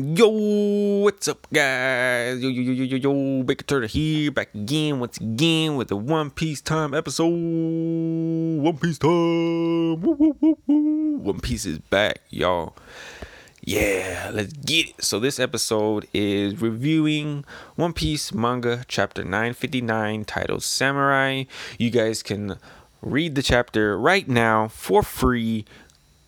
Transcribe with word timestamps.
Yo, 0.00 0.28
what's 1.02 1.26
up, 1.26 1.44
guys? 1.52 2.40
Yo, 2.40 2.48
yo, 2.48 2.62
yo, 2.62 2.72
yo, 2.72 2.84
yo, 2.84 2.96
yo, 2.98 3.42
Baker 3.42 3.64
Turtle 3.64 3.88
here, 3.88 4.30
back 4.30 4.54
again, 4.54 5.00
once 5.00 5.16
again, 5.16 5.74
with 5.74 5.88
the 5.88 5.96
One 5.96 6.30
Piece 6.30 6.60
Time 6.60 6.94
episode. 6.94 7.24
One 8.62 8.78
Piece 8.78 8.98
Time. 8.98 9.10
Woo, 10.00 10.16
woo, 10.16 10.36
woo, 10.40 10.58
woo. 10.68 11.16
One 11.18 11.40
Piece 11.40 11.66
is 11.66 11.80
back, 11.80 12.20
y'all. 12.30 12.76
Yeah, 13.64 14.30
let's 14.32 14.52
get 14.52 14.90
it. 14.90 15.02
So, 15.02 15.18
this 15.18 15.40
episode 15.40 16.06
is 16.14 16.62
reviewing 16.62 17.44
One 17.74 17.92
Piece 17.92 18.32
manga 18.32 18.84
chapter 18.86 19.24
959 19.24 20.24
titled 20.26 20.62
Samurai. 20.62 21.42
You 21.76 21.90
guys 21.90 22.22
can 22.22 22.58
read 23.02 23.34
the 23.34 23.42
chapter 23.42 23.98
right 23.98 24.28
now 24.28 24.68
for 24.68 25.02
free 25.02 25.64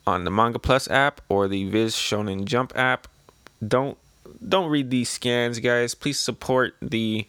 on 0.09 0.25
the 0.25 0.31
Manga 0.33 0.59
Plus 0.59 0.91
app 0.91 1.21
or 1.29 1.47
the 1.47 1.69
Viz 1.69 1.95
Shonen 1.95 2.47
Jump 2.47 2.77
app. 2.77 3.07
Don't 3.67 3.99
don't 4.47 4.71
read 4.71 4.91
these 4.91 5.09
scans, 5.09 5.59
guys. 5.59 5.95
Please 5.95 6.19
support 6.19 6.75
the 6.81 7.27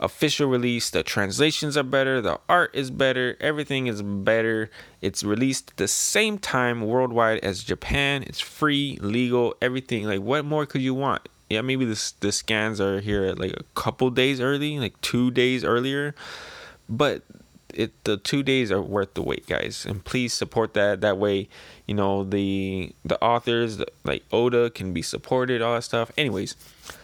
official 0.00 0.48
release. 0.48 0.90
The 0.90 1.02
translations 1.02 1.76
are 1.76 1.82
better, 1.82 2.20
the 2.20 2.40
art 2.48 2.70
is 2.74 2.90
better, 2.90 3.36
everything 3.40 3.86
is 3.86 4.02
better. 4.02 4.70
It's 5.00 5.24
released 5.24 5.76
the 5.76 5.88
same 5.88 6.38
time 6.38 6.82
worldwide 6.82 7.40
as 7.40 7.64
Japan. 7.64 8.22
It's 8.22 8.40
free, 8.40 8.98
legal, 9.00 9.56
everything. 9.60 10.04
Like 10.04 10.20
what 10.20 10.44
more 10.44 10.66
could 10.66 10.82
you 10.82 10.94
want? 10.94 11.28
Yeah, 11.50 11.62
maybe 11.62 11.84
the 11.84 12.12
the 12.20 12.32
scans 12.32 12.80
are 12.80 13.00
here 13.00 13.32
like 13.32 13.52
a 13.52 13.64
couple 13.74 14.10
days 14.10 14.40
early, 14.40 14.78
like 14.78 15.00
2 15.00 15.30
days 15.30 15.64
earlier. 15.64 16.14
But 16.88 17.22
it 17.74 17.92
the 18.04 18.16
two 18.16 18.42
days 18.42 18.70
are 18.70 18.82
worth 18.82 19.14
the 19.14 19.22
wait, 19.22 19.46
guys. 19.46 19.86
And 19.86 20.04
please 20.04 20.32
support 20.34 20.74
that. 20.74 21.00
That 21.00 21.18
way, 21.18 21.48
you 21.88 21.94
know 21.94 22.22
the 22.22 22.94
the 23.04 23.20
authors 23.20 23.82
like 24.04 24.24
Oda 24.30 24.70
can 24.70 24.92
be 24.92 25.02
supported, 25.02 25.60
all 25.60 25.74
that 25.74 25.82
stuff. 25.82 26.12
Anyways, 26.16 26.54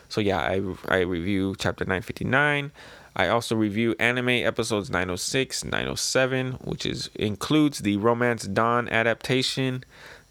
so 0.09 0.21
yeah, 0.21 0.39
I 0.39 0.63
I 0.89 1.01
review 1.01 1.57
chapter 1.59 1.85
nine 1.85 2.03
fifty 2.03 2.25
nine. 2.25 2.71
I 3.17 3.29
also 3.29 3.55
review 3.55 3.95
anime 4.01 4.29
episodes 4.29 4.91
906, 4.91 5.65
907, 5.65 6.53
which 6.65 6.85
is 6.85 7.11
includes 7.15 7.79
the 7.81 7.97
Romance 7.97 8.45
Dawn 8.45 8.89
adaptation. 8.89 9.85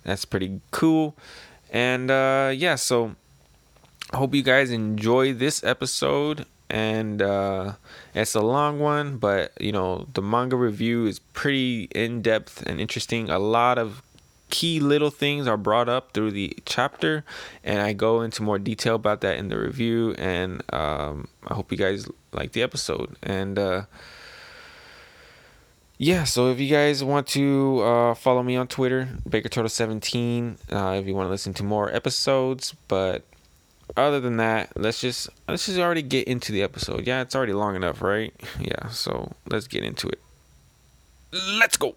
That's 0.03 0.25
pretty 0.25 0.61
cool. 0.71 1.15
And 1.69 2.11
uh 2.11 2.51
yeah, 2.55 2.75
so 2.75 3.15
I 4.11 4.17
hope 4.17 4.35
you 4.35 4.43
guys 4.43 4.69
enjoy 4.69 5.33
this 5.33 5.63
episode 5.63 6.45
and 6.69 7.21
uh, 7.21 7.73
it's 8.15 8.33
a 8.33 8.41
long 8.41 8.79
one, 8.79 9.17
but 9.17 9.51
you 9.61 9.71
know 9.71 10.07
the 10.13 10.21
manga 10.21 10.55
review 10.55 11.05
is 11.05 11.19
pretty 11.19 11.83
in 11.95 12.21
depth 12.21 12.63
and 12.65 12.79
interesting. 12.79 13.29
A 13.29 13.39
lot 13.39 13.77
of 13.77 14.01
key 14.53 14.79
little 14.79 15.09
things 15.09 15.47
are 15.47 15.57
brought 15.57 15.89
up 15.89 16.13
through 16.13 16.29
the 16.29 16.55
chapter, 16.63 17.25
and 17.63 17.81
I 17.81 17.93
go 17.93 18.21
into 18.21 18.43
more 18.43 18.59
detail 18.59 18.93
about 18.93 19.21
that 19.21 19.37
in 19.37 19.49
the 19.49 19.57
review. 19.57 20.13
And 20.19 20.61
um, 20.71 21.27
I 21.47 21.55
hope 21.55 21.71
you 21.71 21.77
guys 21.77 22.07
like 22.31 22.51
the 22.51 22.61
episode. 22.61 23.15
And 23.23 23.57
uh, 23.57 23.85
yeah, 25.97 26.23
so 26.23 26.51
if 26.51 26.59
you 26.59 26.69
guys 26.69 27.03
want 27.03 27.25
to 27.29 27.81
uh, 27.81 28.13
follow 28.13 28.43
me 28.43 28.55
on 28.55 28.67
Twitter, 28.67 29.09
Baker 29.27 29.49
Turtle 29.49 29.69
17, 29.69 30.59
uh, 30.71 30.97
if 31.01 31.07
you 31.07 31.15
want 31.15 31.25
to 31.25 31.31
listen 31.31 31.55
to 31.55 31.63
more 31.63 31.91
episodes, 31.91 32.75
but 32.87 33.23
other 33.97 34.19
than 34.19 34.37
that, 34.37 34.71
let's 34.75 35.01
just 35.01 35.29
let's 35.47 35.65
just 35.65 35.79
already 35.79 36.03
get 36.03 36.27
into 36.27 36.51
the 36.51 36.61
episode. 36.61 37.07
Yeah, 37.07 37.21
it's 37.21 37.35
already 37.35 37.53
long 37.53 37.75
enough, 37.75 38.03
right? 38.03 38.31
Yeah, 38.59 38.89
so 38.89 39.31
let's 39.49 39.65
get 39.67 39.83
into 39.83 40.09
it. 40.09 40.19
Let's 41.31 41.75
go. 41.75 41.95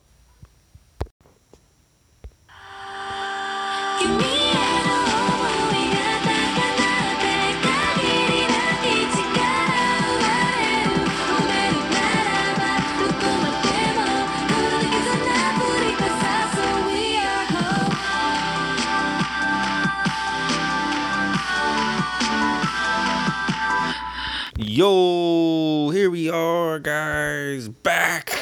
Yo, 24.77 25.89
here 25.89 26.11
we 26.11 26.29
are, 26.29 26.79
guys, 26.79 27.67
back. 27.67 28.39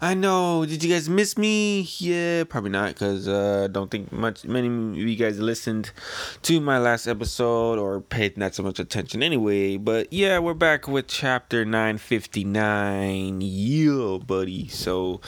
I 0.00 0.14
know. 0.14 0.64
Did 0.64 0.84
you 0.84 0.94
guys 0.94 1.08
miss 1.08 1.36
me? 1.36 1.80
Yeah, 1.98 2.44
probably 2.44 2.70
not, 2.70 2.90
because 2.90 3.26
uh, 3.26 3.64
I 3.64 3.66
don't 3.66 3.90
think 3.90 4.12
much 4.12 4.44
many 4.44 4.68
of 4.68 4.96
you 4.96 5.16
guys 5.16 5.40
listened 5.40 5.90
to 6.42 6.60
my 6.60 6.78
last 6.78 7.08
episode 7.08 7.80
or 7.80 8.00
paid 8.00 8.36
not 8.36 8.54
so 8.54 8.62
much 8.62 8.78
attention 8.78 9.20
anyway. 9.20 9.76
But 9.76 10.12
yeah, 10.12 10.38
we're 10.38 10.54
back 10.54 10.86
with 10.86 11.08
chapter 11.08 11.64
nine 11.64 11.98
fifty 11.98 12.44
nine. 12.44 13.40
Yeah, 13.40 14.18
buddy. 14.24 14.68
So 14.68 15.20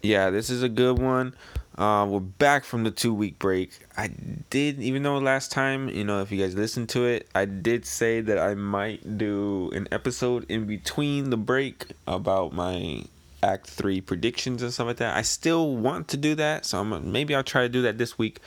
yeah, 0.00 0.30
this 0.30 0.48
is 0.48 0.62
a 0.62 0.70
good 0.70 0.98
one. 0.98 1.34
Uh, 1.76 2.06
we're 2.08 2.20
back 2.20 2.64
from 2.64 2.84
the 2.84 2.90
two 2.90 3.12
week 3.12 3.36
break. 3.40 3.80
I 3.96 4.08
did, 4.48 4.80
even 4.80 5.02
though 5.02 5.18
last 5.18 5.50
time, 5.50 5.88
you 5.88 6.04
know, 6.04 6.20
if 6.20 6.30
you 6.30 6.40
guys 6.40 6.54
listened 6.54 6.88
to 6.90 7.04
it, 7.04 7.28
I 7.34 7.46
did 7.46 7.84
say 7.84 8.20
that 8.20 8.38
I 8.38 8.54
might 8.54 9.18
do 9.18 9.70
an 9.74 9.88
episode 9.90 10.46
in 10.48 10.66
between 10.66 11.30
the 11.30 11.36
break 11.36 11.86
about 12.06 12.52
my 12.52 13.04
Act 13.42 13.66
3 13.66 14.00
predictions 14.00 14.62
and 14.62 14.72
stuff 14.72 14.86
like 14.86 14.96
that. 14.98 15.16
I 15.16 15.22
still 15.22 15.76
want 15.76 16.06
to 16.08 16.16
do 16.16 16.36
that, 16.36 16.64
so 16.64 16.78
I'm, 16.80 17.10
maybe 17.10 17.34
I'll 17.34 17.42
try 17.42 17.62
to 17.62 17.68
do 17.68 17.82
that 17.82 17.98
this 17.98 18.16
week. 18.16 18.38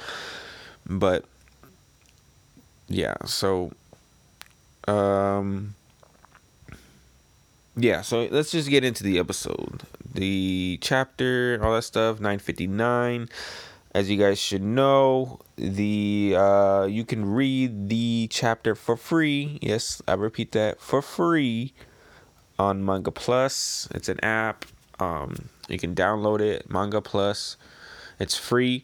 But 0.85 1.25
yeah, 2.87 3.15
so 3.25 3.73
um 4.87 5.75
yeah, 7.75 8.01
so 8.01 8.27
let's 8.31 8.51
just 8.51 8.69
get 8.69 8.85
into 8.85 9.03
the 9.03 9.19
episode. 9.19 9.81
The 10.13 10.79
chapter, 10.81 11.59
all 11.61 11.73
that 11.75 11.83
stuff, 11.83 12.19
959. 12.19 13.29
As 13.93 14.09
you 14.09 14.17
guys 14.17 14.37
should 14.39 14.63
know, 14.63 15.39
the 15.55 16.35
uh 16.37 16.85
you 16.89 17.03
can 17.05 17.25
read 17.25 17.89
the 17.89 18.27
chapter 18.29 18.75
for 18.75 18.95
free. 18.95 19.57
Yes, 19.61 20.01
I 20.07 20.13
repeat 20.13 20.51
that, 20.51 20.79
for 20.79 21.01
free 21.01 21.73
on 22.59 22.85
Manga 22.85 23.11
Plus. 23.11 23.87
It's 23.93 24.09
an 24.09 24.19
app. 24.23 24.65
Um 24.99 25.49
you 25.67 25.79
can 25.79 25.95
download 25.95 26.41
it, 26.41 26.69
Manga 26.69 27.01
Plus. 27.01 27.57
It's 28.19 28.37
free 28.37 28.83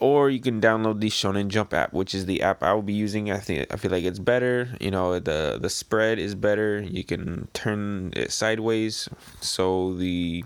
or 0.00 0.30
you 0.30 0.40
can 0.40 0.60
download 0.60 1.00
the 1.00 1.08
Shonen 1.08 1.48
Jump 1.48 1.72
app, 1.72 1.92
which 1.92 2.14
is 2.14 2.26
the 2.26 2.42
app 2.42 2.62
I 2.62 2.72
will 2.72 2.82
be 2.82 2.92
using. 2.92 3.30
I 3.30 3.38
think 3.38 3.72
I 3.72 3.76
feel 3.76 3.90
like 3.90 4.04
it's 4.04 4.18
better. 4.18 4.68
You 4.80 4.90
know, 4.90 5.18
the 5.18 5.58
the 5.60 5.70
spread 5.70 6.18
is 6.18 6.34
better. 6.34 6.80
You 6.80 7.04
can 7.04 7.48
turn 7.52 8.12
it 8.14 8.32
sideways, 8.32 9.08
so 9.40 9.94
the 9.94 10.44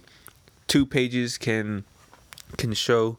two 0.66 0.86
pages 0.86 1.38
can 1.38 1.84
can 2.56 2.72
show. 2.74 3.18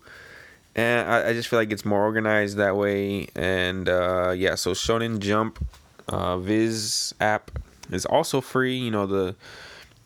And 0.76 1.10
I, 1.10 1.30
I 1.30 1.34
just 1.34 1.50
feel 1.50 1.60
like 1.60 1.72
it's 1.72 1.86
more 1.86 2.04
organized 2.04 2.58
that 2.58 2.76
way. 2.76 3.28
And 3.36 3.90
uh, 3.90 4.32
yeah, 4.36 4.56
so 4.56 4.72
Shonen 4.72 5.20
Jump 5.20 5.60
uh, 6.08 6.38
Viz 6.38 7.14
app 7.20 7.52
is 7.92 8.06
also 8.06 8.40
free. 8.40 8.78
You 8.78 8.92
know 8.92 9.06
the 9.06 9.36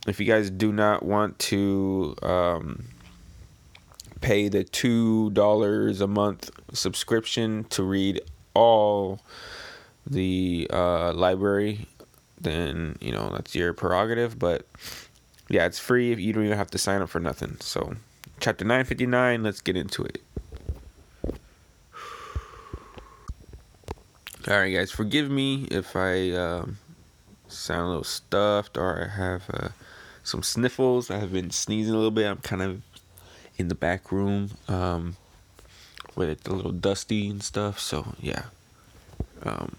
if 0.07 0.19
you 0.19 0.25
guys 0.25 0.49
do 0.49 0.71
not 0.71 1.03
want 1.03 1.37
to 1.39 2.15
um, 2.23 2.85
pay 4.23 4.47
the 4.47 4.63
two 4.63 5.29
dollars 5.31 5.99
a 6.01 6.07
month 6.07 6.49
subscription 6.73 7.65
to 7.65 7.83
read 7.83 8.21
all 8.55 9.19
the 10.07 10.67
uh, 10.71 11.13
library, 11.13 11.87
then 12.39 12.95
you 13.01 13.11
know 13.11 13.29
that's 13.29 13.53
your 13.53 13.73
prerogative. 13.73 14.39
But 14.39 14.65
yeah, 15.49 15.65
it's 15.65 15.77
free. 15.77 16.11
If 16.11 16.19
You 16.19 16.33
don't 16.33 16.45
even 16.45 16.57
have 16.57 16.71
to 16.71 16.77
sign 16.77 17.01
up 17.01 17.09
for 17.09 17.19
nothing. 17.19 17.57
So, 17.59 17.95
chapter 18.39 18.65
nine 18.65 18.85
fifty 18.85 19.05
nine. 19.05 19.43
Let's 19.43 19.61
get 19.61 19.75
into 19.75 20.03
it. 20.03 20.21
All 24.47 24.57
right, 24.57 24.73
guys. 24.73 24.91
Forgive 24.91 25.29
me 25.29 25.67
if 25.69 25.95
I 25.95 26.31
um, 26.31 26.77
sound 27.47 27.81
a 27.81 27.87
little 27.87 28.03
stuffed 28.03 28.77
or 28.77 29.03
I 29.03 29.17
have 29.17 29.49
uh, 29.53 29.69
some 30.23 30.43
sniffles. 30.43 31.11
I 31.11 31.19
have 31.19 31.31
been 31.31 31.51
sneezing 31.51 31.93
a 31.93 31.97
little 31.97 32.11
bit. 32.11 32.25
I'm 32.25 32.37
kind 32.37 32.61
of 32.61 32.81
in 33.57 33.67
the 33.67 33.75
back 33.75 34.11
room 34.11 34.51
um, 34.67 35.15
where 36.15 36.29
it's 36.29 36.47
a 36.47 36.53
little 36.53 36.71
dusty 36.71 37.29
and 37.29 37.43
stuff. 37.43 37.79
So 37.79 38.15
yeah, 38.19 38.45
um, 39.43 39.77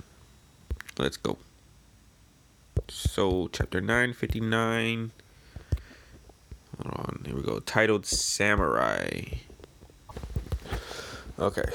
let's 0.99 1.17
go. 1.17 1.39
So 2.89 3.49
chapter 3.53 3.81
nine 3.81 4.13
fifty 4.13 4.41
nine. 4.41 5.13
Hold 6.83 6.95
on, 6.97 7.23
here 7.27 7.37
we 7.37 7.43
go. 7.43 7.61
Titled 7.61 8.05
Samurai. 8.05 9.39
Okay. 11.39 11.71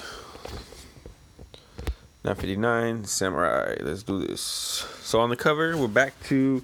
959 2.23 3.05
Samurai. 3.05 3.75
Let's 3.79 4.03
do 4.03 4.25
this. 4.25 4.41
So 5.03 5.19
on 5.21 5.29
the 5.29 5.37
cover, 5.37 5.77
we're 5.77 5.87
back 5.87 6.13
to 6.25 6.63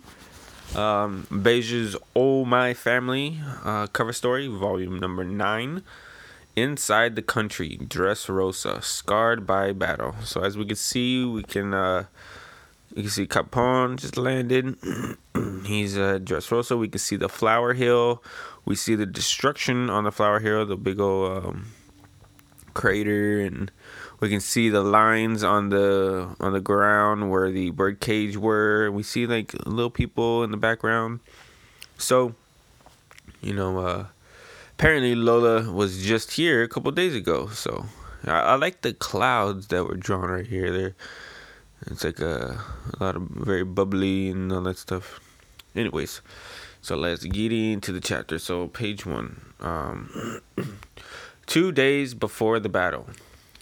um, 0.73 1.27
Bege's 1.41 1.95
Oh 2.15 2.45
My 2.45 2.73
Family 2.73 3.39
uh, 3.63 3.87
cover 3.87 4.13
story, 4.13 4.47
volume 4.47 4.99
number 4.99 5.23
nine. 5.23 5.83
inside 6.55 7.15
the 7.15 7.21
country, 7.21 7.77
Dressrosa, 7.81 8.81
scarred 8.83 9.45
by 9.45 9.73
battle. 9.73 10.15
So 10.23 10.41
as 10.41 10.57
we 10.57 10.65
can 10.65 10.75
see, 10.77 11.25
we 11.25 11.43
can 11.43 11.73
uh, 11.73 12.05
you 12.95 13.03
can 13.03 13.11
see 13.11 13.27
Capone 13.27 13.97
just 13.97 14.17
landed. 14.17 14.75
He's 15.65 15.97
uh, 15.97 16.19
Dressrosa. 16.19 16.77
We 16.79 16.87
can 16.87 16.99
see 16.99 17.17
the 17.17 17.29
Flower 17.29 17.73
Hill. 17.73 18.23
We 18.63 18.75
see 18.75 18.95
the 18.95 19.05
destruction 19.05 19.89
on 19.89 20.05
the 20.05 20.11
Flower 20.11 20.39
Hill, 20.39 20.65
the 20.65 20.77
big 20.77 20.99
old 20.99 21.45
um, 21.45 21.65
crater, 22.73 23.41
and 23.41 23.69
we 24.25 24.31
can 24.31 24.41
see 24.41 24.69
the 24.69 24.81
lines 24.81 25.43
on 25.43 25.69
the 25.69 26.35
on 26.39 26.51
the 26.51 26.59
ground 26.59 27.29
where 27.29 27.51
the 27.51 27.69
bird 27.69 27.99
cage 27.99 28.35
were. 28.35 28.89
We 28.89 29.03
see 29.03 29.27
like 29.27 29.53
little 29.67 29.91
people 29.91 30.43
in 30.43 30.49
the 30.49 30.57
background. 30.57 31.19
So, 31.99 32.33
you 33.39 33.53
know, 33.53 33.77
uh, 33.77 34.05
apparently 34.71 35.13
Lola 35.13 35.71
was 35.71 36.03
just 36.03 36.31
here 36.31 36.63
a 36.63 36.67
couple 36.67 36.91
days 36.91 37.13
ago. 37.13 37.49
So 37.49 37.85
I, 38.25 38.39
I, 38.39 38.55
like 38.55 38.81
the 38.81 38.93
clouds 38.93 39.67
that 39.67 39.85
were 39.85 39.95
drawn 39.95 40.31
right 40.31 40.47
here. 40.47 40.71
There, 40.71 40.95
it's 41.85 42.03
like 42.03 42.19
a, 42.19 42.63
a 42.99 43.03
lot 43.03 43.15
of 43.15 43.21
very 43.29 43.63
bubbly 43.63 44.29
and 44.29 44.51
all 44.51 44.61
that 44.61 44.79
stuff. 44.79 45.19
Anyways, 45.75 46.21
so 46.81 46.95
let's 46.95 47.23
get 47.25 47.51
into 47.51 47.91
the 47.91 48.01
chapter. 48.01 48.39
So 48.39 48.69
page 48.69 49.05
one. 49.05 49.53
Um, 49.59 50.41
two 51.45 51.71
days 51.71 52.15
before 52.15 52.59
the 52.59 52.69
battle. 52.69 53.05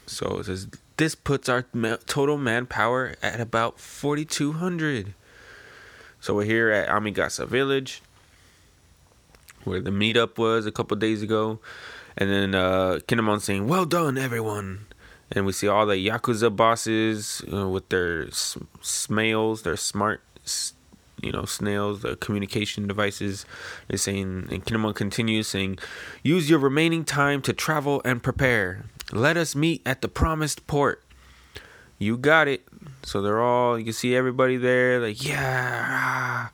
So 0.06 0.40
it 0.40 0.46
says 0.46 0.68
this 0.98 1.16
puts 1.16 1.50
our 1.50 1.66
total 2.06 2.38
manpower 2.38 3.16
at 3.22 3.40
about 3.40 3.80
4,200. 3.80 5.14
So 6.20 6.36
we're 6.36 6.46
here 6.46 6.70
at 6.70 6.90
Amigasa 6.90 7.46
Village 7.46 8.02
where 9.64 9.82
the 9.82 9.92
meetup 9.92 10.38
was 10.38 10.66
a 10.66 10.72
couple 10.72 10.96
days 10.98 11.22
ago. 11.22 11.60
And 12.18 12.30
then 12.30 12.56
uh, 12.56 13.00
Kinemon 13.08 13.42
saying, 13.42 13.68
Well 13.68 13.86
done, 13.86 14.18
everyone. 14.18 14.86
And 15.32 15.46
we 15.46 15.52
see 15.52 15.68
all 15.68 15.86
the 15.86 15.96
Yakuza 15.96 16.56
bosses 16.56 17.42
uh, 17.52 17.68
with 17.68 17.90
their 17.90 18.28
smails, 18.28 19.64
their 19.64 19.78
smart, 19.78 20.22
you 21.24 21.31
know, 21.31 21.46
snails, 21.46 22.02
the 22.02 22.16
communication 22.18 22.88
devices. 22.88 23.46
They're 23.88 23.98
saying, 23.98 24.48
and 24.52 24.66
Kinemon 24.66 24.96
continues 24.96 25.48
saying, 25.48 25.80
Use 26.22 26.50
your 26.50 26.60
remaining 26.60 27.06
time 27.06 27.42
to 27.44 27.54
travel 27.54 28.02
and 28.04 28.22
prepare. 28.22 28.86
Let 29.12 29.38
us 29.38 29.56
meet 29.56 29.81
at 29.86 30.02
the 30.02 30.08
promised 30.08 30.68
port. 30.68 31.04
You 31.98 32.18
got 32.18 32.48
it. 32.48 32.68
So 33.04 33.22
they're 33.22 33.42
all, 33.42 33.78
you 33.78 33.86
can 33.86 33.94
see 33.94 34.16
everybody 34.16 34.58
there, 34.58 35.00
like, 35.00 35.25
yeah. 35.25 36.50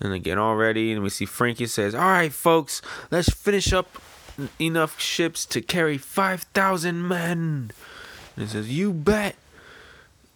And 0.00 0.12
they 0.12 0.18
get 0.18 0.38
all 0.38 0.56
ready, 0.56 0.92
and 0.92 1.02
we 1.02 1.10
see 1.10 1.26
Franky 1.26 1.66
says, 1.66 1.94
All 1.94 2.00
right, 2.00 2.32
folks, 2.32 2.82
let's 3.10 3.28
finish 3.30 3.72
up 3.72 4.00
enough 4.60 5.00
ships 5.00 5.46
to 5.46 5.60
carry 5.60 5.98
5,000 5.98 7.06
men. 7.06 7.70
And 8.36 8.44
it 8.44 8.48
says, 8.48 8.70
You 8.70 8.92
bet. 8.92 9.36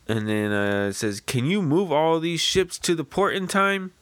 And 0.09 0.29
then 0.29 0.53
uh, 0.53 0.89
it 0.91 0.95
says, 0.95 1.21
Can 1.21 1.47
you 1.47 1.63
move 1.63 1.91
all 1.91 2.21
these 2.21 2.41
ships 2.41 2.79
to 2.81 2.95
the 2.95 3.05
port 3.05 3.35
in 3.35 3.49
time? 3.49 3.93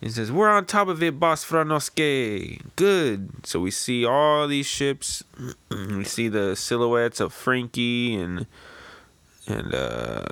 He 0.00 0.10
says, 0.10 0.32
We're 0.32 0.50
on 0.50 0.66
top 0.66 0.88
of 0.88 1.02
it, 1.02 1.20
Boss 1.20 1.44
Franosuke. 1.44 2.60
Good. 2.76 3.46
So 3.46 3.60
we 3.60 3.70
see 3.70 4.04
all 4.04 4.48
these 4.48 4.66
ships. 4.66 5.22
we 5.70 6.04
see 6.04 6.28
the 6.28 6.56
silhouettes 6.56 7.20
of 7.20 7.32
Franky 7.32 8.14
and 8.14 8.46
and 9.46 9.74
uh 9.74 10.24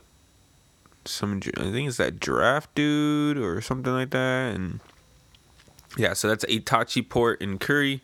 some 1.04 1.40
I 1.56 1.70
think 1.70 1.88
it's 1.88 1.96
that 1.96 2.20
giraffe 2.20 2.72
dude 2.74 3.38
or 3.38 3.60
something 3.60 3.92
like 3.92 4.10
that, 4.10 4.54
and 4.54 4.80
yeah, 5.96 6.12
so 6.12 6.28
that's 6.28 6.44
Itachi 6.44 7.08
Port 7.08 7.40
in 7.40 7.58
Kuri. 7.58 8.02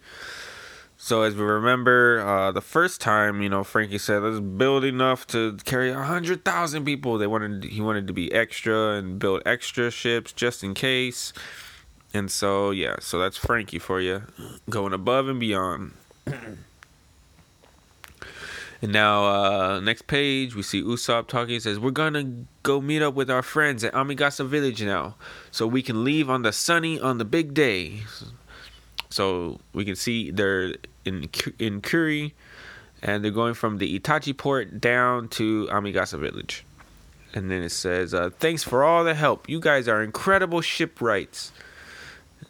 So 1.01 1.23
as 1.23 1.37
we 1.37 1.45
remember, 1.45 2.21
uh, 2.21 2.51
the 2.51 2.61
first 2.61 3.01
time, 3.01 3.41
you 3.41 3.49
know, 3.49 3.63
Franky 3.63 3.99
said 3.99 4.21
let's 4.21 4.41
build 4.41 4.83
enough 4.83 5.29
to 5.29 5.57
carry 5.65 5.93
hundred 5.93 6.45
thousand 6.45 6.85
people. 6.85 7.19
They 7.19 7.29
wanted 7.29 7.63
he 7.65 7.81
wanted 7.81 8.09
to 8.09 8.13
be 8.13 8.33
extra 8.33 8.95
and 8.95 9.17
build 9.17 9.43
extra 9.47 9.93
ships 9.93 10.33
just 10.33 10.65
in 10.65 10.75
case. 10.75 11.33
And 12.13 12.29
so 12.31 12.73
yeah, 12.73 12.97
so 12.99 13.21
that's 13.21 13.37
Franky 13.37 13.79
for 13.79 14.01
you, 14.01 14.25
going 14.69 14.93
above 14.93 15.29
and 15.29 15.39
beyond. 15.39 15.93
And 18.81 18.93
now, 18.93 19.25
uh, 19.25 19.81
next 19.81 20.07
page, 20.07 20.55
we 20.55 20.63
see 20.63 20.81
Usopp 20.83 21.27
talking. 21.27 21.55
He 21.55 21.59
says, 21.61 21.81
We're 21.81 21.91
gonna 21.91 22.45
go 22.63 22.81
meet 22.81 23.03
up 23.03 23.15
with 23.15 23.29
our 23.29 23.43
friends 23.43 23.83
at 23.83 23.93
Amigasa 23.93 24.45
Village 24.45 24.85
now, 24.85 25.17
so 25.51 25.67
we 25.67 25.83
can 25.83 26.05
leave 26.05 26.31
on 26.31 26.43
the 26.43 26.53
sunny 26.53 27.01
on 27.01 27.19
the 27.19 27.25
big 27.25 27.55
day. 27.55 28.03
So 29.11 29.61
we 29.73 29.85
can 29.85 29.97
see 29.97 30.31
they're 30.31 30.75
in 31.05 31.29
in 31.59 31.81
Kuri, 31.81 32.35
and 33.03 33.25
they're 33.25 33.31
going 33.31 33.55
from 33.55 33.79
the 33.79 33.99
Itachi 33.99 34.37
port 34.37 34.81
down 34.81 35.29
to 35.29 35.69
Amigasa 35.71 36.19
Village. 36.19 36.65
And 37.35 37.51
then 37.51 37.63
it 37.63 37.73
says, 37.73 38.15
uh, 38.15 38.31
Thanks 38.39 38.63
for 38.63 38.85
all 38.85 39.05
the 39.05 39.15
help. 39.15 39.49
You 39.49 39.61
guys 39.61 39.87
are 39.87 40.03
incredible 40.03 40.61
shipwrights. 40.61 41.53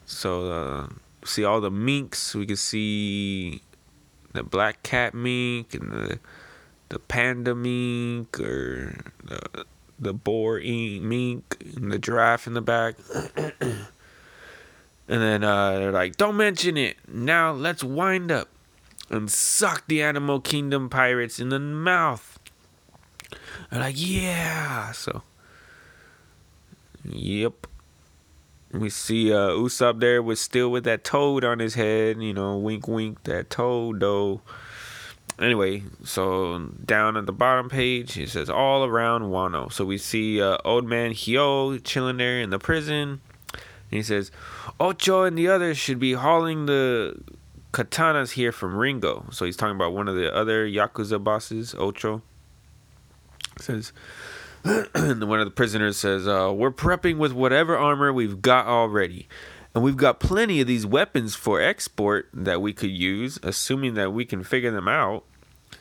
So, 0.06 0.50
uh, 0.50 0.88
see 1.25 1.44
all 1.44 1.60
the 1.60 1.70
minks. 1.70 2.34
We 2.34 2.46
can 2.46 2.56
see 2.56 3.62
the 4.32 4.43
black 4.43 4.82
cat 4.82 5.14
mink 5.14 5.75
and 5.75 5.90
the 5.90 6.19
the 6.90 6.99
panda 6.99 7.54
mink 7.54 8.40
or 8.40 8.96
the 9.25 9.66
the 9.99 10.14
boar 10.14 10.61
mink 10.61 11.56
and 11.76 11.93
the 11.93 11.99
giraffe 11.99 12.46
in 12.46 12.54
the 12.54 12.62
back. 12.62 12.94
and 15.08 15.22
then 15.22 15.44
uh, 15.44 15.72
they're 15.72 15.93
like, 15.93 16.16
"Don't 16.16 16.37
mention 16.37 16.76
it. 16.76 16.96
Now 17.08 17.52
let's 17.52 17.82
wind 17.82 18.31
up 18.31 18.49
and 19.10 19.31
suck 19.31 19.87
the 19.87 20.02
animal 20.02 20.40
kingdom 20.40 20.90
pirates 20.90 21.40
in 21.40 21.49
the 21.49 21.58
mouth." 21.58 22.38
They're 23.70 23.81
like, 23.81 23.96
"Yeah." 23.96 24.93
So, 24.93 25.22
yep. 27.05 27.66
We 28.70 28.90
see 28.90 29.32
uh, 29.32 29.49
Usopp 29.50 30.00
there 30.00 30.22
was 30.22 30.40
still 30.40 30.70
with 30.70 30.84
that 30.84 31.02
toad 31.02 31.43
on 31.43 31.58
his 31.58 31.75
head, 31.75 32.22
you 32.22 32.34
know, 32.34 32.58
wink, 32.58 32.87
wink, 32.87 33.25
that 33.25 33.49
toad, 33.49 34.00
though. 34.00 34.43
Anyway, 35.38 35.84
so 36.04 36.58
down 36.84 37.16
at 37.16 37.25
the 37.25 37.32
bottom 37.32 37.70
page, 37.70 38.19
it 38.19 38.28
says 38.28 38.50
all 38.50 38.84
around 38.84 39.22
Wano. 39.22 39.72
So 39.72 39.87
we 39.87 39.96
see 39.96 40.43
uh, 40.43 40.58
old 40.64 40.84
man 40.84 41.12
Hyo 41.12 41.82
chilling 41.82 42.19
there 42.19 42.40
in 42.40 42.50
the 42.50 42.58
prison. 42.58 43.20
He 43.90 44.02
says, 44.02 44.31
Ocho 44.79 45.25
and 45.25 45.37
the 45.37 45.49
others 45.49 45.79
should 45.79 45.99
be 45.99 46.12
hauling 46.12 46.67
the 46.67 47.17
katanas 47.73 48.32
here 48.32 48.52
from 48.52 48.76
Ringo. 48.76 49.26
So 49.31 49.44
he's 49.44 49.56
talking 49.56 49.76
about 49.76 49.93
one 49.93 50.08
of 50.08 50.14
the 50.14 50.35
other 50.35 50.67
Yakuza 50.67 51.23
bosses, 51.23 51.75
Ocho. 51.75 52.23
says, 53.61 53.93
and 54.64 55.28
one 55.28 55.40
of 55.40 55.47
the 55.47 55.52
prisoners 55.52 55.97
says, 55.97 56.26
uh, 56.26 56.52
"We're 56.54 56.71
prepping 56.71 57.18
with 57.18 57.33
whatever 57.33 57.76
armor 57.76 58.12
we've 58.12 58.42
got 58.42 58.66
already, 58.66 59.28
and 59.75 59.85
we've 59.85 59.97
got 59.97 60.21
plenty 60.21 60.61
of 60.61 60.66
these 60.66 60.85
weapons 60.85 61.35
for 61.35 61.61
export 61.61 62.28
that 62.33 62.61
we 62.61 62.73
could 62.73 62.90
use, 62.90 63.38
assuming 63.42 63.95
that 63.95 64.12
we 64.12 64.25
can 64.25 64.42
figure 64.42 64.71
them 64.71 64.88
out." 64.88 65.25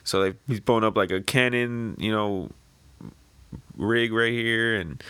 So 0.04 0.22
they, 0.22 0.38
he's 0.46 0.60
pulling 0.60 0.84
up 0.84 0.96
like 0.96 1.10
a 1.10 1.20
cannon, 1.20 1.96
you 1.98 2.12
know, 2.12 2.50
rig 3.76 4.12
right 4.12 4.32
here, 4.32 4.74
and 4.76 5.02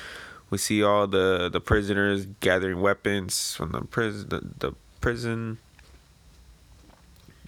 we 0.50 0.58
see 0.58 0.82
all 0.82 1.06
the 1.06 1.48
the 1.52 1.60
prisoners 1.60 2.26
gathering 2.40 2.80
weapons 2.80 3.54
from 3.54 3.72
the 3.72 3.82
prison, 3.82 4.28
the, 4.28 4.40
the 4.58 4.74
prison, 5.00 5.58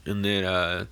and 0.06 0.24
then 0.24 0.44
uh, 0.44 0.86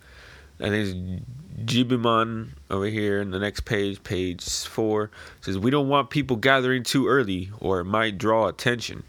think 0.59 0.75
it's 0.75 1.25
Jibimon 1.65 2.50
over 2.71 2.87
here 2.87 3.21
in 3.21 3.31
the 3.31 3.38
next 3.38 3.65
page, 3.65 4.03
page 4.03 4.45
four, 4.45 5.11
says 5.41 5.59
we 5.59 5.71
don't 5.71 5.88
want 5.88 6.11
people 6.11 6.37
gathering 6.37 6.83
too 6.83 7.09
early 7.09 7.50
or 7.61 7.81
it 7.81 7.85
might 7.85 8.19
draw 8.19 8.49
attention. 8.49 9.03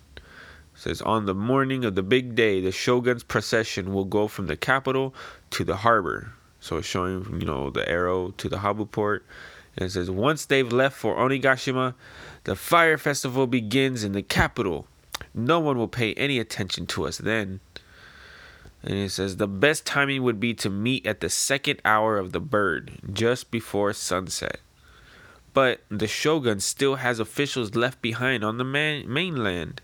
Says 0.76 1.02
on 1.02 1.26
the 1.26 1.36
morning 1.36 1.84
of 1.84 1.96
the 1.96 2.04
big 2.04 2.36
day, 2.36 2.62
the 2.62 2.72
shogun's 2.72 3.24
procession 3.24 3.94
will 3.94 4.06
go 4.06 4.28
from 4.28 4.48
the 4.48 4.56
capital 4.56 5.14
to 5.52 5.64
the 5.64 5.78
harbor. 5.78 6.32
So 6.62 6.78
it's 6.78 6.88
showing 6.88 7.40
you 7.40 7.46
know 7.46 7.70
the 7.70 7.88
arrow 7.88 8.32
to 8.38 8.50
the 8.50 8.60
Habu 8.60 8.86
port. 8.86 9.26
And 9.76 9.86
it 9.86 9.92
says 9.92 10.10
once 10.10 10.46
they've 10.46 10.72
left 10.72 10.96
for 10.96 11.16
Onigashima, 11.16 11.94
the 12.44 12.56
fire 12.56 12.98
festival 12.98 13.48
begins 13.48 14.04
in 14.04 14.14
the 14.14 14.22
capital. 14.22 14.88
No 15.34 15.60
one 15.60 15.78
will 15.78 15.88
pay 15.88 16.14
any 16.14 16.40
attention 16.40 16.86
to 16.88 17.06
us 17.06 17.18
then. 17.18 17.60
And 18.82 18.94
it 18.94 19.12
says 19.12 19.38
the 19.38 19.48
best 19.48 19.86
timing 19.86 20.24
would 20.24 20.40
be 20.40 20.54
to 20.56 20.70
meet 20.70 21.06
at 21.06 21.20
the 21.20 21.30
second 21.30 21.82
hour 21.84 22.18
of 22.18 22.32
the 22.32 22.40
bird, 22.40 23.00
just 23.12 23.52
before 23.52 23.92
sunset. 23.94 24.60
But 25.54 25.82
the 25.90 26.08
shogun 26.08 26.60
still 26.60 26.96
has 26.96 27.20
officials 27.20 27.76
left 27.76 28.02
behind 28.02 28.44
on 28.44 28.58
the 28.58 28.64
man- 28.64 29.12
mainland. 29.12 29.82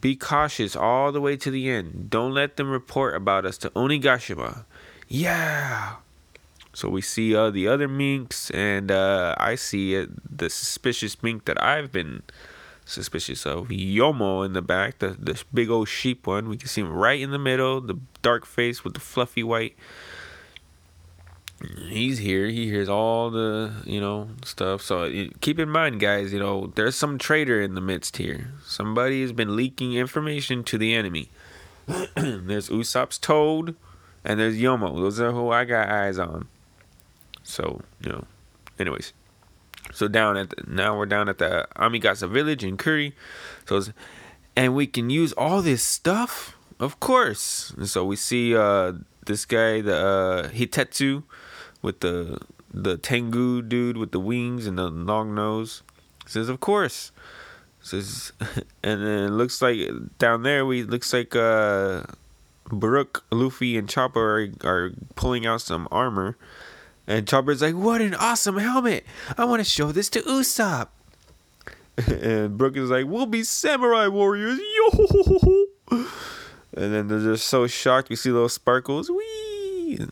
Be 0.00 0.16
cautious 0.16 0.76
all 0.76 1.12
the 1.12 1.20
way 1.20 1.36
to 1.36 1.50
the 1.50 1.68
end. 1.68 2.10
Don't 2.10 2.32
let 2.34 2.56
them 2.56 2.70
report 2.70 3.14
about 3.14 3.44
us 3.44 3.58
to 3.58 3.70
Onigashima. 3.70 4.64
Yeah. 5.08 5.96
So 6.74 6.88
we 6.88 7.02
see 7.02 7.36
uh, 7.36 7.50
the 7.50 7.68
other 7.68 7.86
minks, 7.86 8.50
and 8.50 8.90
uh, 8.90 9.34
I 9.38 9.56
see 9.56 9.98
uh, 9.98 10.06
the 10.28 10.48
suspicious 10.48 11.22
mink 11.22 11.44
that 11.44 11.62
I've 11.62 11.92
been 11.92 12.22
suspicious 12.84 13.46
of 13.46 13.68
Yomo 13.68 14.44
in 14.44 14.54
the 14.54 14.62
back, 14.62 14.98
the 14.98 15.08
the 15.08 15.42
big 15.52 15.70
old 15.70 15.88
sheep 15.88 16.26
one. 16.26 16.48
We 16.48 16.56
can 16.56 16.68
see 16.68 16.80
him 16.80 16.92
right 16.92 17.20
in 17.20 17.30
the 17.30 17.38
middle, 17.38 17.80
the 17.80 17.98
dark 18.22 18.46
face 18.46 18.84
with 18.84 18.94
the 18.94 19.00
fluffy 19.00 19.42
white. 19.42 19.76
He's 21.88 22.18
here. 22.18 22.46
He 22.46 22.66
hears 22.66 22.88
all 22.88 23.30
the 23.30 23.72
you 23.84 24.00
know 24.00 24.30
stuff. 24.44 24.82
So 24.82 25.28
keep 25.40 25.58
in 25.58 25.68
mind, 25.68 26.00
guys. 26.00 26.32
You 26.32 26.40
know 26.40 26.72
there's 26.74 26.96
some 26.96 27.18
traitor 27.18 27.60
in 27.60 27.74
the 27.74 27.80
midst 27.80 28.16
here. 28.16 28.52
Somebody 28.64 29.20
has 29.22 29.32
been 29.32 29.56
leaking 29.56 29.92
information 29.92 30.64
to 30.64 30.78
the 30.78 30.94
enemy. 30.94 31.28
there's 32.16 32.68
Usopp's 32.70 33.18
Toad, 33.18 33.76
and 34.24 34.40
there's 34.40 34.56
Yomo. 34.56 34.96
Those 34.96 35.20
are 35.20 35.32
who 35.32 35.50
I 35.50 35.64
got 35.64 35.88
eyes 35.88 36.18
on. 36.18 36.48
So 37.42 37.82
you 38.02 38.10
know, 38.10 38.24
anyways. 38.78 39.12
So 39.92 40.08
down 40.08 40.36
at 40.36 40.50
the, 40.50 40.64
now 40.66 40.96
we're 40.96 41.06
down 41.06 41.28
at 41.28 41.38
the 41.38 41.66
Amigasa 41.76 42.28
village 42.28 42.64
in 42.64 42.76
Kuri. 42.76 43.14
So 43.66 43.82
and 44.56 44.74
we 44.74 44.86
can 44.86 45.10
use 45.10 45.32
all 45.32 45.62
this 45.62 45.82
stuff, 45.82 46.56
of 46.78 47.00
course. 47.00 47.72
And 47.76 47.88
so 47.88 48.04
we 48.04 48.16
see 48.16 48.56
uh 48.56 48.92
this 49.26 49.44
guy, 49.44 49.80
the 49.80 49.96
uh 49.96 50.48
Hitetsu 50.48 51.24
with 51.82 52.00
the 52.00 52.40
the 52.72 52.96
Tengu 52.96 53.60
dude 53.62 53.96
with 53.96 54.12
the 54.12 54.20
wings 54.20 54.66
and 54.66 54.78
the 54.78 54.88
long 54.88 55.34
nose. 55.34 55.82
Says 56.26 56.48
of 56.48 56.60
course. 56.60 57.12
Says 57.80 58.32
and 58.82 59.02
then 59.02 59.24
it 59.24 59.30
looks 59.30 59.60
like 59.60 59.78
down 60.18 60.42
there 60.42 60.64
we 60.64 60.82
looks 60.84 61.12
like 61.12 61.34
uh 61.36 62.04
Brook, 62.72 63.24
Luffy, 63.30 63.76
and 63.76 63.88
Chopper 63.88 64.38
are, 64.38 64.48
are 64.64 64.92
pulling 65.14 65.46
out 65.46 65.60
some 65.60 65.86
armor. 65.90 66.38
And 67.12 67.28
Chopper's 67.28 67.60
like, 67.60 67.74
What 67.74 68.00
an 68.00 68.14
awesome 68.14 68.56
helmet! 68.56 69.04
I 69.36 69.44
want 69.44 69.60
to 69.60 69.64
show 69.64 69.92
this 69.92 70.08
to 70.10 70.22
Usopp. 70.22 70.88
and 72.08 72.56
Brook 72.56 72.74
is 72.78 72.88
like, 72.88 73.04
We'll 73.06 73.26
be 73.26 73.44
samurai 73.44 74.06
warriors. 74.06 74.58
Yo! 74.76 75.66
And 76.74 76.94
then 76.94 77.08
they're 77.08 77.20
just 77.20 77.48
so 77.48 77.66
shocked. 77.66 78.08
We 78.08 78.16
see 78.16 78.30
those 78.30 78.54
sparkles. 78.54 79.10
Wee! 79.10 80.06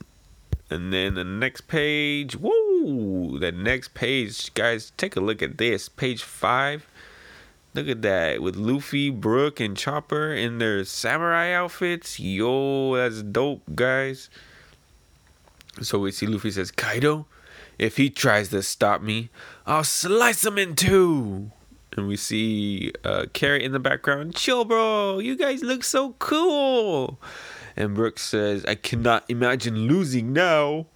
And 0.69 0.92
then 0.92 1.14
the 1.14 1.25
next 1.25 1.69
page. 1.69 2.35
Whoa! 2.35 3.38
The 3.38 3.50
next 3.50 3.95
page, 3.95 4.52
guys, 4.52 4.92
take 4.99 5.16
a 5.16 5.21
look 5.21 5.40
at 5.40 5.57
this. 5.57 5.88
Page 5.88 6.23
five. 6.23 6.87
Look 7.73 7.88
at 7.88 8.02
that. 8.02 8.42
With 8.42 8.57
Luffy, 8.57 9.09
Brook, 9.09 9.59
and 9.59 9.75
Chopper 9.75 10.35
in 10.35 10.59
their 10.59 10.85
samurai 10.85 11.52
outfits. 11.52 12.21
Yo, 12.21 12.95
that's 12.97 13.23
dope, 13.23 13.62
guys. 13.75 14.28
So 15.82 15.99
we 15.99 16.12
see 16.12 16.26
Luffy 16.26 16.50
says, 16.50 16.70
Kaido, 16.70 17.26
if 17.78 17.96
he 17.96 18.10
tries 18.10 18.49
to 18.50 18.62
stop 18.62 19.00
me, 19.02 19.30
I'll 19.66 19.84
slice 19.84 20.44
him 20.44 20.58
in 20.58 20.76
two. 20.76 21.50
And 21.96 22.06
we 22.06 22.16
see 22.16 22.92
uh, 23.04 23.26
Carrot 23.32 23.62
in 23.62 23.72
the 23.72 23.80
background. 23.80 24.34
Chill, 24.34 24.64
bro. 24.64 25.18
You 25.18 25.37
guys 25.37 25.62
look 25.62 25.82
so 25.82 26.14
cool. 26.18 27.18
And 27.76 27.94
Brooks 27.94 28.22
says, 28.22 28.64
I 28.66 28.75
cannot 28.75 29.25
imagine 29.28 29.88
losing 29.88 30.32
now. 30.32 30.87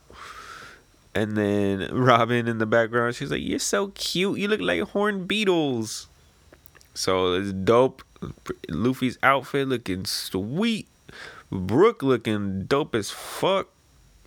And 1.14 1.36
then 1.36 1.88
Robin 1.94 2.48
in 2.48 2.58
the 2.58 2.66
background, 2.66 3.14
she's 3.14 3.30
like, 3.30 3.42
You're 3.42 3.58
so 3.60 3.88
cute. 3.88 4.38
You 4.38 4.48
look 4.48 4.60
like 4.60 4.80
horned 4.82 5.28
beetles. 5.28 6.08
So 6.94 7.34
it's 7.34 7.52
dope. 7.52 8.02
Luffy's 8.68 9.18
outfit 9.22 9.68
looking 9.68 10.04
sweet. 10.04 10.88
Brook 11.50 12.02
looking 12.02 12.64
dope 12.64 12.94
as 12.94 13.10
fuck. 13.10 13.68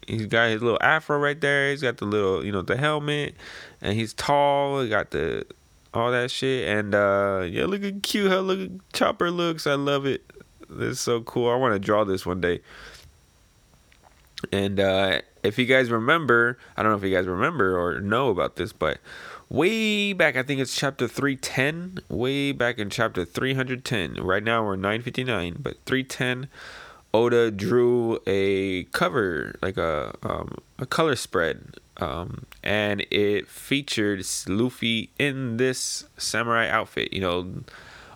He's 0.07 0.25
got 0.25 0.49
his 0.49 0.61
little 0.61 0.79
afro 0.81 1.19
right 1.19 1.39
there. 1.39 1.69
He's 1.69 1.81
got 1.81 1.97
the 1.97 2.05
little, 2.05 2.43
you 2.43 2.51
know, 2.51 2.61
the 2.61 2.77
helmet, 2.77 3.35
and 3.81 3.93
he's 3.93 4.13
tall. 4.13 4.81
He 4.81 4.89
got 4.89 5.11
the 5.11 5.45
all 5.93 6.11
that 6.11 6.31
shit, 6.31 6.67
and 6.67 6.95
uh 6.95 7.45
yeah, 7.47 7.65
look 7.65 7.83
at 7.83 8.03
cute 8.03 8.31
how 8.31 8.39
look 8.39 8.71
Chopper 8.93 9.29
looks. 9.29 9.67
I 9.67 9.75
love 9.75 10.05
it. 10.05 10.23
It's 10.69 10.99
so 10.99 11.21
cool. 11.21 11.49
I 11.49 11.55
want 11.55 11.73
to 11.73 11.79
draw 11.79 12.03
this 12.03 12.25
one 12.25 12.41
day. 12.41 12.61
And 14.51 14.79
uh 14.79 15.21
if 15.43 15.57
you 15.59 15.65
guys 15.65 15.89
remember, 15.89 16.57
I 16.75 16.83
don't 16.83 16.91
know 16.91 16.97
if 16.97 17.03
you 17.03 17.15
guys 17.15 17.27
remember 17.27 17.77
or 17.77 17.99
know 17.99 18.29
about 18.29 18.55
this, 18.55 18.73
but 18.73 18.99
way 19.49 20.13
back, 20.13 20.35
I 20.35 20.43
think 20.43 20.59
it's 20.59 20.75
chapter 20.75 21.07
310, 21.07 21.99
way 22.09 22.51
back 22.51 22.79
in 22.79 22.89
chapter 22.89 23.25
310. 23.25 24.15
Right 24.23 24.43
now 24.43 24.63
we're 24.65 24.75
959, 24.75 25.57
but 25.59 25.77
310 25.85 26.49
Oda 27.17 27.49
drew 27.49 28.19
a 28.27 28.83
cover, 28.91 29.55
like 29.59 29.75
a 29.75 30.13
um, 30.21 30.59
a 30.77 30.85
color 30.85 31.15
spread, 31.15 31.77
um, 31.97 32.45
and 32.63 33.07
it 33.09 33.47
featured 33.47 34.23
Luffy 34.47 35.09
in 35.17 35.57
this 35.57 36.05
samurai 36.17 36.69
outfit. 36.69 37.11
You 37.11 37.21
know, 37.21 37.63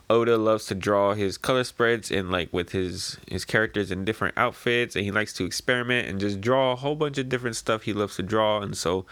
Oda 0.07 0.37
loves 0.37 0.67
to 0.67 0.75
draw 0.75 1.15
his 1.15 1.39
color 1.39 1.63
spreads 1.63 2.11
and 2.11 2.29
like 2.29 2.53
with 2.53 2.73
his 2.73 3.17
his 3.27 3.43
characters 3.43 3.89
in 3.89 4.05
different 4.05 4.37
outfits, 4.37 4.95
and 4.95 5.03
he 5.03 5.09
likes 5.09 5.33
to 5.33 5.45
experiment 5.45 6.07
and 6.07 6.19
just 6.19 6.39
draw 6.39 6.73
a 6.73 6.75
whole 6.75 6.95
bunch 6.95 7.17
of 7.17 7.27
different 7.27 7.55
stuff 7.55 7.81
he 7.81 7.93
loves 7.93 8.17
to 8.17 8.23
draw. 8.23 8.61
And 8.61 8.77
so, 8.77 9.07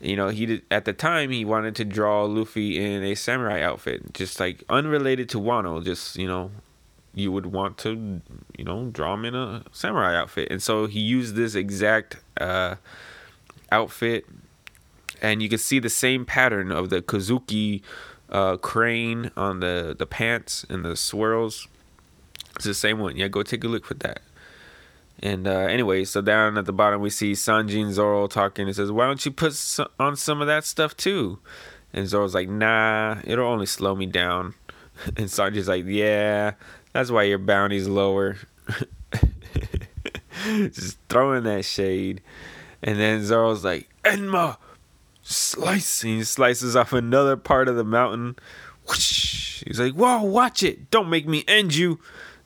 you 0.00 0.16
know, 0.16 0.28
he 0.28 0.46
did 0.46 0.62
at 0.70 0.86
the 0.86 0.94
time 0.94 1.28
he 1.28 1.44
wanted 1.44 1.76
to 1.76 1.84
draw 1.84 2.24
Luffy 2.24 2.82
in 2.82 3.04
a 3.04 3.14
samurai 3.14 3.60
outfit, 3.60 4.14
just 4.14 4.40
like 4.40 4.64
unrelated 4.70 5.28
to 5.28 5.38
Wano, 5.38 5.84
just 5.84 6.16
you 6.16 6.26
know 6.26 6.52
you 7.14 7.32
would 7.32 7.46
want 7.46 7.78
to, 7.78 8.20
you 8.56 8.64
know, 8.64 8.86
draw 8.86 9.14
him 9.14 9.24
in 9.24 9.34
a 9.34 9.64
samurai 9.72 10.16
outfit. 10.16 10.48
And 10.50 10.62
so 10.62 10.86
he 10.86 11.00
used 11.00 11.34
this 11.34 11.54
exact 11.54 12.18
uh, 12.40 12.76
outfit, 13.72 14.26
and 15.20 15.42
you 15.42 15.48
can 15.48 15.58
see 15.58 15.78
the 15.78 15.90
same 15.90 16.24
pattern 16.24 16.70
of 16.70 16.90
the 16.90 17.02
Kozuki 17.02 17.82
uh, 18.30 18.56
crane 18.58 19.30
on 19.36 19.60
the, 19.60 19.94
the 19.98 20.06
pants 20.06 20.64
and 20.68 20.84
the 20.84 20.96
swirls. 20.96 21.66
It's 22.56 22.64
the 22.64 22.74
same 22.74 22.98
one. 22.98 23.16
Yeah, 23.16 23.28
go 23.28 23.42
take 23.42 23.64
a 23.64 23.68
look 23.68 23.84
for 23.84 23.94
that. 23.94 24.20
And 25.22 25.46
uh, 25.46 25.50
anyway, 25.50 26.04
so 26.04 26.22
down 26.22 26.56
at 26.56 26.64
the 26.64 26.72
bottom 26.72 27.00
we 27.02 27.10
see 27.10 27.32
Sanji 27.32 27.90
Zoro 27.90 28.26
talking. 28.26 28.66
He 28.66 28.72
says, 28.72 28.90
"Why 28.90 29.06
don't 29.06 29.24
you 29.24 29.30
put 29.30 29.54
on 29.98 30.16
some 30.16 30.40
of 30.40 30.46
that 30.46 30.64
stuff 30.64 30.96
too?" 30.96 31.38
And 31.92 32.08
Zoro's 32.08 32.34
like, 32.34 32.48
"Nah, 32.48 33.18
it'll 33.24 33.46
only 33.46 33.66
slow 33.66 33.94
me 33.94 34.06
down." 34.06 34.54
And 35.16 35.26
Sanji's 35.26 35.68
like, 35.68 35.84
"Yeah, 35.86 36.52
that's 36.92 37.10
why 37.10 37.24
your 37.24 37.38
bounty's 37.38 37.88
lower. 37.88 38.36
Just 40.44 40.98
throwing 41.08 41.44
that 41.44 41.64
shade. 41.64 42.22
And 42.82 42.98
then 42.98 43.24
Zoro's 43.24 43.64
like, 43.64 43.88
Enma, 44.04 44.56
slice. 45.22 46.00
He 46.02 46.24
slices 46.24 46.74
off 46.74 46.92
another 46.92 47.36
part 47.36 47.68
of 47.68 47.76
the 47.76 47.84
mountain. 47.84 48.36
Whoosh. 48.88 49.62
He's 49.66 49.78
like, 49.78 49.94
whoa, 49.94 50.22
watch 50.22 50.62
it. 50.62 50.90
Don't 50.90 51.10
make 51.10 51.28
me 51.28 51.44
end 51.46 51.74
you. 51.74 52.00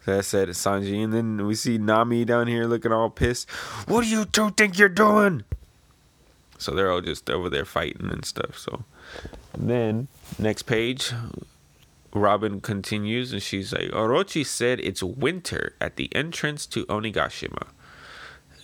That 0.04 0.24
said 0.24 0.48
Sanji. 0.48 1.02
And 1.02 1.12
then 1.12 1.46
we 1.46 1.54
see 1.54 1.78
Nami 1.78 2.24
down 2.24 2.46
here 2.46 2.66
looking 2.66 2.92
all 2.92 3.10
pissed. 3.10 3.48
What 3.86 4.02
do 4.02 4.08
you 4.08 4.24
two 4.24 4.50
think 4.50 4.78
you're 4.78 4.88
doing? 4.88 5.44
So 6.58 6.72
they're 6.72 6.90
all 6.90 7.00
just 7.00 7.30
over 7.30 7.48
there 7.48 7.64
fighting 7.64 8.10
and 8.10 8.24
stuff. 8.24 8.58
So 8.58 8.84
and 9.54 9.70
then 9.70 10.08
next 10.38 10.64
page, 10.64 11.12
Robin 12.14 12.60
continues 12.60 13.32
and 13.32 13.42
she's 13.42 13.72
like, 13.72 13.90
Orochi 13.90 14.46
said 14.46 14.80
it's 14.80 15.02
winter 15.02 15.74
at 15.80 15.96
the 15.96 16.14
entrance 16.14 16.64
to 16.66 16.86
Onigashima. 16.86 17.66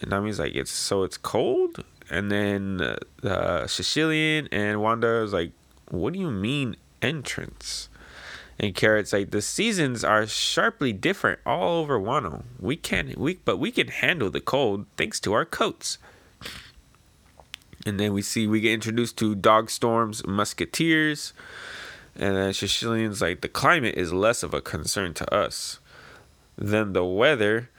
And 0.01 0.11
Nami's 0.11 0.39
like, 0.39 0.55
it's 0.55 0.71
so 0.71 1.03
it's 1.03 1.19
cold? 1.19 1.85
And 2.09 2.31
then 2.31 2.81
uh, 2.81 3.27
uh, 3.27 3.67
Sicilion 3.67 4.49
and 4.53 4.81
Wanda 4.81 5.23
is 5.23 5.33
like, 5.33 5.53
what 5.91 6.13
do 6.13 6.19
you 6.21 6.31
mean 6.31 6.77
entrance? 7.03 7.89
And 8.59 8.75
Carrot's 8.75 9.13
like, 9.13 9.31
the 9.31 9.43
seasons 9.43 10.05
are 10.05 10.27
sharply 10.27 10.93
different 10.93 11.41
all 11.45 11.81
over 11.81 11.99
Wano. 11.99 12.45
We 12.59 12.77
can 12.77 13.15
we 13.17 13.35
but 13.45 13.57
we 13.57 13.73
can 13.73 13.89
handle 13.89 14.31
the 14.31 14.41
cold 14.41 14.87
thanks 14.97 15.19
to 15.21 15.33
our 15.33 15.45
coats. 15.45 15.99
And 17.87 17.99
then 17.99 18.13
we 18.13 18.23
see 18.23 18.47
we 18.47 18.61
get 18.61 18.75
introduced 18.75 19.17
to 19.19 19.35
Dogstorm's 19.35 20.27
musketeers. 20.27 21.33
And 22.17 22.37
then 22.37 22.51
Sicilion's 22.53 23.23
like, 23.23 23.41
the 23.41 23.49
climate 23.49 23.95
is 23.97 24.13
less 24.13 24.43
of 24.43 24.53
a 24.53 24.61
concern 24.61 25.15
to 25.15 25.35
us 25.35 25.79
than 26.57 26.93
the 26.93 27.05
weather. 27.05 27.71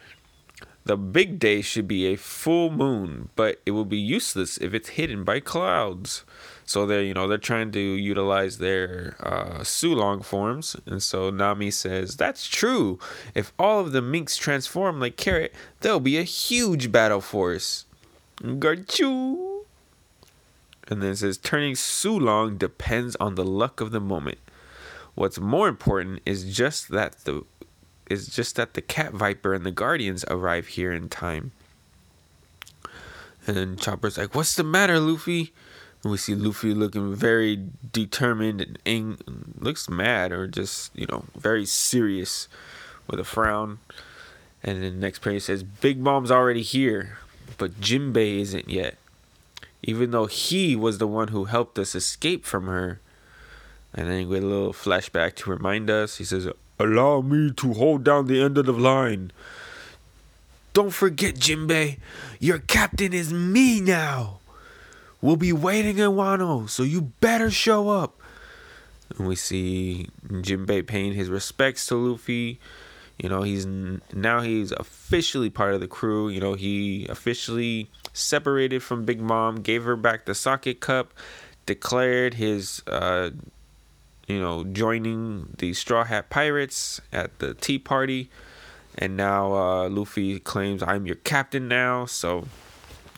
The 0.83 0.97
big 0.97 1.37
day 1.37 1.61
should 1.61 1.87
be 1.87 2.07
a 2.07 2.15
full 2.15 2.71
moon, 2.71 3.29
but 3.35 3.61
it 3.65 3.71
will 3.71 3.85
be 3.85 3.99
useless 3.99 4.57
if 4.57 4.73
it's 4.73 4.89
hidden 4.89 5.23
by 5.23 5.39
clouds. 5.39 6.23
So 6.65 6.85
they're, 6.85 7.03
you 7.03 7.13
know, 7.13 7.27
they're 7.27 7.37
trying 7.37 7.71
to 7.73 7.79
utilize 7.79 8.57
their 8.57 9.15
uh, 9.19 9.59
Sulong 9.59 10.23
forms. 10.23 10.75
And 10.85 11.03
so 11.03 11.29
Nami 11.29 11.69
says, 11.69 12.15
that's 12.15 12.47
true. 12.47 12.97
If 13.35 13.53
all 13.59 13.81
of 13.81 13.91
the 13.91 14.01
minks 14.01 14.37
transform 14.37 14.99
like 14.99 15.17
Carrot, 15.17 15.53
there'll 15.81 15.99
be 15.99 16.17
a 16.17 16.23
huge 16.23 16.91
battle 16.91 17.21
force. 17.21 17.85
Garchoo! 18.41 19.50
And 20.91 21.01
then 21.01 21.11
it 21.11 21.15
says 21.15 21.37
turning 21.37 21.75
Sulong 21.75 22.59
depends 22.59 23.15
on 23.15 23.35
the 23.35 23.45
luck 23.45 23.79
of 23.79 23.91
the 23.91 24.01
moment. 24.01 24.39
What's 25.15 25.39
more 25.39 25.69
important 25.69 26.21
is 26.25 26.53
just 26.53 26.89
that 26.89 27.23
the 27.23 27.45
is 28.09 28.27
just 28.27 28.57
that 28.57 28.73
the 28.73 28.81
cat 28.81 29.13
viper 29.13 29.53
and 29.53 29.65
the 29.65 29.71
guardians 29.71 30.25
arrive 30.27 30.67
here 30.67 30.91
in 30.91 31.07
time. 31.07 31.53
And 33.47 33.79
Chopper's 33.79 34.17
like, 34.17 34.35
"What's 34.35 34.53
the 34.53 34.65
matter, 34.65 34.99
Luffy?" 34.99 35.53
And 36.03 36.11
we 36.11 36.17
see 36.17 36.35
Luffy 36.35 36.73
looking 36.73 37.15
very 37.15 37.69
determined 37.93 38.59
and 38.59 38.79
ang- 38.85 39.53
looks 39.57 39.87
mad 39.87 40.33
or 40.33 40.45
just, 40.45 40.91
you 40.93 41.05
know, 41.05 41.25
very 41.37 41.65
serious 41.65 42.49
with 43.07 43.19
a 43.19 43.23
frown. 43.23 43.79
And 44.63 44.83
then 44.83 44.95
the 44.95 44.99
next 44.99 45.19
page 45.19 45.43
says, 45.43 45.63
Big 45.63 45.99
Mom's 45.99 46.31
already 46.31 46.63
here, 46.63 47.17
but 47.57 47.79
Jinbei 47.79 48.39
isn't 48.39 48.69
yet. 48.69 48.97
Even 49.83 50.11
though 50.11 50.27
he 50.27 50.75
was 50.75 50.97
the 50.97 51.07
one 51.07 51.29
who 51.29 51.45
helped 51.45 51.79
us 51.79 51.95
escape 51.95 52.45
from 52.45 52.67
her. 52.67 52.99
And 53.93 54.09
then 54.09 54.29
we 54.29 54.35
get 54.35 54.43
a 54.43 54.47
little 54.47 54.73
flashback 54.73 55.35
to 55.37 55.49
remind 55.49 55.89
us. 55.89 56.17
He 56.17 56.23
says, 56.23 56.47
Allow 56.79 57.21
me 57.21 57.51
to 57.51 57.73
hold 57.73 58.03
down 58.03 58.27
the 58.27 58.41
end 58.41 58.57
of 58.57 58.65
the 58.65 58.73
line. 58.73 59.31
Don't 60.73 60.91
forget, 60.91 61.35
Jinbei, 61.35 61.97
your 62.39 62.59
captain 62.59 63.13
is 63.13 63.33
me 63.33 63.81
now. 63.81 64.39
We'll 65.21 65.35
be 65.35 65.53
waiting 65.53 65.97
in 65.97 66.11
Wano, 66.11 66.69
so 66.69 66.83
you 66.83 67.11
better 67.19 67.51
show 67.51 67.89
up. 67.89 68.19
And 69.17 69.27
we 69.27 69.35
see 69.35 70.07
Jinbei 70.27 70.87
paying 70.87 71.13
his 71.13 71.29
respects 71.29 71.85
to 71.87 71.95
Luffy. 71.95 72.59
You 73.19 73.29
know, 73.29 73.43
he's 73.43 73.67
now 73.67 74.41
he's 74.41 74.71
officially 74.71 75.49
part 75.49 75.75
of 75.75 75.81
the 75.81 75.87
crew. 75.87 76.29
You 76.29 76.39
know, 76.39 76.53
he 76.53 77.05
officially 77.07 77.89
separated 78.21 78.83
from 78.83 79.05
Big 79.05 79.19
Mom, 79.19 79.57
gave 79.57 79.83
her 79.83 79.95
back 79.95 80.25
the 80.25 80.35
socket 80.35 80.79
cup, 80.79 81.13
declared 81.65 82.35
his, 82.35 82.81
uh, 82.87 83.31
you 84.27 84.39
know, 84.39 84.63
joining 84.63 85.53
the 85.57 85.73
Straw 85.73 86.03
Hat 86.03 86.29
Pirates 86.29 87.01
at 87.11 87.39
the 87.39 87.53
tea 87.53 87.79
party. 87.79 88.29
And 88.97 89.15
now 89.15 89.53
uh, 89.53 89.89
Luffy 89.89 90.39
claims, 90.39 90.83
I'm 90.83 91.05
your 91.05 91.15
captain 91.15 91.67
now. 91.67 92.05
So 92.05 92.45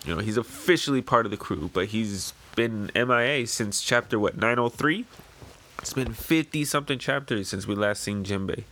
you 0.05 0.15
know, 0.15 0.21
he's 0.21 0.37
officially 0.37 1.01
part 1.01 1.25
of 1.25 1.31
the 1.31 1.37
crew, 1.37 1.69
but 1.73 1.87
he's 1.87 2.33
been 2.55 2.91
MIA 2.93 3.47
since 3.47 3.81
chapter 3.81 4.19
what 4.19 4.37
903. 4.37 5.05
It's 5.79 5.93
been 5.93 6.13
50 6.13 6.65
something 6.65 6.99
chapters 6.99 7.49
since 7.49 7.67
we 7.67 7.75
last 7.75 8.03
seen 8.03 8.23
Jinbei. 8.23 8.63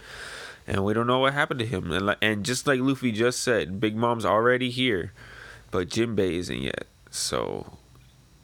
And 0.67 0.83
we 0.85 0.93
don't 0.93 1.07
know 1.07 1.19
what 1.19 1.33
happened 1.33 1.59
to 1.59 1.65
him. 1.65 1.91
And, 1.91 2.15
and 2.21 2.45
just 2.45 2.67
like 2.67 2.79
Luffy 2.79 3.11
just 3.11 3.41
said, 3.41 3.79
Big 3.79 3.95
Mom's 3.95 4.25
already 4.25 4.69
here, 4.69 5.11
but 5.71 5.89
Jinbei 5.89 6.33
isn't 6.33 6.61
yet. 6.61 6.85
So, 7.09 7.77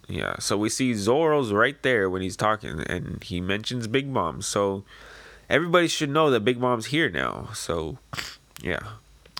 yeah. 0.07 0.37
So 0.39 0.57
we 0.57 0.69
see 0.69 0.93
Zoro's 0.93 1.51
right 1.51 1.81
there 1.83 2.09
when 2.09 2.21
he's 2.21 2.37
talking, 2.37 2.81
and 2.87 3.23
he 3.23 3.39
mentions 3.41 3.87
Big 3.87 4.07
Mom. 4.07 4.41
So 4.41 4.83
everybody 5.49 5.87
should 5.87 6.09
know 6.09 6.31
that 6.31 6.41
Big 6.41 6.59
Mom's 6.59 6.87
here 6.87 7.09
now. 7.09 7.49
So, 7.53 7.97
yeah. 8.61 8.79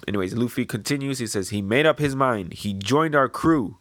Anyways, 0.08 0.36
Luffy 0.36 0.66
continues. 0.66 1.20
He 1.20 1.28
says 1.28 1.50
he 1.50 1.62
made 1.62 1.86
up 1.86 2.00
his 2.00 2.16
mind. 2.16 2.54
He 2.54 2.74
joined 2.74 3.16
our 3.16 3.28
crew. 3.28 3.78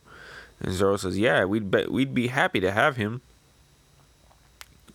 And 0.61 0.73
Zoro 0.73 0.97
says, 0.97 1.19
"Yeah, 1.19 1.45
we'd 1.45 1.71
be, 1.71 1.85
we'd 1.87 2.15
be 2.15 2.29
happy 2.29 2.61
to 2.61 2.73
have 2.73 2.97
him." 2.97 3.21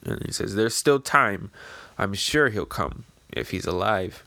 And 0.04 0.22
he 0.26 0.32
says, 0.32 0.56
"There's 0.56 0.74
still 0.76 1.00
time. 1.00 1.52
I'm 1.98 2.14
sure 2.14 2.50
he'll 2.50 2.66
come 2.66 3.06
if 3.32 3.52
he's 3.52 3.68
alive." 3.68 4.24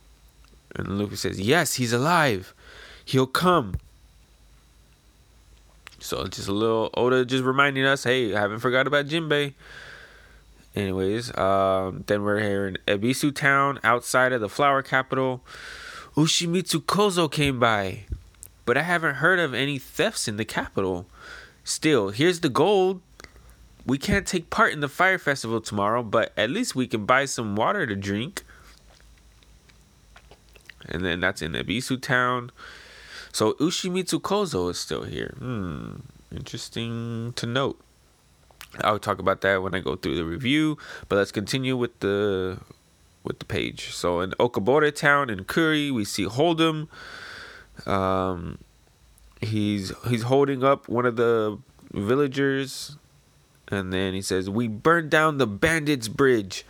And 0.77 0.99
Luffy 0.99 1.17
says, 1.17 1.41
"Yes, 1.41 1.75
he's 1.75 1.93
alive. 1.93 2.55
He'll 3.05 3.27
come." 3.27 3.75
So 6.05 6.27
just 6.27 6.49
a 6.49 6.53
little 6.53 6.91
Oda 6.93 7.25
just 7.25 7.45
reminding 7.45 7.87
us, 7.87 8.05
"Hey, 8.05 8.35
I 8.35 8.41
haven't 8.41 8.59
forgot 8.59 8.87
about 8.87 9.07
Jinbei." 9.07 9.55
Anyways, 10.77 11.35
um, 11.39 12.05
then 12.07 12.23
we're 12.23 12.41
here 12.41 12.67
in 12.67 12.79
Ebisu 12.87 13.35
Town, 13.35 13.81
outside 13.83 14.33
of 14.33 14.43
the 14.43 14.51
flower 14.51 14.83
capital. 14.83 15.43
Ushimitsu 16.15 16.83
Kozo 16.83 17.31
came 17.31 17.59
by, 17.59 18.05
but 18.67 18.77
I 18.77 18.83
haven't 18.83 19.17
heard 19.17 19.39
of 19.39 19.55
any 19.55 19.79
thefts 19.79 20.29
in 20.29 20.37
the 20.37 20.45
capital. 20.45 21.07
Still, 21.65 22.11
here's 22.11 22.41
the 22.41 22.51
gold. 22.51 23.01
We 23.87 23.97
can't 23.97 24.27
take 24.27 24.51
part 24.51 24.75
in 24.75 24.81
the 24.81 24.89
fire 24.91 25.19
festival 25.19 25.63
tomorrow, 25.63 26.03
but 26.03 26.35
at 26.37 26.51
least 26.51 26.75
we 26.75 26.87
can 26.87 27.07
buy 27.07 27.25
some 27.25 27.57
water 27.57 27.87
to 27.87 27.97
drink. 27.97 28.43
And 30.87 31.03
then 31.03 31.21
that's 31.21 31.41
in 31.41 31.53
Ebisu 31.53 32.03
town. 32.03 32.51
So 33.35 33.55
Ushimitsu 33.55 34.21
Kozo 34.21 34.71
is 34.71 34.79
still 34.79 35.03
here. 35.03 35.35
Hmm, 35.41 35.97
interesting 36.31 37.33
to 37.35 37.47
note. 37.47 37.81
I'll 38.81 39.01
talk 39.01 39.19
about 39.19 39.41
that 39.41 39.61
when 39.61 39.75
I 39.75 39.81
go 39.81 39.97
through 39.97 40.15
the 40.15 40.25
review, 40.25 40.79
but 41.09 41.17
let's 41.17 41.33
continue 41.33 41.77
with 41.77 41.99
the 41.99 42.59
with 43.25 43.41
the 43.41 43.45
page. 43.45 43.91
So 43.93 44.21
in 44.21 44.31
Okabore 44.39 44.95
town 44.95 45.31
in 45.31 45.43
Kuri, 45.47 45.91
we 45.91 46.05
see 46.05 46.27
Hold'em. 46.27 46.87
Um, 47.89 48.59
he's 49.41 49.93
he's 50.09 50.23
holding 50.23 50.63
up 50.63 50.89
one 50.89 51.05
of 51.05 51.17
the 51.17 51.59
villagers, 51.93 52.97
and 53.67 53.93
then 53.93 54.15
he 54.15 54.23
says, 54.23 54.49
"We 54.49 54.69
burned 54.69 55.11
down 55.11 55.39
the 55.39 55.49
bandits' 55.49 56.07
bridge." 56.07 56.65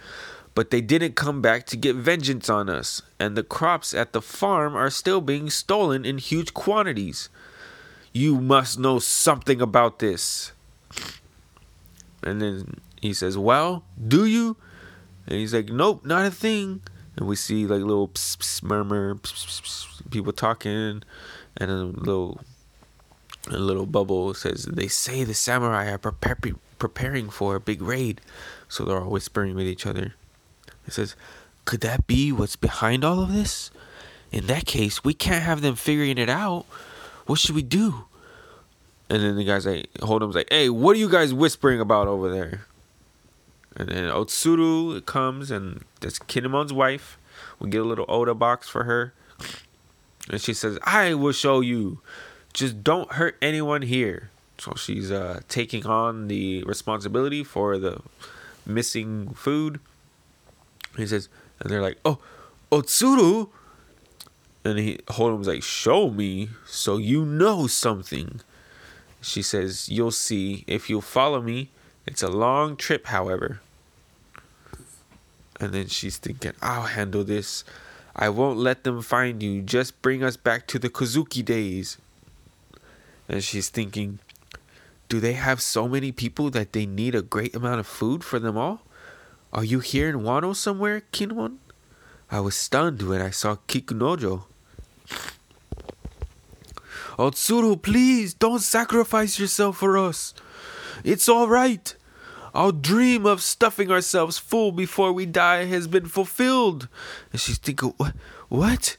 But 0.55 0.71
they 0.71 0.81
didn't 0.81 1.17
come 1.17 1.43
back 1.43 1.67
to 1.67 1.77
get 1.77 1.97
vengeance 1.97 2.49
on 2.49 2.69
us, 2.69 3.03
and 3.19 3.37
the 3.37 3.43
crops 3.43 3.93
at 3.93 4.13
the 4.13 4.23
farm 4.23 4.77
are 4.77 4.91
still 4.91 5.21
being 5.21 5.51
stolen 5.51 6.05
in 6.05 6.19
huge 6.19 6.55
quantities. 6.55 7.29
You 8.13 8.41
must 8.41 8.79
know 8.79 9.01
something 9.01 9.61
about 9.61 9.99
this. 9.99 10.53
And 12.23 12.41
then 12.41 12.81
he 13.01 13.13
says, 13.13 13.37
Well, 13.37 13.83
do 14.07 14.25
you? 14.25 14.57
And 15.27 15.39
he's 15.39 15.55
like, 15.55 15.69
nope, 15.69 16.05
not 16.05 16.27
a 16.27 16.31
thing. 16.31 16.83
And 17.17 17.27
we 17.27 17.37
see 17.37 17.67
like 17.67 17.81
little 17.81 18.09
pss, 18.09 18.37
pss, 18.37 18.63
murmur, 18.63 19.15
pss, 19.17 20.11
people 20.11 20.33
talking, 20.33 21.03
and 21.57 21.71
a 21.71 21.85
little 21.85 22.41
a 23.51 23.59
little 23.59 23.87
bubble 23.87 24.33
says, 24.33 24.65
they 24.65 24.89
say 24.89 25.23
the 25.23 25.35
samurai 25.35 25.91
are 25.91 25.99
prepare, 25.99 26.39
preparing 26.79 27.29
for 27.29 27.55
a 27.55 27.61
big 27.61 27.83
raid. 27.83 28.23
So 28.69 28.85
they're 28.85 28.99
all 28.99 29.11
whispering 29.11 29.55
with 29.55 29.67
each 29.67 29.87
other. 29.87 30.15
It 30.87 30.93
says, 30.93 31.17
could 31.65 31.81
that 31.81 32.07
be 32.07 32.33
what's 32.33 32.57
behind 32.57 33.05
all 33.05 33.21
of 33.21 33.33
this? 33.33 33.71
In 34.31 34.47
that 34.49 34.67
case, 34.67 35.05
we 35.05 35.15
can't 35.15 35.45
have 35.45 35.63
them 35.63 35.77
figuring 35.77 36.19
it 36.19 36.29
out. 36.29 36.67
What 37.27 37.39
should 37.39 37.55
we 37.55 37.63
do? 37.63 38.05
And 39.09 39.23
then 39.23 39.37
the 39.37 39.45
guy's 39.45 39.67
like, 39.67 39.91
Hold'em's 39.99 40.35
like, 40.35 40.49
hey, 40.51 40.69
what 40.69 40.97
are 40.97 40.99
you 40.99 41.09
guys 41.09 41.33
whispering 41.33 41.81
about 41.81 42.09
over 42.09 42.31
there? 42.31 42.67
And 43.77 43.89
then 43.89 44.11
Otsuru 44.11 45.05
comes 45.05 45.51
and 45.51 45.85
that's 46.01 46.19
Kinemon's 46.19 46.73
wife. 46.73 47.19
We 47.59 47.71
get 47.71 47.81
a 47.81 47.85
little 47.85 48.07
Oda 48.09 48.35
box 48.35 48.69
for 48.69 48.85
her. 48.85 49.13
And 50.31 50.41
she 50.41 50.55
says, 50.55 50.79
I 50.85 51.15
will 51.15 51.33
show 51.33 51.61
you. 51.61 52.01
Just 52.53 52.85
don't 52.85 53.13
hurt 53.13 53.37
anyone 53.43 53.83
here. 53.83 54.31
So 54.59 54.75
she's 54.77 55.11
uh, 55.11 55.41
taking 55.49 55.87
on 55.87 56.29
the 56.29 56.63
responsibility 56.65 57.43
for 57.43 57.79
the 57.79 58.01
missing 58.65 59.35
food. 59.35 59.81
He 60.97 61.07
says, 61.07 61.29
and 61.61 61.71
they're 61.71 61.83
like, 61.83 61.99
oh, 62.05 62.19
Otsuru? 62.71 63.49
And 64.65 64.79
he 64.79 64.97
Hold'em's 65.09 65.49
like, 65.49 65.63
show 65.63 66.11
me 66.11 66.49
so 66.67 66.97
you 66.97 67.25
know 67.25 67.67
something. 67.67 68.41
She 69.21 69.43
says, 69.43 69.89
you'll 69.89 70.11
see 70.11 70.65
if 70.67 70.89
you'll 70.89 71.01
follow 71.01 71.41
me. 71.41 71.71
It's 72.07 72.23
a 72.23 72.29
long 72.29 72.77
trip, 72.77 73.07
however. 73.07 73.61
And 75.61 75.73
then 75.73 75.87
she's 75.87 76.17
thinking, 76.17 76.53
I'll 76.61 76.83
handle 76.83 77.25
this. 77.25 77.65
I 78.17 78.29
won't 78.29 78.59
let 78.59 78.85
them 78.85 79.03
find 79.03 79.43
you. 79.43 79.63
Just 79.63 80.01
bring 80.03 80.23
us 80.23 80.37
back 80.37 80.67
to 80.69 80.79
the 80.79 80.91
Kozuki 80.91 81.45
days. 81.45 81.99
And 83.29 83.43
she's 83.43 83.69
thinking, 83.69 84.19
do 85.09 85.21
they 85.21 85.33
have 85.35 85.61
so 85.61 85.89
many 85.89 86.13
people 86.13 86.51
that 86.51 86.73
they 86.73 86.87
need 86.87 87.15
a 87.15 87.23
great 87.23 87.55
amount 87.55 87.81
of 87.81 87.87
food 87.87 88.23
for 88.23 88.39
them 88.39 88.57
all? 88.57 88.83
Are 89.55 89.63
you 89.63 89.79
here 89.79 90.09
in 90.09 90.17
Wano 90.17 90.55
somewhere, 90.55 91.03
Kinemon? 91.13 91.59
I 92.29 92.41
was 92.41 92.57
stunned 92.57 93.03
when 93.03 93.23
I 93.23 93.31
saw 93.31 93.55
Kikunojo. 93.69 94.47
Otsuru, 97.17 97.81
please 97.81 98.35
don't 98.35 98.59
sacrifice 98.59 99.39
yourself 99.39 99.77
for 99.77 99.97
us. 99.97 100.35
It's 101.05 101.29
all 101.29 101.47
right. 101.47 101.95
Our 102.53 102.73
dream 102.73 103.27
of 103.27 103.41
stuffing 103.41 103.93
ourselves 103.93 104.39
full 104.39 104.73
before 104.73 105.13
we 105.13 105.25
die 105.25 105.67
has 105.67 105.87
been 105.87 106.07
fulfilled. 106.07 106.89
And 107.31 107.41
she's 107.41 107.59
thinking, 107.59 107.95
what? 107.97 108.15
What? 108.49 108.97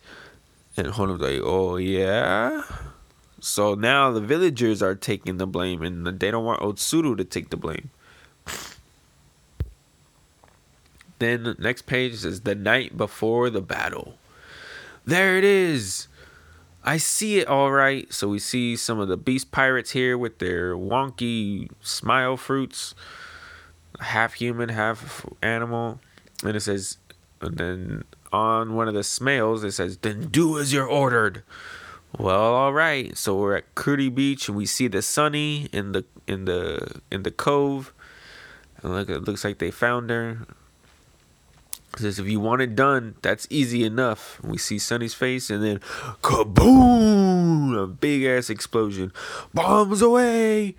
And 0.78 0.88
Hono's 0.88 1.20
like, 1.20 1.42
oh, 1.44 1.76
yeah? 1.76 2.64
So 3.42 3.76
now 3.76 4.10
the 4.12 4.22
villagers 4.22 4.82
are 4.82 4.96
taking 4.96 5.36
the 5.36 5.48
blame 5.48 5.82
and 5.82 6.08
they 6.08 6.32
don't 6.32 6.46
want 6.46 6.62
Otsuru 6.62 7.18
to 7.18 7.26
take 7.26 7.50
the 7.50 7.58
blame. 7.58 7.90
Then 11.20 11.56
next 11.60 11.84
page 11.84 12.16
says 12.16 12.42
the 12.42 12.56
night 12.56 12.98
before 12.98 13.50
the 13.50 13.62
battle. 13.62 14.18
There 15.06 15.38
it 15.38 15.44
is. 15.44 16.08
I 16.84 16.98
see 16.98 17.40
it 17.40 17.48
all 17.48 17.72
right. 17.72 18.12
So 18.14 18.28
we 18.28 18.40
see 18.40 18.76
some 18.76 19.00
of 19.00 19.08
the 19.08 19.18
beast 19.18 19.52
pirates 19.52 19.92
here 19.92 20.18
with 20.18 20.40
their 20.40 20.76
wonky 20.76 21.70
smile 21.82 22.38
fruits 22.38 22.94
half 24.00 24.34
human, 24.34 24.70
half 24.70 25.26
animal. 25.42 26.00
And 26.44 26.56
it 26.56 26.62
says, 26.62 26.98
and 27.42 27.58
then 27.58 28.04
on 28.32 28.76
one 28.76 28.88
of 28.88 28.94
the 28.94 29.02
smails, 29.02 29.64
it 29.64 29.72
says, 29.72 29.98
then 29.98 30.28
do 30.28 30.60
as 30.60 30.74
you're 30.74 30.88
ordered. 30.88 31.44
Well, 32.18 32.54
all 32.54 32.74
right. 32.74 33.18
So 33.18 33.36
we're 33.36 33.58
at 33.58 33.76
Kuri 33.76 34.10
Beach 34.10 34.48
and 34.48 34.58
we 34.58 34.66
see 34.66 34.88
the 34.88 35.02
Sunny 35.02 35.70
in 35.74 35.92
the 35.92 36.06
in 36.28 36.46
the 36.46 37.02
in 37.12 37.24
the 37.24 37.32
cove. 37.32 37.94
And 38.82 38.94
look, 38.94 39.10
it 39.10 39.24
looks 39.24 39.44
like 39.44 39.60
they 39.60 39.72
found 39.72 40.10
her. 40.10 40.40
Says 41.98 42.20
if 42.20 42.28
you 42.28 42.40
want 42.40 42.62
it 42.62 42.76
done, 42.76 43.16
that's 43.22 43.48
easy 43.50 43.84
enough. 43.84 44.42
We 44.44 44.58
see 44.58 44.80
Sunny's 44.80 45.14
face 45.14 45.50
and 45.50 45.64
then 45.64 45.80
kaboom! 46.22 47.82
A 47.82 47.88
big 47.88 48.24
ass 48.26 48.50
explosion. 48.50 49.14
Bombs 49.54 50.02
away! 50.02 50.76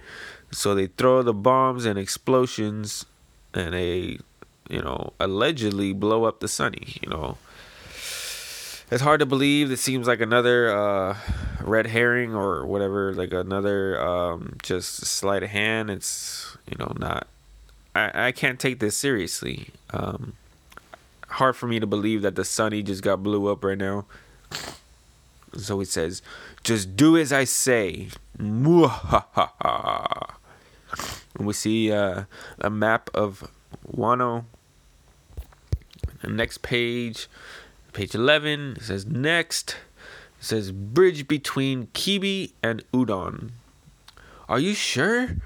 So 0.53 0.75
they 0.75 0.89
throw 0.89 1.23
the 1.23 1.35
bombs 1.35 1.85
and 1.85 1.99
explosions 1.99 3.07
and 3.55 3.75
they, 3.75 4.19
you 4.69 4.83
know, 4.83 5.15
allegedly 5.19 5.93
blow 5.93 6.25
up 6.25 6.41
the 6.41 6.49
Sunny, 6.49 6.99
you 7.03 7.09
know 7.09 7.39
it's 8.91 9.03
hard 9.03 9.21
to 9.21 9.27
believe. 9.27 9.71
It 9.71 9.79
seems 9.79 10.07
like 10.07 10.21
another 10.21 10.71
uh, 10.71 11.17
red 11.61 11.87
herring 11.89 12.35
or 12.35 12.65
whatever, 12.67 13.13
like 13.15 13.33
another 13.33 14.01
um, 14.01 14.57
just 14.63 15.05
sleight 15.05 15.43
of 15.43 15.51
hand. 15.51 15.91
It's 15.91 16.57
you 16.71 16.77
know 16.79 16.93
not. 16.99 17.27
I 17.95 18.29
I 18.29 18.33
can't 18.33 18.61
take 18.61 18.79
this 18.79 18.97
seriously. 18.97 19.71
Um, 19.91 20.35
hard 21.37 21.57
for 21.57 21.67
me 21.67 21.81
to 21.81 21.87
believe 21.87 22.23
that 22.23 22.35
the 22.35 22.45
Sunny 22.45 22.83
just 22.83 23.03
got 23.03 23.23
blew 23.23 23.47
up 23.47 23.65
right 23.65 23.79
now. 23.79 24.05
So 25.57 25.79
he 25.79 25.85
says, 25.85 26.23
"Just 26.63 26.97
do 26.97 27.17
as 27.17 27.33
I 27.33 27.45
say." 27.45 28.09
And 28.39 28.67
we 31.39 31.53
see 31.53 31.93
uh, 31.93 32.25
a 32.61 32.71
map 32.71 33.11
of 33.15 33.51
Wano. 33.95 34.45
The 36.23 36.31
next 36.31 36.63
page 36.63 37.29
Page 37.97 38.15
11 38.15 38.75
it 38.77 38.83
says 38.83 39.07
next. 39.07 39.79
It 40.39 40.45
says 40.45 40.71
bridge 40.71 41.27
between 41.27 41.87
Kibi 41.95 42.53
and 42.63 42.85
Udon. 42.93 43.53
Are 44.51 44.59
you 44.59 44.75
sure? 44.75 45.37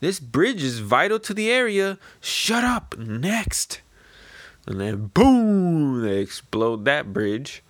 This 0.00 0.18
bridge 0.18 0.60
is 0.60 0.80
vital 0.80 1.20
to 1.20 1.32
the 1.32 1.52
area. 1.52 1.98
Shut 2.20 2.64
up. 2.64 2.98
Next. 2.98 3.80
And 4.70 4.80
then 4.80 5.10
boom, 5.12 6.02
they 6.02 6.18
explode 6.18 6.84
that 6.84 7.12
bridge. 7.12 7.64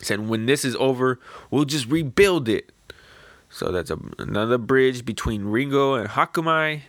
Said 0.00 0.26
when 0.26 0.46
this 0.46 0.64
is 0.64 0.74
over, 0.76 1.20
we'll 1.50 1.66
just 1.66 1.86
rebuild 1.86 2.48
it. 2.48 2.72
So 3.50 3.70
that's 3.70 3.90
a, 3.90 3.98
another 4.18 4.56
bridge 4.56 5.04
between 5.04 5.44
Ringo 5.44 5.96
and 5.96 6.08
Hakumai. 6.08 6.84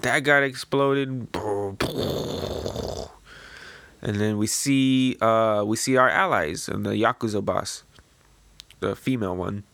That 0.00 0.20
got 0.20 0.42
exploded 0.42 1.28
and 4.00 4.16
then 4.16 4.38
we 4.38 4.46
see 4.46 5.18
uh, 5.20 5.62
we 5.66 5.76
see 5.76 5.98
our 5.98 6.08
allies 6.08 6.66
and 6.66 6.86
the 6.86 6.92
yakuza 6.92 7.44
boss, 7.44 7.82
the 8.78 8.96
female 8.96 9.36
one. 9.36 9.64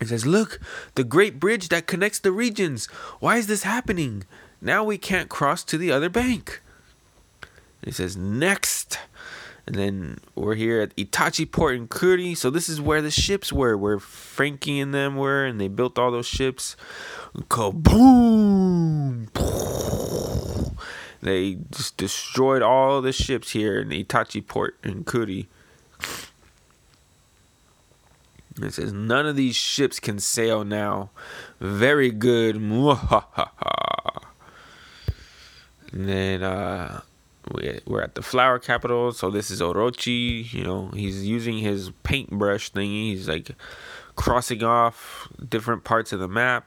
It 0.00 0.08
says, 0.08 0.26
"Look, 0.26 0.58
the 0.96 1.04
great 1.04 1.38
bridge 1.38 1.68
that 1.68 1.86
connects 1.86 2.18
the 2.18 2.32
regions. 2.32 2.86
Why 3.20 3.36
is 3.36 3.46
this 3.46 3.62
happening? 3.62 4.24
Now 4.60 4.82
we 4.82 4.98
can't 4.98 5.28
cross 5.28 5.62
to 5.64 5.78
the 5.78 5.92
other 5.92 6.08
bank." 6.08 6.60
And 7.82 7.90
it 7.90 7.94
says, 7.94 8.16
"Next." 8.16 8.98
And 9.66 9.76
then 9.76 10.18
we're 10.34 10.56
here 10.56 10.80
at 10.80 10.96
Itachi 10.96 11.50
Port 11.50 11.76
in 11.76 11.86
Kuri. 11.86 12.34
So 12.34 12.50
this 12.50 12.68
is 12.68 12.80
where 12.80 13.00
the 13.00 13.12
ships 13.12 13.52
were, 13.52 13.76
where 13.76 14.00
Franky 14.00 14.80
and 14.80 14.92
them 14.92 15.16
were, 15.16 15.44
and 15.44 15.60
they 15.60 15.68
built 15.68 16.00
all 16.00 16.10
those 16.10 16.26
ships. 16.26 16.76
Kaboom! 17.48 19.28
They 21.22 21.58
just 21.70 21.96
destroyed 21.96 22.62
all 22.62 23.00
the 23.00 23.12
ships 23.12 23.52
here 23.52 23.80
in 23.80 23.90
Itachi 23.90 24.44
port 24.44 24.76
in 24.82 25.04
Kuri. 25.04 25.48
It 28.60 28.74
says 28.74 28.92
none 28.92 29.26
of 29.26 29.36
these 29.36 29.54
ships 29.54 30.00
can 30.00 30.18
sail 30.18 30.64
now. 30.64 31.10
Very 31.60 32.10
good. 32.10 32.56
and 32.56 32.98
then 35.92 36.42
uh, 36.42 37.02
we're 37.52 38.02
at 38.02 38.14
the 38.14 38.22
flower 38.22 38.58
capital. 38.58 39.12
So 39.12 39.30
this 39.30 39.50
is 39.50 39.60
Orochi. 39.60 40.52
You 40.52 40.64
know, 40.64 40.88
he's 40.88 41.26
using 41.26 41.58
his 41.58 41.90
paintbrush 42.02 42.72
thingy. 42.72 43.12
He's 43.12 43.28
like 43.28 43.50
crossing 44.16 44.62
off 44.62 45.28
different 45.48 45.84
parts 45.84 46.12
of 46.12 46.20
the 46.20 46.28
map. 46.28 46.66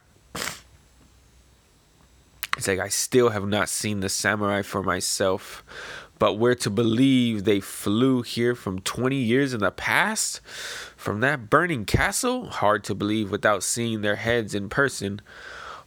It's 2.58 2.68
like 2.68 2.80
I 2.80 2.88
still 2.88 3.30
have 3.30 3.48
not 3.48 3.68
seen 3.68 4.00
the 4.00 4.10
samurai 4.10 4.62
for 4.62 4.82
myself, 4.82 5.64
but 6.20 6.36
we're 6.36 6.56
to 6.56 6.70
believe 6.70 7.44
they 7.44 7.60
flew 7.60 8.22
here 8.22 8.56
from 8.56 8.80
20 8.80 9.16
years 9.18 9.54
in 9.54 9.60
the 9.60 9.72
past? 9.72 10.40
From 10.96 11.20
that 11.20 11.50
burning 11.50 11.84
castle? 11.86 12.48
Hard 12.48 12.84
to 12.86 12.96
believe 12.96 13.30
without 13.30 13.62
seeing 13.62 14.02
their 14.02 14.16
heads 14.16 14.56
in 14.56 14.70
person. 14.70 15.22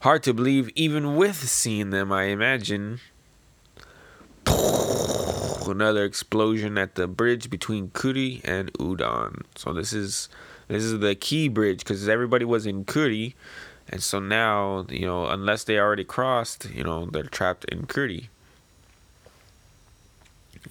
Hard 0.02 0.22
to 0.24 0.34
believe 0.34 0.68
even 0.74 1.16
with 1.16 1.48
seeing 1.48 1.90
them, 1.90 2.12
I 2.12 2.24
imagine. 2.24 3.00
Another 5.68 6.04
explosion 6.04 6.78
at 6.78 6.94
the 6.94 7.06
bridge 7.06 7.50
between 7.50 7.90
Kuri 7.90 8.40
and 8.44 8.72
Udon. 8.74 9.42
So 9.54 9.72
this 9.72 9.92
is 9.92 10.28
this 10.68 10.82
is 10.82 11.00
the 11.00 11.14
key 11.14 11.48
bridge 11.48 11.78
because 11.80 12.08
everybody 12.08 12.44
was 12.44 12.66
in 12.66 12.84
Kuri 12.84 13.34
and 13.90 14.02
so 14.02 14.18
now, 14.18 14.86
you 14.90 15.06
know, 15.06 15.26
unless 15.26 15.64
they 15.64 15.78
already 15.78 16.04
crossed, 16.04 16.68
you 16.70 16.84
know, 16.84 17.06
they're 17.06 17.22
trapped 17.22 17.64
in 17.66 17.86
Kuri. 17.86 18.28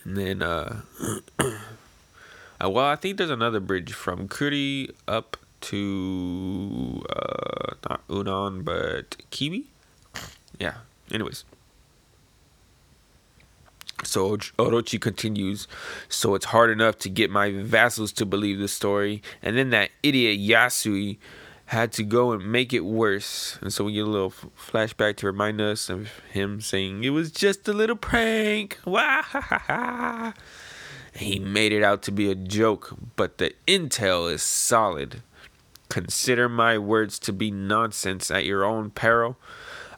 And 0.04 0.16
then, 0.16 0.42
uh, 0.44 0.82
uh, 1.40 2.70
well, 2.70 2.86
I 2.86 2.96
think 2.96 3.18
there's 3.18 3.32
another 3.32 3.60
bridge 3.60 3.94
from 3.94 4.28
Kuri 4.28 4.92
up 5.08 5.38
to, 5.62 7.04
uh, 7.10 7.74
not 7.90 8.08
Udon, 8.08 8.64
but 8.64 9.18
Kibi? 9.32 9.64
Yeah, 10.60 10.76
anyways. 11.12 11.44
So 14.04 14.38
Orochi 14.38 15.02
continues, 15.02 15.68
so 16.08 16.36
it's 16.36 16.46
hard 16.46 16.70
enough 16.70 17.00
to 17.00 17.10
get 17.10 17.32
my 17.32 17.52
vassals 17.52 18.12
to 18.14 18.26
believe 18.26 18.60
the 18.60 18.68
story, 18.68 19.24
and 19.42 19.58
then 19.58 19.72
that 19.72 19.90
idiot 20.04 20.40
Yasuie 20.40 21.18
had 21.68 21.92
to 21.94 22.04
go 22.04 22.32
and 22.32 22.50
make 22.50 22.74
it 22.74 22.82
worse. 22.82 23.58
And 23.62 23.74
so 23.74 23.84
we 23.84 23.94
get 23.94 24.06
a 24.06 24.10
little 24.10 24.32
flashback 24.32 25.18
to 25.18 25.26
remind 25.26 25.60
us 25.60 25.90
of 25.90 26.10
him 26.32 26.62
saying, 26.62 27.04
It 27.04 27.10
was 27.10 27.32
just 27.32 27.68
a 27.68 27.74
little 27.74 27.96
prank. 27.96 28.80
Wah! 28.86 30.34
He 31.14 31.40
made 31.40 31.74
it 31.74 31.84
out 31.84 32.04
to 32.04 32.12
be 32.12 32.30
a 32.30 32.36
joke, 32.36 32.96
but 33.16 33.38
the 33.38 33.54
intel 33.68 34.32
is 34.32 34.44
solid. 34.44 35.24
Consider 35.90 36.48
my 36.48 36.78
words 36.78 37.18
to 37.20 37.34
be 37.34 37.50
nonsense 37.50 38.30
at 38.30 38.46
your 38.46 38.64
own 38.64 38.92
peril. 38.92 39.38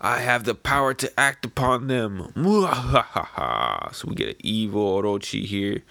I 0.02 0.20
have 0.20 0.46
the 0.46 0.56
power 0.56 0.94
to 0.94 1.20
act 1.20 1.46
upon 1.46 1.88
them. 1.88 2.32
So 2.36 4.08
we 4.08 4.16
get 4.16 4.30
an 4.30 4.36
evil 4.40 5.02
Orochi 5.02 5.44
here. 5.46 5.84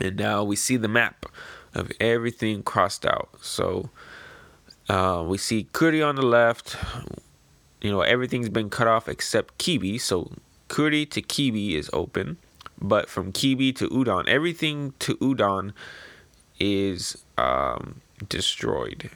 And 0.00 0.16
now 0.16 0.42
we 0.44 0.56
see 0.56 0.76
the 0.76 0.88
map 0.88 1.26
of 1.74 1.92
everything 2.00 2.62
crossed 2.62 3.04
out. 3.04 3.28
So 3.42 3.90
uh, 4.88 5.24
we 5.26 5.36
see 5.36 5.68
Kuri 5.72 6.02
on 6.02 6.16
the 6.16 6.22
left. 6.22 6.76
You 7.82 7.90
know, 7.90 8.00
everything's 8.00 8.48
been 8.48 8.70
cut 8.70 8.86
off 8.86 9.08
except 9.08 9.58
Kibi. 9.58 10.00
So 10.00 10.32
Kuri 10.68 11.04
to 11.06 11.20
Kibi 11.20 11.74
is 11.74 11.90
open. 11.92 12.38
But 12.78 13.08
from 13.08 13.32
Kibi 13.32 13.74
to 13.76 13.88
Udon, 13.88 14.28
everything 14.28 14.94
to 15.00 15.16
Udon 15.16 15.72
is 16.58 17.22
um, 17.38 18.00
destroyed. 18.28 19.10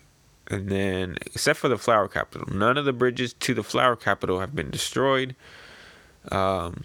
And 0.51 0.69
then, 0.69 1.17
except 1.27 1.61
for 1.61 1.69
the 1.69 1.79
flower 1.79 2.09
capital, 2.09 2.53
none 2.53 2.77
of 2.77 2.85
the 2.85 2.93
bridges 2.93 3.33
to 3.35 3.55
the 3.55 3.63
flower 3.63 3.95
capital 3.95 4.41
have 4.41 4.55
been 4.55 4.71
destroyed. 4.71 5.37
Um, 6.33 6.83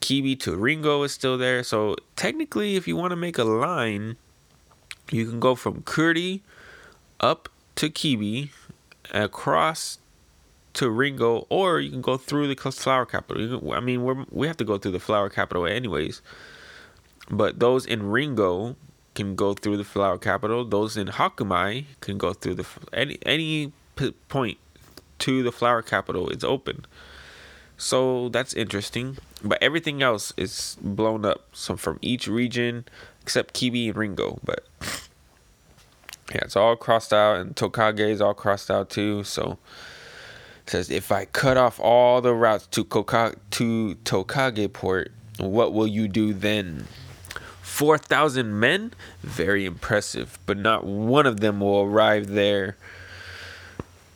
Kibi 0.00 0.38
to 0.40 0.56
Ringo 0.56 1.02
is 1.04 1.12
still 1.12 1.38
there. 1.38 1.62
So, 1.62 1.96
technically, 2.16 2.74
if 2.74 2.88
you 2.88 2.96
want 2.96 3.12
to 3.12 3.16
make 3.16 3.38
a 3.38 3.44
line, 3.44 4.16
you 5.12 5.26
can 5.26 5.38
go 5.38 5.54
from 5.54 5.82
Kuri 5.82 6.42
up 7.20 7.48
to 7.76 7.88
Kibi, 7.88 8.50
across 9.12 9.98
to 10.74 10.90
Ringo, 10.90 11.46
or 11.48 11.80
you 11.80 11.90
can 11.90 12.00
go 12.00 12.16
through 12.16 12.52
the 12.52 12.70
flower 12.72 13.06
capital. 13.06 13.72
I 13.72 13.80
mean, 13.80 14.04
we 14.04 14.24
we 14.30 14.46
have 14.46 14.56
to 14.58 14.64
go 14.64 14.76
through 14.76 14.92
the 14.92 15.00
flower 15.00 15.30
capital 15.30 15.66
anyways. 15.66 16.20
But 17.30 17.60
those 17.60 17.86
in 17.86 18.10
Ringo 18.10 18.76
can 19.14 19.34
go 19.34 19.54
through 19.54 19.76
the 19.76 19.84
flower 19.84 20.18
capital. 20.18 20.64
Those 20.64 20.96
in 20.96 21.08
Hakumai 21.08 21.84
can 22.00 22.18
go 22.18 22.32
through 22.32 22.54
the 22.54 22.66
any 22.92 23.18
any 23.24 23.72
point 24.28 24.58
to 25.20 25.42
the 25.42 25.52
flower 25.52 25.82
capital 25.82 26.28
is 26.28 26.44
open. 26.44 26.84
So 27.76 28.28
that's 28.28 28.54
interesting. 28.54 29.18
But 29.42 29.62
everything 29.62 30.02
else 30.02 30.32
is 30.36 30.76
blown 30.80 31.24
up. 31.24 31.46
So 31.52 31.76
from 31.76 31.98
each 32.02 32.26
region, 32.28 32.84
except 33.22 33.54
Kibi 33.54 33.88
and 33.88 33.96
Ringo. 33.96 34.38
But 34.44 34.64
yeah, 36.30 36.40
it's 36.42 36.56
all 36.56 36.76
crossed 36.76 37.12
out, 37.12 37.36
and 37.36 37.54
Tokage 37.54 38.00
is 38.00 38.20
all 38.20 38.34
crossed 38.34 38.70
out 38.70 38.90
too. 38.90 39.24
So 39.24 39.58
it 40.64 40.70
says 40.70 40.90
if 40.90 41.12
I 41.12 41.26
cut 41.26 41.56
off 41.56 41.78
all 41.80 42.20
the 42.20 42.34
routes 42.34 42.66
to 42.68 42.84
Koka- 42.84 43.36
to 43.52 43.96
Tokage 44.04 44.72
Port, 44.72 45.12
what 45.38 45.72
will 45.72 45.86
you 45.86 46.08
do 46.08 46.32
then? 46.32 46.86
4,000 47.74 48.60
men? 48.60 48.92
Very 49.20 49.64
impressive, 49.64 50.38
but 50.46 50.56
not 50.56 50.84
one 50.84 51.26
of 51.26 51.40
them 51.40 51.58
will 51.58 51.80
arrive 51.80 52.28
there. 52.28 52.76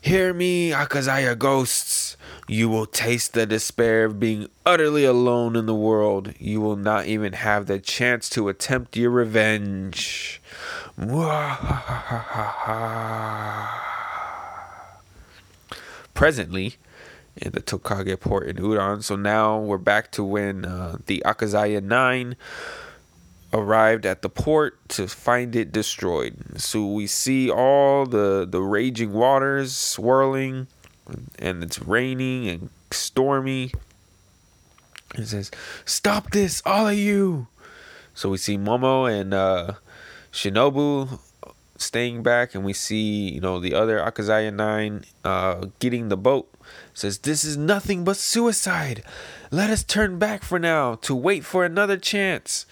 Hear 0.01 0.33
me, 0.33 0.71
Akazaya 0.71 1.37
ghosts. 1.37 2.17
You 2.47 2.69
will 2.69 2.87
taste 2.87 3.33
the 3.33 3.47
despair 3.47 4.05
of 4.05 4.21
being 4.21 4.49
utterly 4.65 5.05
alone 5.05 5.57
in 5.57 5.67
the 5.67 5.75
world. 5.75 6.35
You 6.39 6.61
will 6.61 6.77
not 6.77 7.07
even 7.07 7.33
have 7.33 7.67
the 7.67 7.81
chance 7.81 8.31
to 8.31 8.49
attempt 8.49 8.97
your 8.97 9.11
revenge. 9.11 10.41
Presently, 16.15 16.77
in 17.35 17.51
the 17.51 17.61
Tokage 17.61 18.21
port 18.21 18.47
in 18.47 18.59
Udon. 18.59 19.03
So 19.03 19.17
now 19.17 19.59
we're 19.59 19.79
back 19.79 20.13
to 20.13 20.23
when 20.23 20.65
uh, 20.65 20.99
the 21.07 21.25
Akazaya 21.27 21.83
9 21.83 22.37
arrived 23.53 24.05
at 24.05 24.23
the 24.23 24.29
port 24.29 24.77
to 24.91 25.09
find 25.09 25.57
it 25.57 25.73
destroyed. 25.73 26.61
So 26.61 26.87
we 26.87 27.07
see 27.07 27.51
all 27.51 28.07
the, 28.07 28.47
the 28.49 28.61
raging 28.61 29.13
waters 29.13 29.75
swirling, 29.75 30.67
and 31.39 31.63
it's 31.63 31.81
raining 31.81 32.49
and 32.49 32.71
stormy. 32.91 33.73
It 35.15 35.27
says, 35.27 35.51
Stop 35.85 36.31
this, 36.31 36.63
all 36.67 36.89
of 36.89 36.99
you! 36.99 37.49
So 38.15 38.31
we 38.31 38.39
see 38.39 38.59
Momo 38.59 39.11
and 39.11 39.33
uh, 39.33 39.75
Shinobu 40.33 41.21
staying 41.77 42.23
back, 42.23 42.55
and 42.55 42.65
we 42.65 42.73
see, 42.73 43.31
you 43.31 43.41
know, 43.41 43.61
the 43.61 43.75
other 43.75 43.99
Akazaya 43.99 44.53
9 44.53 45.05
uh, 45.25 45.67
getting 45.79 46.09
the 46.09 46.17
boat 46.17 46.53
says, 46.93 47.19
This 47.19 47.45
is 47.45 47.57
nothing 47.57 48.05
but 48.05 48.17
suicide. 48.17 49.03
Let 49.51 49.71
us 49.71 49.83
turn 49.83 50.19
back 50.19 50.43
for 50.43 50.59
now 50.59 50.97
to 50.97 51.15
wait 51.15 51.45
for 51.45 51.65
another 51.65 51.97
chance. 51.97 52.67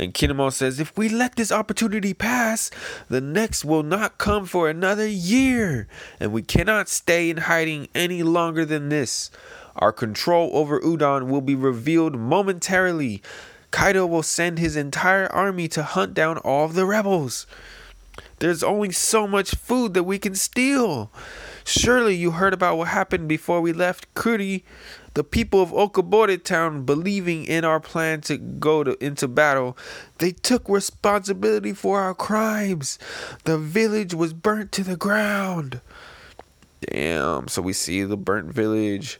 And 0.00 0.14
Kinemon 0.14 0.54
says, 0.54 0.80
If 0.80 0.96
we 0.96 1.10
let 1.10 1.36
this 1.36 1.52
opportunity 1.52 2.14
pass, 2.14 2.70
the 3.10 3.20
next 3.20 3.66
will 3.66 3.82
not 3.82 4.16
come 4.16 4.46
for 4.46 4.70
another 4.70 5.06
year. 5.06 5.88
And 6.18 6.32
we 6.32 6.40
cannot 6.40 6.88
stay 6.88 7.28
in 7.28 7.36
hiding 7.36 7.86
any 7.94 8.22
longer 8.22 8.64
than 8.64 8.88
this. 8.88 9.30
Our 9.76 9.92
control 9.92 10.50
over 10.54 10.80
Udon 10.80 11.28
will 11.28 11.42
be 11.42 11.54
revealed 11.54 12.16
momentarily. 12.16 13.22
Kaido 13.72 14.06
will 14.06 14.22
send 14.22 14.58
his 14.58 14.74
entire 14.74 15.26
army 15.26 15.68
to 15.68 15.82
hunt 15.82 16.14
down 16.14 16.38
all 16.38 16.64
of 16.64 16.72
the 16.72 16.86
rebels. 16.86 17.46
There's 18.38 18.62
only 18.62 18.92
so 18.92 19.26
much 19.26 19.54
food 19.54 19.92
that 19.92 20.04
we 20.04 20.18
can 20.18 20.34
steal. 20.34 21.12
Surely 21.64 22.14
you 22.14 22.30
heard 22.32 22.54
about 22.54 22.78
what 22.78 22.88
happened 22.88 23.28
before 23.28 23.60
we 23.60 23.74
left 23.74 24.12
Kuri. 24.14 24.64
The 25.14 25.24
people 25.24 25.60
of 25.60 25.70
Okabore 25.70 26.42
town, 26.42 26.84
believing 26.84 27.44
in 27.44 27.64
our 27.64 27.80
plan 27.80 28.20
to 28.22 28.36
go 28.36 28.84
to, 28.84 29.04
into 29.04 29.26
battle, 29.26 29.76
they 30.18 30.30
took 30.30 30.68
responsibility 30.68 31.72
for 31.72 32.00
our 32.00 32.14
crimes. 32.14 32.98
The 33.44 33.58
village 33.58 34.14
was 34.14 34.32
burnt 34.32 34.70
to 34.72 34.84
the 34.84 34.96
ground. 34.96 35.80
Damn. 36.80 37.48
So 37.48 37.60
we 37.60 37.72
see 37.72 38.04
the 38.04 38.16
burnt 38.16 38.52
village. 38.52 39.18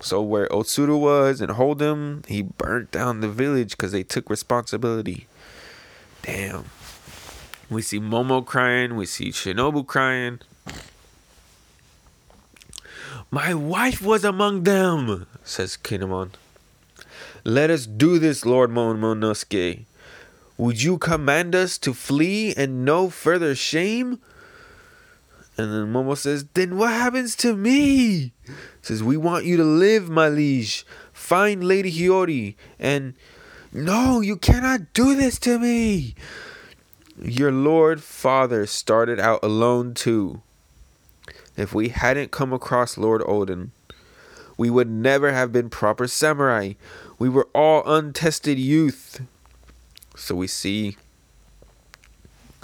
So 0.00 0.20
where 0.22 0.48
Otsuru 0.48 0.98
was 0.98 1.40
and 1.40 1.52
Hold'em, 1.52 2.26
he 2.26 2.42
burnt 2.42 2.90
down 2.90 3.20
the 3.20 3.28
village 3.28 3.72
because 3.72 3.92
they 3.92 4.02
took 4.02 4.30
responsibility. 4.30 5.28
Damn. 6.22 6.64
We 7.70 7.82
see 7.82 8.00
Momo 8.00 8.44
crying. 8.44 8.96
We 8.96 9.06
see 9.06 9.30
Shinobu 9.30 9.86
crying. 9.86 10.40
My 13.34 13.54
wife 13.54 14.02
was 14.02 14.24
among 14.24 14.64
them, 14.64 15.26
says 15.42 15.78
Kinemon. 15.82 16.32
Let 17.44 17.70
us 17.70 17.86
do 17.86 18.18
this, 18.18 18.44
Lord 18.44 18.68
Momonosuke. 18.70 19.86
Would 20.58 20.82
you 20.82 20.98
command 20.98 21.54
us 21.54 21.78
to 21.78 21.94
flee 21.94 22.52
and 22.54 22.84
no 22.84 23.08
further 23.08 23.54
shame? 23.54 24.20
And 25.56 25.72
then 25.72 25.90
Momo 25.90 26.14
says, 26.14 26.44
Then 26.52 26.76
what 26.76 26.90
happens 26.90 27.34
to 27.36 27.56
me? 27.56 28.32
Says, 28.82 29.02
We 29.02 29.16
want 29.16 29.46
you 29.46 29.56
to 29.56 29.64
live, 29.64 30.10
my 30.10 30.28
liege. 30.28 30.84
Find 31.14 31.64
Lady 31.64 31.90
Hiyori. 31.90 32.54
And 32.78 33.14
no, 33.72 34.20
you 34.20 34.36
cannot 34.36 34.92
do 34.92 35.16
this 35.16 35.38
to 35.38 35.58
me. 35.58 36.14
Your 37.18 37.50
Lord 37.50 38.02
Father 38.02 38.66
started 38.66 39.18
out 39.18 39.40
alone 39.42 39.94
too 39.94 40.42
if 41.56 41.74
we 41.74 41.88
hadn't 41.90 42.30
come 42.30 42.52
across 42.52 42.96
Lord 42.96 43.20
Oden, 43.22 43.70
We 44.56 44.70
would 44.70 44.88
never 44.88 45.32
have 45.32 45.52
been 45.52 45.70
proper 45.70 46.06
samurai. 46.06 46.74
We 47.18 47.28
were 47.28 47.48
all 47.54 47.82
untested 47.86 48.58
youth. 48.58 49.20
So 50.16 50.34
we 50.34 50.46
see 50.46 50.96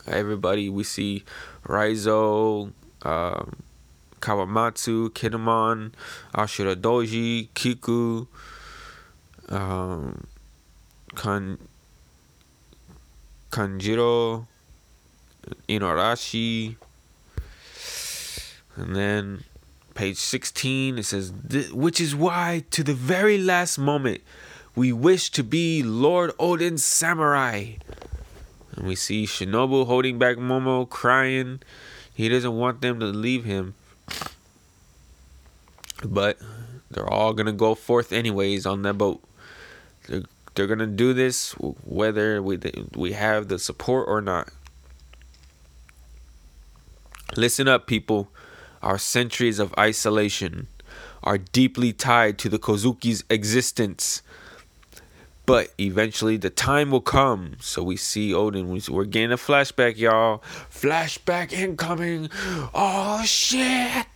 everybody. 0.07 0.69
We 0.69 0.85
see 0.85 1.25
Raizo, 1.65 2.73
um, 3.03 3.57
Kawamatsu, 4.21 5.11
Kinemon, 5.11 5.93
Ashura 6.35 6.77
Doji, 6.77 7.49
Kiku, 7.55 8.27
um, 9.49 10.27
kan, 11.15 11.59
Kanjuro, 13.51 14.47
Inuarashi, 15.69 16.77
and 18.79 18.95
then 18.95 19.45
page 19.95 20.19
16, 20.19 20.99
it 20.99 21.05
says, 21.05 21.33
Which 21.73 22.01
is 22.01 22.15
why, 22.15 22.65
to 22.71 22.85
the 22.85 22.95
very 22.95 23.37
last 23.37 23.77
moment, 23.77 24.21
we 24.77 24.93
wish 24.93 25.31
to 25.33 25.43
be 25.43 25.83
Lord 25.83 26.31
Oden's 26.39 26.85
samurai. 26.85 27.73
And 28.77 28.87
we 28.87 28.95
see 28.95 29.27
Shinobu 29.27 29.87
holding 29.87 30.19
back 30.19 30.37
Momo, 30.37 30.89
crying. 30.89 31.61
He 32.15 32.29
doesn't 32.29 32.57
want 32.57 32.81
them 32.81 33.01
to 33.01 33.07
leave 33.07 33.45
him. 33.45 33.75
But 36.05 36.39
they're 36.89 37.13
all 37.13 37.33
going 37.33 37.47
to 37.47 37.53
go 37.53 37.75
forth 37.75 38.13
anyways 38.13 38.65
on 38.65 38.83
that 38.83 38.95
boat. 38.95 39.21
They're, 40.07 40.23
they're 40.55 40.69
going 40.69 40.79
to 40.79 40.87
do 40.87 41.13
this 41.13 41.53
whether 41.85 42.41
we, 42.41 42.61
we 42.95 43.13
have 43.15 43.49
the 43.49 43.59
support 43.59 44.07
or 44.07 44.21
not. 44.21 44.51
Listen 47.37 47.67
up, 47.67 47.89
people. 47.89 48.29
Our 48.83 48.99
centuries 48.99 49.59
of 49.59 49.75
isolation 49.79 50.69
are 51.23 51.39
deeply 51.39 51.93
tied 51.93 52.39
to 52.39 52.49
the 52.49 52.59
Kozuki's 52.59 53.25
existence. 53.29 54.23
But 55.47 55.73
eventually 55.79 56.37
the 56.37 56.51
time 56.51 56.91
will 56.91 57.01
come. 57.01 57.57
So 57.61 57.83
we 57.83 57.97
see 57.97 58.33
Oden. 58.33 58.89
We're 58.89 59.05
getting 59.05 59.33
a 59.33 59.37
flashback, 59.37 59.97
y'all. 59.97 60.43
Flashback 60.71 61.53
incoming. 61.53 62.29
Oh, 62.75 63.23
shit. 63.25 64.07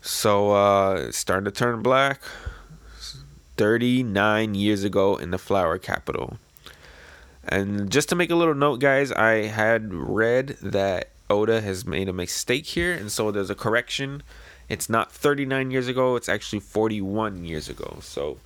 So, 0.00 0.52
uh, 0.52 1.06
it's 1.08 1.18
starting 1.18 1.44
to 1.46 1.50
turn 1.50 1.82
black. 1.82 2.20
39 3.56 4.54
years 4.54 4.82
ago 4.82 5.16
in 5.16 5.30
the 5.30 5.38
flower 5.38 5.78
capital. 5.78 6.38
And 7.48 7.90
just 7.90 8.08
to 8.08 8.14
make 8.14 8.30
a 8.30 8.34
little 8.34 8.54
note, 8.54 8.80
guys, 8.80 9.12
I 9.12 9.46
had 9.46 9.92
read 9.92 10.56
that 10.62 11.10
Oda 11.32 11.60
has 11.60 11.86
made 11.86 12.08
a 12.08 12.12
mistake 12.12 12.66
here, 12.66 12.92
and 12.92 13.10
so 13.10 13.30
there's 13.30 13.50
a 13.50 13.54
correction. 13.54 14.22
It's 14.68 14.88
not 14.88 15.10
39 15.10 15.70
years 15.70 15.88
ago, 15.88 16.16
it's 16.16 16.28
actually 16.28 16.60
41 16.60 17.44
years 17.44 17.68
ago. 17.68 17.98
So 18.00 18.38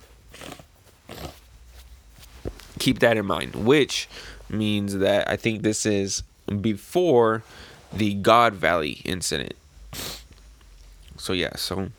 keep 2.79 2.99
that 2.99 3.17
in 3.17 3.25
mind, 3.25 3.55
which 3.55 4.07
means 4.49 4.97
that 4.97 5.29
I 5.29 5.35
think 5.35 5.61
this 5.61 5.85
is 5.85 6.23
before 6.61 7.43
the 7.91 8.13
God 8.13 8.53
Valley 8.53 9.01
incident. 9.03 9.53
So, 11.17 11.33
yeah, 11.33 11.55
so 11.55 11.89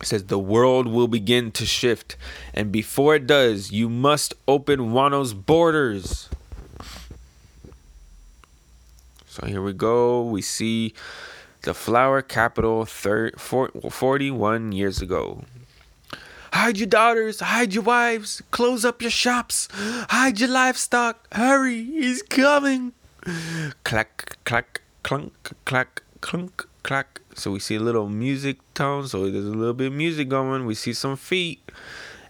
it 0.00 0.06
says 0.06 0.24
the 0.24 0.38
world 0.38 0.86
will 0.86 1.08
begin 1.08 1.52
to 1.52 1.64
shift, 1.64 2.16
and 2.52 2.72
before 2.72 3.14
it 3.14 3.26
does, 3.26 3.70
you 3.70 3.88
must 3.88 4.34
open 4.48 4.92
Wano's 4.92 5.32
borders. 5.32 6.28
So 9.32 9.46
here 9.46 9.62
we 9.62 9.72
go. 9.72 10.22
We 10.22 10.42
see 10.42 10.92
the 11.62 11.72
flower 11.72 12.20
capital 12.20 12.84
30, 12.84 13.38
41 13.38 14.72
years 14.72 15.00
ago. 15.00 15.44
Hide 16.52 16.76
your 16.76 16.86
daughters, 16.86 17.40
hide 17.40 17.72
your 17.72 17.82
wives, 17.82 18.42
close 18.50 18.84
up 18.84 19.00
your 19.00 19.10
shops, 19.10 19.68
hide 19.72 20.38
your 20.38 20.50
livestock. 20.50 21.26
Hurry, 21.32 21.82
he's 21.82 22.20
coming. 22.20 22.92
Clack, 23.84 24.36
clack, 24.44 24.82
clunk, 25.02 25.32
clack, 25.64 26.02
clunk, 26.20 26.66
clack. 26.82 27.22
So 27.34 27.52
we 27.52 27.58
see 27.58 27.76
a 27.76 27.80
little 27.80 28.10
music 28.10 28.58
tone. 28.74 29.08
So 29.08 29.30
there's 29.30 29.46
a 29.46 29.48
little 29.48 29.72
bit 29.72 29.86
of 29.86 29.92
music 29.94 30.28
going. 30.28 30.66
We 30.66 30.74
see 30.74 30.92
some 30.92 31.16
feet. 31.16 31.72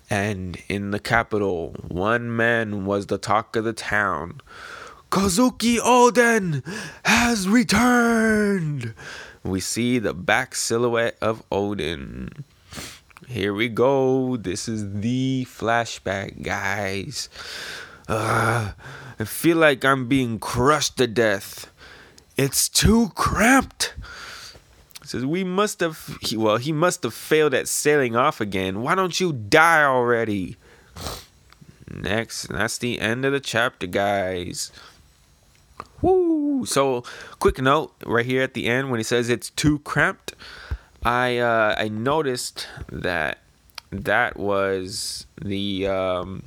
And 0.08 0.56
in 0.68 0.92
the 0.92 1.00
capital, 1.00 1.74
one 1.88 2.36
man 2.36 2.84
was 2.84 3.06
the 3.06 3.18
talk 3.18 3.56
of 3.56 3.64
the 3.64 3.72
town. 3.72 4.40
Kozuki 5.12 5.76
Oden 5.76 6.64
has 7.04 7.46
returned. 7.46 8.94
We 9.44 9.60
see 9.60 9.98
the 9.98 10.14
back 10.14 10.54
silhouette 10.54 11.18
of 11.20 11.46
Oden. 11.50 12.44
Here 13.28 13.52
we 13.52 13.68
go. 13.68 14.38
This 14.38 14.68
is 14.68 14.90
the 14.90 15.46
flashback, 15.46 16.42
guys. 16.42 17.28
Uh, 18.08 18.72
I 19.20 19.24
feel 19.24 19.58
like 19.58 19.84
I'm 19.84 20.08
being 20.08 20.38
crushed 20.38 20.96
to 20.96 21.06
death. 21.06 21.70
It's 22.38 22.70
too 22.70 23.10
cramped. 23.14 23.94
Says 25.04 25.26
we 25.26 25.44
must 25.44 25.80
have 25.80 26.18
well, 26.34 26.56
he 26.56 26.72
must 26.72 27.02
have 27.02 27.12
failed 27.12 27.52
at 27.52 27.68
sailing 27.68 28.16
off 28.16 28.40
again. 28.40 28.80
Why 28.80 28.94
don't 28.94 29.20
you 29.20 29.34
die 29.34 29.84
already? 29.84 30.56
Next, 31.90 32.44
that's 32.44 32.78
the 32.78 32.98
end 32.98 33.26
of 33.26 33.32
the 33.32 33.40
chapter, 33.40 33.86
guys. 33.86 34.72
Woo! 36.02 36.66
So, 36.66 37.04
quick 37.38 37.60
note 37.60 37.94
right 38.04 38.26
here 38.26 38.42
at 38.42 38.54
the 38.54 38.66
end 38.66 38.90
when 38.90 38.98
he 38.98 39.04
says 39.04 39.28
it's 39.28 39.50
too 39.50 39.78
cramped, 39.80 40.34
I 41.04 41.38
uh, 41.38 41.76
I 41.78 41.88
noticed 41.88 42.66
that 42.90 43.38
that 43.90 44.36
was 44.36 45.26
the 45.40 45.86
um, 45.86 46.42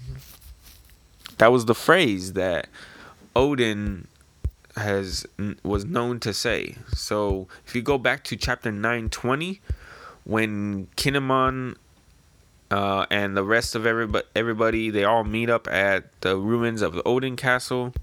that 1.38 1.52
was 1.52 1.66
the 1.66 1.76
phrase 1.76 2.34
that 2.34 2.68
Oden 3.36 4.06
has 4.76 5.26
was 5.64 5.86
known 5.86 6.20
to 6.22 6.34
say. 6.34 6.76
So 6.94 7.48
if 7.66 7.76
you 7.76 7.82
go 7.82 7.98
back 7.98 8.24
to 8.26 8.36
chapter 8.36 8.72
920 8.72 9.62
when 10.24 10.88
Kinemon 10.98 11.76
uh, 12.72 13.06
and 13.10 13.38
the 13.38 13.44
rest 13.44 13.76
of 13.76 13.86
everybody 13.86 14.26
everybody 14.36 14.90
they 14.90 15.04
all 15.04 15.24
meet 15.24 15.50
up 15.50 15.68
at 15.68 16.20
the 16.22 16.38
ruins 16.38 16.82
of 16.82 16.94
the 16.94 17.04
Oden 17.04 17.38
castle 17.38 17.94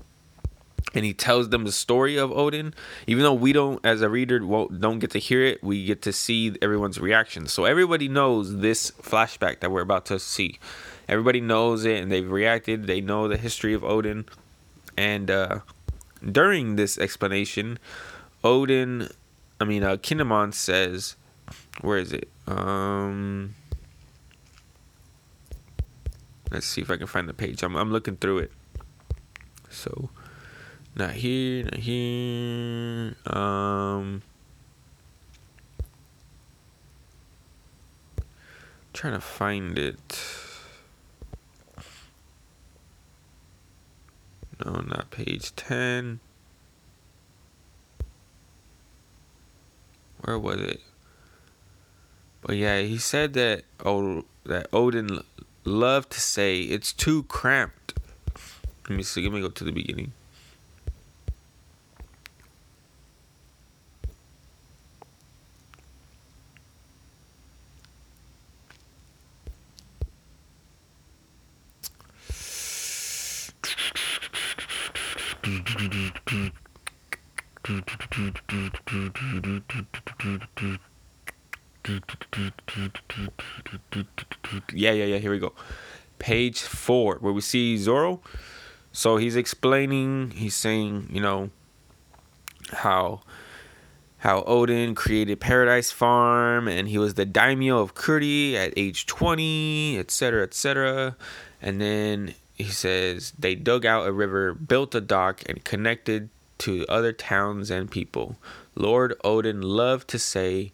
and 0.94 1.04
he 1.04 1.14
tells 1.14 1.48
them 1.48 1.64
the 1.64 1.72
story 1.72 2.16
of 2.16 2.30
Oden. 2.30 2.74
Even 3.06 3.22
though 3.22 3.34
we 3.34 3.52
don't, 3.52 3.84
as 3.84 4.02
a 4.02 4.08
reader, 4.08 4.38
don't 4.38 4.98
get 4.98 5.10
to 5.12 5.18
hear 5.18 5.42
it, 5.44 5.62
we 5.62 5.84
get 5.84 6.02
to 6.02 6.12
see 6.12 6.54
everyone's 6.60 6.98
reaction. 7.00 7.46
So 7.46 7.64
everybody 7.64 8.08
knows 8.08 8.58
this 8.58 8.90
flashback 8.90 9.60
that 9.60 9.70
we're 9.70 9.82
about 9.82 10.06
to 10.06 10.18
see. 10.18 10.58
Everybody 11.08 11.40
knows 11.40 11.84
it, 11.84 12.02
and 12.02 12.12
they've 12.12 12.30
reacted. 12.30 12.86
They 12.86 13.00
know 13.00 13.28
the 13.28 13.36
history 13.36 13.74
of 13.74 13.82
Oden, 13.82 14.26
and 14.96 15.30
uh, 15.30 15.60
during 16.30 16.76
this 16.76 16.96
explanation, 16.96 17.78
Oden, 18.44 19.12
I 19.60 19.64
mean, 19.64 19.82
uh, 19.82 19.96
Kinemon 19.96 20.54
says, 20.54 21.16
"Where 21.80 21.98
is 21.98 22.12
it?" 22.12 22.28
Um, 22.46 23.54
let's 26.50 26.66
see 26.66 26.80
if 26.80 26.90
I 26.90 26.96
can 26.96 27.08
find 27.08 27.28
the 27.28 27.34
page. 27.34 27.62
I'm 27.62 27.76
I'm 27.76 27.90
looking 27.90 28.16
through 28.16 28.38
it. 28.38 28.52
So. 29.70 30.10
Not 30.94 31.12
here, 31.12 31.64
not 31.64 31.76
here. 31.76 33.16
Um, 33.26 34.22
trying 38.92 39.14
to 39.14 39.20
find 39.20 39.78
it. 39.78 40.20
No, 44.64 44.72
not 44.72 45.10
page 45.10 45.56
10. 45.56 46.20
Where 50.20 50.38
was 50.38 50.60
it? 50.60 50.80
But 52.42 52.56
yeah, 52.56 52.80
he 52.80 52.98
said 52.98 53.32
that 53.34 53.64
oh 53.84 54.24
that 54.44 54.70
Oden 54.72 55.24
loved 55.64 56.10
to 56.12 56.20
say 56.20 56.60
it's 56.60 56.92
too 56.92 57.22
cramped. 57.24 57.94
Let 58.88 58.96
me 58.96 59.02
see. 59.02 59.22
Let 59.22 59.32
me 59.32 59.40
go 59.40 59.48
to 59.48 59.64
the 59.64 59.72
beginning. 59.72 60.12
Yeah, 84.72 84.92
yeah, 84.92 85.04
yeah. 85.04 85.18
Here 85.18 85.30
we 85.30 85.38
go. 85.38 85.52
Page 86.18 86.60
four, 86.60 87.16
where 87.16 87.32
we 87.32 87.40
see 87.40 87.76
Zoro. 87.76 88.20
So 88.92 89.16
he's 89.16 89.36
explaining. 89.36 90.32
He's 90.32 90.54
saying, 90.54 91.08
you 91.10 91.20
know, 91.20 91.50
how 92.72 93.22
how 94.18 94.42
Oden 94.42 94.94
created 94.94 95.40
Paradise 95.40 95.90
Farm 95.90 96.68
and 96.68 96.86
he 96.86 96.96
was 96.96 97.14
the 97.14 97.26
daimyo 97.26 97.80
of 97.80 97.94
Kuri 97.94 98.56
at 98.56 98.72
age 98.76 99.06
20, 99.06 99.98
etc., 99.98 100.44
etc. 100.44 101.16
And 101.60 101.80
then 101.80 102.34
he 102.62 102.70
says 102.70 103.32
they 103.38 103.54
dug 103.54 103.84
out 103.84 104.06
a 104.06 104.12
river, 104.12 104.54
built 104.54 104.94
a 104.94 105.00
dock, 105.00 105.42
and 105.46 105.64
connected 105.64 106.28
to 106.58 106.86
other 106.88 107.12
towns 107.12 107.70
and 107.70 107.90
people. 107.90 108.36
Lord 108.74 109.14
Oden 109.24 109.62
loved 109.62 110.08
to 110.08 110.18
say, 110.18 110.72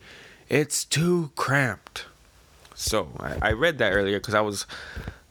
It's 0.49 0.85
too 0.85 1.31
cramped. 1.37 2.05
So 2.75 3.09
I, 3.19 3.49
I 3.49 3.53
read 3.53 3.79
that 3.79 3.93
earlier 3.93 4.19
because 4.19 4.35
I 4.35 4.41
was 4.41 4.67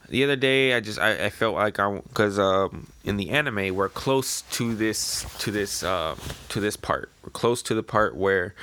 the 0.08 0.24
other 0.24 0.36
day. 0.36 0.74
I 0.74 0.80
just 0.80 0.98
I, 0.98 1.26
I 1.26 1.30
felt 1.30 1.54
like 1.54 1.78
I 1.78 2.00
because 2.00 2.38
um, 2.38 2.88
in 3.04 3.16
the 3.16 3.30
anime 3.30 3.74
we're 3.74 3.88
close 3.88 4.42
to 4.42 4.74
this 4.74 5.24
to 5.38 5.50
this 5.50 5.82
um, 5.82 6.18
to 6.50 6.60
this 6.60 6.76
part. 6.76 7.10
We're 7.24 7.30
close 7.30 7.62
to 7.62 7.74
the 7.74 7.82
part 7.82 8.16
where 8.16 8.54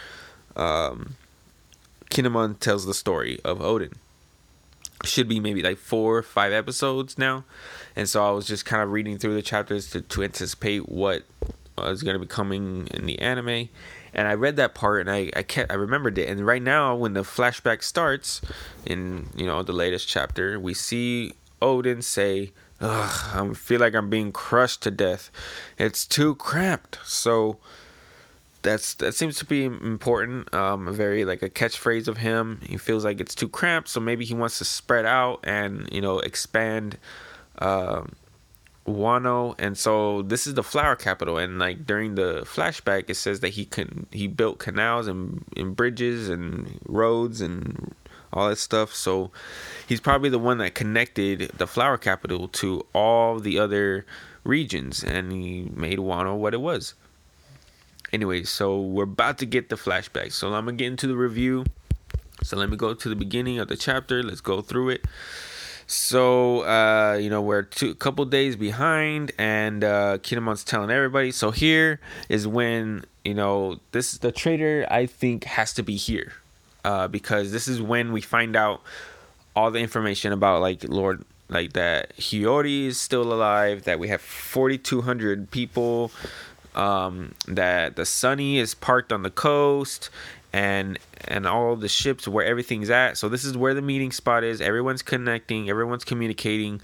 um, 0.56 1.16
Kinemon 2.10 2.60
tells 2.60 2.86
the 2.86 2.94
story 2.94 3.40
of 3.44 3.60
Oden 3.60 3.94
should 5.04 5.28
be 5.28 5.40
maybe 5.40 5.62
like 5.62 5.78
four 5.78 6.18
or 6.18 6.24
five 6.24 6.52
episodes 6.52 7.18
now 7.18 7.44
and 7.96 8.10
so 8.10 8.26
i 8.26 8.32
was 8.32 8.46
just 8.46 8.66
kind 8.66 8.82
of 8.82 8.92
reading 8.92 9.18
through 9.18 9.34
the 9.34 9.42
chapters 9.42 9.90
to, 9.90 10.02
to 10.02 10.24
anticipate 10.24 10.90
what 10.90 11.24
was 11.78 12.04
going 12.04 12.16
to 12.16 12.20
be 12.20 12.28
coming 12.28 12.88
in 12.94 13.06
the 13.06 13.20
anime 13.20 13.70
and 14.14 14.28
i 14.28 14.34
read 14.34 14.56
that 14.56 14.74
part 14.74 15.02
and 15.02 15.12
i 15.12 15.30
i 15.36 15.44
kept 15.44 15.72
i 15.72 15.76
remembered 15.76 16.18
it 16.18 16.30
and 16.30 16.46
right 16.46 16.62
now 16.62 16.96
when 16.96 17.14
the 17.14 17.22
flashback 17.22 17.84
starts 17.84 18.42
in 18.86 19.28
you 19.36 19.46
know 19.46 19.62
the 19.64 19.74
latest 19.74 20.08
chapter 20.08 20.60
we 20.60 20.74
see 20.74 21.34
oden 21.62 22.04
say 22.04 22.52
I 22.82 23.50
feel 23.56 23.80
like 23.80 23.96
I'm 23.96 24.10
being 24.10 24.32
crushed 24.32 24.84
to 24.84 24.92
death. 24.92 25.32
It's 25.78 26.06
too 26.06 26.36
cramped. 26.36 27.00
So 27.06 27.58
that's 28.62 28.96
that 28.96 29.14
seems 29.14 29.38
to 29.38 29.46
be 29.46 29.64
important. 29.64 30.54
Um, 30.54 30.92
very 30.94 31.24
like 31.24 31.42
a 31.42 31.50
catchphrase 31.50 32.08
of 32.08 32.18
him. 32.18 32.62
He 32.68 32.78
feels 32.78 33.06
like 33.06 33.20
it's 33.20 33.36
too 33.36 33.48
cramped, 33.48 33.90
so 33.90 34.00
maybe 34.00 34.26
he 34.26 34.34
wants 34.34 34.58
to 34.58 34.66
spread 34.66 35.06
out 35.06 35.40
and 35.44 35.88
you 35.92 36.02
know 36.02 36.20
expand. 36.20 36.98
Uh, 37.58 38.04
Wano, 38.88 39.56
and 39.58 39.76
so 39.76 40.22
this 40.22 40.46
is 40.46 40.54
the 40.54 40.64
flower 40.64 40.96
capital. 40.96 41.38
And 41.40 41.58
like 41.58 41.86
during 41.86 42.16
the 42.16 42.42
flashback, 42.42 43.10
it 43.10 43.16
says 43.16 43.40
that 43.40 43.50
he 43.50 43.66
can 43.66 44.06
he 44.12 44.28
built 44.28 44.60
canals 44.60 45.08
and, 45.08 45.44
and 45.58 45.76
bridges 45.76 46.30
and 46.30 46.80
roads 46.86 47.42
and 47.42 47.96
all 48.32 48.50
that 48.50 48.58
stuff. 48.58 48.94
So 48.94 49.32
he's 49.88 50.00
probably 50.00 50.30
the 50.30 50.38
one 50.38 50.60
that 50.60 50.76
connected 50.76 51.52
the 51.58 51.66
flower 51.66 51.98
capital 51.98 52.48
to 52.50 52.86
all 52.94 53.40
the 53.40 53.58
other 53.58 54.06
regions, 54.44 55.04
and 55.04 55.32
he 55.32 55.72
made 55.74 55.98
Wano 55.98 56.38
what 56.38 56.54
it 56.54 56.62
was 56.62 56.94
anyway, 58.16 58.44
so 58.44 58.80
we're 58.80 59.04
about 59.04 59.38
to 59.40 59.46
get 59.46 59.70
the 59.70 59.76
flashback. 59.76 60.32
So 60.32 60.48
I'm 60.54 60.66
gonna 60.66 60.78
get 60.78 60.88
into 60.88 61.06
the 61.06 61.16
review. 61.16 61.66
So 62.44 62.58
let 62.58 62.70
me 62.70 62.78
go 62.78 62.94
to 62.94 63.10
the 63.10 63.16
beginning 63.16 63.60
of 63.60 63.68
the 63.68 63.78
chapter. 63.78 64.24
Let's 64.24 64.42
go 64.42 64.62
through 64.62 64.90
it. 64.90 65.06
So 65.88 66.62
uh, 66.62 67.18
you 67.22 67.30
know 67.30 67.42
we're 67.42 67.62
two 67.62 67.94
couple 67.96 68.26
days 68.26 68.56
behind, 68.56 69.32
and 69.38 69.84
uh, 69.84 70.18
Kinemon's 70.20 70.64
telling 70.64 70.90
everybody. 70.90 71.32
So 71.32 71.52
here 71.52 72.00
is 72.28 72.48
when 72.48 73.06
you 73.24 73.34
know 73.34 73.80
this 73.92 74.18
the 74.18 74.32
trader 74.32 74.88
I 74.90 75.06
think 75.06 75.44
has 75.44 75.74
to 75.74 75.84
be 75.84 75.96
here, 75.96 76.34
uh, 76.84 77.08
because 77.08 77.52
this 77.52 77.68
is 77.68 77.82
when 77.82 78.12
we 78.12 78.22
find 78.22 78.56
out 78.56 78.82
all 79.56 79.70
the 79.70 79.80
information 79.80 80.34
about 80.34 80.62
like 80.62 80.84
Lord 80.88 81.24
like 81.50 81.74
that 81.74 82.16
Hiyori 82.18 82.88
is 82.88 83.00
still 83.00 83.32
alive, 83.32 83.84
that 83.84 84.00
we 84.00 84.08
have 84.08 84.22
4,200 84.22 85.52
people 85.52 86.12
um, 86.74 87.36
that 87.48 87.96
the 87.96 88.06
Sunny 88.06 88.58
is 88.58 88.74
parked 88.74 89.14
on 89.14 89.24
the 89.24 89.30
coast 89.30 90.10
and 90.56 90.98
and 91.28 91.46
all 91.46 91.76
the 91.76 91.90
ships 91.90 92.30
where 92.30 92.46
everything's 92.46 92.90
at. 92.90 93.18
So 93.18 93.28
this 93.28 93.44
is 93.44 93.58
where 93.58 93.74
the 93.74 93.82
meeting 93.82 94.14
spot 94.14 94.46
is. 94.46 94.62
Everyone's 94.62 95.02
connecting, 95.02 95.70
everyone's 95.70 96.06
communicating, 96.06 96.80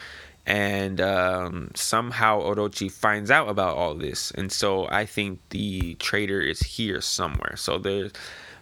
and 0.45 0.99
um, 0.99 1.71
somehow 1.73 2.41
Orochi 2.41 2.91
finds 2.91 3.31
out 3.31 3.47
about 3.47 3.77
all 3.77 3.95
this. 3.95 4.31
And 4.31 4.51
so 4.51 4.89
I 4.89 5.05
think 5.05 5.39
the 5.51 5.93
trader 5.95 6.41
is 6.41 6.59
here 6.59 6.99
somewhere. 6.99 7.55
So 7.55 7.77
there's 7.77 8.11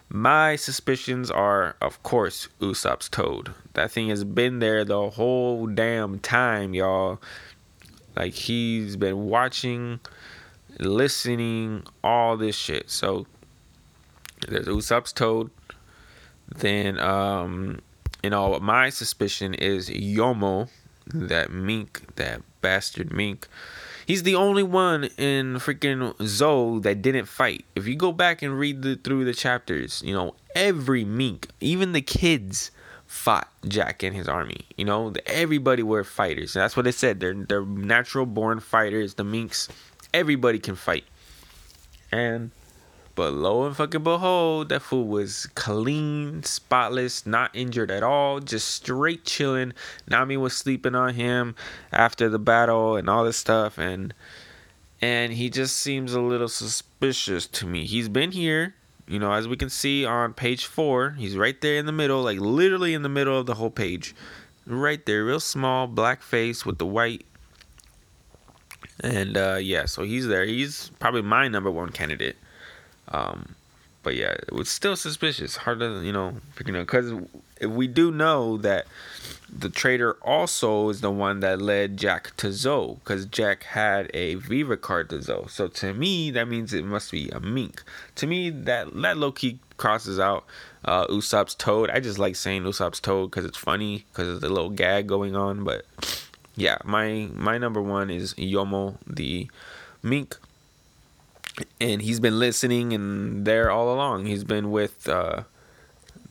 my 0.08 0.54
suspicions 0.54 1.28
are, 1.28 1.74
of 1.80 2.00
course, 2.04 2.48
Usopp's 2.60 3.08
Toad. 3.08 3.52
That 3.74 3.90
thing 3.90 4.10
has 4.10 4.22
been 4.22 4.60
there 4.60 4.84
the 4.84 5.10
whole 5.10 5.66
damn 5.66 6.20
time, 6.20 6.72
y'all. 6.72 7.20
Like 8.14 8.34
he's 8.34 8.94
been 8.94 9.26
watching 9.26 9.98
listening, 10.78 11.82
all 12.04 12.36
this 12.36 12.54
shit. 12.54 12.90
So 12.90 13.26
there's 14.48 14.66
Usopp's 14.66 15.12
Toad. 15.12 15.50
Then, 16.48 16.98
um, 16.98 17.80
you 18.22 18.30
know, 18.30 18.58
my 18.60 18.90
suspicion 18.90 19.54
is 19.54 19.88
Yomo, 19.88 20.68
that 21.06 21.52
mink, 21.52 22.02
that 22.16 22.42
bastard 22.60 23.12
mink. 23.12 23.46
He's 24.06 24.24
the 24.24 24.34
only 24.34 24.64
one 24.64 25.04
in 25.18 25.54
freaking 25.56 26.14
Zou 26.26 26.80
that 26.80 27.00
didn't 27.00 27.26
fight. 27.26 27.64
If 27.76 27.86
you 27.86 27.94
go 27.94 28.10
back 28.10 28.42
and 28.42 28.58
read 28.58 28.82
the, 28.82 28.96
through 28.96 29.24
the 29.24 29.34
chapters, 29.34 30.02
you 30.04 30.12
know, 30.12 30.34
every 30.56 31.04
mink, 31.04 31.48
even 31.60 31.92
the 31.92 32.02
kids, 32.02 32.72
fought 33.10 33.48
Jack 33.66 34.04
and 34.04 34.14
his 34.14 34.28
army. 34.28 34.66
You 34.76 34.84
know, 34.84 35.12
everybody 35.26 35.82
were 35.82 36.04
fighters. 36.04 36.52
That's 36.52 36.76
what 36.76 36.84
they 36.84 36.92
said. 36.92 37.18
They're 37.18 37.34
they're 37.34 37.66
natural 37.66 38.24
born 38.24 38.60
fighters. 38.60 39.14
The 39.14 39.24
minks, 39.24 39.68
everybody 40.14 40.60
can 40.60 40.76
fight. 40.76 41.04
And 42.12 42.52
but 43.20 43.34
lo 43.34 43.66
and 43.66 43.76
fucking 43.76 44.02
behold, 44.02 44.70
that 44.70 44.80
fool 44.80 45.06
was 45.06 45.44
clean, 45.54 46.42
spotless, 46.42 47.26
not 47.26 47.54
injured 47.54 47.90
at 47.90 48.02
all, 48.02 48.40
just 48.40 48.66
straight 48.66 49.26
chilling. 49.26 49.74
Nami 50.08 50.38
was 50.38 50.56
sleeping 50.56 50.94
on 50.94 51.12
him 51.12 51.54
after 51.92 52.30
the 52.30 52.38
battle 52.38 52.96
and 52.96 53.10
all 53.10 53.24
this 53.24 53.36
stuff, 53.36 53.76
and 53.76 54.14
and 55.02 55.34
he 55.34 55.50
just 55.50 55.76
seems 55.76 56.14
a 56.14 56.20
little 56.22 56.48
suspicious 56.48 57.46
to 57.48 57.66
me. 57.66 57.84
He's 57.84 58.08
been 58.08 58.32
here, 58.32 58.74
you 59.06 59.18
know, 59.18 59.34
as 59.34 59.46
we 59.46 59.58
can 59.58 59.68
see 59.68 60.06
on 60.06 60.32
page 60.32 60.64
four. 60.64 61.10
He's 61.10 61.36
right 61.36 61.60
there 61.60 61.76
in 61.76 61.84
the 61.84 61.92
middle, 61.92 62.22
like 62.22 62.38
literally 62.38 62.94
in 62.94 63.02
the 63.02 63.10
middle 63.10 63.38
of 63.38 63.44
the 63.44 63.56
whole 63.56 63.68
page, 63.68 64.14
right 64.64 65.04
there, 65.04 65.26
real 65.26 65.40
small, 65.40 65.86
black 65.86 66.22
face 66.22 66.64
with 66.64 66.78
the 66.78 66.86
white. 66.86 67.26
And 69.00 69.36
uh, 69.36 69.58
yeah, 69.60 69.84
so 69.84 70.04
he's 70.04 70.26
there. 70.26 70.46
He's 70.46 70.90
probably 70.98 71.20
my 71.20 71.48
number 71.48 71.70
one 71.70 71.90
candidate. 71.90 72.38
Um, 73.10 73.54
but 74.02 74.14
yeah, 74.14 74.32
it 74.32 74.52
was 74.52 74.68
still 74.68 74.96
suspicious. 74.96 75.56
Hard 75.56 75.80
to 75.80 76.00
you 76.02 76.12
know, 76.12 76.34
you 76.64 76.72
know, 76.72 76.80
because 76.80 77.12
we 77.60 77.86
do 77.86 78.10
know 78.10 78.56
that 78.58 78.86
the 79.52 79.68
traitor 79.68 80.14
also 80.22 80.88
is 80.88 81.00
the 81.00 81.10
one 81.10 81.40
that 81.40 81.60
led 81.60 81.96
Jack 81.96 82.34
to 82.38 82.52
Zou, 82.52 82.94
because 82.96 83.26
Jack 83.26 83.64
had 83.64 84.10
a 84.14 84.36
Vivre 84.36 84.76
card 84.76 85.10
to 85.10 85.20
Zou. 85.20 85.46
So 85.48 85.68
to 85.68 85.92
me, 85.92 86.30
that 86.30 86.48
means 86.48 86.72
it 86.72 86.84
must 86.84 87.10
be 87.10 87.28
a 87.30 87.40
mink. 87.40 87.82
To 88.16 88.26
me, 88.26 88.50
that 88.50 88.94
that 89.02 89.16
low 89.16 89.32
key 89.32 89.58
crosses 89.76 90.18
out 90.18 90.44
uh, 90.84 91.06
Usopp's 91.08 91.54
toad. 91.54 91.90
I 91.90 92.00
just 92.00 92.18
like 92.18 92.36
saying 92.36 92.62
Usopp's 92.62 93.00
toad 93.00 93.30
because 93.30 93.44
it's 93.44 93.58
funny 93.58 94.04
because 94.12 94.28
of 94.28 94.40
the 94.40 94.48
little 94.48 94.70
gag 94.70 95.06
going 95.06 95.36
on. 95.36 95.64
But 95.64 95.84
yeah, 96.56 96.78
my 96.84 97.28
my 97.34 97.58
number 97.58 97.82
one 97.82 98.10
is 98.10 98.34
Yomo 98.34 98.96
the 99.06 99.48
mink 100.02 100.38
and 101.80 102.02
he's 102.02 102.20
been 102.20 102.38
listening 102.38 102.92
and 102.92 103.44
there 103.44 103.70
all 103.70 103.92
along. 103.92 104.26
He's 104.26 104.44
been 104.44 104.70
with 104.70 105.08
uh, 105.08 105.42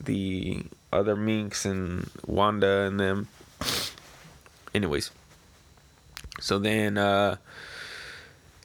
the 0.02 0.64
other 0.92 1.16
minks 1.16 1.64
and 1.64 2.10
Wanda 2.26 2.82
and 2.82 2.98
them. 2.98 3.28
Anyways, 4.74 5.10
so 6.40 6.58
then 6.58 6.96
uh, 6.96 7.36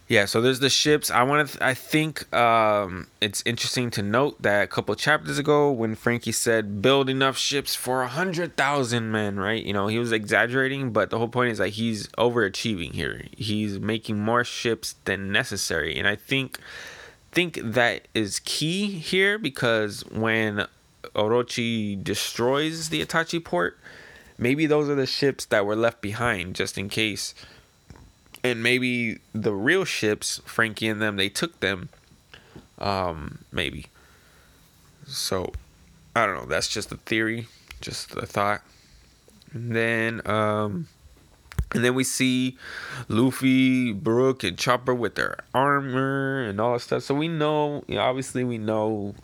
yeah, 0.07 0.25
so 0.25 0.39
there's 0.39 0.59
the 0.59 0.69
ships. 0.69 1.09
I 1.09 1.23
want 1.23 1.47
to. 1.47 1.57
Th- 1.57 1.63
I 1.63 1.73
think 1.73 2.31
um, 2.33 3.07
it's 3.21 3.41
interesting 3.43 3.89
to 3.91 4.03
note 4.03 4.39
that 4.43 4.63
a 4.63 4.67
couple 4.67 4.93
chapters 4.93 5.39
ago, 5.39 5.71
when 5.71 5.95
Franky 5.95 6.31
said 6.31 6.79
build 6.79 7.09
enough 7.09 7.37
ships 7.39 7.73
for 7.73 8.03
a 8.03 8.07
hundred 8.07 8.55
thousand 8.55 9.11
men, 9.11 9.37
right? 9.39 9.63
You 9.63 9.73
know, 9.73 9.87
he 9.87 9.97
was 9.97 10.11
exaggerating, 10.11 10.91
but 10.91 11.09
the 11.09 11.17
whole 11.17 11.27
point 11.27 11.51
is 11.51 11.57
that 11.57 11.69
he's 11.69 12.07
overachieving 12.19 12.93
here. 12.93 13.23
He's 13.35 13.79
making 13.79 14.19
more 14.19 14.43
ships 14.43 14.93
than 15.05 15.31
necessary, 15.31 15.97
and 15.97 16.07
I 16.07 16.15
think 16.15 16.59
think 17.31 17.59
that 17.63 18.07
is 18.13 18.39
key 18.45 18.91
here 18.91 19.39
because 19.39 20.05
when 20.11 20.67
Orochi 21.15 22.01
destroys 22.01 22.89
the 22.89 23.03
Itachi 23.03 23.43
port, 23.43 23.77
maybe 24.37 24.67
those 24.67 24.87
are 24.87 24.95
the 24.95 25.07
ships 25.07 25.45
that 25.45 25.65
were 25.65 25.75
left 25.75 25.99
behind 26.01 26.55
just 26.55 26.77
in 26.77 26.89
case 26.89 27.33
and 28.45 28.61
maybe 28.63 29.19
the 29.33 29.53
real 29.53 29.85
ships, 29.85 30.41
Franky 30.45 30.87
and 30.87 31.01
them, 31.01 31.15
they 31.17 31.29
took 31.29 31.59
them. 31.59 31.89
Um, 32.77 33.39
maybe. 33.51 33.87
So, 35.07 35.53
I 36.15 36.25
don't 36.25 36.35
know. 36.35 36.45
That's 36.45 36.67
just 36.67 36.91
a 36.91 36.97
theory, 36.97 37.47
just 37.81 38.15
a 38.15 38.25
thought. 38.25 38.61
And 39.53 39.75
then, 39.75 40.21
um, 40.25 40.87
and 41.73 41.83
then 41.83 41.95
we 41.95 42.03
see 42.03 42.57
Luffy, 43.07 43.91
Brook, 43.93 44.43
and 44.43 44.57
Chopper 44.57 44.93
with 44.93 45.15
their 45.15 45.37
armor 45.53 46.43
and 46.43 46.59
all 46.59 46.73
that 46.73 46.81
stuff. 46.81 47.03
So 47.03 47.15
we 47.15 47.27
know, 47.27 47.83
you 47.87 47.95
know, 47.95 48.01
obviously, 48.01 48.43
we 48.43 48.57
know 48.57 49.15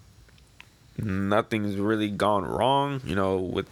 nothing's 0.97 1.75
really 1.75 2.09
gone 2.09 2.45
wrong. 2.45 3.01
You 3.05 3.15
know, 3.15 3.37
with 3.37 3.67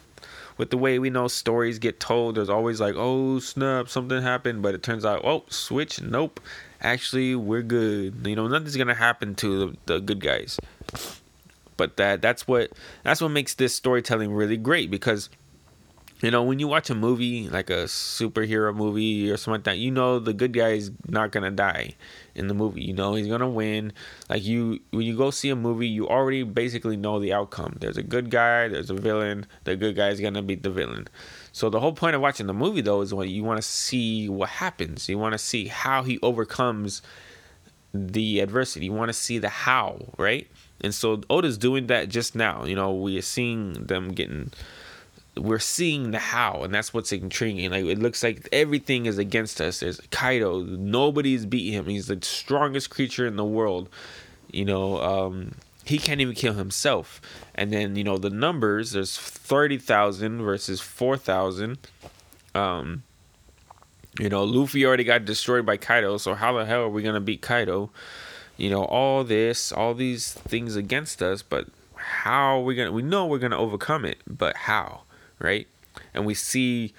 with 0.59 0.71
the 0.71 0.77
way 0.77 0.99
we 0.99 1.09
know 1.09 1.29
stories 1.29 1.79
get 1.79 2.01
told, 2.01 2.35
there's 2.35 2.49
always 2.49 2.81
like, 2.81 2.93
oh 2.97 3.39
snap, 3.39 3.87
something 3.87 4.21
happened, 4.21 4.61
but 4.61 4.75
it 4.75 4.83
turns 4.83 5.05
out, 5.05 5.21
oh 5.23 5.45
switch, 5.47 6.01
nope, 6.01 6.41
actually 6.81 7.33
we're 7.33 7.61
good. 7.61 8.27
You 8.27 8.35
know, 8.35 8.47
nothing's 8.47 8.75
gonna 8.75 8.93
happen 8.93 9.35
to 9.35 9.59
the, 9.59 9.77
the 9.85 9.99
good 10.01 10.19
guys. 10.19 10.59
But 11.77 11.95
that 11.95 12.21
that's 12.21 12.45
what 12.45 12.71
that's 13.03 13.21
what 13.21 13.29
makes 13.29 13.53
this 13.53 13.73
storytelling 13.73 14.33
really 14.33 14.57
great 14.57 14.91
because 14.91 15.29
you 16.21 16.31
know 16.31 16.43
when 16.43 16.59
you 16.59 16.67
watch 16.67 16.89
a 16.89 16.95
movie 16.95 17.47
like 17.49 17.69
a 17.69 17.85
superhero 17.85 18.75
movie 18.75 19.31
or 19.31 19.37
something 19.37 19.59
like 19.59 19.63
that 19.63 19.77
you 19.77 19.91
know 19.91 20.19
the 20.19 20.33
good 20.33 20.53
guy 20.53 20.69
is 20.69 20.91
not 21.07 21.31
gonna 21.31 21.51
die 21.51 21.95
in 22.39 22.47
the 22.47 22.53
movie. 22.53 22.81
You 22.81 22.93
know 22.93 23.15
he's 23.15 23.27
gonna 23.27 23.49
win. 23.49 23.91
Like 24.29 24.43
you 24.43 24.79
when 24.91 25.01
you 25.01 25.15
go 25.15 25.29
see 25.29 25.49
a 25.49 25.55
movie 25.55 25.87
you 25.87 26.07
already 26.07 26.43
basically 26.43 26.95
know 26.95 27.19
the 27.19 27.33
outcome. 27.33 27.77
There's 27.79 27.97
a 27.97 28.03
good 28.03 28.29
guy 28.31 28.69
there's 28.69 28.89
a 28.89 28.95
villain 28.95 29.45
the 29.65 29.75
good 29.75 29.95
guy 29.95 30.09
is 30.09 30.19
gonna 30.21 30.41
beat 30.41 30.63
the 30.63 30.69
villain. 30.69 31.07
So 31.51 31.69
the 31.69 31.79
whole 31.79 31.93
point 31.93 32.15
of 32.15 32.21
watching 32.21 32.47
the 32.47 32.53
movie 32.53 32.81
though 32.81 33.01
is 33.01 33.13
when 33.13 33.29
you 33.29 33.43
want 33.43 33.57
to 33.57 33.67
see 33.67 34.29
what 34.29 34.49
happens. 34.49 35.09
You 35.09 35.17
want 35.17 35.33
to 35.33 35.37
see 35.37 35.67
how 35.67 36.03
he 36.03 36.17
overcomes 36.21 37.01
the 37.93 38.39
adversity. 38.39 38.85
You 38.85 38.93
want 38.93 39.09
to 39.09 39.13
see 39.13 39.37
the 39.37 39.49
how 39.49 39.99
right? 40.17 40.47
And 40.81 40.95
so 40.95 41.21
oda's 41.29 41.57
doing 41.57 41.87
that 41.87 42.07
just 42.07 42.35
now. 42.35 42.63
You 42.63 42.75
know 42.75 42.93
we 42.93 43.17
are 43.17 43.21
seeing 43.21 43.73
them 43.73 44.13
getting 44.13 44.51
we're 45.39 45.59
seeing 45.59 46.11
the 46.11 46.19
how, 46.19 46.63
and 46.63 46.73
that's 46.73 46.93
what's 46.93 47.11
intriguing. 47.11 47.71
Like 47.71 47.85
it 47.85 47.99
looks 47.99 48.23
like 48.23 48.47
everything 48.51 49.05
is 49.05 49.17
against 49.17 49.61
us. 49.61 49.79
There's 49.79 49.99
Kaido, 50.11 50.61
nobody's 50.61 51.45
beat 51.45 51.71
him. 51.71 51.85
He's 51.85 52.07
the 52.07 52.19
strongest 52.21 52.89
creature 52.89 53.25
in 53.25 53.35
the 53.35 53.45
world. 53.45 53.89
You 54.51 54.65
know, 54.65 55.01
um, 55.01 55.55
he 55.85 55.97
can't 55.97 56.21
even 56.21 56.35
kill 56.35 56.53
himself. 56.53 57.21
And 57.55 57.71
then 57.71 57.95
you 57.95 58.03
know 58.03 58.17
the 58.17 58.29
numbers. 58.29 58.91
There's 58.91 59.17
thirty 59.17 59.77
thousand 59.77 60.41
versus 60.41 60.81
four 60.81 61.17
thousand. 61.17 61.77
Um, 62.55 63.03
you 64.19 64.29
know, 64.29 64.43
Luffy 64.43 64.85
already 64.85 65.03
got 65.03 65.25
destroyed 65.25 65.65
by 65.65 65.77
Kaido, 65.77 66.17
so 66.17 66.33
how 66.33 66.57
the 66.57 66.65
hell 66.65 66.83
are 66.83 66.89
we 66.89 67.01
gonna 67.01 67.19
beat 67.21 67.41
Kaido? 67.41 67.89
You 68.57 68.69
know, 68.69 68.83
all 68.83 69.23
this, 69.23 69.71
all 69.71 69.93
these 69.93 70.33
things 70.33 70.75
against 70.75 71.21
us, 71.21 71.41
but 71.41 71.67
how 71.95 72.59
are 72.59 72.63
we 72.63 72.75
gonna? 72.75 72.91
We 72.91 73.01
know 73.01 73.25
we're 73.25 73.39
gonna 73.39 73.57
overcome 73.57 74.05
it, 74.05 74.19
but 74.27 74.55
how? 74.55 75.01
Right? 75.39 75.67
And 76.13 76.25
we 76.25 76.33
see, 76.33 76.93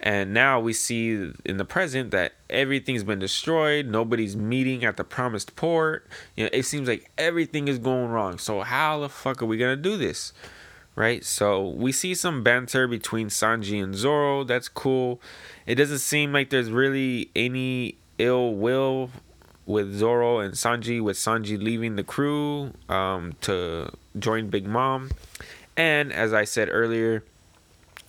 and 0.00 0.32
now 0.32 0.60
we 0.60 0.72
see 0.72 1.32
in 1.44 1.56
the 1.56 1.64
present 1.64 2.10
that 2.12 2.34
everything's 2.48 3.02
been 3.02 3.18
destroyed. 3.18 3.86
Nobody's 3.86 4.36
meeting 4.36 4.84
at 4.84 4.96
the 4.96 5.04
promised 5.04 5.56
port. 5.56 6.06
You 6.36 6.44
know, 6.44 6.50
it 6.52 6.64
seems 6.64 6.88
like 6.88 7.10
everything 7.18 7.68
is 7.68 7.78
going 7.78 8.08
wrong. 8.08 8.38
So 8.38 8.60
how 8.60 9.00
the 9.00 9.08
fuck 9.08 9.42
are 9.42 9.46
we 9.46 9.56
gonna 9.56 9.76
do 9.76 9.96
this? 9.96 10.32
Right? 10.94 11.24
So 11.24 11.68
we 11.68 11.92
see 11.92 12.14
some 12.14 12.42
banter 12.42 12.88
between 12.88 13.28
Sanji 13.28 13.82
and 13.82 13.94
Zoro. 13.94 14.42
That's 14.44 14.68
cool. 14.68 15.20
It 15.64 15.76
doesn't 15.76 15.98
seem 16.00 16.32
like 16.32 16.50
there's 16.50 16.70
really 16.70 17.30
any 17.36 17.96
ill 18.18 18.54
will 18.54 19.10
with 19.64 19.94
Zoro 19.94 20.38
and 20.38 20.54
Sanji, 20.54 21.00
with 21.00 21.16
Sanji 21.16 21.62
leaving 21.62 21.96
the 21.96 22.02
crew 22.02 22.72
um, 22.88 23.34
to 23.42 23.92
join 24.18 24.48
Big 24.48 24.66
Mom. 24.66 25.10
And 25.76 26.12
as 26.12 26.32
I 26.32 26.44
said 26.44 26.68
earlier, 26.72 27.22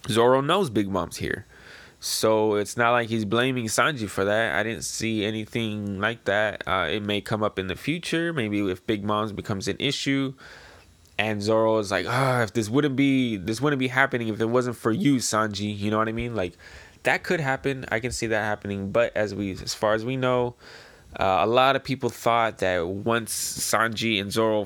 Zoro 0.08 0.41
knows 0.41 0.70
Big 0.70 0.89
Mom's 0.89 1.18
here. 1.18 1.45
So 2.00 2.56
it's 2.56 2.78
not 2.78 2.91
like 2.91 3.10
he's 3.10 3.26
blaming 3.26 3.66
Sanji 3.66 4.10
for 4.10 4.24
that. 4.24 4.56
I 4.56 4.64
didn't 4.64 4.84
see 4.84 5.26
anything 5.26 6.00
like 6.00 6.24
that. 6.26 6.64
Uh, 6.66 6.88
it 6.89 7.04
may 7.04 7.20
come 7.20 7.43
up 7.43 7.60
in 7.60 7.68
the 7.68 7.76
future, 7.76 8.32
maybe 8.32 8.60
if 8.72 8.86
Big 8.88 9.04
Mom's 9.04 9.34
becomes 9.34 9.68
an 9.68 9.76
issue, 9.80 10.34
and 11.18 11.41
Zoro 11.41 11.78
is 11.80 11.91
like, 11.91 12.06
oh, 12.08 12.41
if 12.41 12.54
this 12.54 12.70
wouldn't 12.70 12.95
be 12.95 13.36
this 13.36 13.60
wouldn't 13.60 13.82
be 13.82 13.89
happening 13.89 14.30
if 14.30 14.39
it 14.39 14.45
wasn't 14.45 14.78
for 14.78 14.91
you, 14.91 15.18
Sanji. 15.18 15.78
You 15.78 15.91
know 15.91 15.97
what 15.97 16.08
I 16.08 16.14
mean? 16.14 16.36
Like 16.36 16.54
that 17.04 17.24
could 17.24 17.41
happen. 17.41 17.86
I 17.91 18.00
can 18.00 18.12
see 18.12 18.28
that 18.28 18.43
happening. 18.43 18.91
But 18.91 19.16
as 19.18 19.36
we, 19.36 19.52
as 19.52 19.74
far 19.74 19.93
as 19.93 20.06
we 20.06 20.16
know, 20.16 20.56
uh, 21.20 21.39
a 21.41 21.47
lot 21.47 21.76
of 21.76 21.84
people 21.84 22.10
thought 22.10 22.60
that 22.60 22.88
once 22.88 23.34
Sanji 23.34 24.22
and 24.22 24.32
Zoro 24.32 24.66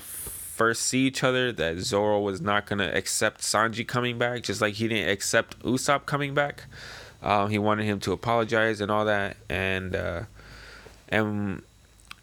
first 0.63 0.83
see 0.83 1.05
each 1.05 1.25
other 1.25 1.51
that 1.51 1.77
Zoro 1.79 2.21
was 2.21 2.39
not 2.39 2.65
gonna 2.65 2.89
accept 2.93 3.41
Sanji 3.41 3.85
coming 3.85 4.17
back, 4.17 4.43
just 4.43 4.61
like 4.61 4.75
he 4.75 4.87
didn't 4.87 5.09
accept 5.09 5.59
Usopp 5.59 6.05
coming 6.05 6.33
back. 6.33 6.67
Um, 7.21 7.49
he 7.49 7.59
wanted 7.59 7.83
him 7.83 7.99
to 7.99 8.13
apologize 8.13 8.79
and 8.79 8.89
all 8.89 9.03
that, 9.03 9.35
and 9.49 9.93
uh, 9.93 10.21
and 11.09 11.63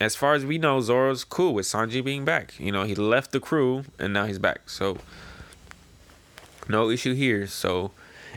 as 0.01 0.16
far 0.16 0.32
as 0.32 0.47
we 0.47 0.57
know, 0.57 0.80
Zoro's 0.80 1.22
cool 1.22 1.53
with 1.53 1.66
Sanji 1.66 2.03
being 2.03 2.24
back. 2.24 2.59
You 2.59 2.72
know, 2.72 2.84
he 2.84 2.95
left 2.95 3.32
the 3.32 3.41
crew 3.41 3.84
and 3.99 4.14
now 4.14 4.24
he's 4.24 4.38
back, 4.38 4.70
so 4.70 4.97
no 6.66 6.88
issue 6.88 7.12
here. 7.12 7.47
So 7.47 7.91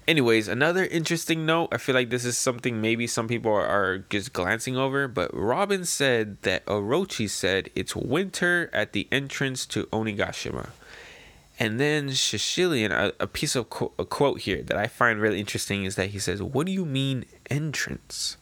Anyways, 0.06 0.50
another 0.50 0.84
interesting 0.86 1.46
note. 1.46 1.70
I 1.72 1.78
feel 1.78 1.96
like 1.96 2.10
this 2.10 2.26
is 2.26 2.38
something 2.38 2.82
maybe 2.82 3.08
some 3.08 3.28
people 3.28 3.54
are, 3.54 4.00
just 4.10 4.34
glancing 4.34 4.76
over, 4.76 5.08
but 5.08 5.32
Robin 5.34 5.86
said 5.86 6.42
that 6.42 6.66
Orochi 6.66 7.30
said 7.30 7.70
it's 7.74 7.96
winter 7.96 8.70
at 8.74 8.92
the 8.92 9.08
entrance 9.12 9.66
to 9.68 9.86
Onigashima. 9.88 10.70
And 11.58 11.80
then 11.80 12.10
Sicilion, 12.12 12.92
a, 12.92 13.14
a 13.20 13.28
piece 13.28 13.56
of 13.56 13.70
qu- 13.70 13.94
a 13.98 14.04
quote 14.04 14.42
here 14.42 14.62
that 14.64 14.78
I 14.78 14.88
find 14.88 15.22
really 15.22 15.40
interesting 15.40 15.86
is 15.86 15.96
that 15.96 16.10
he 16.10 16.20
says, 16.20 16.42
"What 16.42 16.66
do 16.66 16.72
you 16.74 16.84
mean 16.84 17.26
entrance?" 17.50 18.38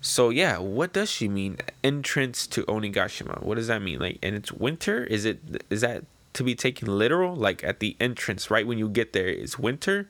So 0.00 0.30
yeah, 0.30 0.58
what 0.58 0.92
does 0.92 1.10
she 1.10 1.28
mean 1.28 1.58
entrance 1.84 2.46
to 2.48 2.64
Onigashima? 2.64 3.42
What 3.42 3.56
does 3.56 3.68
that 3.68 3.80
mean? 3.82 4.00
Like, 4.00 4.18
and 4.22 4.34
it's 4.34 4.50
winter? 4.52 5.04
Is 5.04 5.24
it 5.24 5.64
is 5.70 5.82
that 5.82 6.04
to 6.34 6.42
be 6.42 6.54
taken 6.54 6.98
literal? 6.98 7.36
Like 7.36 7.62
at 7.62 7.80
the 7.80 7.96
entrance, 8.00 8.50
right 8.50 8.66
when 8.66 8.78
you 8.78 8.88
get 8.88 9.12
there, 9.12 9.28
it's 9.28 9.58
winter, 9.58 10.08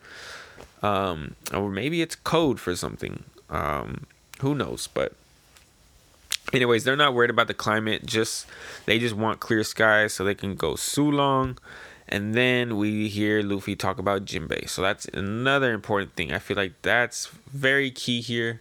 um, 0.82 1.36
or 1.52 1.70
maybe 1.70 2.02
it's 2.02 2.14
code 2.14 2.60
for 2.60 2.74
something. 2.76 3.24
Um, 3.48 4.06
who 4.40 4.54
knows? 4.54 4.88
But 4.92 5.14
anyways, 6.52 6.84
they're 6.84 6.96
not 6.96 7.14
worried 7.14 7.30
about 7.30 7.46
the 7.46 7.54
climate. 7.54 8.06
Just 8.06 8.46
they 8.86 8.98
just 8.98 9.14
want 9.14 9.40
clear 9.40 9.64
skies 9.64 10.14
so 10.14 10.24
they 10.24 10.34
can 10.34 10.54
go 10.54 10.74
Sulong 10.74 11.58
and 12.10 12.34
then 12.34 12.76
we 12.76 13.08
hear 13.08 13.40
Luffy 13.40 13.76
talk 13.76 13.98
about 13.98 14.24
Jinbei. 14.24 14.68
So 14.68 14.82
that's 14.82 15.06
another 15.06 15.72
important 15.72 16.14
thing. 16.16 16.32
I 16.32 16.40
feel 16.40 16.56
like 16.56 16.72
that's 16.82 17.28
very 17.52 17.90
key 17.92 18.20
here. 18.20 18.60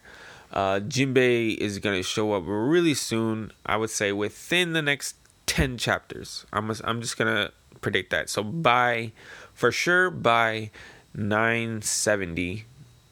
Uh, 0.54 0.80
Jinbei 0.80 1.58
is 1.58 1.80
going 1.80 1.98
to 1.98 2.04
show 2.04 2.34
up 2.34 2.44
really 2.46 2.94
soon. 2.94 3.52
I 3.66 3.78
would 3.78 3.90
say 3.90 4.12
within 4.12 4.74
the 4.74 4.84
next 4.84 5.16
10 5.48 5.80
chapters. 5.80 6.46
I'm, 6.54 6.72
I'm 6.84 7.02
just 7.02 7.18
going 7.18 7.34
to 7.34 7.52
predict 7.82 8.12
that. 8.12 8.30
So 8.30 8.44
by, 8.44 9.14
for 9.54 9.72
sure, 9.72 10.12
by 10.12 10.70
970, 11.14 12.66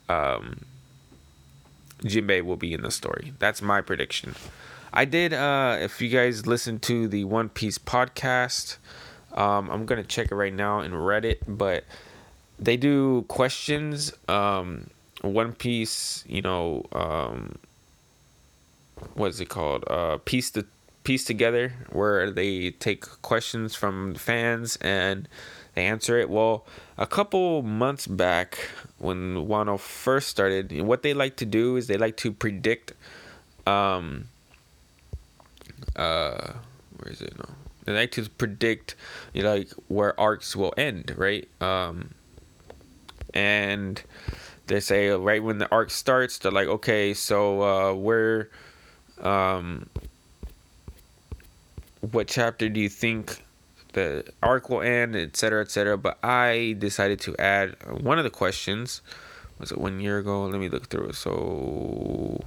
um, 0.09 0.61
Jinbei 2.03 2.43
will 2.43 2.55
be 2.57 2.73
in 2.73 2.81
the 2.81 2.91
story. 2.91 3.33
That's 3.39 3.61
my 3.61 3.81
prediction. 3.81 4.35
I 4.93 5.05
did, 5.05 5.33
uh, 5.33 5.77
if 5.79 6.01
you 6.01 6.09
guys 6.09 6.47
listen 6.47 6.79
to 6.79 7.07
the 7.07 7.23
One 7.25 7.49
Piece 7.49 7.77
podcast, 7.77 8.77
um, 9.33 9.69
I'm 9.69 9.85
gonna 9.85 10.03
check 10.03 10.31
it 10.31 10.35
right 10.35 10.53
now 10.53 10.79
in 10.79 10.91
Reddit, 10.91 11.39
but 11.47 11.83
they 12.59 12.77
do 12.77 13.23
questions. 13.27 14.13
Um, 14.27 14.89
One 15.21 15.53
Piece, 15.53 16.23
you 16.27 16.41
know, 16.41 16.85
um, 16.93 17.57
what 19.13 19.29
is 19.29 19.39
it 19.39 19.49
called? 19.49 19.83
Uh, 19.87 20.17
piece 20.25 20.51
to 20.51 20.65
piece 21.03 21.23
together, 21.23 21.73
where 21.91 22.31
they 22.31 22.71
take 22.71 23.01
questions 23.21 23.75
from 23.75 24.15
fans 24.15 24.77
and 24.81 25.27
they 25.77 25.85
answer 25.85 26.17
it. 26.17 26.29
Well, 26.29 26.65
a 26.97 27.05
couple 27.05 27.61
months 27.61 28.07
back, 28.07 28.69
when 28.97 29.47
Wano 29.47 29.79
first 29.79 30.27
started, 30.27 30.81
what 30.81 31.03
they 31.03 31.13
like 31.13 31.37
to 31.37 31.45
do 31.45 31.75
is 31.75 31.87
they 31.87 31.97
like 31.97 32.17
to 32.17 32.31
predict. 32.31 32.93
Um, 33.67 34.29
uh, 35.95 36.53
where 36.97 37.11
is 37.11 37.21
it? 37.21 37.37
No, 37.37 37.45
they 37.87 37.93
like 37.93 38.11
to 38.11 38.29
predict 38.29 38.95
you 39.33 39.43
know, 39.43 39.55
like 39.55 39.71
where 39.87 40.19
arcs 40.19 40.55
will 40.55 40.73
end 40.77 41.13
right 41.17 41.47
um 41.61 42.13
and 43.33 44.03
they 44.67 44.79
say 44.79 45.09
right 45.09 45.41
when 45.41 45.57
the 45.57 45.71
arc 45.71 45.89
starts 45.89 46.37
they're 46.37 46.51
like 46.51 46.67
okay 46.67 47.13
so 47.13 47.61
uh 47.61 47.93
where 47.93 48.49
um 49.21 49.89
what 52.11 52.27
chapter 52.27 52.67
do 52.67 52.79
you 52.79 52.89
think 52.89 53.41
the 53.97 54.23
arc 54.41 54.69
will 54.69 54.81
end 54.81 55.15
etc 55.15 55.61
etc 55.61 55.97
but 55.97 56.17
i 56.23 56.75
decided 56.77 57.19
to 57.19 57.35
add 57.37 57.75
one 58.09 58.17
of 58.17 58.23
the 58.23 58.35
questions 58.43 59.01
was 59.59 59.71
it 59.71 59.77
one 59.77 59.99
year 59.99 60.17
ago 60.19 60.45
let 60.45 60.59
me 60.59 60.69
look 60.69 60.87
through 60.87 61.07
it 61.09 61.15
so 61.15 62.43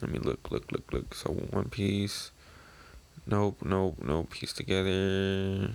let 0.00 0.10
me 0.10 0.18
look 0.18 0.50
look 0.50 0.70
look 0.72 0.86
look 0.92 1.14
so 1.14 1.30
one 1.58 1.68
piece 1.68 2.30
Nope, 3.28 3.58
nope, 3.64 3.96
nope. 4.04 4.30
Piece 4.30 4.52
together. 4.52 4.90
Here 4.90 5.74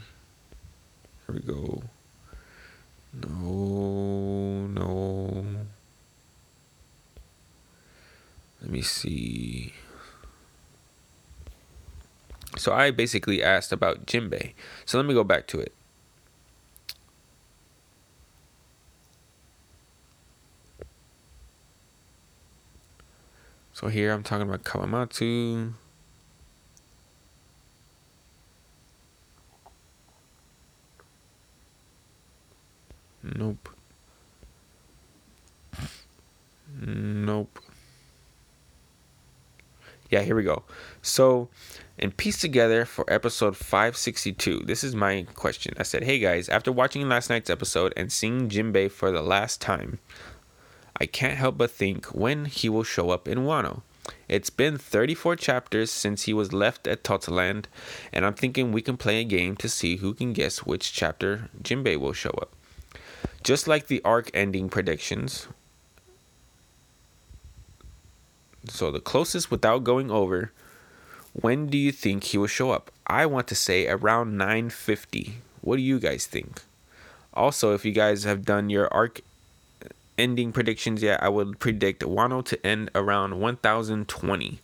we 1.27 1.41
go. 1.41 1.83
No, 3.11 4.67
no. 4.67 5.45
Let 8.61 8.71
me 8.71 8.81
see. 8.83 9.73
So 12.57 12.73
I 12.73 12.91
basically 12.91 13.41
asked 13.41 13.71
about 13.71 14.05
Jinbei. 14.05 14.53
So 14.85 14.97
let 14.97 15.07
me 15.07 15.13
go 15.13 15.23
back 15.23 15.47
to 15.47 15.59
it. 15.59 15.73
So 23.73 23.87
here 23.87 24.11
I'm 24.11 24.21
talking 24.21 24.47
about 24.47 24.63
Kawamatsu. 24.63 25.73
Nope. 33.23 33.69
Nope. 36.79 37.59
Yeah, 40.09 40.21
here 40.21 40.35
we 40.35 40.43
go. 40.43 40.63
So, 41.01 41.49
and 42.01 42.17
piece 42.17 42.39
together 42.39 42.83
for 42.83 43.05
episode 43.07 43.55
562. 43.55 44.63
This 44.65 44.83
is 44.83 44.95
my 44.95 45.27
question. 45.35 45.75
I 45.77 45.83
said, 45.83 46.03
Hey 46.03 46.17
guys, 46.17 46.49
after 46.49 46.71
watching 46.71 47.07
last 47.07 47.29
night's 47.29 47.49
episode 47.49 47.93
and 47.95 48.11
seeing 48.11 48.49
Jinbei 48.49 48.89
for 48.89 49.11
the 49.11 49.21
last 49.21 49.61
time, 49.61 49.99
I 50.99 51.05
can't 51.05 51.37
help 51.37 51.57
but 51.57 51.71
think 51.71 52.07
when 52.07 52.45
he 52.45 52.69
will 52.69 52.83
show 52.83 53.11
up 53.11 53.27
in 53.27 53.39
Wano. 53.39 53.81
It's 54.27 54.49
been 54.49 54.77
34 54.77 55.35
chapters 55.35 55.91
since 55.91 56.23
he 56.23 56.33
was 56.33 56.53
left 56.53 56.87
at 56.87 57.03
Totaland, 57.03 57.65
and 58.11 58.25
I'm 58.25 58.33
thinking 58.33 58.71
we 58.71 58.81
can 58.81 58.97
play 58.97 59.21
a 59.21 59.25
game 59.25 59.55
to 59.57 59.69
see 59.69 59.97
who 59.97 60.13
can 60.13 60.33
guess 60.33 60.59
which 60.59 60.91
chapter 60.91 61.49
Jinbei 61.61 61.97
will 61.97 62.13
show 62.13 62.31
up. 62.41 62.51
Just 63.43 63.67
like 63.67 63.87
the 63.87 64.01
arc 64.03 64.31
ending 64.33 64.69
predictions. 64.69 65.47
So 68.67 68.89
the 68.91 68.99
closest 68.99 69.51
without 69.51 69.83
going 69.83 70.09
over, 70.09 70.51
when 71.33 71.67
do 71.67 71.77
you 71.77 71.91
think 71.91 72.25
he 72.25 72.37
will 72.37 72.47
show 72.47 72.71
up? 72.71 72.91
I 73.07 73.25
want 73.25 73.47
to 73.47 73.55
say 73.55 73.87
around 73.87 74.37
950. 74.37 75.35
What 75.61 75.77
do 75.77 75.81
you 75.81 75.99
guys 75.99 76.25
think? 76.25 76.61
Also, 77.33 77.73
if 77.73 77.85
you 77.85 77.91
guys 77.91 78.23
have 78.25 78.43
done 78.43 78.69
your 78.69 78.93
arc 78.93 79.21
ending 80.17 80.51
predictions 80.51 81.01
yet, 81.01 81.23
I 81.23 81.29
would 81.29 81.59
predict 81.59 82.01
Wano 82.01 82.43
to 82.45 82.65
end 82.65 82.91
around 82.93 83.39
1020. 83.39 84.59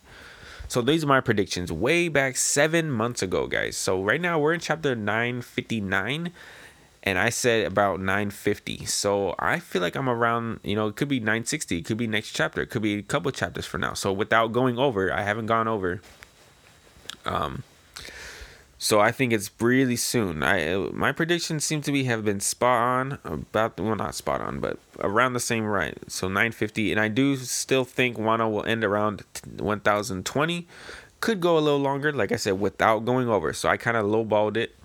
So 0.68 0.82
these 0.82 1.06
are 1.06 1.08
my 1.08 1.22
predictions 1.22 1.72
way 1.72 2.10
back 2.10 2.36
seven 2.36 2.92
months 2.92 3.22
ago, 3.22 3.48
guys. 3.48 3.78
So 3.78 4.04
right 4.04 4.20
now 4.20 4.38
we're 4.38 4.54
in 4.54 4.60
chapter 4.60 4.96
959 4.96 6.32
and 7.04 7.18
I 7.18 7.30
said 7.30 7.66
about 7.66 8.02
950. 8.02 8.86
So 8.86 9.34
I 9.40 9.60
feel 9.60 9.82
like 9.82 9.96
I'm 9.96 10.10
around, 10.10 10.60
you 10.64 10.76
know, 10.76 10.88
it 10.88 10.98
could 10.98 11.08
be 11.08 11.22
960, 11.22 11.78
it 11.78 11.86
could 11.86 11.96
be 11.96 12.06
next 12.06 12.32
chapter, 12.32 12.62
it 12.62 12.70
could 12.70 12.82
be 12.82 12.96
a 12.96 13.02
couple 13.02 13.32
chapters 13.32 13.66
for 13.66 13.78
now. 13.78 13.94
So 13.94 14.12
without 14.12 14.52
going 14.52 14.78
over, 14.78 15.14
I 15.14 15.22
haven't 15.22 15.46
gone 15.46 15.70
over. 15.70 16.02
Um, 17.28 17.64
so 18.80 19.00
I 19.00 19.12
think 19.12 19.34
it's 19.34 19.50
really 19.60 19.96
soon. 19.96 20.44
I 20.44 20.76
my 20.94 21.12
predictions 21.12 21.66
seem 21.66 21.82
to 21.82 21.92
be 21.92 22.04
have 22.04 22.24
been 22.24 22.40
spot 22.40 22.82
on 22.82 23.20
about 23.24 23.80
well 23.80 23.96
not 23.96 24.16
spot 24.16 24.40
on, 24.42 24.60
but 24.60 24.80
around 25.00 25.34
the 25.34 25.40
same 25.40 25.66
right. 25.66 25.98
So 26.08 26.28
950, 26.28 26.92
and 26.92 27.02
I 27.02 27.08
do 27.08 27.36
still 27.38 27.84
think 27.84 28.18
Wano 28.18 28.52
will 28.52 28.66
end 28.66 28.84
around 28.84 29.24
1020. 29.58 30.68
Could 31.20 31.42
go 31.42 31.58
a 31.58 31.60
little 31.60 31.80
longer, 31.80 32.12
like 32.12 32.32
I 32.32 32.36
said, 32.36 32.60
without 32.60 33.00
going 33.04 33.28
over. 33.28 33.52
So 33.52 33.68
I 33.68 33.78
kind 33.78 33.98
of 33.98 34.06
lowballed 34.06 34.56
it 34.56 34.76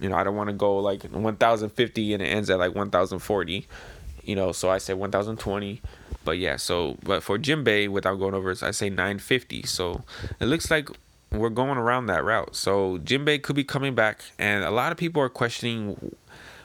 you 0.00 0.08
know, 0.08 0.16
I 0.16 0.24
don't 0.24 0.36
want 0.36 0.48
to 0.48 0.54
go 0.54 0.78
like 0.78 1.04
1050 1.04 2.14
and 2.14 2.22
it 2.22 2.26
ends 2.26 2.50
at 2.50 2.58
like 2.58 2.74
1040. 2.74 3.66
You 4.24 4.36
know, 4.36 4.52
so 4.52 4.70
I 4.70 4.78
say 4.78 4.94
1020. 4.94 5.80
But 6.24 6.38
yeah, 6.38 6.56
so 6.56 6.96
but 7.04 7.22
for 7.22 7.38
Jinbei, 7.38 7.88
without 7.88 8.16
going 8.16 8.34
over, 8.34 8.50
I 8.62 8.72
say 8.72 8.90
950. 8.90 9.62
So 9.62 10.02
it 10.40 10.46
looks 10.46 10.70
like 10.70 10.88
we're 11.32 11.50
going 11.50 11.78
around 11.78 12.06
that 12.06 12.24
route. 12.24 12.54
So 12.56 12.98
Jinbei 12.98 13.42
could 13.42 13.56
be 13.56 13.64
coming 13.64 13.94
back, 13.94 14.22
and 14.38 14.64
a 14.64 14.70
lot 14.70 14.92
of 14.92 14.98
people 14.98 15.22
are 15.22 15.28
questioning, 15.28 16.14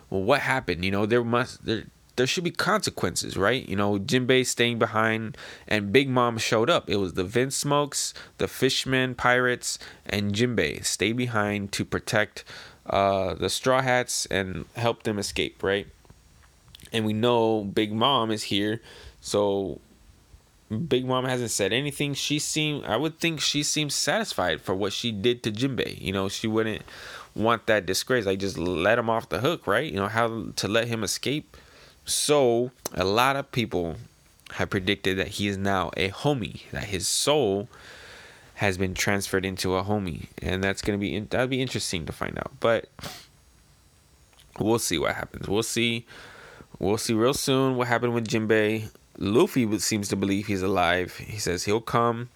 well, 0.10 0.24
what 0.24 0.42
happened? 0.42 0.86
You 0.86 0.92
know, 0.92 1.06
there 1.06 1.24
must 1.24 1.66
there 1.66 1.86
there 2.16 2.28
should 2.28 2.44
be 2.44 2.52
consequences, 2.52 3.38
right? 3.38 3.68
You 3.68 3.76
know, 3.76 3.98
Jinbei 3.98 4.46
staying 4.46 4.80
behind, 4.80 5.38
and 5.68 5.92
Big 5.92 6.10
Mom 6.10 6.38
showed 6.38 6.70
up. 6.70 6.90
It 6.90 6.98
was 6.98 7.14
the 7.14 7.24
Vinsmokes, 7.24 8.14
the 8.38 8.48
Fishman 8.48 9.16
pirates, 9.16 9.80
and 10.06 10.34
Jinbei 10.34 10.86
stay 10.86 11.14
behind 11.14 11.72
to 11.74 11.86
protect 11.86 12.44
uh, 12.86 13.34
the 13.34 13.50
Straw 13.50 13.82
Hats 13.82 14.26
and 14.28 14.66
help 14.76 15.04
them 15.04 15.18
escape, 15.18 15.64
right? 15.64 15.88
And 16.92 17.06
we 17.06 17.14
know 17.14 17.64
Big 17.64 17.94
Mom 17.94 18.30
is 18.30 18.44
here, 18.44 18.82
so 19.22 19.80
Big 20.72 21.06
Mom 21.06 21.26
hasn't 21.26 21.52
said 21.52 21.74
anything. 21.74 22.14
She 22.14 22.40
seemed, 22.40 22.86
I 22.86 22.96
would 22.96 23.20
think 23.20 23.42
she 23.42 23.62
seems 23.62 23.94
satisfied 23.94 24.62
for 24.62 24.74
what 24.74 24.94
she 24.94 25.12
did 25.12 25.44
to 25.44 25.52
Jinbei. 25.52 26.00
You 26.00 26.14
know, 26.14 26.30
she 26.30 26.48
wouldn't 26.48 26.84
want 27.36 27.66
that 27.68 27.86
disgrace. 27.86 28.26
Like 28.26 28.40
just 28.40 28.58
let 28.58 28.98
him 28.98 29.10
off 29.10 29.30
the 29.30 29.40
hook, 29.40 29.68
right? 29.68 29.92
You 29.92 30.00
know 30.00 30.08
how 30.08 30.46
to 30.56 30.68
let 30.68 30.88
him 30.88 31.04
escape. 31.04 31.58
So 32.06 32.72
a 32.94 33.04
lot 33.04 33.36
of 33.36 33.52
people 33.52 33.98
have 34.54 34.70
predicted 34.70 35.18
that 35.18 35.28
he 35.28 35.48
is 35.48 35.58
now 35.58 35.92
a 35.98 36.10
homie, 36.10 36.70
that 36.72 36.86
his 36.86 37.08
soul 37.08 37.68
has 38.56 38.78
been 38.78 38.94
transferred 38.94 39.46
into 39.46 39.76
a 39.76 39.84
homie, 39.84 40.28
and 40.42 40.64
that's 40.64 40.82
gonna 40.82 40.98
be 40.98 41.20
that'd 41.20 41.50
be 41.50 41.62
interesting 41.62 42.06
to 42.06 42.12
find 42.12 42.38
out. 42.38 42.52
But 42.60 42.88
we'll 44.60 44.80
see 44.80 44.98
what 44.98 45.16
happens. 45.16 45.48
We'll 45.48 45.64
see. 45.64 46.06
We'll 46.80 46.98
see 46.98 47.14
real 47.14 47.34
soon 47.34 47.76
what 47.76 47.88
happened 47.88 48.14
with 48.14 48.28
Jinbei. 48.28 48.90
Luffy 49.22 49.78
seems 49.78 50.08
to 50.10 50.16
believe 50.16 50.48
he's 50.48 50.64
alive. 50.64 51.18
He 51.18 51.38
says 51.38 51.66
he'll 51.66 51.80
come, 51.80 52.30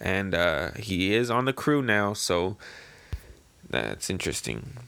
and 0.00 0.34
uh, 0.34 0.70
he 0.72 1.14
is 1.14 1.30
on 1.30 1.44
the 1.44 1.52
crew 1.52 1.82
now. 1.82 2.14
So 2.14 2.56
that's 3.68 4.08
interesting. 4.08 4.78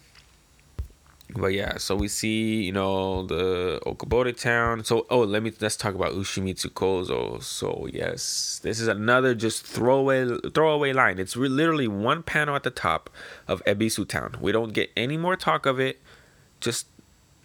But 1.37 1.49
yeah, 1.49 1.77
so 1.77 1.95
we 1.95 2.09
see, 2.09 2.63
you 2.63 2.73
know, 2.73 3.27
the 3.27 3.81
Okobore 3.85 4.35
town. 4.41 4.85
So 4.85 5.07
oh, 5.11 5.21
let 5.21 5.43
me 5.43 5.53
let's 5.61 5.77
talk 5.77 5.95
about 5.95 6.13
Ushimitsu 6.13 6.71
Kozo. 6.71 7.43
So 7.43 7.87
yes, 7.93 8.59
this 8.63 8.81
is 8.81 8.89
another 8.89 9.35
just 9.35 9.67
throwaway 9.67 10.39
throwaway 10.55 10.95
line. 10.95 11.19
It's 11.19 11.37
re- 11.37 11.51
literally 11.51 11.87
one 11.87 12.23
panel 12.23 12.57
at 12.57 12.63
the 12.63 12.71
top 12.71 13.11
of 13.47 13.63
Ebisu 13.65 14.09
town. 14.09 14.39
We 14.41 14.53
don't 14.53 14.73
get 14.73 14.91
any 14.97 15.19
more 15.19 15.37
talk 15.37 15.67
of 15.67 15.79
it. 15.79 16.01
Just 16.61 16.87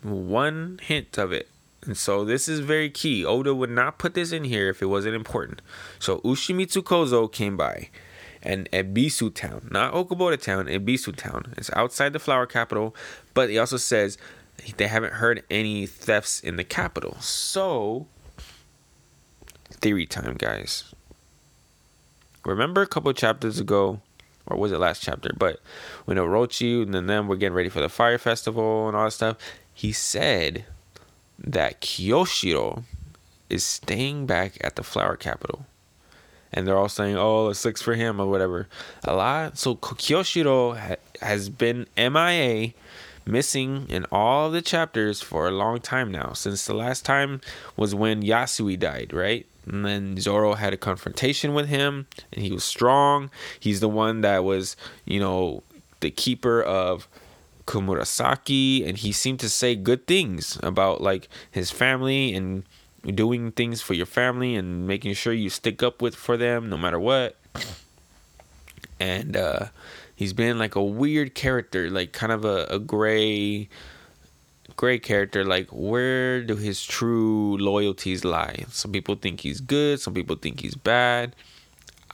one 0.02 0.80
hint 0.82 1.18
of 1.18 1.34
it. 1.34 1.50
And 1.84 1.98
so 1.98 2.24
this 2.24 2.48
is 2.48 2.60
very 2.60 2.90
key. 2.90 3.26
Oda 3.26 3.56
would 3.56 3.72
not 3.72 3.98
put 3.98 4.14
this 4.14 4.32
in 4.32 4.44
here 4.44 4.70
if 4.70 4.82
it 4.82 4.86
wasn't 4.86 5.16
important. 5.16 5.62
So 6.00 6.20
Ushimitsu 6.20 6.84
Kozo 6.84 7.32
came 7.32 7.58
by 7.58 7.90
and 8.44 8.70
Ebisu 8.72 9.34
town, 9.34 9.68
not 9.72 9.94
Okobore 9.94 10.40
town, 10.40 10.66
Ebisu 10.66 11.16
town. 11.16 11.54
It's 11.58 11.72
outside 11.74 12.14
the 12.14 12.20
flower 12.20 12.46
capital, 12.46 12.96
but 13.34 13.50
he 13.50 13.58
also 13.58 13.78
says 13.78 14.18
they 14.78 14.88
haven't 14.88 15.14
heard 15.14 15.44
any 15.50 15.86
thefts 15.86 16.40
in 16.40 16.56
the 16.56 16.64
capital. 16.64 17.18
So, 17.20 18.08
theory 19.70 20.06
time, 20.06 20.36
guys. 20.38 20.94
Remember 22.46 22.82
a 22.82 22.88
couple 22.88 23.14
chapters 23.14 23.60
ago, 23.60 24.02
or 24.48 24.58
was 24.58 24.72
it 24.72 24.80
last 24.80 25.04
chapter? 25.04 25.32
But 25.38 25.60
when 26.06 26.18
Orochi 26.18 26.82
and 26.82 26.94
then 26.94 27.08
them 27.08 27.28
were 27.28 27.36
getting 27.36 27.56
ready 27.56 27.70
for 27.70 27.82
the 27.82 27.90
fire 27.90 28.18
festival 28.18 28.88
and 28.88 28.98
all 28.98 29.06
that 29.06 29.12
stuff, 29.12 29.38
he 29.74 29.92
said 29.92 30.66
that 31.46 31.82
Kyoshiro 31.82 32.84
is 33.50 33.64
staying 33.64 34.26
back 34.26 34.58
at 34.62 34.76
the 34.76 34.84
flower 34.84 35.16
capital 35.16 35.66
and 36.54 36.68
they're 36.68 36.78
all 36.78 36.90
saying, 36.90 37.16
"Oh, 37.18 37.50
it's 37.50 37.60
six 37.60 37.82
for 37.82 37.96
him" 37.96 38.20
or 38.20 38.28
whatever. 38.28 38.68
A 39.04 39.16
lot. 39.16 39.58
So 39.58 39.76
Kyoshiro 39.76 40.78
ha- 40.78 40.96
has 41.22 41.50
been 41.50 41.88
MIA, 41.96 42.74
missing 43.26 43.86
in 43.90 44.06
all 44.12 44.50
the 44.50 44.62
chapters 44.62 45.22
for 45.22 45.48
a 45.48 45.52
long 45.52 45.80
time 45.80 46.12
now. 46.12 46.34
Since 46.34 46.66
the 46.66 46.74
last 46.74 47.06
time 47.06 47.42
was 47.78 47.96
when 47.96 48.22
Yasuie 48.24 48.80
died, 48.80 49.14
right? 49.14 49.46
And 49.66 49.86
then 49.86 50.20
Zoro 50.20 50.56
had 50.56 50.74
a 50.74 50.78
confrontation 50.78 51.54
with 51.54 51.68
him, 51.68 52.08
and 52.34 52.44
he 52.44 52.52
was 52.52 52.64
strong. 52.64 53.30
He's 53.60 53.80
the 53.80 53.90
one 53.90 54.22
that 54.22 54.44
was, 54.44 54.76
you 55.06 55.20
know, 55.20 55.64
the 56.00 56.10
keeper 56.10 56.62
of 56.62 57.08
Komurasaki, 57.66 58.88
and 58.88 58.98
he 58.98 59.12
seemed 59.12 59.40
to 59.42 59.50
say 59.50 59.76
good 59.76 60.08
things 60.08 60.60
about 60.64 61.02
like 61.02 61.30
his 61.50 61.72
family 61.72 62.34
and 62.34 62.64
doing 63.16 63.52
things 63.52 63.82
for 63.82 63.94
your 63.94 64.06
family 64.06 64.56
and 64.56 64.88
making 64.88 65.14
sure 65.14 65.34
you 65.34 65.50
stick 65.50 65.82
up 65.82 66.02
with 66.02 66.16
for 66.16 66.38
them 66.38 66.70
no 66.70 66.78
matter 66.78 67.00
what. 67.00 67.38
And 69.00 69.36
uh, 69.36 69.68
he's 70.16 70.34
been 70.34 70.60
like 70.60 70.76
a 70.76 70.84
weird 70.84 71.34
character, 71.34 71.90
like 71.90 72.12
kind 72.12 72.32
of 72.32 72.46
a, 72.46 72.66
a 72.70 72.80
gray 72.80 73.70
gray 74.78 74.98
character 74.98 75.44
like 75.44 75.68
where 75.70 76.42
do 76.42 76.56
his 76.56 76.84
true 76.84 77.58
loyalties 77.58 78.24
lie? 78.24 78.66
Some 78.70 78.92
people 78.92 79.16
think 79.16 79.42
he's 79.42 79.62
good 79.62 80.00
some 80.00 80.14
people 80.14 80.36
think 80.36 80.62
he's 80.62 80.76
bad. 80.76 81.36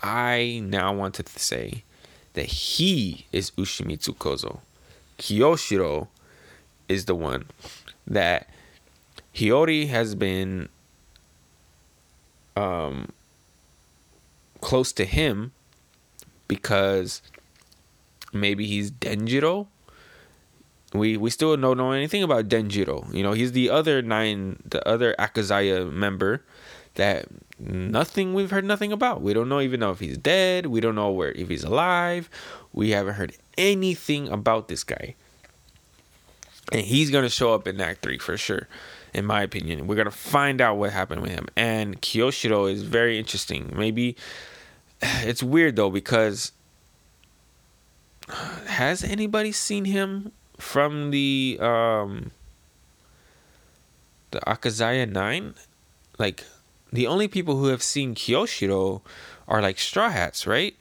I 0.01 0.61
now 0.63 0.93
want 0.93 1.15
to 1.15 1.23
say 1.39 1.83
that 2.33 2.45
he 2.45 3.25
is 3.31 3.51
ushimitsu 3.51 4.15
kozo 4.17 4.59
kyoshiro 5.17 6.07
is 6.87 7.05
the 7.05 7.15
one 7.15 7.45
that 8.05 8.49
hiyori 9.33 9.87
has 9.87 10.15
been 10.15 10.69
um, 12.55 13.11
close 14.61 14.91
to 14.93 15.05
him 15.05 15.51
because 16.47 17.21
maybe 18.33 18.65
he's 18.65 18.91
Denjiro. 18.91 19.67
We 20.93 21.17
we 21.17 21.29
still 21.29 21.55
don't 21.57 21.77
know 21.77 21.91
anything 21.91 22.23
about 22.23 22.47
Denjiro. 22.47 23.13
You 23.13 23.21
know, 23.23 23.33
he's 23.33 23.51
the 23.51 23.69
other 23.69 24.01
nine, 24.01 24.61
the 24.65 24.85
other 24.87 25.15
Akazaya 25.19 25.91
member 25.91 26.43
that 26.95 27.27
nothing 27.59 28.33
we've 28.33 28.51
heard 28.51 28.65
nothing 28.65 28.91
about. 28.91 29.21
We 29.21 29.33
don't 29.33 29.49
know 29.49 29.61
even 29.61 29.79
know 29.79 29.91
if 29.91 29.99
he's 29.99 30.17
dead. 30.17 30.67
We 30.67 30.79
don't 30.79 30.95
know 30.95 31.11
where 31.11 31.31
if 31.31 31.49
he's 31.49 31.63
alive. 31.63 32.29
We 32.73 32.91
haven't 32.91 33.15
heard 33.15 33.33
anything 33.57 34.29
about 34.29 34.67
this 34.67 34.83
guy. 34.83 35.15
And 36.71 36.81
he's 36.81 37.11
gonna 37.11 37.29
show 37.29 37.53
up 37.53 37.67
in 37.67 37.79
Act 37.79 38.01
Three 38.01 38.17
for 38.17 38.37
sure 38.37 38.67
in 39.13 39.25
my 39.25 39.41
opinion. 39.41 39.87
We're 39.87 39.95
gonna 39.95 40.11
find 40.11 40.61
out 40.61 40.77
what 40.77 40.91
happened 40.91 41.21
with 41.21 41.31
him. 41.31 41.47
And 41.55 42.01
Kyoshiro 42.01 42.71
is 42.71 42.83
very 42.83 43.17
interesting. 43.17 43.73
Maybe 43.75 44.15
it's 45.01 45.43
weird 45.43 45.75
though 45.75 45.89
because 45.89 46.51
has 48.67 49.03
anybody 49.03 49.51
seen 49.51 49.85
him 49.85 50.31
from 50.57 51.11
the 51.11 51.57
um 51.59 52.31
the 54.31 54.39
Akazaya 54.41 55.09
Nine? 55.09 55.55
Like 56.19 56.45
the 56.91 57.07
only 57.07 57.27
people 57.27 57.57
who 57.57 57.67
have 57.67 57.83
seen 57.83 58.15
Kyoshiro 58.15 59.01
are 59.47 59.61
like 59.61 59.79
Straw 59.79 60.09
Hats, 60.09 60.47
right? 60.47 60.75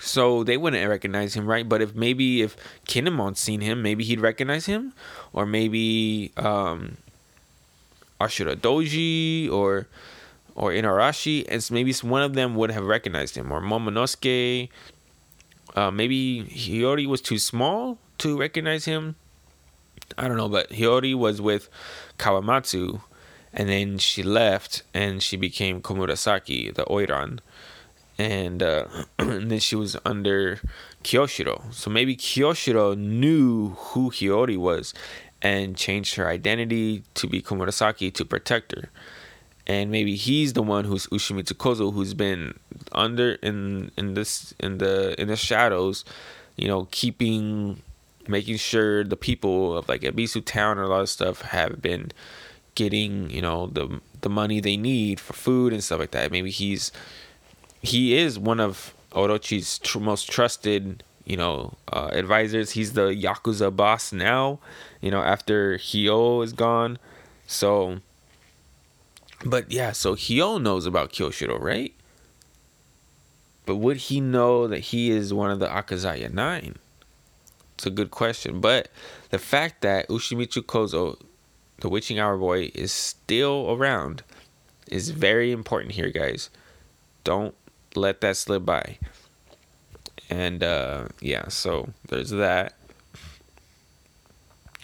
So 0.00 0.44
they 0.44 0.56
wouldn't 0.56 0.88
recognize 0.88 1.34
him, 1.34 1.46
right? 1.46 1.68
But 1.68 1.82
if 1.82 1.94
maybe 1.94 2.42
if 2.42 2.56
Kinemon's 2.88 3.38
seen 3.38 3.60
him, 3.60 3.82
maybe 3.82 4.02
he'd 4.02 4.20
recognize 4.20 4.66
him, 4.66 4.94
or 5.32 5.44
maybe 5.44 6.32
um, 6.36 6.96
Ashura 8.20 8.56
Doji 8.56 9.50
or 9.50 9.86
or 10.54 10.70
Inuarashi, 10.70 11.46
and 11.48 11.70
maybe 11.70 11.92
one 12.02 12.22
of 12.22 12.34
them 12.34 12.54
would 12.54 12.70
have 12.70 12.84
recognized 12.84 13.36
him, 13.36 13.52
or 13.52 13.60
Momonosuke. 13.60 14.68
Uh, 15.76 15.90
maybe 15.90 16.44
Hiyori 16.44 17.06
was 17.06 17.20
too 17.20 17.38
small 17.38 17.98
to 18.18 18.38
recognize 18.38 18.86
him. 18.86 19.16
I 20.18 20.26
don't 20.28 20.36
know, 20.36 20.48
but 20.48 20.70
Hiyori 20.70 21.14
was 21.14 21.40
with 21.40 21.68
Kawamatsu, 22.18 23.00
and 23.52 23.68
then 23.68 23.98
she 23.98 24.22
left 24.22 24.82
and 24.94 25.22
she 25.22 25.36
became 25.36 25.80
Komurasaki, 25.80 26.74
the 26.74 26.84
Oiran 26.84 27.40
and, 28.20 28.62
uh, 28.62 28.84
and 29.18 29.50
then 29.50 29.58
she 29.58 29.74
was 29.74 29.96
under 30.04 30.60
Kyoshiro. 31.02 31.72
So 31.72 31.90
maybe 31.90 32.14
Kyoshiro 32.14 32.96
knew 32.96 33.70
who 33.70 34.10
Hiyori 34.10 34.58
was 34.58 34.92
and 35.40 35.74
changed 35.74 36.16
her 36.16 36.28
identity 36.28 37.02
to 37.14 37.26
be 37.26 37.40
Komurasaki 37.40 38.12
to 38.12 38.24
protect 38.24 38.72
her. 38.72 38.90
And 39.66 39.90
maybe 39.90 40.16
he's 40.16 40.52
the 40.52 40.62
one 40.62 40.84
who's 40.84 41.06
Ushimitsu 41.06 41.54
Kozo 41.54 41.92
who's 41.94 42.12
been 42.12 42.58
under 42.92 43.32
in 43.34 43.90
in 43.96 44.14
this 44.14 44.52
in 44.58 44.78
the 44.78 45.18
in 45.20 45.28
the 45.28 45.36
shadows, 45.36 46.04
you 46.56 46.66
know, 46.66 46.88
keeping 46.90 47.80
making 48.26 48.56
sure 48.56 49.04
the 49.04 49.16
people 49.16 49.78
of 49.78 49.88
like 49.88 50.00
Ebisu 50.00 50.44
town 50.44 50.76
or 50.76 50.82
a 50.82 50.88
lot 50.88 51.02
of 51.02 51.08
stuff 51.08 51.42
have 51.42 51.80
been 51.80 52.10
getting, 52.74 53.30
you 53.30 53.42
know, 53.42 53.66
the 53.66 54.00
the 54.20 54.28
money 54.28 54.60
they 54.60 54.76
need 54.76 55.18
for 55.20 55.32
food 55.32 55.72
and 55.72 55.82
stuff 55.82 56.00
like 56.00 56.10
that. 56.12 56.30
Maybe 56.30 56.50
he's 56.50 56.92
he 57.82 58.16
is 58.16 58.38
one 58.38 58.60
of 58.60 58.94
Orochi's 59.12 59.78
tr- 59.78 59.98
most 59.98 60.30
trusted, 60.30 61.02
you 61.24 61.36
know, 61.36 61.74
uh, 61.92 62.10
advisors. 62.12 62.72
He's 62.72 62.92
the 62.92 63.08
Yakuza 63.08 63.74
boss 63.74 64.12
now, 64.12 64.58
you 65.00 65.10
know, 65.10 65.22
after 65.22 65.78
Hyo 65.78 66.44
is 66.44 66.52
gone. 66.52 66.98
So, 67.46 67.98
but 69.44 69.72
yeah, 69.72 69.92
so 69.92 70.14
Hyo 70.14 70.60
knows 70.60 70.86
about 70.86 71.12
Kyoshiro, 71.12 71.58
right? 71.60 71.94
But 73.66 73.76
would 73.76 73.96
he 73.98 74.20
know 74.20 74.66
that 74.66 74.80
he 74.80 75.10
is 75.10 75.32
one 75.32 75.50
of 75.50 75.58
the 75.58 75.68
Akazaya 75.68 76.32
Nine? 76.32 76.76
It's 77.74 77.86
a 77.86 77.90
good 77.90 78.10
question. 78.10 78.60
But 78.60 78.88
the 79.30 79.38
fact 79.38 79.82
that 79.82 80.08
Ushimitsu 80.08 80.62
Kozo, 80.62 81.18
the 81.80 81.88
Witching 81.88 82.18
Hour 82.18 82.36
Boy, 82.36 82.70
is 82.74 82.92
still 82.92 83.70
around 83.70 84.22
is 84.90 85.10
very 85.10 85.52
important 85.52 85.92
here, 85.92 86.10
guys. 86.10 86.50
Don't 87.24 87.54
let 87.94 88.20
that 88.20 88.36
slip 88.36 88.64
by. 88.64 88.98
And 90.28 90.62
uh, 90.62 91.08
yeah, 91.20 91.48
so 91.48 91.90
there's 92.08 92.30
that. 92.30 92.74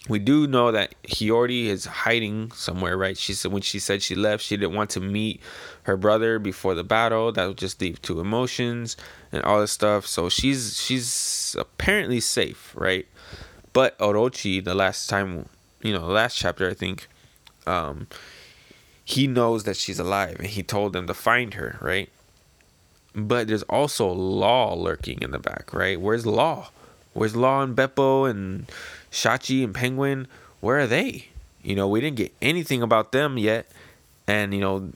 We 0.09 0.20
do 0.20 0.47
know 0.47 0.70
that 0.70 0.94
Hiyori 1.03 1.64
is 1.64 1.84
hiding 1.84 2.53
somewhere, 2.53 2.97
right? 2.97 3.18
She 3.18 3.34
said 3.34 3.53
when 3.53 3.62
she 3.62 3.80
said 3.80 4.03
she 4.03 4.14
left, 4.14 4.44
she 4.44 4.57
didn't 4.57 4.76
want 4.76 4.90
to 4.90 5.01
meet 5.01 5.40
her 5.82 5.97
brother 5.97 6.38
before 6.38 6.76
the 6.76 6.84
battle. 6.84 7.32
That 7.32 7.49
would 7.49 7.59
just 7.59 7.80
leave 7.80 8.01
two 8.01 8.20
emotions 8.20 8.97
and 9.32 9.42
all 9.42 9.61
this 9.61 9.72
stuff. 9.72 10.07
So 10.07 10.28
she's 10.28 10.80
she's 10.80 11.57
apparently 11.59 12.20
safe, 12.20 12.72
right? 12.76 13.07
But 13.72 13.99
Orochi, 13.99 14.62
the 14.62 14.76
last 14.76 15.09
time 15.09 15.49
you 15.87 15.95
know, 15.95 16.07
the 16.07 16.12
last 16.12 16.37
chapter, 16.37 16.68
I 16.68 16.74
think, 16.74 17.09
um, 17.66 18.07
he 19.05 19.26
knows 19.26 19.64
that 19.64 19.76
she's 19.76 19.99
alive 19.99 20.37
and 20.39 20.49
he 20.49 20.62
told 20.62 20.93
them 20.93 21.07
to 21.07 21.14
find 21.14 21.55
her, 21.55 21.78
right? 21.80 22.11
But 23.14 23.47
there's 23.47 23.62
also 23.64 24.09
Law 24.09 24.74
lurking 24.74 25.22
in 25.22 25.30
the 25.30 25.39
back, 25.39 25.72
right? 25.72 26.01
Where's 26.01 26.26
Law? 26.26 26.70
Where's 27.12 27.34
Law 27.34 27.62
and 27.62 27.76
Bepo 27.76 28.28
and 28.28 28.70
Shachi 29.11 29.64
and 29.64 29.74
Penguin? 29.74 30.26
Where 30.61 30.80
are 30.80 30.87
they? 30.87 31.28
You 31.62 31.76
know, 31.76 31.89
we 31.89 32.01
didn't 32.01 32.16
get 32.16 32.34
anything 32.43 32.82
about 32.82 33.12
them 33.12 33.39
yet. 33.39 33.70
And, 34.26 34.53
you 34.53 34.61
know, 34.61 34.91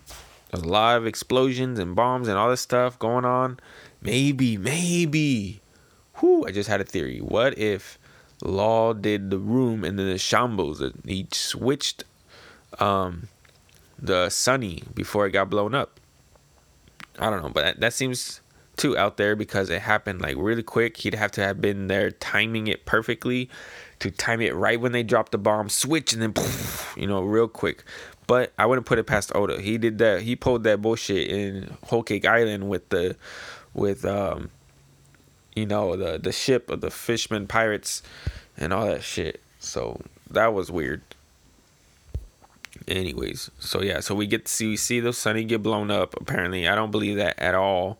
there's 0.50 0.64
a 0.64 0.68
lot 0.68 0.96
of 0.96 1.06
explosions 1.06 1.78
and 1.78 1.94
bombs 1.94 2.28
and 2.28 2.36
all 2.36 2.50
this 2.50 2.60
stuff 2.60 2.98
going 2.98 3.24
on. 3.24 3.58
Maybe, 4.02 4.56
maybe. 4.56 5.60
Whew, 6.16 6.44
I 6.46 6.50
just 6.50 6.68
had 6.68 6.80
a 6.80 6.84
theory. 6.84 7.20
What 7.20 7.56
if 7.56 7.98
Law 8.42 8.92
did 8.92 9.30
the 9.30 9.38
room 9.38 9.84
and 9.84 9.98
then 9.98 10.08
the 10.08 10.18
shambles? 10.18 10.82
He 11.04 11.26
switched 11.32 12.04
um, 12.78 13.28
the 13.98 14.30
Sunny 14.30 14.82
before 14.94 15.26
it 15.26 15.32
got 15.32 15.50
blown 15.50 15.74
up. 15.74 16.00
I 17.18 17.28
don't 17.28 17.42
know, 17.42 17.50
but 17.50 17.62
that, 17.62 17.80
that 17.80 17.92
seems 17.92 18.40
too 18.76 18.96
out 18.96 19.18
there 19.18 19.36
because 19.36 19.68
it 19.68 19.82
happened 19.82 20.22
like 20.22 20.36
really 20.38 20.62
quick. 20.62 20.96
He'd 20.96 21.14
have 21.14 21.30
to 21.32 21.42
have 21.42 21.60
been 21.60 21.88
there 21.88 22.10
timing 22.10 22.66
it 22.66 22.86
perfectly 22.86 23.50
to 23.98 24.10
time 24.10 24.40
it 24.40 24.54
right 24.54 24.80
when 24.80 24.92
they 24.92 25.02
dropped 25.02 25.32
the 25.32 25.38
bomb, 25.38 25.68
switch, 25.68 26.14
and 26.14 26.22
then 26.22 26.34
you 26.96 27.06
know, 27.06 27.20
real 27.20 27.46
quick. 27.48 27.84
But 28.26 28.52
I 28.58 28.66
wouldn't 28.66 28.86
put 28.86 28.98
it 28.98 29.04
past 29.04 29.32
Oda. 29.34 29.60
He 29.60 29.76
did 29.76 29.98
that. 29.98 30.22
He 30.22 30.34
pulled 30.34 30.64
that 30.64 30.80
bullshit 30.80 31.28
in 31.28 31.76
Whole 31.84 32.02
Cake 32.02 32.24
Island 32.24 32.68
with 32.68 32.88
the, 32.88 33.16
with 33.74 34.04
um, 34.04 34.50
you 35.54 35.66
know, 35.66 35.96
the 35.96 36.18
the 36.18 36.32
ship 36.32 36.70
of 36.70 36.80
the 36.80 36.90
Fishman 36.90 37.46
pirates, 37.46 38.02
and 38.56 38.72
all 38.72 38.86
that 38.86 39.02
shit. 39.02 39.40
So 39.58 40.00
that 40.30 40.54
was 40.54 40.70
weird. 40.70 41.02
Anyways, 42.88 43.50
so 43.58 43.82
yeah, 43.82 44.00
so 44.00 44.14
we 44.14 44.26
get 44.26 44.46
to 44.46 44.52
see 44.52 44.66
we 44.66 44.76
see 44.76 45.00
the 45.00 45.12
Sunny 45.12 45.44
get 45.44 45.62
blown 45.62 45.90
up. 45.90 46.14
Apparently, 46.20 46.66
I 46.66 46.74
don't 46.74 46.90
believe 46.90 47.16
that 47.16 47.38
at 47.38 47.54
all. 47.54 47.98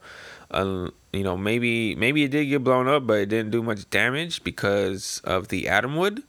Um, 0.50 0.92
you 1.12 1.22
know, 1.22 1.36
maybe 1.36 1.94
maybe 1.94 2.24
it 2.24 2.30
did 2.30 2.46
get 2.46 2.64
blown 2.64 2.88
up, 2.88 3.06
but 3.06 3.18
it 3.18 3.28
didn't 3.28 3.50
do 3.50 3.62
much 3.62 3.88
damage 3.90 4.42
because 4.42 5.20
of 5.24 5.48
the 5.48 5.68
Adam 5.68 5.96
wood 5.96 6.22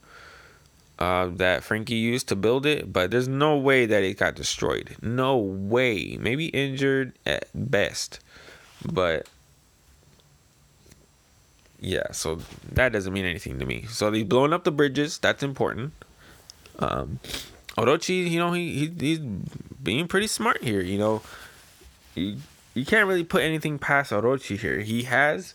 uh, 0.98 1.26
that 1.26 1.64
Franky 1.64 1.94
used 1.94 2.28
to 2.28 2.36
build 2.36 2.66
it. 2.66 2.92
But 2.92 3.10
there's 3.10 3.28
no 3.28 3.56
way 3.56 3.86
that 3.86 4.02
it 4.02 4.18
got 4.18 4.34
destroyed. 4.34 4.96
No 5.00 5.36
way. 5.36 6.16
Maybe 6.20 6.46
injured 6.46 7.14
at 7.26 7.48
best, 7.54 8.20
but 8.84 9.28
yeah. 11.82 12.10
So 12.12 12.38
that 12.72 12.92
doesn't 12.92 13.12
mean 13.12 13.26
anything 13.26 13.58
to 13.58 13.66
me. 13.66 13.84
So 13.88 14.10
they 14.10 14.22
blowing 14.22 14.52
up 14.52 14.64
the 14.64 14.70
bridges. 14.70 15.18
That's 15.18 15.42
important. 15.42 15.92
Um, 16.78 17.18
Orochi, 17.76 18.30
you 18.30 18.38
know, 18.38 18.52
he, 18.52 18.86
he 18.86 18.92
he's 18.98 19.18
being 19.18 20.06
pretty 20.08 20.28
smart 20.28 20.62
here. 20.62 20.80
You 20.80 20.98
know, 20.98 21.22
you 22.14 22.36
you 22.74 22.86
can't 22.86 23.08
really 23.08 23.24
put 23.24 23.42
anything 23.42 23.78
past 23.78 24.12
Orochi 24.12 24.58
here. 24.58 24.80
He 24.80 25.02
has 25.02 25.54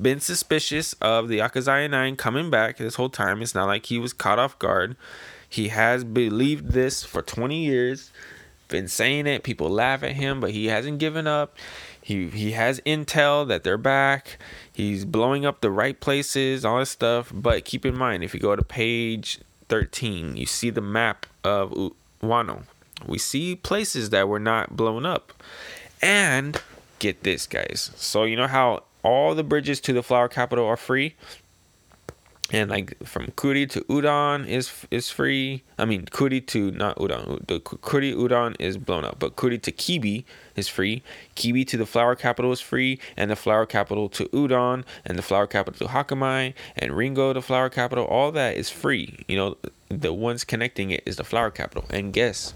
been 0.00 0.20
suspicious 0.20 0.92
of 0.94 1.28
the 1.28 1.38
Akazaya 1.38 1.90
Nine 1.90 2.16
coming 2.16 2.50
back 2.50 2.76
this 2.76 2.96
whole 2.96 3.10
time. 3.10 3.42
It's 3.42 3.54
not 3.54 3.66
like 3.66 3.86
he 3.86 3.98
was 3.98 4.12
caught 4.12 4.38
off 4.38 4.58
guard. 4.58 4.96
He 5.48 5.68
has 5.68 6.04
believed 6.04 6.72
this 6.72 7.02
for 7.02 7.20
20 7.20 7.62
years, 7.62 8.10
been 8.68 8.88
saying 8.88 9.26
it. 9.26 9.42
People 9.42 9.68
laugh 9.68 10.02
at 10.02 10.12
him, 10.12 10.40
but 10.40 10.52
he 10.52 10.66
hasn't 10.66 10.98
given 10.98 11.26
up. 11.26 11.56
He 12.02 12.28
he 12.28 12.52
has 12.52 12.80
intel 12.80 13.46
that 13.48 13.64
they're 13.64 13.78
back. 13.78 14.38
He's 14.72 15.04
blowing 15.04 15.46
up 15.46 15.60
the 15.60 15.70
right 15.70 15.98
places, 15.98 16.64
all 16.64 16.80
this 16.80 16.90
stuff. 16.90 17.30
But 17.32 17.64
keep 17.64 17.86
in 17.86 17.96
mind, 17.96 18.24
if 18.24 18.34
you 18.34 18.40
go 18.40 18.56
to 18.56 18.62
page 18.62 19.40
13, 19.68 20.36
you 20.36 20.46
see 20.46 20.70
the 20.70 20.80
map 20.80 21.26
of 21.44 21.72
Wano. 22.22 22.64
We 23.06 23.18
see 23.18 23.56
places 23.56 24.10
that 24.10 24.28
were 24.28 24.40
not 24.40 24.76
blown 24.76 25.06
up. 25.06 25.32
And 26.00 26.60
get 26.98 27.22
this, 27.22 27.46
guys. 27.46 27.90
So, 27.96 28.24
you 28.24 28.36
know 28.36 28.48
how 28.48 28.84
all 29.02 29.34
the 29.34 29.44
bridges 29.44 29.80
to 29.82 29.92
the 29.92 30.02
flower 30.02 30.28
capital 30.28 30.66
are 30.66 30.76
free? 30.76 31.14
And 32.50 32.68
like 32.68 33.02
from 33.06 33.30
Kuri 33.36 33.66
to 33.68 33.80
Udon 33.82 34.46
is 34.46 34.86
is 34.90 35.08
free. 35.08 35.62
I 35.78 35.84
mean 35.84 36.06
Kuri 36.06 36.40
to 36.42 36.70
not 36.72 36.96
Udon. 36.96 37.46
The 37.46 37.60
Kuri 37.60 38.12
Udon 38.12 38.56
is 38.58 38.76
blown 38.76 39.04
up, 39.04 39.18
but 39.18 39.36
Kuri 39.36 39.58
to 39.58 39.72
Kibi 39.72 40.24
is 40.54 40.68
free. 40.68 41.02
Kibi 41.34 41.66
to 41.68 41.76
the 41.76 41.86
flower 41.86 42.14
capital 42.14 42.52
is 42.52 42.60
free, 42.60 42.98
and 43.16 43.30
the 43.30 43.36
flower 43.36 43.64
capital 43.64 44.08
to 44.10 44.24
Udon, 44.26 44.84
and 45.04 45.18
the 45.18 45.22
flower 45.22 45.46
capital 45.46 45.86
to 45.86 45.92
Hakumai, 45.94 46.52
and 46.76 46.94
Ringo 46.94 47.32
the 47.32 47.40
flower 47.40 47.70
capital. 47.70 48.04
All 48.04 48.32
that 48.32 48.56
is 48.56 48.68
free. 48.68 49.24
You 49.28 49.36
know, 49.36 49.56
the 49.88 50.12
ones 50.12 50.44
connecting 50.44 50.90
it 50.90 51.02
is 51.06 51.16
the 51.16 51.24
flower 51.24 51.50
capital. 51.50 51.86
And 51.90 52.12
guess 52.12 52.52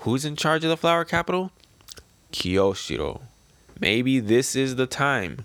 who's 0.00 0.24
in 0.24 0.36
charge 0.36 0.64
of 0.64 0.70
the 0.70 0.76
flower 0.76 1.04
capital? 1.04 1.50
Kyoshiro. 2.32 3.22
Maybe 3.78 4.20
this 4.20 4.56
is 4.56 4.76
the 4.76 4.86
time 4.86 5.44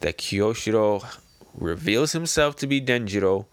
that 0.00 0.16
Kyoshiro 0.16 1.04
reveals 1.56 2.12
himself 2.12 2.56
to 2.56 2.66
be 2.66 2.80
Denjiro 2.80 3.46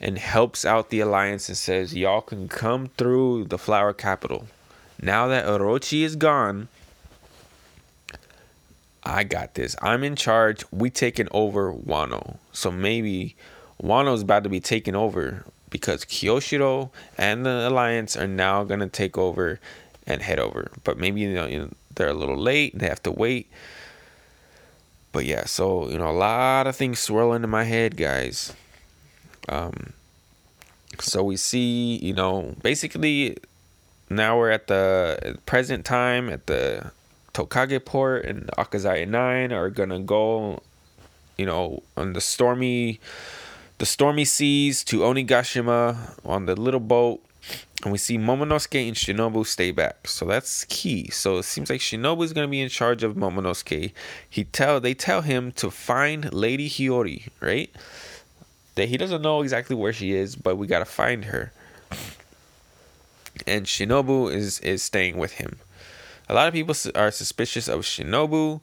and 0.00 0.18
helps 0.18 0.64
out 0.64 0.90
the 0.90 1.00
alliance 1.00 1.48
and 1.48 1.56
says, 1.56 1.94
Y'all 1.94 2.20
can 2.20 2.48
come 2.48 2.88
through 2.96 3.44
the 3.44 3.58
flower 3.58 3.92
capital. 3.92 4.46
Now 5.00 5.26
that 5.28 5.46
Orochi 5.46 6.02
is 6.02 6.16
gone, 6.16 6.68
I 9.02 9.24
got 9.24 9.54
this. 9.54 9.76
I'm 9.80 10.02
in 10.02 10.16
charge. 10.16 10.64
We 10.70 10.90
taking 10.90 11.28
over 11.30 11.72
Wano. 11.72 12.38
So 12.52 12.70
maybe 12.70 13.36
Wano's 13.82 14.22
about 14.22 14.42
to 14.44 14.48
be 14.48 14.60
taken 14.60 14.96
over 14.96 15.44
because 15.70 16.04
Kyoshiro 16.04 16.90
and 17.16 17.46
the 17.46 17.68
alliance 17.68 18.16
are 18.16 18.26
now 18.26 18.64
gonna 18.64 18.88
take 18.88 19.16
over 19.16 19.60
and 20.06 20.22
head 20.22 20.38
over. 20.38 20.70
But 20.84 20.98
maybe 20.98 21.20
you 21.20 21.34
know, 21.34 21.46
you 21.46 21.58
know 21.60 21.70
they're 21.94 22.08
a 22.08 22.14
little 22.14 22.38
late. 22.38 22.78
They 22.78 22.88
have 22.88 23.02
to 23.04 23.12
wait. 23.12 23.50
But 25.12 25.24
yeah, 25.24 25.44
so 25.44 25.88
you 25.88 25.98
know, 25.98 26.10
a 26.10 26.12
lot 26.12 26.66
of 26.66 26.76
things 26.76 26.98
swirling 26.98 27.44
in 27.44 27.50
my 27.50 27.64
head, 27.64 27.96
guys. 27.96 28.54
Um, 29.48 29.92
so 31.00 31.22
we 31.22 31.36
see, 31.36 31.96
you 31.96 32.14
know, 32.14 32.54
basically 32.62 33.36
now 34.10 34.38
we're 34.38 34.50
at 34.50 34.66
the 34.66 35.38
present 35.46 35.84
time 35.84 36.28
at 36.28 36.46
the 36.46 36.90
Tokage 37.34 37.84
port 37.84 38.24
and 38.24 38.48
Akazaya 38.58 39.06
9 39.06 39.52
are 39.52 39.68
gonna 39.70 40.00
go, 40.00 40.62
you 41.36 41.46
know, 41.46 41.82
on 41.96 42.12
the 42.12 42.20
stormy 42.20 43.00
the 43.78 43.86
stormy 43.86 44.24
seas 44.24 44.82
to 44.84 45.00
Onigashima 45.00 46.18
on 46.24 46.46
the 46.46 46.56
little 46.56 46.80
boat 46.80 47.22
and 47.82 47.92
we 47.92 47.98
see 47.98 48.16
Momonosuke 48.16 48.88
and 48.88 48.96
Shinobu 48.96 49.46
stay 49.46 49.70
back. 49.70 50.08
So 50.08 50.24
that's 50.24 50.64
key. 50.64 51.10
So 51.10 51.38
it 51.38 51.42
seems 51.44 51.68
like 51.68 51.80
Shinobu 51.80 52.24
is 52.24 52.32
going 52.32 52.46
to 52.46 52.50
be 52.50 52.60
in 52.60 52.68
charge 52.68 53.02
of 53.02 53.14
Momonosuke. 53.14 53.92
He 54.28 54.44
tell 54.44 54.80
they 54.80 54.94
tell 54.94 55.22
him 55.22 55.52
to 55.52 55.70
find 55.70 56.32
Lady 56.32 56.68
Hiyori, 56.68 57.28
right? 57.40 57.70
That 58.76 58.88
he 58.88 58.96
doesn't 58.96 59.22
know 59.22 59.42
exactly 59.42 59.76
where 59.76 59.92
she 59.92 60.12
is, 60.12 60.36
but 60.36 60.56
we 60.56 60.66
got 60.66 60.80
to 60.80 60.84
find 60.84 61.26
her. 61.26 61.52
And 63.46 63.66
Shinobu 63.66 64.32
is 64.32 64.60
is 64.60 64.82
staying 64.82 65.18
with 65.18 65.32
him. 65.32 65.58
A 66.28 66.34
lot 66.34 66.48
of 66.48 66.54
people 66.54 66.74
are 66.94 67.10
suspicious 67.10 67.68
of 67.68 67.82
Shinobu. 67.82 68.60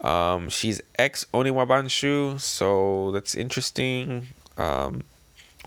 Um, 0.00 0.48
she's 0.48 0.80
ex 0.98 1.26
Oniwabanshu, 1.34 2.40
so 2.40 3.10
that's 3.12 3.34
interesting. 3.34 4.28
Um, 4.56 5.02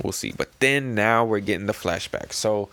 We'll 0.02 0.14
see. 0.14 0.32
But 0.32 0.50
then 0.60 0.96
now 0.96 1.26
we're 1.26 1.42
getting 1.42 1.68
the 1.68 1.74
flashback. 1.74 2.34
So 2.34 2.70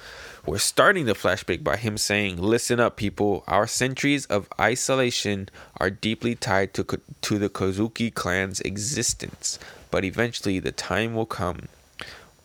we're 0.46 0.58
starting 0.58 1.06
the 1.06 1.14
flashback 1.14 1.64
by 1.64 1.76
him 1.76 1.98
saying, 1.98 2.38
"Listen 2.38 2.80
up, 2.80 2.96
people. 2.96 3.44
Our 3.46 3.66
centuries 3.66 4.24
of 4.26 4.48
isolation 4.58 5.48
are 5.78 5.90
deeply 5.90 6.34
tied 6.34 6.72
to 6.74 6.84
to 7.20 7.38
the 7.38 7.50
Kozuki 7.50 8.14
clan's 8.14 8.60
existence, 8.60 9.58
but 9.90 10.04
eventually 10.04 10.58
the 10.58 10.72
time 10.72 11.14
will 11.14 11.26
come. 11.26 11.68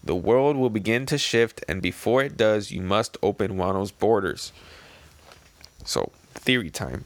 The 0.04 0.16
world 0.16 0.58
will 0.58 0.70
begin 0.70 1.06
to 1.06 1.18
shift, 1.18 1.64
and 1.70 1.82
before 1.82 2.24
it 2.24 2.36
does, 2.36 2.72
you 2.72 2.82
must 2.82 3.16
open 3.22 3.56
Wano's 3.56 3.92
borders." 3.92 4.52
So, 5.86 6.12
theory 6.34 6.72
time. 6.72 7.06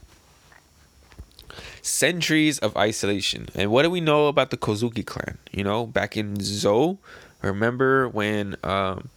Centuries 1.80 2.58
of 2.58 2.76
isolation. 2.76 3.48
And 3.54 3.70
what 3.70 3.82
do 3.82 3.90
we 3.90 4.00
know 4.00 4.26
about 4.26 4.50
the 4.50 4.56
Kozuki 4.56 5.04
clan? 5.04 5.38
You 5.52 5.64
know, 5.64 5.86
back 5.86 6.16
in 6.16 6.40
Zou, 6.40 6.98
Remember 7.42 8.08
when 8.08 8.56
um, 8.64 9.10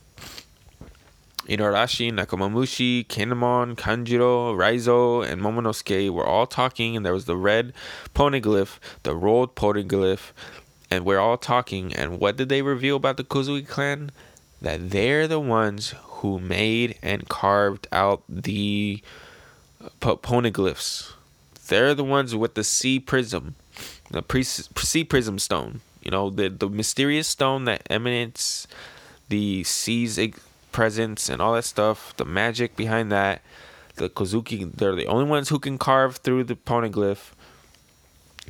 Inuarashi, 1.48 2.12
Nekomamushi, 2.12 3.08
Kinemon, 3.08 3.76
Kanjuro, 3.76 4.56
Raizo, 4.56 5.28
and 5.28 5.42
Momonosuke 5.42 6.10
were 6.12 6.26
all 6.26 6.46
talking, 6.46 6.96
and 6.96 7.06
there 7.06 7.14
was 7.14 7.26
the 7.26 7.36
red 7.36 7.74
poneglyph, 8.14 8.78
the 9.04 9.16
road 9.16 9.56
poneglyph, 9.56 10.32
and 10.92 11.04
we're 11.04 11.20
all 11.20 11.38
talking. 11.38 11.94
And 11.96 12.20
what 12.20 12.38
did 12.38 12.50
they 12.50 12.62
reveal 12.62 12.96
about 12.96 13.18
the 13.18 13.24
Kozuki 13.24 13.68
clan? 13.68 14.12
That 14.62 14.92
they're 14.92 15.28
the 15.28 15.40
ones 15.40 15.96
who 16.04 16.40
made 16.40 17.00
and 17.02 17.28
carved 17.28 17.88
out 17.92 18.22
the 18.30 19.02
uh, 19.84 19.90
poneglyphs. 20.16 21.14
They're 21.68 21.96
the 21.96 22.04
ones 22.04 22.36
with 22.36 22.54
the 22.54 22.64
sea 22.64 23.00
prism, 23.00 23.56
the 24.12 24.24
sea 24.78 25.04
prism 25.04 25.40
stone. 25.40 25.82
You 26.02 26.12
know, 26.12 26.30
the 26.30 26.49
the 26.49 26.70
mysterious 26.70 27.28
stone 27.28 27.66
that 27.66 27.88
emanates 27.89 28.68
the 29.30 29.64
sea's 29.64 30.20
presence 30.72 31.30
and 31.30 31.41
all 31.41 31.54
that 31.54 31.66
stuff, 31.66 32.16
the 32.18 32.26
magic 32.26 32.76
behind 32.76 33.12
that. 33.12 33.41
The 33.95 34.10
Kozuki, 34.10 34.72
they're 34.72 34.95
the 34.95 35.08
only 35.08 35.26
ones 35.26 35.49
who 35.49 35.60
can 35.60 35.78
carve 35.78 36.18
through 36.18 36.45
the 36.45 36.56
poneglyph. 36.56 37.34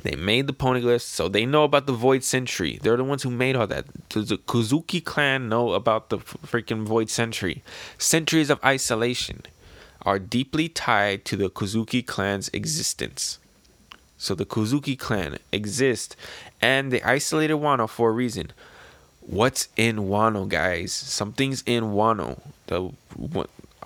They 0.02 0.16
made 0.16 0.46
the 0.46 0.52
poneglyphs, 0.52 1.02
so 1.02 1.28
they 1.28 1.44
know 1.44 1.64
about 1.64 1.86
the 1.86 1.92
Void 1.92 2.24
Century. 2.24 2.78
They're 2.80 2.96
the 2.96 3.04
ones 3.04 3.22
who 3.22 3.30
made 3.30 3.54
all 3.54 3.66
that. 3.66 4.08
Does 4.08 4.30
the 4.30 4.38
Kozuki 4.38 5.04
clan 5.04 5.48
know 5.48 5.72
about 5.72 6.10
the 6.10 6.18
freaking 6.18 6.84
Void 6.84 7.10
Century? 7.10 7.62
Centuries 7.98 8.50
of 8.50 8.62
isolation 8.64 9.42
are 10.02 10.18
deeply 10.18 10.68
tied 10.68 11.24
to 11.26 11.36
the 11.36 11.50
Kozuki 11.50 12.04
clan's 12.04 12.48
existence. 12.52 13.38
So 14.16 14.34
the 14.34 14.46
Kozuki 14.46 14.98
clan 14.98 15.38
exists, 15.52 16.16
and 16.62 16.92
they 16.92 17.02
isolated 17.02 17.54
Wano 17.54 17.88
for 17.88 18.10
a 18.10 18.12
reason. 18.12 18.52
What's 19.20 19.68
in 19.76 19.96
Wano, 19.96 20.48
guys? 20.48 20.92
Something's 20.92 21.62
in 21.66 21.84
Wano. 21.92 22.40
The 22.68 22.90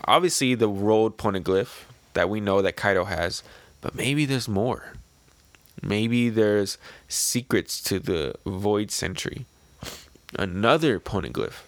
obviously 0.04 0.54
the 0.54 0.68
road 0.68 1.16
poneglyph 1.16 1.84
that 2.14 2.30
we 2.30 2.40
know 2.40 2.62
that 2.62 2.76
Kaido 2.76 3.04
has, 3.04 3.42
but 3.80 3.94
maybe 3.94 4.24
there's 4.24 4.48
more. 4.48 4.92
Maybe 5.82 6.30
there's 6.30 6.78
secrets 7.08 7.82
to 7.82 7.98
the 7.98 8.34
Void 8.46 8.90
Century. 8.90 9.46
Another 10.38 10.98
poneglyph 10.98 11.62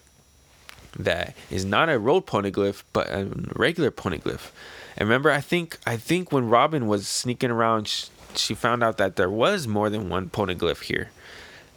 that 0.98 1.34
is 1.50 1.64
not 1.64 1.88
a 1.88 1.98
road 1.98 2.26
poneglyph, 2.26 2.82
but 2.92 3.08
a 3.08 3.28
regular 3.54 3.90
poneglyph. 3.90 4.50
And 4.96 5.08
remember, 5.08 5.30
I 5.30 5.40
think 5.40 5.78
I 5.86 5.96
think 5.96 6.32
when 6.32 6.48
Robin 6.48 6.86
was 6.86 7.06
sneaking 7.06 7.50
around, 7.50 8.08
she, 8.34 8.54
found 8.54 8.82
out 8.82 8.98
that 8.98 9.16
there 9.16 9.30
was 9.30 9.66
more 9.66 9.90
than 9.90 10.08
one 10.08 10.30
poneglyph 10.30 10.82
here. 10.82 11.10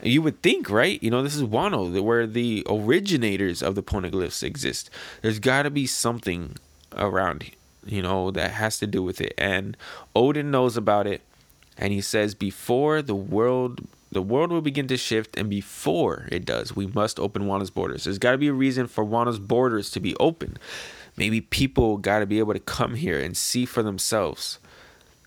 You 0.03 0.21
would 0.23 0.41
think, 0.41 0.69
right? 0.69 1.01
You 1.03 1.11
know, 1.11 1.21
this 1.21 1.35
is 1.35 1.43
Wano, 1.43 2.01
where 2.01 2.25
the 2.25 2.65
originators 2.67 3.61
of 3.61 3.75
the 3.75 3.83
poneglyphs 3.83 4.43
exist. 4.43 4.89
There's 5.21 5.39
got 5.39 5.63
to 5.63 5.69
be 5.69 5.85
something 5.85 6.57
around, 6.95 7.51
you 7.85 8.01
know, 8.01 8.31
that 8.31 8.51
has 8.51 8.79
to 8.79 8.87
do 8.87 9.03
with 9.03 9.21
it. 9.21 9.33
And 9.37 9.77
Oden 10.15 10.45
knows 10.45 10.75
about 10.75 11.05
it 11.05 11.21
and 11.77 11.91
he 11.91 11.99
says 11.99 12.35
before 12.35 13.01
the 13.01 13.15
world 13.15 13.81
the 14.11 14.21
world 14.21 14.51
will 14.51 14.61
begin 14.61 14.87
to 14.87 14.97
shift 14.97 15.37
and 15.37 15.49
before 15.49 16.27
it 16.31 16.45
does 16.45 16.75
we 16.75 16.85
must 16.87 17.19
open 17.19 17.43
wano's 17.43 17.69
borders 17.69 18.03
there's 18.03 18.19
got 18.19 18.31
to 18.31 18.37
be 18.37 18.47
a 18.47 18.53
reason 18.53 18.87
for 18.87 19.03
wano's 19.03 19.39
borders 19.39 19.89
to 19.89 19.99
be 19.99 20.15
open 20.17 20.57
maybe 21.17 21.41
people 21.41 21.97
got 21.97 22.19
to 22.19 22.25
be 22.25 22.39
able 22.39 22.53
to 22.53 22.59
come 22.59 22.95
here 22.95 23.19
and 23.19 23.35
see 23.35 23.65
for 23.65 23.83
themselves 23.83 24.59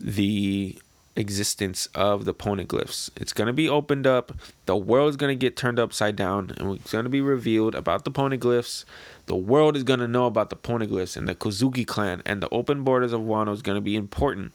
the 0.01 0.79
existence 1.17 1.87
of 1.95 2.25
the 2.25 2.35
poneglyphs 2.35 3.09
it's 3.17 3.33
going 3.33 3.47
to 3.47 3.53
be 3.53 3.69
opened 3.69 4.07
up 4.07 4.33
the 4.67 4.77
world's 4.77 5.17
going 5.17 5.31
to 5.31 5.37
get 5.37 5.57
turned 5.57 5.79
upside 5.79 6.17
down 6.17 6.53
and 6.57 6.75
it's 6.77 6.91
going 6.91 7.05
to 7.05 7.11
be 7.11 7.21
revealed 7.21 7.75
about 7.75 8.05
the 8.05 8.11
poneglyphs 8.11 8.85
the 9.27 9.37
world 9.37 9.77
is 9.77 9.85
going 9.85 10.01
to 10.01 10.09
know 10.09 10.27
about 10.27 10.51
the 10.51 10.57
poneglyphs 10.57 11.17
and 11.17 11.29
the 11.29 11.35
kozuki 11.35 11.87
clan 11.87 12.21
and 12.27 12.43
the 12.43 12.49
open 12.49 12.83
borders 12.83 13.12
of 13.12 13.21
wano 13.21 13.53
is 13.53 13.62
going 13.62 13.77
to 13.77 13.81
be 13.81 13.95
important 13.95 14.53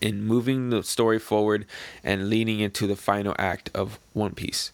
in 0.00 0.24
moving 0.24 0.70
the 0.70 0.82
story 0.82 1.18
forward 1.18 1.66
and 2.02 2.28
leading 2.28 2.60
into 2.60 2.86
the 2.86 2.96
final 2.96 3.34
act 3.38 3.70
of 3.74 3.98
One 4.12 4.34
Piece. 4.34 4.72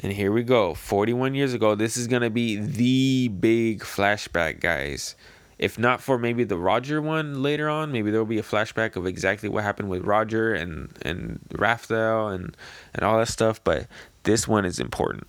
And 0.00 0.12
here 0.12 0.32
we 0.32 0.42
go. 0.42 0.74
41 0.74 1.34
years 1.34 1.54
ago, 1.54 1.74
this 1.74 1.96
is 1.96 2.06
going 2.06 2.22
to 2.22 2.30
be 2.30 2.56
the 2.56 3.28
big 3.28 3.80
flashback, 3.80 4.60
guys. 4.60 5.14
If 5.58 5.78
not 5.78 6.00
for 6.00 6.18
maybe 6.18 6.44
the 6.44 6.58
Roger 6.58 7.00
one 7.00 7.42
later 7.42 7.68
on, 7.68 7.92
maybe 7.92 8.10
there 8.10 8.20
will 8.20 8.26
be 8.26 8.38
a 8.38 8.42
flashback 8.42 8.96
of 8.96 9.06
exactly 9.06 9.48
what 9.48 9.64
happened 9.64 9.88
with 9.88 10.04
Roger 10.04 10.52
and 10.52 10.96
and 11.02 11.40
Raftel 11.50 12.34
and 12.34 12.56
and 12.94 13.04
all 13.04 13.18
that 13.18 13.28
stuff, 13.28 13.62
but 13.62 13.86
this 14.24 14.48
one 14.48 14.64
is 14.64 14.80
important. 14.80 15.26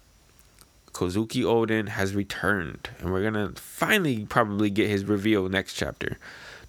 Kozuki 0.93 1.43
Oden 1.43 1.89
has 1.89 2.15
returned, 2.15 2.89
and 2.99 3.11
we're 3.11 3.30
to 3.30 3.61
finally 3.61 4.26
probably 4.26 4.69
get 4.69 4.89
his 4.89 5.03
reveal 5.03 5.49
next 5.49 5.73
chapter. 5.73 6.17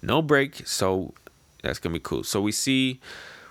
No 0.01 0.21
break, 0.21 0.67
so 0.67 1.13
that's 1.63 1.79
gonna 1.79 1.93
be 1.93 1.99
cool. 1.99 2.23
So 2.23 2.41
we 2.41 2.51
see 2.51 2.99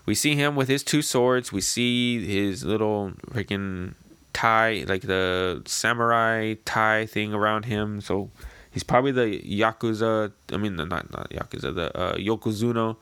we 0.05 0.15
see 0.15 0.37
him 0.37 0.55
with 0.55 0.69
his 0.69 0.85
two 0.85 1.03
swords. 1.03 1.51
We 1.51 1.61
see 1.61 2.25
his 2.25 2.65
little 2.65 3.13
freaking 3.31 3.95
tie, 4.33 4.85
like 4.87 5.03
the 5.03 5.63
samurai 5.67 6.55
tie 6.65 7.07
thing 7.07 7.33
around 7.33 7.65
him. 7.65 8.01
So 8.01 8.31
he's 8.77 8.83
probably 8.83 9.11
the 9.11 9.41
yakuza. 9.41 10.33
I 10.53 10.59
mean, 10.59 10.77
not 10.77 10.91
not 10.91 11.31
yakuza. 11.31 11.75
The 11.75 11.99
uh, 11.99 12.17
yokozuna, 12.17 12.97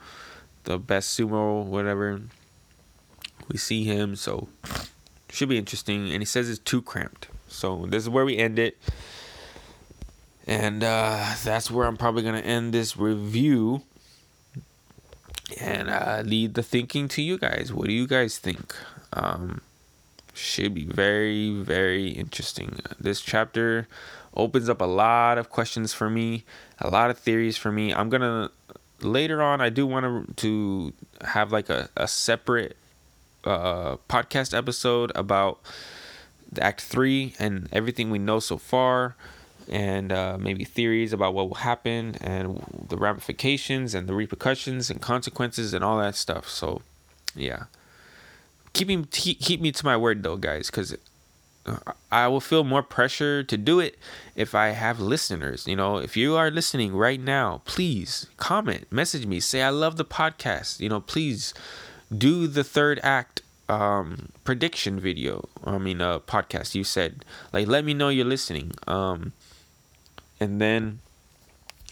the 0.62 0.78
best 0.78 1.18
sumo, 1.18 1.64
whatever. 1.64 2.20
We 3.48 3.58
see 3.58 3.82
him, 3.82 4.14
so 4.14 4.46
should 5.30 5.48
be 5.48 5.58
interesting. 5.58 6.12
And 6.12 6.22
he 6.22 6.26
says 6.26 6.48
it's 6.48 6.60
too 6.60 6.80
cramped. 6.80 7.26
So 7.48 7.86
this 7.88 8.04
is 8.04 8.08
where 8.08 8.24
we 8.24 8.36
end 8.36 8.60
it. 8.60 8.78
And 10.46 10.84
uh, 10.84 11.34
that's 11.42 11.72
where 11.72 11.88
I'm 11.88 11.96
probably 11.96 12.22
gonna 12.22 12.38
end 12.38 12.72
this 12.72 12.96
review 12.96 13.82
and 15.60 15.90
uh, 15.90 16.22
lead 16.24 16.54
the 16.54 16.62
thinking 16.62 17.08
to 17.08 17.22
you 17.22 17.36
guys. 17.36 17.72
What 17.72 17.88
do 17.88 17.92
you 17.92 18.06
guys 18.06 18.38
think? 18.38 18.76
Um, 19.12 19.60
should 20.34 20.72
be 20.72 20.84
very, 20.84 21.50
very 21.50 22.10
interesting. 22.10 22.78
This 23.00 23.20
chapter 23.20 23.88
opens 24.34 24.68
up 24.68 24.80
a 24.80 24.86
lot 24.86 25.38
of 25.38 25.50
questions 25.50 25.92
for 25.92 26.10
me, 26.10 26.44
a 26.80 26.88
lot 26.88 27.10
of 27.10 27.18
theories 27.18 27.56
for 27.56 27.70
me. 27.72 27.92
I'm 27.92 28.08
gonna 28.08 28.50
later 29.00 29.42
on. 29.42 29.60
I 29.60 29.68
do 29.68 29.86
want 29.86 30.04
to 30.04 30.34
to 30.34 31.26
have 31.26 31.52
like 31.52 31.68
a 31.68 31.88
a 31.96 32.08
separate 32.08 32.76
uh, 33.44 33.96
podcast 34.08 34.56
episode 34.56 35.12
about 35.14 35.60
Act 36.60 36.80
Three 36.80 37.34
and 37.38 37.68
everything 37.72 38.10
we 38.10 38.18
know 38.18 38.40
so 38.40 38.58
far 38.58 39.16
and 39.68 40.12
uh, 40.12 40.36
maybe 40.38 40.64
theories 40.64 41.12
about 41.12 41.34
what 41.34 41.48
will 41.48 41.56
happen 41.56 42.16
and 42.20 42.62
the 42.88 42.96
ramifications 42.96 43.94
and 43.94 44.08
the 44.08 44.14
repercussions 44.14 44.90
and 44.90 45.00
consequences 45.00 45.72
and 45.72 45.84
all 45.84 45.98
that 45.98 46.14
stuff. 46.14 46.48
So, 46.48 46.82
yeah, 47.34 47.64
keep 48.72 48.88
me 48.88 49.04
keep 49.10 49.60
me 49.60 49.72
to 49.72 49.84
my 49.84 49.96
word 49.96 50.22
though, 50.22 50.36
guys, 50.36 50.70
because 50.70 50.96
I 52.12 52.28
will 52.28 52.40
feel 52.40 52.64
more 52.64 52.82
pressure 52.82 53.42
to 53.42 53.56
do 53.56 53.80
it 53.80 53.98
if 54.36 54.54
I 54.54 54.68
have 54.68 55.00
listeners. 55.00 55.66
You 55.66 55.76
know, 55.76 55.96
if 55.96 56.16
you 56.16 56.36
are 56.36 56.50
listening 56.50 56.94
right 56.94 57.20
now, 57.20 57.62
please 57.64 58.26
comment, 58.36 58.90
message 58.92 59.26
me, 59.26 59.40
say 59.40 59.62
I 59.62 59.70
love 59.70 59.96
the 59.96 60.04
podcast. 60.04 60.80
You 60.80 60.88
know, 60.88 61.00
please 61.00 61.54
do 62.16 62.46
the 62.46 62.64
third 62.64 63.00
act 63.02 63.40
um 63.66 64.28
prediction 64.44 65.00
video 65.00 65.48
i 65.64 65.78
mean 65.78 65.98
uh 66.02 66.18
podcast 66.18 66.74
you 66.74 66.84
said 66.84 67.24
like 67.50 67.66
let 67.66 67.82
me 67.82 67.94
know 67.94 68.10
you're 68.10 68.22
listening 68.22 68.70
um 68.86 69.32
and 70.38 70.60
then 70.60 71.00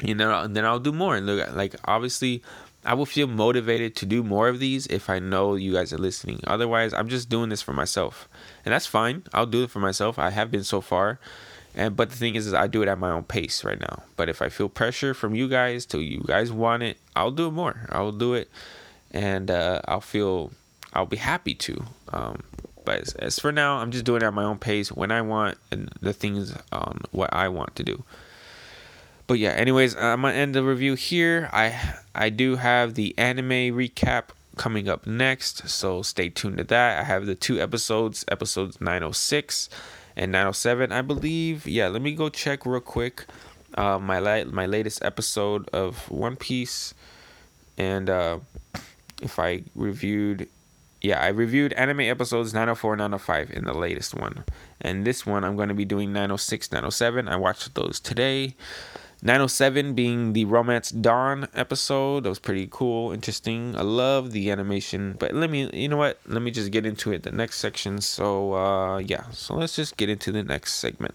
you 0.02 0.14
know 0.14 0.40
and 0.40 0.56
then 0.56 0.64
I'll 0.64 0.80
do 0.80 0.92
more 0.92 1.16
and 1.16 1.26
look 1.26 1.54
like 1.54 1.74
obviously 1.84 2.42
I 2.84 2.94
will 2.94 3.06
feel 3.06 3.28
motivated 3.28 3.94
to 3.96 4.06
do 4.06 4.22
more 4.22 4.48
of 4.48 4.58
these 4.58 4.86
if 4.86 5.08
I 5.08 5.18
know 5.18 5.54
you 5.54 5.72
guys 5.72 5.92
are 5.92 5.98
listening. 5.98 6.40
Otherwise, 6.46 6.92
I'm 6.92 7.08
just 7.08 7.28
doing 7.28 7.48
this 7.48 7.62
for 7.62 7.72
myself. 7.72 8.28
And 8.64 8.72
that's 8.72 8.86
fine. 8.86 9.22
I'll 9.32 9.46
do 9.46 9.62
it 9.62 9.70
for 9.70 9.78
myself. 9.78 10.18
I 10.18 10.30
have 10.30 10.50
been 10.50 10.64
so 10.64 10.80
far. 10.80 11.20
And 11.74 11.96
but 11.96 12.10
the 12.10 12.16
thing 12.16 12.34
is, 12.34 12.46
is 12.46 12.54
I 12.54 12.66
do 12.66 12.82
it 12.82 12.88
at 12.88 12.98
my 12.98 13.10
own 13.10 13.22
pace 13.22 13.64
right 13.64 13.80
now. 13.80 14.02
But 14.16 14.28
if 14.28 14.42
I 14.42 14.48
feel 14.48 14.68
pressure 14.68 15.14
from 15.14 15.34
you 15.34 15.48
guys 15.48 15.86
to 15.86 16.00
you 16.00 16.22
guys 16.26 16.52
want 16.52 16.82
it, 16.82 16.98
I'll 17.14 17.30
do 17.30 17.46
it 17.46 17.52
more. 17.52 17.86
I'll 17.90 18.12
do 18.12 18.34
it 18.34 18.50
and 19.12 19.50
uh, 19.50 19.80
I'll 19.86 20.00
feel 20.00 20.52
I'll 20.92 21.06
be 21.06 21.16
happy 21.16 21.54
to. 21.54 21.84
Um, 22.12 22.42
but 22.84 23.00
as, 23.00 23.14
as, 23.14 23.38
for 23.38 23.52
now, 23.52 23.76
I'm 23.76 23.92
just 23.92 24.04
doing 24.04 24.22
it 24.22 24.26
at 24.26 24.34
my 24.34 24.44
own 24.44 24.58
pace 24.58 24.90
when 24.90 25.12
I 25.12 25.22
want 25.22 25.56
and 25.70 25.88
the 26.00 26.12
things 26.12 26.54
on 26.72 27.00
what 27.12 27.32
I 27.32 27.48
want 27.48 27.76
to 27.76 27.84
do 27.84 28.04
but 29.32 29.38
yeah 29.38 29.52
anyways 29.52 29.96
i'm 29.96 30.20
gonna 30.20 30.34
end 30.34 30.54
the 30.54 30.62
review 30.62 30.92
here 30.92 31.48
i 31.54 31.94
i 32.14 32.28
do 32.28 32.56
have 32.56 32.92
the 32.92 33.14
anime 33.16 33.48
recap 33.74 34.24
coming 34.58 34.90
up 34.90 35.06
next 35.06 35.66
so 35.70 36.02
stay 36.02 36.28
tuned 36.28 36.58
to 36.58 36.64
that 36.64 37.00
i 37.00 37.02
have 37.02 37.24
the 37.24 37.34
two 37.34 37.58
episodes 37.58 38.26
episodes 38.28 38.78
906 38.78 39.70
and 40.16 40.32
907 40.32 40.92
i 40.92 41.00
believe 41.00 41.66
yeah 41.66 41.88
let 41.88 42.02
me 42.02 42.14
go 42.14 42.28
check 42.28 42.66
real 42.66 42.78
quick 42.78 43.24
uh, 43.78 43.98
my 43.98 44.18
la- 44.18 44.44
my 44.44 44.66
latest 44.66 45.02
episode 45.02 45.66
of 45.70 46.10
one 46.10 46.36
piece 46.36 46.92
and 47.78 48.10
uh, 48.10 48.38
if 49.22 49.38
i 49.38 49.62
reviewed 49.74 50.46
yeah, 51.02 51.20
I 51.20 51.28
reviewed 51.28 51.72
anime 51.72 52.02
episodes 52.02 52.54
904 52.54 52.94
905 52.94 53.50
in 53.50 53.64
the 53.64 53.74
latest 53.74 54.14
one. 54.14 54.44
And 54.80 55.04
this 55.04 55.26
one, 55.26 55.42
I'm 55.42 55.56
going 55.56 55.68
to 55.68 55.74
be 55.74 55.84
doing 55.84 56.12
906 56.12 56.70
907. 56.70 57.26
I 57.26 57.34
watched 57.34 57.74
those 57.74 57.98
today. 57.98 58.54
907 59.22 59.94
being 59.94 60.32
the 60.32 60.44
Romance 60.46 60.90
Dawn 60.90 61.48
episode. 61.54 62.24
That 62.24 62.28
was 62.28 62.40
pretty 62.40 62.66
cool, 62.68 63.12
interesting. 63.12 63.76
I 63.76 63.82
love 63.82 64.32
the 64.32 64.50
animation. 64.50 65.14
But 65.16 65.32
let 65.32 65.48
me, 65.48 65.70
you 65.72 65.88
know 65.88 65.96
what? 65.96 66.18
Let 66.26 66.42
me 66.42 66.50
just 66.50 66.72
get 66.72 66.84
into 66.84 67.12
it, 67.12 67.22
the 67.22 67.30
next 67.30 67.58
section. 67.58 68.00
So, 68.00 68.54
uh, 68.54 68.98
yeah. 68.98 69.30
So 69.30 69.54
let's 69.54 69.76
just 69.76 69.96
get 69.96 70.08
into 70.08 70.32
the 70.32 70.42
next 70.42 70.74
segment. 70.74 71.14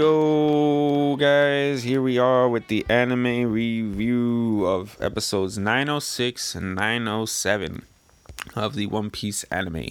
Yo, 0.00 1.14
guys, 1.16 1.82
here 1.82 2.00
we 2.00 2.16
are 2.16 2.48
with 2.48 2.68
the 2.68 2.86
anime 2.88 3.52
review 3.52 4.64
of 4.64 4.96
episodes 4.98 5.58
906 5.58 6.54
and 6.54 6.74
907 6.74 7.82
of 8.56 8.76
the 8.76 8.86
One 8.86 9.10
Piece 9.10 9.44
anime. 9.50 9.90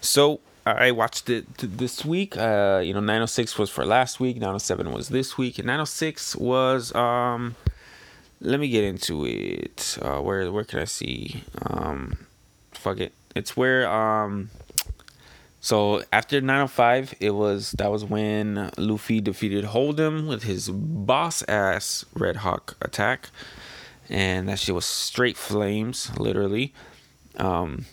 So, 0.00 0.38
I 0.64 0.92
watched 0.92 1.28
it 1.28 1.52
this 1.58 2.04
week. 2.04 2.36
Uh, 2.36 2.80
you 2.84 2.94
know, 2.94 3.00
906 3.00 3.58
was 3.58 3.70
for 3.70 3.84
last 3.84 4.20
week, 4.20 4.36
907 4.36 4.92
was 4.92 5.08
this 5.08 5.36
week, 5.36 5.58
and 5.58 5.66
906 5.66 6.36
was 6.36 6.94
um 6.94 7.56
let 8.40 8.60
me 8.60 8.68
get 8.68 8.84
into 8.84 9.26
it. 9.26 9.98
Uh, 10.00 10.20
where 10.20 10.52
where 10.52 10.62
can 10.62 10.78
I 10.78 10.84
see? 10.84 11.42
Um, 11.66 12.18
fuck 12.70 13.00
it. 13.00 13.14
It's 13.34 13.56
where 13.56 13.90
um 13.90 14.50
so 15.60 16.02
after 16.12 16.40
905, 16.40 17.14
it 17.20 17.32
was 17.32 17.72
that 17.72 17.90
was 17.90 18.04
when 18.04 18.70
Luffy 18.78 19.20
defeated 19.20 19.66
Hold'em 19.66 20.26
with 20.26 20.44
his 20.44 20.70
boss 20.70 21.42
ass 21.48 22.06
Red 22.14 22.36
Hawk 22.36 22.76
attack, 22.80 23.28
and 24.08 24.48
that 24.48 24.58
shit 24.58 24.74
was 24.74 24.86
straight 24.86 25.36
flames, 25.36 26.16
literally. 26.18 26.72
Um, 27.36 27.84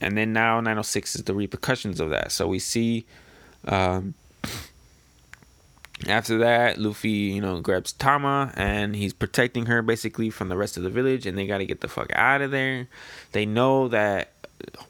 and 0.00 0.16
then 0.16 0.32
now 0.32 0.60
906 0.60 1.16
is 1.16 1.22
the 1.24 1.34
repercussions 1.34 2.00
of 2.00 2.10
that. 2.10 2.30
So 2.30 2.46
we 2.46 2.58
see, 2.58 3.06
um, 3.66 4.14
after 6.06 6.38
that, 6.38 6.78
Luffy, 6.78 7.08
you 7.08 7.40
know, 7.40 7.60
grabs 7.60 7.92
Tama 7.92 8.52
and 8.54 8.94
he's 8.94 9.12
protecting 9.12 9.66
her 9.66 9.82
basically 9.82 10.30
from 10.30 10.48
the 10.48 10.56
rest 10.56 10.76
of 10.76 10.82
the 10.82 10.90
village, 10.90 11.26
and 11.26 11.36
they 11.36 11.46
got 11.46 11.58
to 11.58 11.66
get 11.66 11.80
the 11.80 11.88
fuck 11.88 12.10
out 12.14 12.42
of 12.42 12.50
there. 12.50 12.88
They 13.32 13.46
know 13.46 13.88
that 13.88 14.32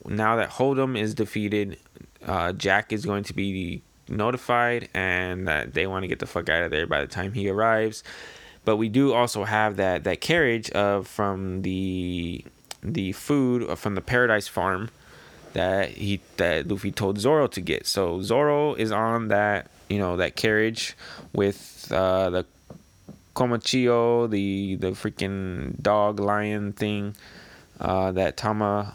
now 0.06 0.36
that 0.36 0.50
Hold'em 0.50 0.98
is 0.98 1.14
defeated, 1.14 1.78
uh, 2.26 2.52
Jack 2.52 2.92
is 2.92 3.06
going 3.06 3.24
to 3.24 3.34
be 3.34 3.82
notified 4.08 4.88
and 4.94 5.48
that 5.48 5.74
they 5.74 5.86
want 5.86 6.02
to 6.02 6.08
get 6.08 6.18
the 6.18 6.26
fuck 6.26 6.48
out 6.48 6.62
of 6.62 6.70
there 6.70 6.86
by 6.86 7.00
the 7.00 7.06
time 7.06 7.32
he 7.32 7.48
arrives. 7.48 8.04
But 8.64 8.76
we 8.76 8.88
do 8.88 9.12
also 9.12 9.44
have 9.44 9.76
that 9.76 10.04
that 10.04 10.20
carriage 10.20 10.70
of 10.70 11.06
from 11.06 11.62
the 11.62 12.44
the 12.82 13.12
food 13.12 13.68
uh, 13.70 13.74
from 13.76 13.94
the 13.94 14.00
Paradise 14.00 14.48
Farm 14.48 14.90
that 15.52 15.90
he 15.90 16.20
that 16.36 16.68
Luffy 16.68 16.90
told 16.90 17.18
Zoro 17.18 17.46
to 17.46 17.60
get. 17.60 17.86
So 17.86 18.20
Zoro 18.22 18.74
is 18.74 18.90
on 18.90 19.28
that 19.28 19.70
you 19.88 19.98
know 19.98 20.16
that 20.16 20.34
carriage 20.34 20.96
with 21.32 21.88
uh, 21.92 22.30
the 22.30 22.46
Komachiyo, 23.36 24.28
the 24.28 24.76
the 24.76 24.90
freaking 24.92 25.80
dog 25.80 26.18
lion 26.18 26.72
thing 26.72 27.14
uh, 27.78 28.10
that 28.12 28.36
Tama 28.36 28.94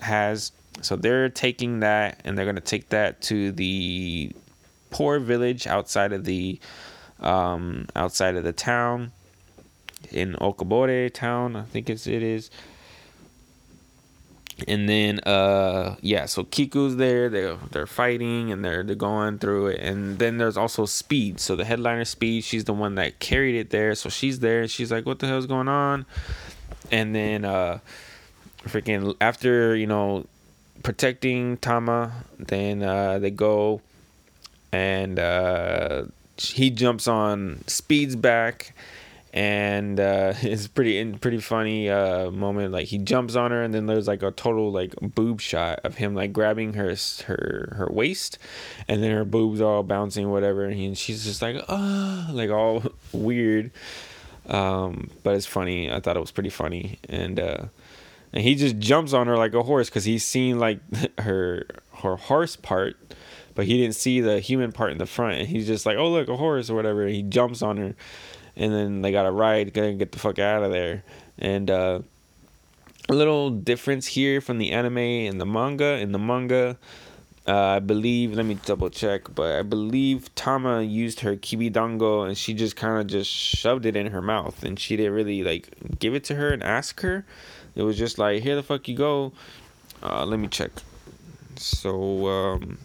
has 0.00 0.50
so 0.80 0.96
they're 0.96 1.28
taking 1.28 1.80
that 1.80 2.20
and 2.24 2.36
they're 2.36 2.44
going 2.44 2.56
to 2.56 2.60
take 2.60 2.90
that 2.90 3.20
to 3.22 3.52
the 3.52 4.32
poor 4.90 5.18
village 5.18 5.66
outside 5.66 6.12
of 6.12 6.24
the 6.24 6.58
um, 7.20 7.86
outside 7.96 8.36
of 8.36 8.44
the 8.44 8.52
town 8.52 9.12
in 10.10 10.34
Okobore 10.34 11.12
town, 11.12 11.56
I 11.56 11.62
think 11.62 11.90
it's, 11.90 12.06
it 12.06 12.22
is. 12.22 12.50
And 14.68 14.88
then 14.88 15.18
uh 15.26 15.96
yeah, 16.00 16.26
so 16.26 16.44
Kiku's 16.44 16.94
there, 16.94 17.28
they're 17.28 17.56
they're 17.72 17.88
fighting 17.88 18.52
and 18.52 18.64
they're 18.64 18.84
they're 18.84 18.94
going 18.94 19.40
through 19.40 19.66
it. 19.68 19.80
And 19.80 20.20
then 20.20 20.38
there's 20.38 20.56
also 20.56 20.86
Speed. 20.86 21.40
So 21.40 21.56
the 21.56 21.64
headliner 21.64 22.04
Speed, 22.04 22.44
she's 22.44 22.62
the 22.62 22.72
one 22.72 22.94
that 22.94 23.18
carried 23.18 23.56
it 23.56 23.70
there. 23.70 23.96
So 23.96 24.08
she's 24.08 24.38
there 24.38 24.60
and 24.62 24.70
she's 24.70 24.92
like, 24.92 25.06
What 25.06 25.18
the 25.18 25.26
hell's 25.26 25.46
going 25.46 25.66
on? 25.66 26.06
And 26.92 27.12
then 27.12 27.44
uh 27.44 27.80
freaking 28.62 29.16
after, 29.20 29.74
you 29.74 29.88
know, 29.88 30.26
protecting 30.84 31.56
Tama. 31.56 32.12
Then 32.38 32.84
uh, 32.84 33.18
they 33.18 33.32
go 33.32 33.80
and 34.70 35.18
uh, 35.18 36.04
he 36.36 36.70
jumps 36.70 37.08
on 37.08 37.64
Speed's 37.66 38.14
back. 38.14 38.74
And 39.32 39.98
uh, 39.98 40.34
it's 40.42 40.68
pretty 40.68 41.12
pretty 41.14 41.38
funny 41.38 41.90
uh, 41.90 42.30
moment. 42.30 42.70
Like 42.70 42.86
he 42.86 42.98
jumps 42.98 43.34
on 43.34 43.50
her, 43.50 43.64
and 43.64 43.74
then 43.74 43.86
there's 43.86 44.06
like 44.06 44.22
a 44.22 44.30
total 44.30 44.70
like 44.70 44.94
boob 45.00 45.40
shot 45.40 45.80
of 45.82 45.96
him 45.96 46.14
like 46.14 46.32
grabbing 46.32 46.74
her 46.74 46.94
her 47.26 47.74
her 47.76 47.88
waist, 47.90 48.38
and 48.86 49.02
then 49.02 49.10
her 49.10 49.24
boobs 49.24 49.60
are 49.60 49.64
all 49.76 49.82
bouncing, 49.82 50.30
whatever. 50.30 50.64
And, 50.64 50.74
he, 50.74 50.86
and 50.86 50.96
she's 50.96 51.24
just 51.24 51.42
like 51.42 51.56
ah, 51.68 52.28
like 52.32 52.50
all 52.50 52.84
weird. 53.12 53.72
Um, 54.46 55.10
but 55.24 55.34
it's 55.34 55.46
funny. 55.46 55.90
I 55.90 55.98
thought 55.98 56.16
it 56.16 56.20
was 56.20 56.30
pretty 56.30 56.50
funny, 56.50 57.00
and 57.08 57.40
uh, 57.40 57.64
and 58.34 58.42
he 58.42 58.54
just 58.54 58.78
jumps 58.78 59.14
on 59.14 59.26
her 59.26 59.38
like 59.38 59.54
a 59.54 59.62
horse 59.62 59.88
because 59.88 60.04
he's 60.04 60.24
seen 60.24 60.58
like 60.58 60.80
her 61.20 61.64
her 62.02 62.16
horse 62.16 62.56
part 62.56 62.96
but 63.54 63.66
he 63.66 63.78
didn't 63.78 63.94
see 63.94 64.20
the 64.20 64.40
human 64.40 64.72
part 64.72 64.92
in 64.92 64.98
the 64.98 65.06
front. 65.06 65.38
And 65.38 65.48
he's 65.48 65.66
just 65.66 65.86
like 65.86 65.96
oh 65.96 66.10
look 66.10 66.28
a 66.28 66.36
horse 66.36 66.70
or 66.70 66.74
whatever. 66.74 67.04
And 67.04 67.14
he 67.14 67.22
jumps 67.22 67.62
on 67.62 67.76
her. 67.76 67.94
And 68.56 68.72
then 68.72 69.02
they 69.02 69.12
got 69.12 69.26
a 69.26 69.30
ride 69.30 69.72
gonna 69.72 69.94
get 69.94 70.12
the 70.12 70.18
fuck 70.18 70.38
out 70.38 70.62
of 70.62 70.72
there. 70.72 71.04
And 71.38 71.70
uh, 71.70 72.00
a 73.08 73.14
little 73.14 73.50
difference 73.50 74.06
here 74.06 74.40
from 74.40 74.58
the 74.58 74.72
anime 74.72 74.98
and 74.98 75.40
the 75.40 75.46
manga. 75.46 75.98
In 75.98 76.12
the 76.12 76.18
manga 76.18 76.78
uh, 77.46 77.52
I 77.52 77.78
believe, 77.78 78.32
let 78.32 78.46
me 78.46 78.56
double 78.64 78.88
check, 78.88 79.34
but 79.34 79.58
I 79.58 79.62
believe 79.62 80.34
Tama 80.34 80.80
used 80.80 81.20
her 81.20 81.36
kibidango 81.36 82.26
and 82.26 82.38
she 82.38 82.54
just 82.54 82.74
kind 82.74 82.98
of 82.98 83.06
just 83.06 83.30
shoved 83.30 83.84
it 83.84 83.96
in 83.96 84.06
her 84.06 84.22
mouth. 84.22 84.64
And 84.64 84.80
she 84.80 84.96
didn't 84.96 85.12
really 85.12 85.44
like 85.44 85.98
give 85.98 86.14
it 86.14 86.24
to 86.24 86.36
her 86.36 86.50
and 86.50 86.62
ask 86.62 87.02
her. 87.02 87.26
It 87.74 87.82
was 87.82 87.98
just 87.98 88.18
like, 88.18 88.42
here 88.42 88.56
the 88.56 88.62
fuck 88.62 88.86
you 88.88 88.96
go. 88.96 89.32
Uh, 90.02 90.24
let 90.24 90.38
me 90.38 90.48
check. 90.48 90.70
So, 91.56 92.26
um, 92.28 92.78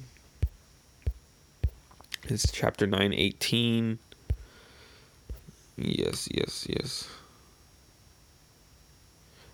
it's 2.24 2.52
chapter 2.52 2.88
918. 2.88 4.00
Yes, 5.78 6.28
yes, 6.32 6.68
yes. 6.70 7.08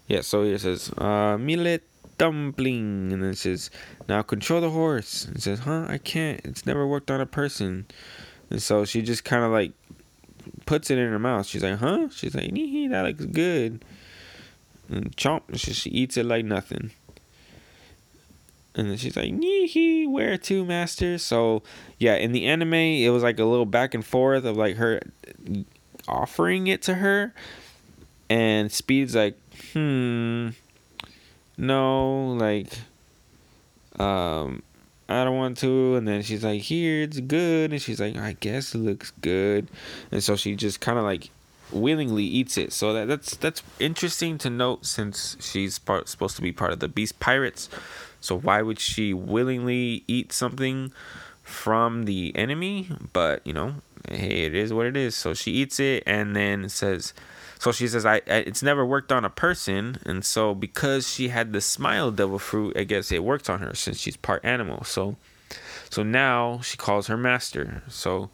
Yeah, 0.08 0.22
so 0.22 0.44
it 0.44 0.60
says, 0.60 0.92
uh, 0.98 1.38
millet 1.38 1.84
dumpling. 2.18 3.12
And 3.12 3.24
then 3.24 3.32
it 3.32 3.38
says, 3.38 3.70
now 4.08 4.22
control 4.22 4.62
the 4.62 4.70
horse. 4.70 5.26
And 5.26 5.38
it 5.38 5.42
says, 5.42 5.60
huh, 5.60 5.86
I 5.90 5.98
can't. 5.98 6.42
It's 6.46 6.66
never 6.66 6.88
worked 6.88 7.12
on 7.12 7.20
a 7.20 7.26
person. 7.26 7.86
And 8.50 8.62
so 8.62 8.86
she 8.86 9.02
just 9.02 9.26
kind 9.26 9.44
of 9.44 9.52
like 9.52 9.74
puts 10.66 10.92
it 10.92 10.98
in 10.98 11.12
her 11.12 11.20
mouth. 11.20 11.46
She's 11.46 11.64
like, 11.64 11.80
huh? 11.80 12.10
She's 12.10 12.36
like, 12.36 12.52
that 12.52 13.04
looks 13.06 13.26
good 13.26 13.84
and 14.90 15.16
chomp. 15.16 15.44
She, 15.54 15.74
she 15.74 15.90
eats 15.90 16.18
it 16.18 16.26
like 16.26 16.46
nothing. 16.46 16.92
And 18.76 18.90
then 18.90 18.98
she's 18.98 19.16
like, 19.16 19.32
"Neehee, 19.32 20.10
where 20.10 20.38
to, 20.38 20.66
master?" 20.66 21.18
So, 21.18 21.64
yeah, 21.98 22.16
in 22.16 22.34
the 22.34 22.46
anime, 22.46 22.74
it 22.74 23.10
was 23.10 23.24
like 23.24 23.40
a 23.40 23.46
little 23.46 23.66
back 23.66 23.94
and 23.94 24.06
forth 24.06 24.44
of 24.44 24.58
like 24.58 24.76
her 24.76 25.02
offering 26.08 26.68
it 26.68 26.82
to 26.84 26.96
her, 26.96 27.34
and 28.30 28.70
Speed's 28.70 29.16
like, 29.16 29.38
"Hmm, 29.72 30.50
no, 31.58 32.34
like, 32.34 32.68
um, 33.98 34.62
I 35.08 35.24
don't 35.24 35.38
want 35.38 35.58
to." 35.60 35.96
And 35.96 36.06
then 36.06 36.22
she's 36.22 36.44
like, 36.44 36.62
"Here, 36.62 37.04
it's 37.04 37.22
good," 37.22 37.72
and 37.72 37.82
she's 37.82 38.02
like, 38.02 38.18
"I 38.18 38.36
guess 38.42 38.76
it 38.76 38.80
looks 38.80 39.12
good," 39.22 39.70
and 40.12 40.22
so 40.22 40.36
she 40.36 40.54
just 40.56 40.82
kind 40.82 40.98
of 41.00 41.06
like 41.06 41.30
willingly 41.72 42.24
eats 42.24 42.58
it. 42.58 42.74
So 42.74 42.94
that, 42.94 43.08
that's 43.08 43.36
that's 43.38 43.64
interesting 43.80 44.38
to 44.40 44.50
note 44.50 44.86
since 44.86 45.38
she's 45.40 45.80
part, 45.80 46.08
supposed 46.10 46.36
to 46.38 46.42
be 46.42 46.52
part 46.52 46.74
of 46.74 46.80
the 46.80 46.88
Beast 46.88 47.20
Pirates. 47.20 47.70
So 48.22 48.38
why 48.38 48.62
would 48.62 48.80
she 48.80 49.14
willingly 49.14 50.04
eat 50.08 50.32
something 50.32 50.92
from 51.44 52.06
the 52.06 52.36
enemy? 52.36 52.90
But 53.14 53.46
you 53.46 53.54
know, 53.54 53.76
hey, 54.10 54.46
it 54.46 54.56
is 54.56 54.74
what 54.74 54.86
it 54.86 54.98
is. 54.98 55.16
So 55.16 55.34
she 55.34 55.52
eats 55.52 55.80
it 55.80 56.04
and 56.06 56.36
then 56.36 56.70
says. 56.70 57.14
So 57.58 57.72
she 57.72 57.88
says, 57.88 58.06
I, 58.06 58.16
I, 58.28 58.44
it's 58.46 58.62
never 58.62 58.86
worked 58.86 59.12
on 59.12 59.24
a 59.24 59.30
person, 59.30 59.98
and 60.06 60.26
so 60.26 60.54
because 60.54 61.12
she 61.12 61.30
had 61.30 61.54
the 61.54 61.62
smile 61.62 62.12
devil 62.12 62.38
fruit, 62.38 62.78
I 62.78 62.84
guess 62.84 63.12
it 63.12 63.24
worked 63.24 63.50
on 63.50 63.60
her 63.60 63.74
since 63.74 63.98
she's 63.98 64.18
part 64.18 64.44
animal. 64.44 64.84
So, 64.84 65.16
so 65.90 66.04
now 66.04 66.60
she 66.62 66.78
calls 66.78 67.08
her 67.08 67.18
master. 67.18 67.82
So 67.88 68.30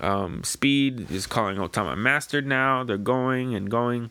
um, 0.00 0.44
Speed 0.44 1.10
is 1.10 1.26
calling 1.26 1.56
Otama 1.56 1.96
Mastered 1.96 2.46
now. 2.46 2.84
They're 2.84 2.96
going 2.96 3.54
and 3.54 3.70
going. 3.70 4.10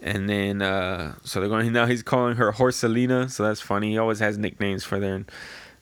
And 0.00 0.28
then, 0.28 0.62
uh, 0.62 1.14
so 1.24 1.40
they're 1.40 1.48
going, 1.48 1.72
now 1.72 1.86
he's 1.86 2.02
calling 2.02 2.36
her 2.36 2.52
Horselina. 2.52 3.30
So 3.30 3.42
that's 3.42 3.60
funny. 3.60 3.92
He 3.92 3.98
always 3.98 4.20
has 4.20 4.38
nicknames 4.38 4.84
for 4.84 5.00
them. 5.00 5.26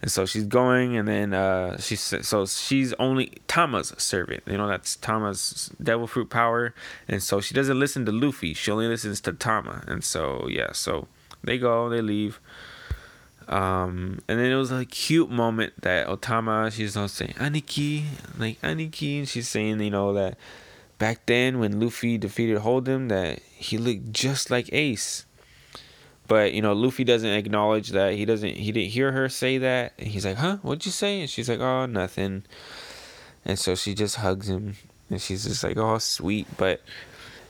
And 0.05 0.12
so 0.12 0.26
she's 0.26 0.44
going, 0.44 0.98
and 0.98 1.09
then 1.09 1.32
uh, 1.32 1.78
she's 1.78 2.02
so 2.02 2.44
she's 2.44 2.92
only 2.94 3.32
Tama's 3.48 3.94
servant. 3.96 4.42
You 4.46 4.59
know 4.59 4.68
that's 4.68 4.96
Tama's 4.96 5.72
devil 5.82 6.07
fruit 6.07 6.28
power, 6.28 6.74
and 7.09 7.22
so 7.22 7.40
she 7.40 7.55
doesn't 7.55 7.80
listen 7.80 8.05
to 8.05 8.12
Luffy. 8.12 8.52
She 8.52 8.70
only 8.70 8.86
listens 8.86 9.22
to 9.22 9.32
Tama. 9.32 9.82
And 9.86 10.05
so 10.05 10.46
yeah, 10.50 10.72
so 10.72 11.09
they 11.42 11.57
go, 11.57 11.88
they 11.88 12.02
leave. 12.02 12.38
Um, 13.49 14.20
and 14.28 14.38
then 14.38 14.51
it 14.51 14.57
was 14.57 14.72
a 14.72 14.84
cute 14.84 15.30
moment 15.30 15.74
that 15.82 16.07
Otama, 16.07 16.72
she's 16.72 16.97
all 16.97 17.09
saying, 17.09 17.34
Aniki, 17.38 18.05
like 18.38 18.61
Aniki, 18.62 19.18
and 19.18 19.28
she's 19.28 19.49
saying, 19.49 19.80
you 19.80 19.90
know, 19.90 20.12
that 20.14 20.38
back 20.99 21.26
then 21.26 21.59
when 21.59 21.80
Luffy 21.80 22.18
defeated 22.18 22.59
Hold'em, 22.59 23.09
that 23.11 23.40
he 23.55 23.78
looked 23.78 24.12
just 24.12 24.51
like 24.51 24.72
Ace. 24.72 25.26
But, 26.26 26.55
you 26.55 26.62
know, 26.62 26.72
Luffy 26.72 27.05
doesn't 27.05 27.28
acknowledge 27.30 27.90
that. 27.90 28.14
He 28.14 28.24
doesn't, 28.24 28.57
he 28.57 28.72
didn't 28.72 28.90
hear 28.90 29.12
her 29.12 29.28
say 29.28 29.59
that. 29.59 29.92
And 29.99 30.09
he's 30.09 30.24
like, 30.24 30.36
huh, 30.36 30.57
what'd 30.62 30.86
you 30.86 30.92
say? 30.92 31.20
And 31.20 31.28
she's 31.28 31.49
like, 31.51 31.61
oh, 31.61 31.84
nothing. 31.86 32.45
and 33.45 33.59
so 33.59 33.74
she 33.74 33.95
just 33.95 34.16
hugs 34.16 34.49
him, 34.49 34.76
and 35.11 35.20
she's 35.20 35.45
just 35.45 35.62
like, 35.62 35.76
"Oh, 35.76 35.99
sweet." 35.99 36.47
But 36.57 36.82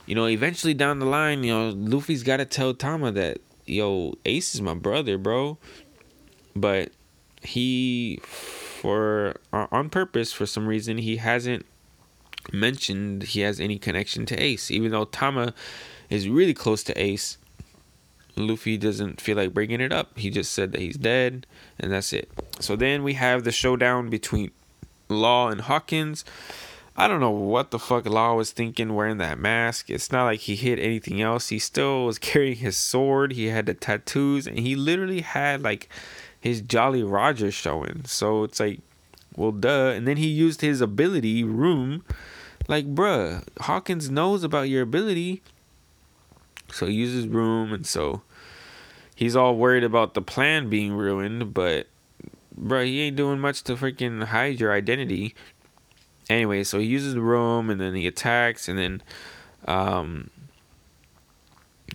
you 0.06 0.14
know, 0.14 0.26
eventually 0.26 0.74
down 0.74 0.98
the 0.98 1.06
line, 1.06 1.44
you 1.44 1.52
know, 1.52 1.70
Luffy's 1.70 2.22
got 2.22 2.38
to 2.38 2.44
tell 2.44 2.74
Tama 2.74 3.12
that, 3.12 3.38
"Yo, 3.64 4.14
Ace 4.24 4.54
is 4.54 4.62
my 4.62 4.74
brother, 4.74 5.18
bro." 5.18 5.58
But 6.56 6.92
he, 7.42 8.20
for 8.22 9.36
on 9.52 9.90
purpose, 9.90 10.32
for 10.32 10.46
some 10.46 10.66
reason, 10.66 10.98
he 10.98 11.16
hasn't 11.16 11.66
mentioned 12.52 13.22
he 13.22 13.40
has 13.40 13.60
any 13.60 13.78
connection 13.78 14.26
to 14.26 14.36
Ace, 14.36 14.70
even 14.70 14.90
though 14.90 15.04
Tama 15.04 15.54
is 16.10 16.28
really 16.28 16.54
close 16.54 16.82
to 16.84 17.00
Ace. 17.00 17.38
Luffy 18.36 18.76
doesn't 18.76 19.20
feel 19.20 19.36
like 19.36 19.54
bringing 19.54 19.80
it 19.80 19.92
up. 19.92 20.18
He 20.18 20.28
just 20.28 20.52
said 20.52 20.72
that 20.72 20.80
he's 20.80 20.96
dead, 20.96 21.46
and 21.78 21.92
that's 21.92 22.12
it. 22.12 22.28
So 22.60 22.74
then 22.76 23.04
we 23.04 23.14
have 23.14 23.44
the 23.44 23.52
showdown 23.52 24.10
between 24.10 24.50
Law 25.08 25.50
and 25.50 25.62
Hawkins. 25.62 26.24
I 26.96 27.08
don't 27.08 27.20
know 27.20 27.30
what 27.30 27.70
the 27.70 27.78
fuck 27.78 28.06
Law 28.06 28.34
was 28.34 28.52
thinking 28.52 28.94
wearing 28.94 29.18
that 29.18 29.38
mask. 29.38 29.90
It's 29.90 30.12
not 30.12 30.24
like 30.24 30.40
he 30.40 30.56
hit 30.56 30.78
anything 30.78 31.20
else. 31.20 31.48
He 31.48 31.58
still 31.58 32.06
was 32.06 32.18
carrying 32.20 32.56
his 32.56 32.76
sword. 32.76 33.32
He 33.32 33.46
had 33.46 33.66
the 33.66 33.74
tattoos, 33.74 34.46
and 34.46 34.58
he 34.58 34.74
literally 34.74 35.20
had 35.22 35.62
like 35.62 35.88
his 36.44 36.60
Jolly 36.60 37.02
Roger 37.02 37.50
showing. 37.50 38.02
So 38.04 38.44
it's 38.44 38.60
like, 38.60 38.80
well, 39.34 39.50
duh. 39.50 39.92
And 39.96 40.06
then 40.06 40.18
he 40.18 40.26
used 40.26 40.60
his 40.60 40.82
ability 40.82 41.42
room. 41.42 42.04
Like, 42.68 42.94
bruh, 42.94 43.42
Hawkins 43.60 44.10
knows 44.10 44.44
about 44.44 44.68
your 44.68 44.82
ability. 44.82 45.40
So 46.70 46.84
he 46.84 46.92
uses 46.92 47.26
room, 47.26 47.72
and 47.72 47.86
so 47.86 48.20
he's 49.14 49.34
all 49.34 49.56
worried 49.56 49.84
about 49.84 50.12
the 50.12 50.20
plan 50.20 50.68
being 50.68 50.92
ruined, 50.92 51.54
but 51.54 51.86
bro, 52.54 52.84
he 52.84 53.00
ain't 53.00 53.16
doing 53.16 53.40
much 53.40 53.62
to 53.62 53.74
freaking 53.74 54.24
hide 54.24 54.60
your 54.60 54.70
identity. 54.70 55.34
Anyway, 56.28 56.62
so 56.62 56.78
he 56.78 56.84
uses 56.84 57.16
room 57.16 57.70
and 57.70 57.80
then 57.80 57.94
he 57.94 58.06
attacks 58.06 58.68
and 58.68 58.78
then 58.78 59.02
um 59.66 60.28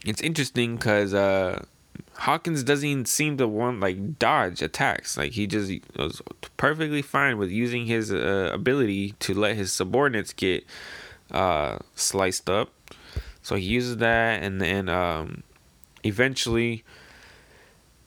it's 0.06 0.22
interesting 0.22 0.78
cuz 0.80 1.14
uh 1.14 1.64
Hawkins 2.20 2.64
doesn't 2.64 2.88
even 2.88 3.06
seem 3.06 3.38
to 3.38 3.48
want 3.48 3.80
like 3.80 4.20
dodge 4.20 4.62
attacks. 4.62 5.18
Like 5.18 5.34
he 5.34 5.48
just 5.48 5.72
was 5.98 6.22
perfectly 6.58 7.02
fine 7.02 7.38
with 7.38 7.50
using 7.50 7.86
his 7.86 8.12
uh, 8.12 8.52
ability 8.54 9.14
to 9.20 9.34
let 9.34 9.56
his 9.56 9.72
subordinates 9.72 10.34
get 10.34 10.66
uh 11.32 11.80
sliced 11.96 12.50
up. 12.50 12.70
So 13.42 13.56
he 13.56 13.66
uses 13.66 13.98
that 13.98 14.44
and 14.44 14.62
then 14.62 14.90
um 14.90 15.44
eventually 16.04 16.84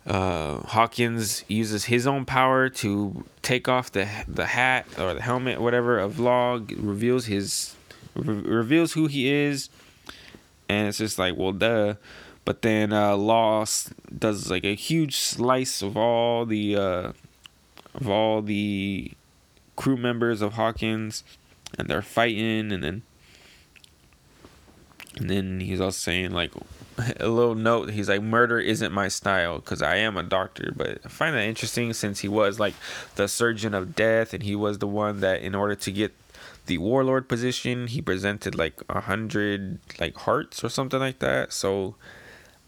uh, 0.04 0.58
Hawkins 0.58 1.44
uses 1.46 1.84
his 1.84 2.06
own 2.06 2.24
power 2.24 2.68
to 2.68 3.24
take 3.40 3.68
off 3.68 3.92
the 3.92 4.08
the 4.26 4.46
hat 4.46 4.86
or 4.98 5.14
the 5.14 5.22
helmet, 5.22 5.60
whatever, 5.60 5.98
of 5.98 6.18
Law. 6.18 6.60
Reveals 6.76 7.26
his 7.26 7.76
re- 8.16 8.34
reveals 8.34 8.94
who 8.94 9.06
he 9.06 9.32
is, 9.32 9.68
and 10.68 10.88
it's 10.88 10.98
just 10.98 11.18
like, 11.18 11.36
well, 11.36 11.52
duh. 11.52 11.94
But 12.44 12.62
then 12.62 12.92
uh, 12.92 13.16
Lost 13.16 13.92
does 14.18 14.50
like 14.50 14.64
a 14.64 14.74
huge 14.74 15.16
slice 15.16 15.80
of 15.82 15.96
all 15.96 16.44
the 16.44 16.76
uh, 16.76 17.12
of 17.94 18.08
all 18.08 18.42
the 18.42 19.12
crew 19.76 19.96
members 19.96 20.42
of 20.42 20.54
Hawkins, 20.54 21.22
and 21.78 21.88
they're 21.88 22.02
fighting, 22.02 22.72
and 22.72 22.82
then 22.82 23.02
and 25.16 25.30
then 25.30 25.60
he's 25.60 25.80
also 25.80 25.96
saying 25.96 26.32
like 26.32 26.52
a 27.20 27.28
little 27.28 27.54
note. 27.54 27.90
He's 27.90 28.08
like, 28.08 28.22
murder 28.22 28.58
isn't 28.58 28.92
my 28.92 29.08
style 29.08 29.56
because 29.56 29.82
I 29.82 29.96
am 29.96 30.16
a 30.16 30.22
doctor. 30.22 30.72
But 30.74 30.98
I 31.04 31.08
find 31.08 31.34
that 31.36 31.44
interesting 31.44 31.92
since 31.92 32.20
he 32.20 32.28
was 32.28 32.58
like 32.58 32.74
the 33.16 33.28
surgeon 33.28 33.74
of 33.74 33.94
death, 33.94 34.34
and 34.34 34.42
he 34.42 34.56
was 34.56 34.78
the 34.78 34.88
one 34.88 35.20
that, 35.20 35.42
in 35.42 35.54
order 35.54 35.74
to 35.74 35.92
get 35.92 36.12
the 36.66 36.78
warlord 36.78 37.28
position, 37.28 37.86
he 37.88 38.00
presented 38.00 38.54
like 38.54 38.80
a 38.88 39.00
hundred 39.00 39.78
like 40.00 40.16
hearts 40.16 40.64
or 40.64 40.68
something 40.68 41.00
like 41.00 41.18
that. 41.20 41.52
So 41.52 41.94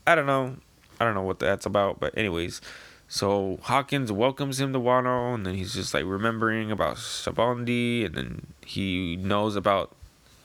I 0.07 0.15
don't 0.15 0.27
know. 0.27 0.57
I 1.01 1.05
don't 1.05 1.15
know 1.15 1.23
what 1.23 1.39
that's 1.39 1.67
about. 1.67 2.01
But 2.01 2.17
anyways, 2.17 2.61
so 3.09 3.59
Hawkins 3.63 4.13
welcomes 4.13 4.61
him 4.61 4.73
to 4.73 4.81
Wano, 4.81 5.35
and 5.35 5.47
then 5.47 5.55
he's 5.55 5.75
just 5.75 5.95
like 5.95 6.05
remembering 6.05 6.71
about 6.71 6.97
Sabaody, 6.97 8.07
and 8.07 8.15
then 8.15 8.47
he 8.65 9.17
knows 9.17 9.57
about 9.57 9.95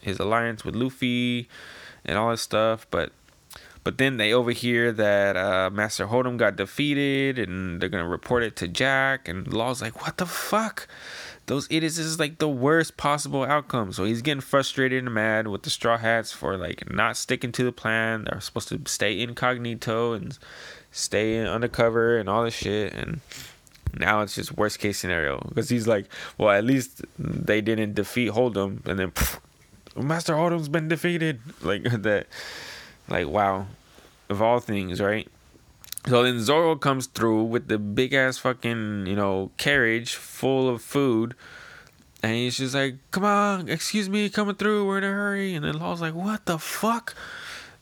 his 0.01 0.19
alliance 0.19 0.63
with 0.63 0.75
Luffy 0.75 1.47
and 2.05 2.17
all 2.17 2.31
this 2.31 2.41
stuff. 2.41 2.87
But 2.89 3.11
but 3.83 3.97
then 3.97 4.17
they 4.17 4.33
overhear 4.33 4.91
that 4.91 5.37
uh, 5.37 5.69
Master 5.71 6.07
Hold'em 6.07 6.37
got 6.37 6.55
defeated 6.55 7.39
and 7.39 7.81
they're 7.81 7.89
to 7.89 8.03
report 8.05 8.43
it 8.43 8.55
to 8.57 8.67
Jack. 8.67 9.27
And 9.27 9.51
Law's 9.51 9.81
like, 9.81 10.03
what 10.05 10.17
the 10.17 10.25
fuck? 10.25 10.87
Those 11.49 11.65
idiots 11.71 11.97
is 11.97 12.19
like 12.19 12.37
the 12.37 12.47
worst 12.47 12.95
possible 12.95 13.43
outcome. 13.43 13.91
So 13.91 14.03
he's 14.03 14.21
getting 14.21 14.39
frustrated 14.39 15.03
and 15.03 15.11
mad 15.11 15.47
with 15.47 15.63
the 15.63 15.71
Straw 15.71 15.97
Hats 15.97 16.31
for 16.31 16.55
like 16.57 16.93
not 16.93 17.17
sticking 17.17 17.51
to 17.53 17.63
the 17.63 17.71
plan. 17.71 18.25
They're 18.25 18.39
supposed 18.39 18.67
to 18.67 18.79
stay 18.85 19.19
incognito 19.19 20.13
and 20.13 20.37
stay 20.91 21.43
undercover 21.43 22.19
and 22.19 22.29
all 22.29 22.43
this 22.43 22.53
shit. 22.53 22.93
And 22.93 23.21
now 23.97 24.21
it's 24.21 24.35
just 24.35 24.57
worst 24.57 24.77
case 24.77 24.99
scenario 24.99 25.43
because 25.47 25.69
he's 25.69 25.87
like, 25.87 26.05
well, 26.37 26.51
at 26.51 26.65
least 26.65 27.01
they 27.17 27.61
didn't 27.61 27.95
defeat 27.95 28.29
Hold'em. 28.29 28.85
And 28.85 28.99
then 28.99 29.09
pff, 29.09 29.39
Master 29.95 30.35
Hold'em's 30.35 30.69
been 30.69 30.87
defeated. 30.87 31.39
Like 31.63 31.81
that 32.03 32.27
like, 33.07 33.25
wow. 33.25 33.65
Of 34.29 34.43
all 34.43 34.59
things, 34.59 35.01
right? 35.01 35.27
So 36.07 36.23
then 36.23 36.39
Zoro 36.39 36.75
comes 36.75 37.07
through 37.07 37.43
with 37.43 37.67
the 37.67 37.77
big 37.77 38.13
ass 38.13 38.37
fucking, 38.37 39.05
you 39.05 39.15
know, 39.15 39.51
carriage 39.57 40.15
full 40.15 40.69
of 40.69 40.81
food. 40.81 41.35
And 42.23 42.33
he's 42.33 42.57
just 42.57 42.75
like, 42.75 42.95
come 43.11 43.23
on, 43.23 43.69
excuse 43.69 44.09
me, 44.09 44.29
coming 44.29 44.55
through, 44.55 44.85
we're 44.85 44.97
in 44.97 45.03
a 45.03 45.07
hurry. 45.07 45.53
And 45.53 45.65
then 45.65 45.79
Law's 45.79 46.01
like, 46.01 46.13
what 46.13 46.45
the 46.45 46.57
fuck? 46.57 47.15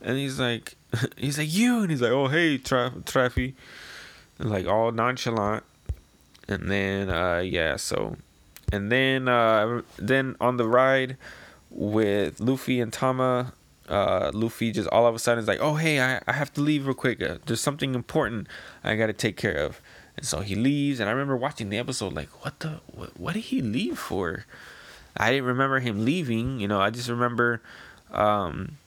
And 0.02 0.18
he's 0.18 0.40
like, 0.40 0.76
he's 1.18 1.38
like, 1.38 1.54
you. 1.54 1.82
And 1.82 1.92
he's 1.92 2.02
like, 2.02 2.12
oh, 2.12 2.28
hey, 2.28 2.58
Tra- 2.58 2.94
Traffy. 3.04 3.54
Like 4.40 4.68
all 4.68 4.92
nonchalant. 4.92 5.64
And 6.48 6.70
then, 6.70 7.10
uh, 7.10 7.40
yeah, 7.40 7.76
so. 7.76 8.18
And 8.72 8.92
then, 8.92 9.28
uh, 9.28 9.82
then 9.98 10.36
on 10.40 10.58
the 10.58 10.68
ride 10.68 11.18
with 11.70 12.40
Luffy 12.40 12.80
and 12.80 12.92
Tama, 12.94 13.54
uh, 13.88 14.32
Luffy 14.34 14.72
just 14.72 14.90
all 14.90 15.08
of 15.08 15.16
a 15.16 15.20
sudden 15.20 15.42
is 15.42 15.48
like, 15.48 15.60
oh 15.62 15.76
hey, 15.76 16.00
I, 16.02 16.22
I 16.28 16.34
have 16.34 16.54
to 16.54 16.62
leave 16.62 16.86
real 16.86 16.96
quick. 16.96 17.22
Uh, 17.22 17.38
there's 17.46 17.62
something 17.62 17.96
important 17.96 18.48
I 18.84 18.96
got 18.96 19.08
to 19.08 19.14
take 19.14 19.38
care 19.38 19.56
of. 19.56 19.82
And 20.16 20.26
so 20.26 20.42
he 20.42 20.56
leaves, 20.56 21.00
and 21.00 21.08
I 21.08 21.12
remember 21.12 21.38
watching 21.38 21.70
the 21.70 21.78
episode 21.78 22.14
like, 22.14 22.30
what 22.44 22.60
the, 22.60 22.82
what, 22.92 23.20
what 23.20 23.34
did 23.34 23.46
he 23.46 23.62
leave 23.62 24.00
for? 24.00 24.46
I 25.16 25.32
didn't 25.32 25.46
remember 25.46 25.80
him 25.80 26.04
leaving. 26.04 26.60
You 26.60 26.68
know, 26.68 26.82
I 26.82 26.90
just 26.90 27.08
remember 27.08 27.62
um, 28.12 28.78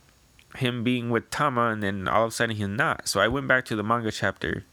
him 0.56 0.82
being 0.82 1.10
with 1.10 1.30
Tama, 1.30 1.68
and 1.68 1.82
then 1.82 2.08
all 2.08 2.24
of 2.24 2.30
a 2.30 2.32
sudden 2.32 2.56
he's 2.56 2.68
not. 2.68 3.08
So 3.08 3.20
I 3.20 3.28
went 3.28 3.46
back 3.46 3.64
to 3.66 3.76
the 3.76 3.82
manga 3.84 4.10
chapter, 4.10 4.64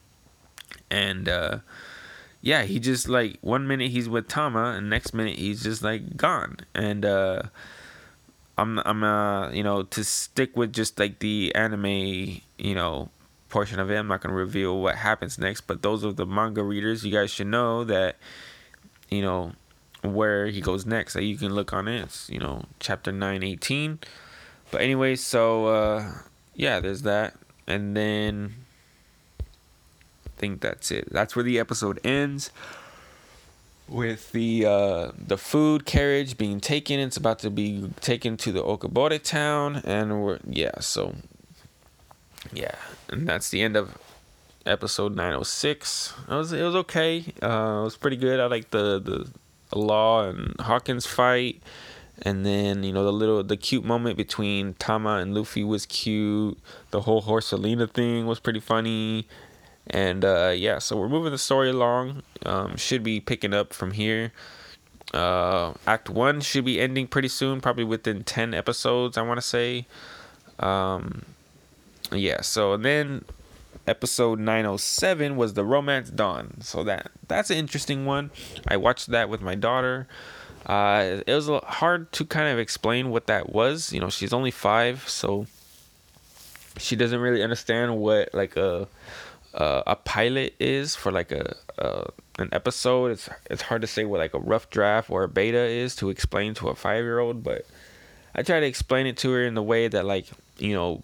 and 0.89 1.29
uh, 1.29 1.59
yeah, 2.41 2.63
he 2.63 2.79
just 2.79 3.07
like 3.07 3.37
one 3.41 3.67
minute 3.67 3.91
he's 3.91 4.09
with 4.09 4.27
Tama, 4.27 4.75
and 4.77 4.89
next 4.89 5.13
minute 5.13 5.37
he's 5.37 5.63
just 5.63 5.83
like 5.83 6.17
gone. 6.17 6.57
And 6.73 7.05
uh, 7.05 7.43
I'm 8.57 8.79
I'm 8.79 9.03
uh 9.03 9.51
you 9.51 9.63
know 9.63 9.83
to 9.83 10.03
stick 10.03 10.57
with 10.57 10.73
just 10.73 10.99
like 10.99 11.19
the 11.19 11.53
anime 11.55 11.85
you 12.57 12.75
know 12.75 13.09
portion 13.49 13.79
of 13.79 13.91
it. 13.91 13.95
I'm 13.95 14.07
not 14.07 14.21
gonna 14.21 14.33
reveal 14.35 14.79
what 14.81 14.95
happens 14.95 15.37
next, 15.37 15.61
but 15.61 15.81
those 15.81 16.03
of 16.03 16.15
the 16.15 16.25
manga 16.25 16.63
readers, 16.63 17.05
you 17.05 17.11
guys 17.11 17.31
should 17.31 17.47
know 17.47 17.83
that 17.83 18.17
you 19.09 19.21
know 19.21 19.53
where 20.01 20.47
he 20.47 20.61
goes 20.61 20.85
next. 20.85 21.13
That 21.13 21.23
you 21.23 21.37
can 21.37 21.53
look 21.53 21.71
on 21.73 21.87
it. 21.87 22.01
It's, 22.01 22.29
you 22.29 22.39
know 22.39 22.65
chapter 22.79 23.11
nine 23.11 23.43
eighteen. 23.43 23.99
But 24.71 24.81
anyway, 24.81 25.15
so 25.15 25.67
uh 25.67 26.11
yeah, 26.55 26.79
there's 26.79 27.03
that, 27.03 27.35
and 27.67 27.95
then 27.95 28.55
I 29.39 30.29
think 30.39 30.61
that's 30.61 30.89
it. 30.89 31.07
That's 31.11 31.35
where 31.35 31.43
the 31.43 31.59
episode 31.59 31.99
ends 32.03 32.51
with 33.87 34.31
the 34.31 34.65
uh, 34.65 35.11
the 35.17 35.37
food 35.37 35.85
carriage 35.85 36.37
being 36.37 36.59
taken. 36.59 36.99
It's 36.99 37.17
about 37.17 37.39
to 37.39 37.49
be 37.49 37.89
taken 38.01 38.37
to 38.37 38.51
the 38.51 38.63
Okobore 38.63 39.21
town, 39.21 39.81
and 39.85 40.21
we're 40.21 40.39
yeah. 40.47 40.79
So 40.79 41.15
yeah, 42.53 42.75
and 43.09 43.27
that's 43.27 43.49
the 43.49 43.61
end 43.61 43.75
of 43.75 43.97
episode 44.65 45.15
nine 45.15 45.33
oh 45.33 45.43
six. 45.43 46.13
It 46.29 46.33
was 46.33 46.51
it 46.53 46.63
was 46.63 46.75
okay. 46.75 47.25
Uh, 47.41 47.79
it 47.81 47.83
was 47.83 47.97
pretty 47.97 48.17
good. 48.17 48.39
I 48.39 48.45
like 48.47 48.71
the 48.71 48.99
the, 48.99 49.27
Law 49.75 50.29
and 50.29 50.55
Hawkins 50.59 51.05
fight. 51.05 51.61
And 52.23 52.45
then 52.45 52.83
you 52.83 52.91
know 52.91 53.03
the 53.03 53.13
little 53.13 53.43
the 53.43 53.57
cute 53.57 53.85
moment 53.85 54.17
between 54.17 54.73
Tama 54.75 55.17
and 55.17 55.35
Luffy 55.35 55.63
was 55.63 55.85
cute. 55.85 56.57
The 56.89 57.01
whole 57.01 57.21
Horsalina 57.21 57.89
thing 57.91 58.25
was 58.25 58.39
pretty 58.39 58.59
funny. 58.59 59.27
And 59.89 60.25
uh, 60.25 60.53
yeah, 60.55 60.79
so 60.79 60.97
we're 60.97 61.09
moving 61.09 61.31
the 61.31 61.37
story 61.37 61.69
along. 61.69 62.23
Um, 62.45 62.75
should 62.77 63.03
be 63.03 63.19
picking 63.19 63.53
up 63.53 63.73
from 63.73 63.91
here. 63.91 64.31
Uh, 65.13 65.73
act 65.85 66.09
one 66.09 66.41
should 66.41 66.65
be 66.65 66.79
ending 66.79 67.07
pretty 67.07 67.29
soon, 67.29 67.61
probably 67.61 67.85
within 67.85 68.23
10 68.23 68.53
episodes, 68.53 69.17
I 69.17 69.21
want 69.21 69.37
to 69.37 69.45
say. 69.45 69.85
Um, 70.59 71.23
yeah, 72.11 72.41
so 72.41 72.75
then 72.77 73.23
episode 73.87 74.39
907 74.39 75.37
was 75.37 75.53
the 75.53 75.63
Romance 75.63 76.09
Dawn. 76.09 76.59
So 76.61 76.83
that 76.83 77.11
that's 77.27 77.49
an 77.49 77.57
interesting 77.57 78.05
one. 78.05 78.31
I 78.67 78.77
watched 78.77 79.07
that 79.07 79.29
with 79.29 79.41
my 79.41 79.55
daughter. 79.55 80.07
Uh, 80.65 81.21
it 81.25 81.33
was 81.33 81.47
hard 81.63 82.11
to 82.11 82.25
kind 82.25 82.49
of 82.49 82.59
explain 82.59 83.09
what 83.09 83.27
that 83.27 83.49
was. 83.49 83.93
You 83.93 84.01
know, 84.01 84.09
she's 84.09 84.33
only 84.33 84.51
five, 84.51 85.07
so 85.07 85.47
she 86.77 86.95
doesn't 86.95 87.19
really 87.19 87.41
understand 87.41 87.97
what 87.97 88.33
like 88.33 88.57
a 88.57 88.87
uh, 89.57 89.81
a 89.87 89.95
pilot 89.95 90.55
is 90.59 90.95
for 90.95 91.11
like 91.11 91.31
a, 91.31 91.55
a 91.79 92.09
an 92.39 92.49
episode. 92.51 93.11
It's 93.11 93.29
it's 93.49 93.63
hard 93.63 93.81
to 93.81 93.87
say 93.87 94.05
what 94.05 94.19
like 94.19 94.35
a 94.35 94.39
rough 94.39 94.69
draft 94.69 95.09
or 95.09 95.23
a 95.23 95.27
beta 95.27 95.57
is 95.57 95.95
to 95.97 96.09
explain 96.09 96.53
to 96.55 96.69
a 96.69 96.75
five 96.75 97.03
year 97.03 97.19
old, 97.19 97.43
but 97.43 97.65
I 98.35 98.43
try 98.43 98.59
to 98.59 98.65
explain 98.65 99.07
it 99.07 99.17
to 99.17 99.31
her 99.31 99.43
in 99.43 99.55
the 99.55 99.63
way 99.63 99.87
that 99.87 100.05
like 100.05 100.27
you 100.59 100.73
know, 100.73 101.01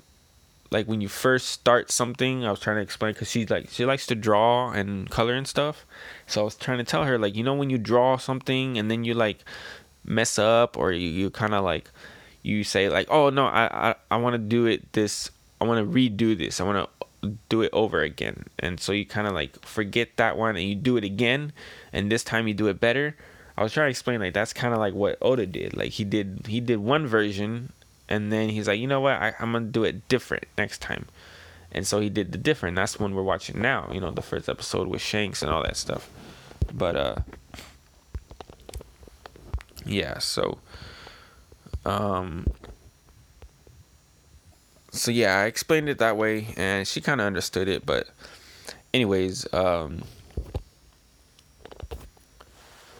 like 0.69 0.87
when 0.87 1.01
you 1.01 1.07
first 1.07 1.47
start 1.47 1.91
something. 1.91 2.45
I 2.45 2.51
was 2.51 2.59
trying 2.59 2.77
to 2.77 2.83
explain 2.83 3.13
because 3.13 3.29
she's 3.29 3.49
like 3.49 3.69
she 3.69 3.85
likes 3.85 4.05
to 4.07 4.15
draw 4.15 4.69
and 4.71 5.09
color 5.09 5.33
and 5.33 5.47
stuff. 5.47 5.85
So 6.27 6.41
I 6.41 6.43
was 6.43 6.55
trying 6.55 6.77
to 6.77 6.83
tell 6.83 7.05
her 7.05 7.17
like 7.17 7.35
you 7.35 7.43
know 7.43 7.55
when 7.55 7.71
you 7.71 7.79
draw 7.79 8.17
something 8.17 8.77
and 8.77 8.89
then 8.89 9.03
you 9.03 9.15
like 9.15 9.43
mess 10.05 10.37
up 10.37 10.77
or 10.77 10.91
you, 10.91 11.07
you 11.07 11.29
kind 11.31 11.55
of 11.55 11.63
like 11.63 11.89
you 12.43 12.63
say 12.63 12.89
like 12.89 13.07
oh 13.09 13.29
no 13.29 13.45
I 13.45 13.89
I, 13.89 13.95
I 14.11 14.17
want 14.17 14.33
to 14.33 14.37
do 14.37 14.67
it 14.67 14.91
this 14.93 15.31
I 15.59 15.65
want 15.65 15.79
to 15.79 15.91
redo 15.91 16.37
this 16.37 16.59
I 16.59 16.65
want 16.65 16.77
to 16.77 16.92
do 17.49 17.61
it 17.61 17.69
over 17.73 18.01
again. 18.01 18.45
And 18.59 18.79
so 18.79 18.91
you 18.91 19.05
kind 19.05 19.27
of 19.27 19.33
like 19.33 19.63
forget 19.65 20.17
that 20.17 20.37
one 20.37 20.55
and 20.55 20.65
you 20.65 20.75
do 20.75 20.97
it 20.97 21.03
again 21.03 21.53
and 21.91 22.11
this 22.11 22.23
time 22.23 22.47
you 22.47 22.53
do 22.53 22.67
it 22.67 22.79
better. 22.79 23.15
I 23.57 23.63
was 23.63 23.73
trying 23.73 23.87
to 23.87 23.91
explain 23.91 24.19
like 24.19 24.33
that's 24.33 24.53
kind 24.53 24.73
of 24.73 24.79
like 24.79 24.93
what 24.93 25.17
Oda 25.21 25.45
did. 25.45 25.75
Like 25.75 25.91
he 25.91 26.03
did 26.03 26.45
he 26.47 26.59
did 26.59 26.79
one 26.79 27.05
version 27.07 27.71
and 28.09 28.31
then 28.31 28.49
he's 28.49 28.67
like, 28.67 28.79
"You 28.79 28.87
know 28.87 28.99
what? 28.99 29.13
I, 29.13 29.33
I'm 29.39 29.53
to 29.53 29.59
do 29.61 29.83
it 29.83 30.07
different 30.07 30.45
next 30.57 30.81
time." 30.81 31.05
And 31.71 31.87
so 31.87 31.99
he 31.99 32.09
did 32.09 32.31
the 32.31 32.37
different. 32.37 32.75
That's 32.75 32.99
when 32.99 33.15
we're 33.15 33.23
watching 33.23 33.61
now, 33.61 33.89
you 33.91 33.99
know, 33.99 34.11
the 34.11 34.21
first 34.21 34.47
episode 34.47 34.87
with 34.87 35.01
Shanks 35.01 35.41
and 35.41 35.51
all 35.51 35.63
that 35.63 35.77
stuff. 35.77 36.09
But 36.71 36.95
uh 36.95 37.15
yeah, 39.85 40.19
so 40.19 40.59
um 41.85 42.47
so 44.93 45.11
yeah, 45.11 45.39
I 45.39 45.45
explained 45.45 45.89
it 45.89 45.97
that 45.97 46.17
way, 46.17 46.53
and 46.55 46.87
she 46.87 47.01
kind 47.01 47.19
of 47.19 47.27
understood 47.27 47.67
it. 47.67 47.85
But, 47.85 48.07
anyways, 48.93 49.51
um, 49.53 50.03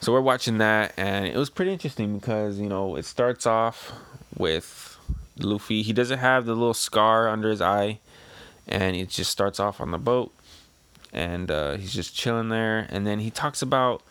so 0.02 0.12
we're 0.12 0.22
watching 0.22 0.58
that, 0.58 0.94
and 0.98 1.28
it 1.28 1.38
was 1.38 1.52
pretty 1.52 1.72
interesting 1.72 2.18
because 2.18 2.60
you 2.60 2.68
know 2.68 2.96
it 2.96 3.06
starts 3.06 3.46
off 3.46 3.94
with 4.36 4.98
Luffy. 5.38 5.84
He 5.84 5.94
doesn't 5.94 6.20
have 6.20 6.46
the 6.46 6.56
little 6.56 6.74
scar 6.74 7.30
under 7.30 7.50
his 7.50 7.62
eye, 7.62 8.00
and 8.68 8.96
it 8.96 9.10
just 9.10 9.30
starts 9.30 9.60
off 9.60 9.80
on 9.80 9.92
the 9.92 10.00
boat, 10.00 10.34
and 11.14 11.52
uh, 11.52 11.78
he's 11.78 11.94
just 11.94 12.16
chilling 12.16 12.50
there. 12.50 12.88
And 12.90 13.06
then 13.06 13.20
he 13.20 13.30
talks 13.30 13.62
about, 13.62 14.02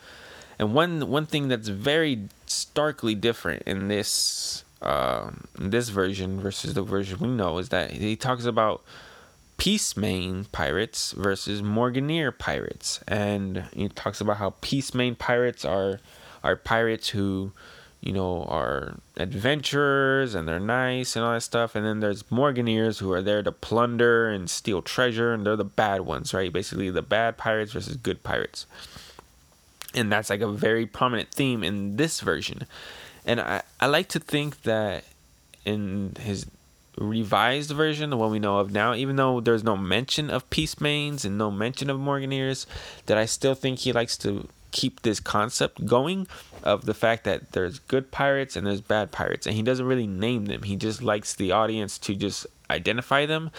and 0.57 0.73
one 0.73 1.09
one 1.09 1.25
thing 1.25 1.49
that's 1.49 1.67
very 1.67 2.29
starkly 2.47 3.13
different 3.13 3.63
in 3.63 3.89
this 3.89 4.62
um, 4.83 5.45
this 5.57 5.89
version 5.89 6.39
versus 6.39 6.73
the 6.73 6.83
version 6.83 7.19
we 7.19 7.27
know 7.27 7.57
is 7.57 7.69
that 7.69 7.91
he 7.91 8.15
talks 8.15 8.45
about 8.45 8.83
Peacemain 9.57 10.45
pirates 10.51 11.13
versus 11.13 11.61
Morganier 11.61 12.37
pirates, 12.37 12.99
and 13.07 13.65
he 13.73 13.87
talks 13.87 14.19
about 14.19 14.37
how 14.37 14.55
Peacemain 14.61 15.15
pirates 15.15 15.63
are 15.63 15.99
are 16.43 16.57
pirates 16.57 17.09
who, 17.09 17.53
you 18.01 18.11
know, 18.11 18.43
are 18.49 18.97
adventurers 19.15 20.35
and 20.35 20.45
they're 20.45 20.59
nice 20.59 21.15
and 21.15 21.23
all 21.23 21.33
that 21.33 21.41
stuff, 21.41 21.75
and 21.75 21.85
then 21.85 22.01
there's 22.01 22.23
Morganiers 22.23 22.99
who 22.99 23.13
are 23.13 23.21
there 23.21 23.41
to 23.41 23.51
plunder 23.51 24.27
and 24.27 24.49
steal 24.49 24.81
treasure, 24.81 25.33
and 25.33 25.45
they're 25.45 25.55
the 25.55 25.63
bad 25.63 26.01
ones, 26.01 26.33
right? 26.33 26.51
Basically, 26.51 26.89
the 26.89 27.01
bad 27.01 27.37
pirates 27.37 27.71
versus 27.71 27.95
good 27.95 28.23
pirates, 28.23 28.65
and 29.93 30.11
that's 30.11 30.29
like 30.29 30.41
a 30.41 30.51
very 30.51 30.85
prominent 30.85 31.29
theme 31.29 31.63
in 31.63 31.95
this 31.95 32.19
version 32.19 32.65
and 33.25 33.39
I, 33.39 33.61
I 33.79 33.87
like 33.87 34.09
to 34.09 34.19
think 34.19 34.63
that 34.63 35.03
in 35.65 36.15
his 36.19 36.45
revised 36.97 37.71
version, 37.71 38.09
the 38.09 38.17
one 38.17 38.31
we 38.31 38.39
know 38.39 38.59
of 38.59 38.71
now, 38.71 38.93
even 38.93 39.15
though 39.15 39.39
there's 39.39 39.63
no 39.63 39.75
mention 39.75 40.29
of 40.29 40.49
Peacemains 40.49 41.25
and 41.25 41.37
no 41.37 41.49
mention 41.49 41.89
of 41.89 41.97
Morganiers, 41.99 42.65
that 43.05 43.17
I 43.17 43.25
still 43.25 43.55
think 43.55 43.79
he 43.79 43.93
likes 43.93 44.17
to 44.19 44.47
keep 44.71 45.01
this 45.01 45.19
concept 45.19 45.85
going 45.85 46.27
of 46.63 46.85
the 46.85 46.93
fact 46.93 47.23
that 47.25 47.51
there's 47.51 47.79
good 47.79 48.11
pirates 48.11 48.55
and 48.55 48.65
there's 48.65 48.81
bad 48.81 49.11
pirates. 49.11 49.45
And 49.45 49.55
he 49.55 49.61
doesn't 49.61 49.85
really 49.85 50.07
name 50.07 50.45
them. 50.45 50.63
He 50.63 50.75
just 50.75 51.01
likes 51.01 51.33
the 51.35 51.51
audience 51.51 51.97
to 51.99 52.15
just 52.15 52.47
identify 52.69 53.25
them. 53.25 53.51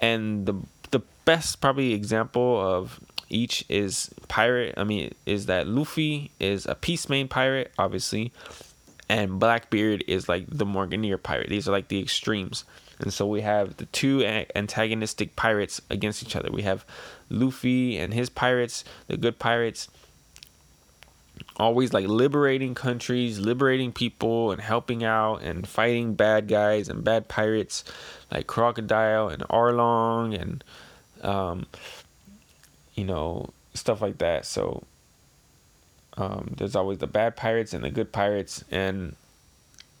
And 0.00 0.46
the 0.46 0.54
the 0.90 1.02
best 1.24 1.60
probably 1.60 1.92
example 1.92 2.60
of 2.60 3.00
each 3.28 3.64
is 3.68 4.10
pirate 4.28 4.72
i 4.76 4.84
mean 4.84 5.12
is 5.26 5.46
that 5.46 5.66
luffy 5.66 6.30
is 6.38 6.66
a 6.66 6.74
Peacemain 6.76 7.26
pirate 7.26 7.72
obviously 7.78 8.30
and 9.08 9.38
Blackbeard 9.38 10.04
is 10.06 10.28
like 10.28 10.46
the 10.48 10.64
Morganier 10.64 11.22
pirate. 11.22 11.48
These 11.48 11.68
are 11.68 11.72
like 11.72 11.88
the 11.88 12.00
extremes. 12.00 12.64
And 13.00 13.12
so 13.12 13.26
we 13.26 13.40
have 13.40 13.76
the 13.76 13.86
two 13.86 14.24
antagonistic 14.54 15.36
pirates 15.36 15.80
against 15.90 16.22
each 16.22 16.36
other. 16.36 16.50
We 16.50 16.62
have 16.62 16.84
Luffy 17.28 17.98
and 17.98 18.14
his 18.14 18.30
pirates, 18.30 18.84
the 19.08 19.16
good 19.16 19.38
pirates, 19.38 19.88
always 21.56 21.92
like 21.92 22.06
liberating 22.06 22.74
countries, 22.74 23.40
liberating 23.40 23.92
people, 23.92 24.52
and 24.52 24.60
helping 24.60 25.04
out 25.04 25.42
and 25.42 25.66
fighting 25.66 26.14
bad 26.14 26.48
guys 26.48 26.88
and 26.88 27.04
bad 27.04 27.28
pirates 27.28 27.84
like 28.30 28.46
Crocodile 28.46 29.28
and 29.28 29.42
Arlong 29.48 30.40
and, 30.40 30.64
um, 31.22 31.66
you 32.94 33.04
know, 33.04 33.50
stuff 33.74 34.00
like 34.00 34.18
that. 34.18 34.46
So 34.46 34.84
um, 36.16 36.54
there's 36.56 36.76
always 36.76 36.98
the 36.98 37.06
bad 37.06 37.36
pirates 37.36 37.72
and 37.72 37.84
the 37.84 37.90
good 37.90 38.12
pirates, 38.12 38.64
and 38.70 39.16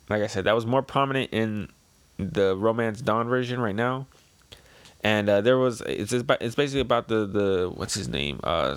like 0.08 0.22
I 0.22 0.26
said, 0.26 0.44
that 0.44 0.54
was 0.54 0.66
more 0.66 0.82
prominent 0.82 1.30
in 1.32 1.68
the 2.18 2.56
Romance 2.56 3.00
Dawn 3.00 3.28
version 3.28 3.60
right 3.60 3.74
now. 3.74 4.06
And 5.02 5.28
uh, 5.28 5.40
there 5.42 5.58
was 5.58 5.82
it's 5.82 6.12
it's 6.12 6.54
basically 6.54 6.80
about 6.80 7.08
the 7.08 7.26
the 7.26 7.72
what's 7.74 7.94
his 7.94 8.08
name 8.08 8.40
uh 8.42 8.76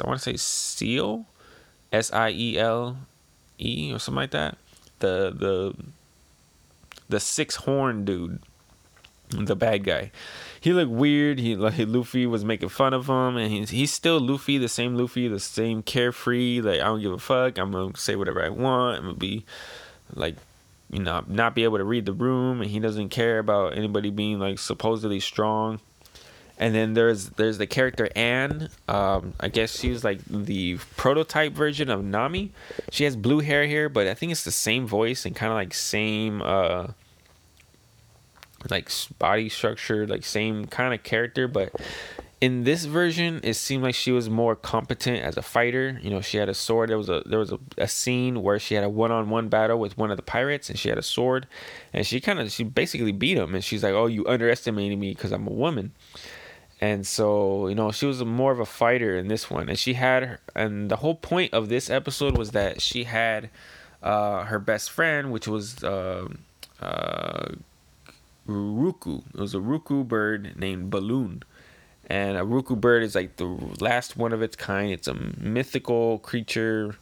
I 0.00 0.06
want 0.06 0.20
to 0.20 0.24
say 0.24 0.36
Seal, 0.36 1.26
S 1.92 2.12
I 2.12 2.30
E 2.30 2.58
L 2.58 2.98
E 3.58 3.92
or 3.92 3.98
something 3.98 4.16
like 4.16 4.30
that. 4.32 4.58
The 4.98 5.32
the 5.34 5.74
the 7.08 7.20
six 7.20 7.56
horn 7.56 8.04
dude, 8.04 8.40
the 9.30 9.56
bad 9.56 9.84
guy 9.84 10.10
he 10.60 10.72
looked 10.72 10.90
weird. 10.90 11.38
He 11.38 11.54
like 11.56 11.74
Luffy 11.78 12.26
was 12.26 12.44
making 12.44 12.68
fun 12.70 12.92
of 12.92 13.08
him, 13.08 13.36
and 13.36 13.50
he's 13.50 13.70
he's 13.70 13.92
still 13.92 14.20
Luffy, 14.20 14.58
the 14.58 14.68
same 14.68 14.96
Luffy, 14.96 15.28
the 15.28 15.40
same 15.40 15.82
carefree. 15.82 16.60
Like 16.60 16.80
I 16.80 16.84
don't 16.84 17.00
give 17.00 17.12
a 17.12 17.18
fuck. 17.18 17.58
I'm 17.58 17.72
gonna 17.72 17.96
say 17.96 18.16
whatever 18.16 18.44
I 18.44 18.48
want. 18.48 18.98
I'm 18.98 19.04
gonna 19.04 19.14
be 19.14 19.44
like, 20.14 20.36
you 20.90 21.00
know, 21.00 21.24
not 21.28 21.54
be 21.54 21.64
able 21.64 21.78
to 21.78 21.84
read 21.84 22.06
the 22.06 22.12
room, 22.12 22.60
and 22.60 22.70
he 22.70 22.80
doesn't 22.80 23.10
care 23.10 23.38
about 23.38 23.76
anybody 23.76 24.10
being 24.10 24.38
like 24.38 24.58
supposedly 24.58 25.20
strong. 25.20 25.80
And 26.60 26.74
then 26.74 26.94
there's 26.94 27.30
there's 27.30 27.58
the 27.58 27.68
character 27.68 28.08
Anne. 28.16 28.68
Um, 28.88 29.34
I 29.38 29.48
guess 29.48 29.78
she's 29.78 30.02
like 30.02 30.18
the 30.26 30.78
prototype 30.96 31.52
version 31.52 31.88
of 31.88 32.04
Nami. 32.04 32.50
She 32.90 33.04
has 33.04 33.14
blue 33.14 33.38
hair 33.40 33.64
here, 33.66 33.88
but 33.88 34.08
I 34.08 34.14
think 34.14 34.32
it's 34.32 34.42
the 34.42 34.50
same 34.50 34.88
voice 34.88 35.24
and 35.24 35.36
kind 35.36 35.52
of 35.52 35.56
like 35.56 35.72
same. 35.72 36.42
Uh, 36.42 36.88
like 38.70 38.90
body 39.18 39.48
structure, 39.48 40.06
like 40.06 40.24
same 40.24 40.66
kind 40.66 40.94
of 40.94 41.02
character, 41.02 41.48
but 41.48 41.72
in 42.40 42.62
this 42.62 42.84
version 42.84 43.40
it 43.42 43.54
seemed 43.54 43.82
like 43.82 43.94
she 43.94 44.12
was 44.12 44.30
more 44.30 44.54
competent 44.54 45.22
as 45.22 45.36
a 45.36 45.42
fighter. 45.42 45.98
You 46.02 46.10
know 46.10 46.20
she 46.20 46.36
had 46.36 46.48
a 46.48 46.54
sword. 46.54 46.90
There 46.90 46.98
was 46.98 47.08
a 47.08 47.22
there 47.26 47.38
was 47.38 47.52
a, 47.52 47.58
a 47.76 47.88
scene 47.88 48.42
where 48.42 48.58
she 48.58 48.74
had 48.74 48.84
a 48.84 48.88
one-on-one 48.88 49.48
battle 49.48 49.78
with 49.78 49.98
one 49.98 50.10
of 50.10 50.16
the 50.16 50.22
pirates 50.22 50.70
and 50.70 50.78
she 50.78 50.88
had 50.88 50.98
a 50.98 51.02
sword 51.02 51.46
and 51.92 52.06
she 52.06 52.20
kind 52.20 52.38
of 52.38 52.50
she 52.52 52.62
basically 52.64 53.12
beat 53.12 53.36
him 53.36 53.54
and 53.54 53.64
she's 53.64 53.82
like 53.82 53.94
oh 53.94 54.06
you 54.06 54.26
underestimated 54.26 54.98
me 54.98 55.14
because 55.14 55.32
i'm 55.32 55.46
a 55.46 55.52
woman. 55.52 55.92
And 56.80 57.04
so 57.04 57.66
you 57.66 57.74
know 57.74 57.90
she 57.90 58.06
was 58.06 58.24
more 58.24 58.52
of 58.52 58.60
a 58.60 58.66
fighter 58.66 59.16
in 59.16 59.26
this 59.26 59.50
one 59.50 59.68
and 59.68 59.78
she 59.78 59.94
had 59.94 60.38
and 60.54 60.88
the 60.88 60.96
whole 60.96 61.16
point 61.16 61.52
of 61.52 61.68
this 61.68 61.90
episode 61.90 62.38
was 62.38 62.52
that 62.52 62.80
she 62.80 63.04
had 63.04 63.50
uh, 64.00 64.44
her 64.44 64.60
best 64.60 64.92
friend 64.92 65.32
which 65.32 65.48
was 65.48 65.82
uh, 65.82 66.28
uh, 66.80 67.48
Ruku. 68.48 69.22
It 69.34 69.40
was 69.40 69.54
a 69.54 69.58
Ruku 69.58 70.06
bird 70.06 70.56
named 70.56 70.90
Balloon. 70.90 71.42
And 72.06 72.38
a 72.38 72.40
Ruku 72.40 72.80
bird 72.80 73.02
is 73.02 73.14
like 73.14 73.36
the 73.36 73.46
last 73.80 74.16
one 74.16 74.32
of 74.32 74.40
its 74.40 74.56
kind. 74.56 74.90
It's 74.90 75.08
a 75.08 75.14
mythical 75.14 76.18
creature 76.18 76.96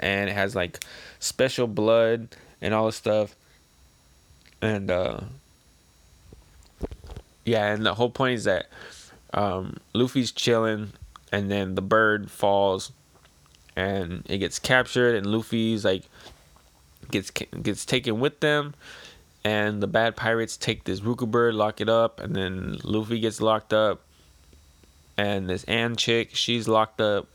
and 0.00 0.28
it 0.28 0.32
has 0.32 0.54
like 0.54 0.84
special 1.20 1.66
blood 1.66 2.28
and 2.60 2.74
all 2.74 2.86
this 2.86 2.96
stuff. 2.96 3.36
And 4.60 4.90
uh 4.90 5.20
yeah, 7.44 7.72
and 7.72 7.86
the 7.86 7.94
whole 7.94 8.10
point 8.10 8.34
is 8.34 8.44
that 8.44 8.66
um 9.32 9.76
Luffy's 9.92 10.32
chilling 10.32 10.92
and 11.30 11.50
then 11.50 11.76
the 11.76 11.82
bird 11.82 12.30
falls 12.30 12.90
and 13.76 14.24
it 14.28 14.38
gets 14.38 14.58
captured 14.58 15.14
and 15.14 15.26
Luffy's 15.26 15.84
like 15.84 16.02
gets 17.10 17.30
gets 17.30 17.84
taken 17.86 18.18
with 18.18 18.40
them 18.40 18.74
and 19.48 19.82
the 19.82 19.86
bad 19.86 20.14
pirates 20.14 20.58
take 20.58 20.84
this 20.84 21.00
Ruku 21.00 21.26
bird, 21.26 21.54
lock 21.54 21.80
it 21.80 21.88
up, 21.88 22.20
and 22.20 22.36
then 22.36 22.76
Luffy 22.84 23.18
gets 23.18 23.40
locked 23.40 23.72
up, 23.72 24.02
and 25.16 25.48
this 25.48 25.64
Anne 25.64 25.96
chick, 25.96 26.34
she's 26.34 26.68
locked 26.68 27.00
up. 27.00 27.26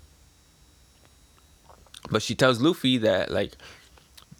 But 2.12 2.22
she 2.22 2.36
tells 2.36 2.62
Luffy 2.62 3.00
that 3.00 3.32
like 3.32 3.54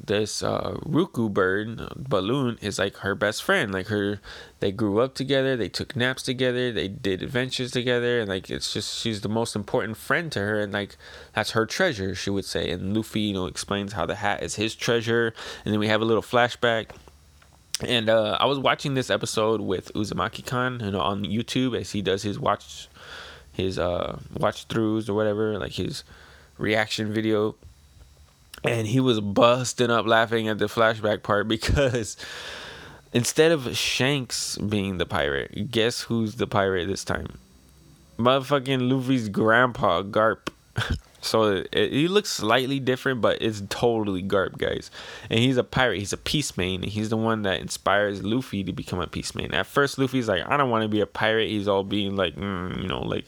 this 0.06 0.44
uh, 0.44 0.78
Ruku 0.86 1.34
bird 1.34 1.80
balloon 1.96 2.60
is 2.62 2.78
like 2.78 2.98
her 2.98 3.16
best 3.16 3.42
friend. 3.42 3.74
Like 3.74 3.88
her, 3.88 4.20
they 4.60 4.72
grew 4.72 5.00
up 5.00 5.16
together. 5.16 5.58
They 5.58 5.70
took 5.70 5.96
naps 5.96 6.22
together. 6.22 6.72
They 6.72 6.88
did 6.88 7.24
adventures 7.24 7.72
together, 7.72 8.20
and 8.20 8.30
like 8.30 8.52
it's 8.52 8.72
just 8.72 9.00
she's 9.00 9.22
the 9.22 9.30
most 9.30 9.56
important 9.56 9.98
friend 9.98 10.32
to 10.34 10.40
her, 10.42 10.60
and 10.60 10.74
like 10.74 10.96
that's 11.34 11.52
her 11.52 11.66
treasure. 11.66 12.14
She 12.14 12.30
would 12.30 12.46
say. 12.46 12.70
And 12.70 12.96
Luffy, 12.96 13.22
you 13.22 13.34
know, 13.34 13.48
explains 13.48 13.94
how 13.94 14.06
the 14.06 14.16
hat 14.16 14.44
is 14.44 14.58
his 14.58 14.76
treasure, 14.76 15.34
and 15.66 15.74
then 15.74 15.80
we 15.80 15.88
have 15.88 16.02
a 16.04 16.06
little 16.06 16.22
flashback. 16.22 16.92
And 17.82 18.10
uh, 18.10 18.38
I 18.40 18.46
was 18.46 18.60
watching 18.60 18.94
this 18.94 19.10
episode 19.10 19.62
with 19.62 19.92
Uzumaki 19.94 20.46
Khan, 20.46 20.80
you 20.80 20.92
know, 20.92 21.02
on 21.02 21.24
YouTube 21.24 21.80
as 21.80 21.92
he 21.92 22.02
does 22.02 22.24
his 22.24 22.40
watch, 22.40 22.88
his 23.52 23.80
uh, 23.80 24.20
watch 24.38 24.68
throughs 24.68 25.10
or 25.10 25.14
whatever, 25.14 25.58
like 25.58 25.74
his 25.74 26.04
reaction 26.58 27.12
video 27.12 27.56
and 28.64 28.88
he 28.88 29.00
was 29.00 29.20
busting 29.20 29.90
up 29.90 30.06
laughing 30.06 30.48
at 30.48 30.58
the 30.58 30.66
flashback 30.66 31.24
part 31.24 31.48
because 31.48 32.18
instead 33.14 33.52
of 33.52 33.76
Shanks 33.76 34.58
being 34.58 34.98
the 34.98 35.06
pirate, 35.06 35.72
guess 35.72 36.02
who's 36.02 36.36
the 36.36 36.48
pirate 36.48 36.88
this 36.88 37.04
time? 37.04 37.40
Motherfucking 38.18 38.90
Luffy's 38.90 39.30
grandpa, 39.30 40.04
Garp. 40.04 40.50
so 41.24 41.64
it, 41.72 41.92
he 41.92 42.08
looks 42.08 42.30
slightly 42.30 42.80
different, 42.80 43.22
but 43.22 43.42
it's 43.42 43.64
totally 43.70 44.22
Garp, 44.22 44.58
guys. 44.58 44.92
And 45.30 45.40
he's 45.40 45.58
a 45.58 45.64
pirate. 45.64 46.00
He's 46.00 46.14
a 46.14 46.18
peace 46.18 46.56
man. 46.58 46.84
He's 46.84 47.10
the 47.10 47.18
one 47.18 47.42
that 47.44 47.60
inspires 47.62 48.24
Luffy 48.24 48.64
to 48.64 48.74
become 48.74 49.00
a 49.00 49.08
peace 49.08 49.34
man. 49.34 49.54
At 49.54 49.66
first, 49.66 49.98
Luffy's 49.98 50.28
like, 50.28 50.48
I 50.48 50.58
don't 50.58 50.70
want 50.70 50.84
to 50.84 50.90
be 50.90 51.02
a 51.02 51.08
pirate. 51.08 51.50
He's 51.50 51.68
all 51.68 51.84
being 51.84 52.16
like, 52.16 52.36
mm, 52.36 52.82
you 52.82 52.88
know, 52.88 53.02
like, 53.02 53.26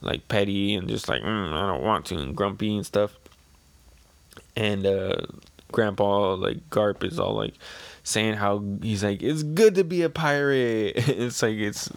like 0.00 0.28
petty 0.28 0.74
and 0.74 0.88
just 0.88 1.08
like, 1.08 1.22
mm, 1.22 1.52
I 1.52 1.66
don't 1.66 1.82
want 1.82 2.06
to, 2.06 2.18
and 2.18 2.36
grumpy 2.36 2.76
and 2.76 2.86
stuff 2.86 3.16
and 4.58 4.84
uh, 4.84 5.16
grandpa 5.70 6.34
like 6.34 6.68
garp 6.68 7.04
is 7.04 7.18
all 7.18 7.34
like 7.34 7.54
saying 8.02 8.34
how 8.34 8.62
he's 8.82 9.04
like 9.04 9.22
it's 9.22 9.42
good 9.42 9.74
to 9.76 9.84
be 9.84 10.02
a 10.02 10.10
pirate 10.10 10.94
it's 11.08 11.42
like 11.42 11.56
it's 11.56 11.90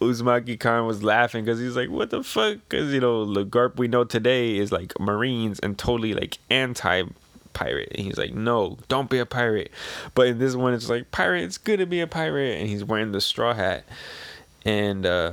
Uzumaki 0.00 0.58
Khan 0.58 0.86
was 0.86 1.02
laughing 1.02 1.44
because 1.44 1.60
he's 1.60 1.76
like, 1.76 1.90
"What 1.90 2.10
the 2.10 2.22
fuck?" 2.22 2.58
Because 2.68 2.92
you 2.92 3.00
know 3.00 3.32
the 3.32 3.44
Garp 3.44 3.76
we 3.76 3.88
know 3.88 4.04
today 4.04 4.56
is 4.56 4.72
like 4.72 4.98
Marines 4.98 5.58
and 5.60 5.78
totally 5.78 6.14
like 6.14 6.38
anti 6.50 7.04
pirate. 7.52 7.88
And 7.94 8.06
he's 8.06 8.18
like, 8.18 8.34
"No, 8.34 8.78
don't 8.88 9.10
be 9.10 9.18
a 9.18 9.26
pirate." 9.26 9.70
But 10.14 10.28
in 10.28 10.38
this 10.38 10.54
one, 10.54 10.74
it's 10.74 10.88
like, 10.88 11.10
"Pirate, 11.10 11.44
it's 11.44 11.58
good 11.58 11.78
to 11.78 11.86
be 11.86 12.00
a 12.00 12.06
pirate," 12.06 12.60
and 12.60 12.68
he's 12.68 12.84
wearing 12.84 13.12
the 13.12 13.20
straw 13.20 13.54
hat, 13.54 13.84
and 14.64 15.06
uh, 15.06 15.32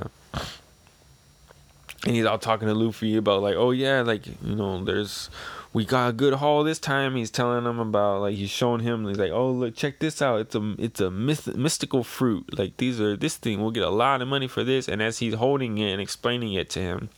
and 2.04 2.14
he's 2.14 2.24
all 2.24 2.38
talking 2.38 2.68
to 2.68 2.74
Luffy 2.74 3.16
about 3.16 3.42
like, 3.42 3.56
"Oh 3.56 3.70
yeah, 3.70 4.02
like 4.02 4.26
you 4.26 4.56
know, 4.56 4.84
there's." 4.84 5.30
We 5.72 5.84
got 5.84 6.08
a 6.08 6.12
good 6.12 6.34
haul 6.34 6.64
this 6.64 6.78
time. 6.78 7.14
He's 7.14 7.30
telling 7.30 7.64
them 7.64 7.78
about 7.78 8.22
like 8.22 8.34
he's 8.34 8.50
showing 8.50 8.80
him. 8.80 9.06
He's 9.06 9.18
like, 9.18 9.30
oh 9.30 9.50
look, 9.50 9.76
check 9.76 10.00
this 10.00 10.20
out. 10.20 10.40
It's 10.40 10.54
a 10.54 10.74
it's 10.78 11.00
a 11.00 11.10
myth, 11.10 11.54
mystical 11.54 12.02
fruit. 12.02 12.58
Like 12.58 12.76
these 12.78 13.00
are 13.00 13.16
this 13.16 13.36
thing. 13.36 13.60
We'll 13.60 13.70
get 13.70 13.84
a 13.84 13.90
lot 13.90 14.20
of 14.20 14.28
money 14.28 14.48
for 14.48 14.64
this. 14.64 14.88
And 14.88 15.00
as 15.00 15.18
he's 15.18 15.34
holding 15.34 15.78
it 15.78 15.92
and 15.92 16.00
explaining 16.00 16.54
it 16.54 16.70
to 16.70 16.80
him, 16.80 17.08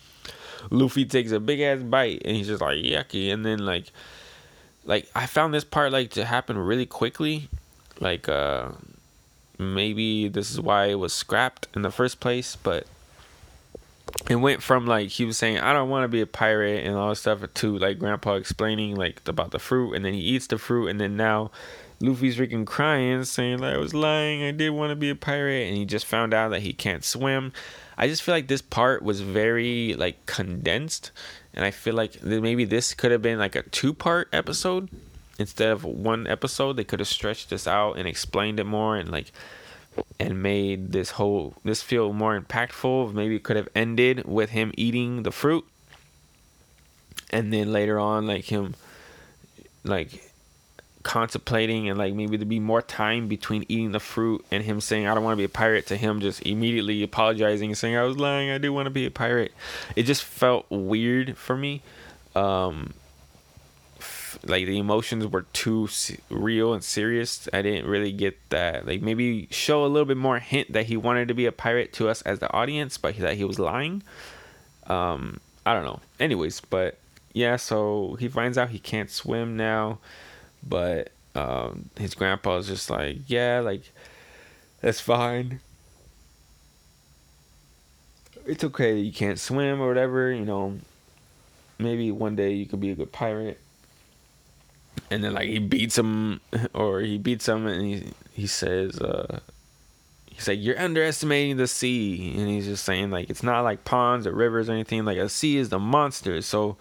Luffy 0.71 1.07
takes 1.07 1.33
a 1.33 1.41
big 1.41 1.61
ass 1.61 1.81
bite 1.81 2.23
and 2.25 2.37
he's 2.37 2.49
just 2.49 2.61
like 2.61 2.79
yucky. 2.79 3.33
And 3.33 3.45
then 3.45 3.65
like 3.65 3.91
like 4.85 5.09
I 5.15 5.27
found 5.27 5.55
this 5.55 5.65
part 5.65 5.93
like 5.93 6.11
to 6.11 6.27
happen 6.27 6.59
really 6.59 6.87
quickly. 6.87 7.49
Like 8.01 8.29
uh 8.29 8.73
maybe 9.59 10.29
this 10.29 10.51
is 10.51 10.61
why 10.61 10.87
it 10.87 10.97
was 10.97 11.15
scrapped 11.15 11.69
in 11.75 11.81
the 11.83 11.91
first 11.91 12.21
place, 12.21 12.57
but 12.57 12.87
it 14.29 14.37
went 14.37 14.63
from 14.63 14.87
like 14.87 15.09
he 15.09 15.25
was 15.25 15.37
saying 15.37 15.59
I 15.59 15.73
don't 15.73 15.89
want 15.89 16.05
to 16.05 16.09
be 16.09 16.21
a 16.21 16.27
pirate 16.27 16.87
and 16.87 16.97
all 16.97 17.11
this 17.11 17.21
stuff 17.21 17.41
to 17.53 17.79
like 17.79 17.99
grandpa 17.99 18.35
explaining 18.35 18.95
like 18.97 19.27
about 19.27 19.51
the 19.51 19.59
fruit 19.59 19.95
and 19.95 20.05
then 20.05 20.15
he 20.15 20.21
eats 20.21 20.47
the 20.47 20.59
fruit 20.59 20.89
and 20.89 21.01
then 21.01 21.17
now 21.17 21.51
Luffy's 22.01 22.37
freaking 22.37 22.67
crying 22.67 23.25
saying 23.25 23.59
like 23.59 23.75
I 23.75 23.79
was 23.79 23.95
lying 23.95 24.43
I 24.43 24.51
did 24.51 24.71
want 24.71 24.91
to 24.91 24.97
be 24.97 25.11
a 25.11 25.15
pirate 25.15 25.69
and 25.69 25.77
he 25.77 25.85
just 25.85 26.07
found 26.07 26.35
out 26.35 26.51
that 26.51 26.63
he 26.63 26.73
can't 26.73 27.05
swim. 27.05 27.53
I 27.97 28.09
just 28.09 28.23
feel 28.23 28.35
like 28.35 28.49
this 28.49 28.63
part 28.63 29.03
was 29.03 29.21
very 29.21 29.95
like 29.95 30.25
condensed 30.27 31.11
and 31.55 31.65
I 31.65 31.71
feel 31.71 31.95
like 31.95 32.23
maybe 32.23 32.65
this 32.65 32.95
could 32.95 33.13
have 33.13 33.23
been 33.23 33.39
like 33.39 33.57
a 33.57 33.63
two 33.63 33.95
part 33.95 34.29
episode 34.33 34.89
instead 35.39 35.71
of 35.71 35.85
one 35.85 36.27
episode 36.27 36.75
they 36.75 36.85
could 36.85 37.01
have 37.01 37.09
stretched 37.09 37.51
this 37.51 37.67
out 37.67 37.95
and 37.99 38.07
explained 38.07 38.61
it 38.61 38.65
more 38.65 38.97
and 38.97 39.11
like 39.11 39.33
and 40.19 40.43
made 40.43 40.93
this 40.93 41.11
whole 41.11 41.55
this 41.65 41.83
feel 41.83 42.13
more 42.13 42.39
impactful. 42.39 43.13
Maybe 43.13 43.37
it 43.37 43.43
could 43.43 43.57
have 43.57 43.69
ended 43.75 44.25
with 44.25 44.51
him 44.51 44.73
eating 44.77 45.23
the 45.23 45.33
fruit, 45.33 45.65
and 47.31 47.53
then 47.53 47.73
later 47.73 47.99
on, 47.99 48.27
like 48.27 48.45
him, 48.45 48.75
like 49.85 50.33
contemplating 51.03 51.89
and 51.89 51.99
like 51.99 52.15
maybe 52.15 52.37
there'd 52.37 52.49
be 52.49 52.61
more 52.61 52.83
time 52.83 53.27
between 53.27 53.65
eating 53.69 53.93
the 53.93 54.01
fruit 54.01 54.45
and 54.51 54.63
him 54.63 54.81
saying 54.81 55.07
I 55.07 55.15
don't 55.15 55.25
want 55.25 55.33
to 55.33 55.39
be 55.39 55.45
a 55.45 55.49
pirate 55.49 55.87
to 55.89 55.97
him 55.97 56.21
just 56.21 56.43
immediately 56.43 57.03
apologizing 57.03 57.71
and 57.71 57.79
saying 57.79 57.97
I 57.97 58.05
was 58.05 58.19
lying 58.19 58.51
I 58.51 58.59
do 58.59 58.73
want 58.73 58.87
to 58.87 58.91
be 58.91 59.07
a 59.07 59.11
pirate. 59.11 59.53
It 59.97 60.05
just 60.05 60.23
felt 60.23 60.67
weird 60.71 61.37
for 61.37 61.57
me. 61.57 61.83
Um, 62.35 62.95
like 64.45 64.67
the 64.67 64.79
emotions 64.79 65.27
were 65.27 65.43
too 65.53 65.89
real 66.31 66.73
and 66.75 66.83
serious. 66.83 67.49
I 67.53 67.63
didn't 67.63 67.89
really 67.89 68.13
get 68.13 68.39
that. 68.51 68.87
Like 68.87 69.03
maybe 69.03 69.49
show 69.51 69.85
a 69.85 69.89
little 69.89 70.07
bit 70.07 70.17
more 70.17 70.39
hint 70.39 70.73
that 70.73 70.87
he 70.87 70.97
wanted 70.97 71.29
to 71.29 71.35
be 71.35 71.47
a 71.47 71.53
pirate 71.53 71.93
to 71.95 72.09
us 72.09 72.23
as 72.23 72.39
the 72.39 72.53
audience, 72.53 72.99
but 72.99 73.17
that 73.19 73.37
he 73.37 73.45
was 73.45 73.59
lying. 73.59 74.03
Um, 74.87 75.41
I 75.65 75.75
don't 75.75 75.85
know. 75.85 76.01
Anyways, 76.19 76.61
but 76.61 76.99
yeah, 77.33 77.57
so 77.57 78.17
he 78.19 78.29
finds 78.29 78.59
out 78.59 78.71
he 78.71 78.79
can't 78.79 79.11
swim 79.11 79.57
now, 79.57 79.99
but 80.63 81.11
um, 81.35 81.91
his 81.97 82.15
grandpa 82.15 82.59
is 82.59 82.67
just 82.67 82.91
like, 82.91 83.19
yeah, 83.27 83.61
like 83.61 83.93
that's 84.81 85.01
fine. 85.01 85.61
It's 88.45 88.65
okay 88.65 88.95
that 88.95 89.01
you 89.01 89.13
can't 89.13 89.39
swim 89.39 89.81
or 89.81 89.89
whatever, 89.89 90.33
you 90.33 90.45
know. 90.45 90.79
Maybe 91.79 92.11
one 92.11 92.37
day 92.37 92.53
you 92.53 92.67
could 92.67 92.81
be 92.81 92.91
a 92.91 92.95
good 92.95 93.13
pirate 93.13 93.59
and 95.13 95.23
then 95.23 95.35
like 95.35 95.49
he 95.49 95.59
beats 95.59 95.99
him 95.99 96.41
or 96.75 97.01
he 97.01 97.19
beats 97.19 97.47
him 97.47 97.67
and 97.67 97.85
he 97.85 98.13
he 98.33 98.47
says 98.47 98.99
uh 98.99 99.41
he's 100.27 100.49
like 100.49 100.63
you're 100.63 100.79
underestimating 100.79 101.57
the 101.57 101.69
sea. 101.69 102.35
And 102.37 102.49
he's 102.49 102.67
just 102.67 102.85
saying 102.85 103.11
like 103.11 103.31
it's 103.31 103.43
not 103.43 103.61
like 103.61 103.85
ponds 103.85 104.27
or 104.27 104.33
rivers 104.33 104.69
or 104.69 104.73
anything. 104.73 105.05
Like 105.05 105.19
a 105.19 105.29
sea 105.29 105.59
is 105.59 105.69
the 105.69 105.79
monster. 105.79 106.41
So 106.43 106.77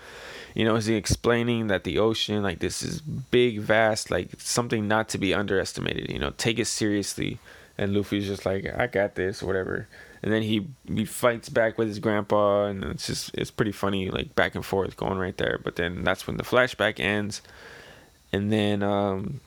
you 0.55 0.65
know 0.65 0.75
is 0.75 0.85
he 0.85 0.95
explaining 0.95 1.67
that 1.67 1.83
the 1.83 1.99
ocean 1.99 2.41
like 2.41 2.59
this 2.59 2.81
is 2.81 3.01
big 3.01 3.59
vast 3.59 4.11
like 4.11 4.29
something 4.37 4.87
not 4.87 5.09
to 5.09 5.17
be 5.17 5.33
underestimated? 5.33 6.09
You 6.09 6.19
know 6.19 6.31
take 6.37 6.59
it 6.59 6.65
seriously. 6.65 7.39
And 7.77 7.95
luffy's 7.95 8.27
just 8.27 8.45
like 8.45 8.65
i 8.77 8.87
got 8.87 9.15
this 9.15 9.43
whatever. 9.43 9.87
And 10.23 10.31
then 10.31 10.43
he 10.43 10.67
he 10.87 11.03
fights 11.03 11.49
back 11.49 11.77
with 11.77 11.87
his 11.87 11.99
grandpa 11.99 12.65
and 12.65 12.83
it's 12.85 13.07
just 13.07 13.31
it's 13.33 13.51
pretty 13.51 13.71
funny 13.71 14.09
like 14.09 14.35
back 14.35 14.55
and 14.55 14.65
forth 14.65 14.95
going 14.95 15.17
right 15.17 15.37
there. 15.37 15.59
But 15.61 15.75
then 15.75 16.03
that's 16.03 16.27
when 16.27 16.37
the 16.37 16.43
flashback 16.43 16.99
ends 16.99 17.41
and 18.31 18.51
then 18.51 18.83
um, 18.83 19.39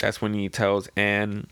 that's 0.00 0.20
when 0.20 0.34
he 0.34 0.48
tells 0.48 0.88
Anne 0.96 1.46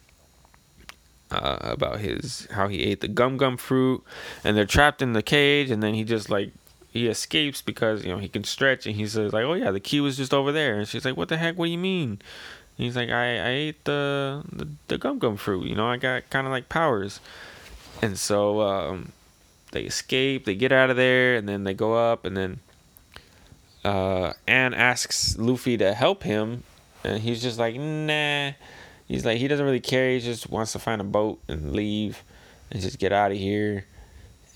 uh, 1.31 1.59
about 1.63 2.01
his 2.01 2.47
how 2.53 2.69
he 2.69 2.83
ate 2.83 3.01
the 3.01 3.09
gum 3.09 3.37
gum 3.37 3.57
fruit, 3.57 4.03
and 4.45 4.57
they're 4.57 4.65
trapped 4.65 5.03
in 5.03 5.13
the 5.13 5.23
cage, 5.23 5.71
and 5.71 5.83
then 5.83 5.95
he 5.95 6.05
just 6.05 6.31
like 6.31 6.53
he 6.91 7.09
escapes 7.09 7.61
because 7.63 8.05
you 8.05 8.11
know 8.11 8.19
he 8.19 8.29
can 8.29 8.45
stretch, 8.45 8.87
and 8.87 8.97
he 8.97 9.07
says 9.07 9.33
like, 9.33 9.45
"Oh 9.45 9.55
yeah, 9.55 9.71
the 9.71 9.81
key 9.81 10.01
was 10.01 10.17
just 10.17 10.33
over 10.33 10.53
there," 10.53 10.79
and 10.79 10.89
she's 10.89 11.05
like, 11.05 11.17
"What 11.17 11.29
the 11.29 11.37
heck? 11.37 11.57
What 11.57 11.67
do 11.67 11.73
you 11.73 11.79
mean?" 11.79 12.11
And 12.11 12.85
he's 12.85 12.97
like, 12.97 13.11
"I 13.11 13.39
I 13.39 13.51
ate 13.51 13.85
the 13.85 14.43
the, 14.53 14.69
the 14.89 14.99
gum 14.99 15.19
gum 15.19 15.37
fruit. 15.37 15.67
You 15.67 15.75
know, 15.75 15.89
I 15.89 15.97
got 15.97 16.29
kind 16.31 16.47
of 16.47 16.53
like 16.53 16.69
powers," 16.69 17.21
and 18.01 18.19
so 18.19 18.61
um, 18.61 19.13
they 19.73 19.83
escape, 19.83 20.45
they 20.45 20.55
get 20.55 20.73
out 20.73 20.91
of 20.91 20.97
there, 20.97 21.37
and 21.37 21.49
then 21.49 21.65
they 21.65 21.75
go 21.75 21.95
up, 21.95 22.25
and 22.25 22.37
then 22.37 22.61
uh, 23.87 24.33
asks 24.49 25.39
Luffy 25.39 25.77
to 25.77 25.95
help 25.95 26.23
him, 26.23 26.65
and 27.05 27.23
he's 27.23 27.43
just 27.43 27.59
like, 27.59 27.77
nah. 27.77 28.53
He's 29.07 29.25
like, 29.25 29.39
he 29.39 29.47
doesn't 29.47 29.65
really 29.65 29.81
care. 29.81 30.11
He 30.11 30.21
just 30.21 30.51
wants 30.51 30.73
to 30.73 30.81
find 30.81 31.01
a 31.01 31.05
boat 31.05 31.41
and 31.49 31.73
leave, 31.73 32.23
and 32.71 32.81
just 32.81 32.99
get 32.99 33.13
out 33.13 33.31
of 33.31 33.39
here. 33.39 33.87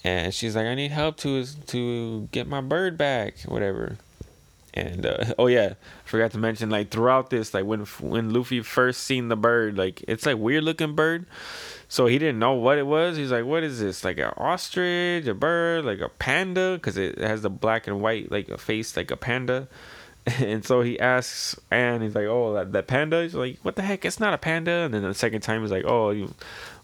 And 0.03 0.35
she's 0.35 0.57
like, 0.57 0.67
I 0.67 0.75
need 0.75 0.91
help 0.91 1.19
to 1.19 1.45
to 1.45 2.29
get 2.33 2.49
my 2.49 2.61
bird 2.61 2.99
back, 2.99 3.41
whatever. 3.43 3.99
And 4.75 5.07
uh, 5.07 5.35
oh 5.39 5.47
yeah, 5.47 5.75
forgot 6.05 6.33
to 6.33 6.39
mention 6.39 6.71
like 6.71 6.91
throughout 6.91 7.31
this, 7.31 7.55
like 7.55 7.65
when 7.65 7.81
when 8.01 8.33
Luffy 8.33 8.63
first 8.63 9.05
seen 9.05 9.29
the 9.29 9.37
bird, 9.37 9.77
like 9.77 10.05
it's 10.07 10.27
like 10.27 10.39
weird 10.39 10.65
looking 10.65 10.95
bird. 10.95 11.27
So 11.89 12.07
he 12.07 12.19
didn't 12.19 12.39
know 12.39 12.53
what 12.53 12.79
it 12.79 12.87
was. 12.87 13.17
He's 13.17 13.33
like, 13.33 13.45
"What 13.45 13.65
is 13.65 13.81
this? 13.81 14.05
Like 14.05 14.19
an 14.19 14.33
ostrich, 14.37 15.27
a 15.27 15.35
bird, 15.35 15.85
like 15.85 16.01
a 16.01 16.09
panda? 16.09 16.75
Because 16.75 16.97
it 16.97 17.19
has 17.19 17.43
the 17.43 17.51
black 17.51 17.89
and 17.89 18.01
white, 18.01 18.31
like 18.31 18.49
a 18.49 18.59
face, 18.59 18.97
like 18.97 19.11
a 19.11 19.17
panda." 19.17 19.69
And 20.39 20.65
so 20.65 20.83
he 20.83 21.01
asks, 21.01 21.59
and 21.71 22.03
he's 22.03 22.15
like, 22.15 22.27
"Oh, 22.27 22.53
that, 22.55 22.73
that 22.73 22.87
panda?" 22.87 23.23
He's 23.23 23.35
like, 23.35 23.59
"What 23.63 23.77
the 23.77 23.83
heck? 23.83 24.05
It's 24.05 24.21
not 24.21 24.35
a 24.35 24.39
panda." 24.39 24.71
And 24.71 24.93
then 24.95 25.03
the 25.03 25.15
second 25.15 25.41
time, 25.41 25.63
he's 25.63 25.71
like, 25.71 25.87
"Oh, 25.87 26.11
you, 26.11 26.35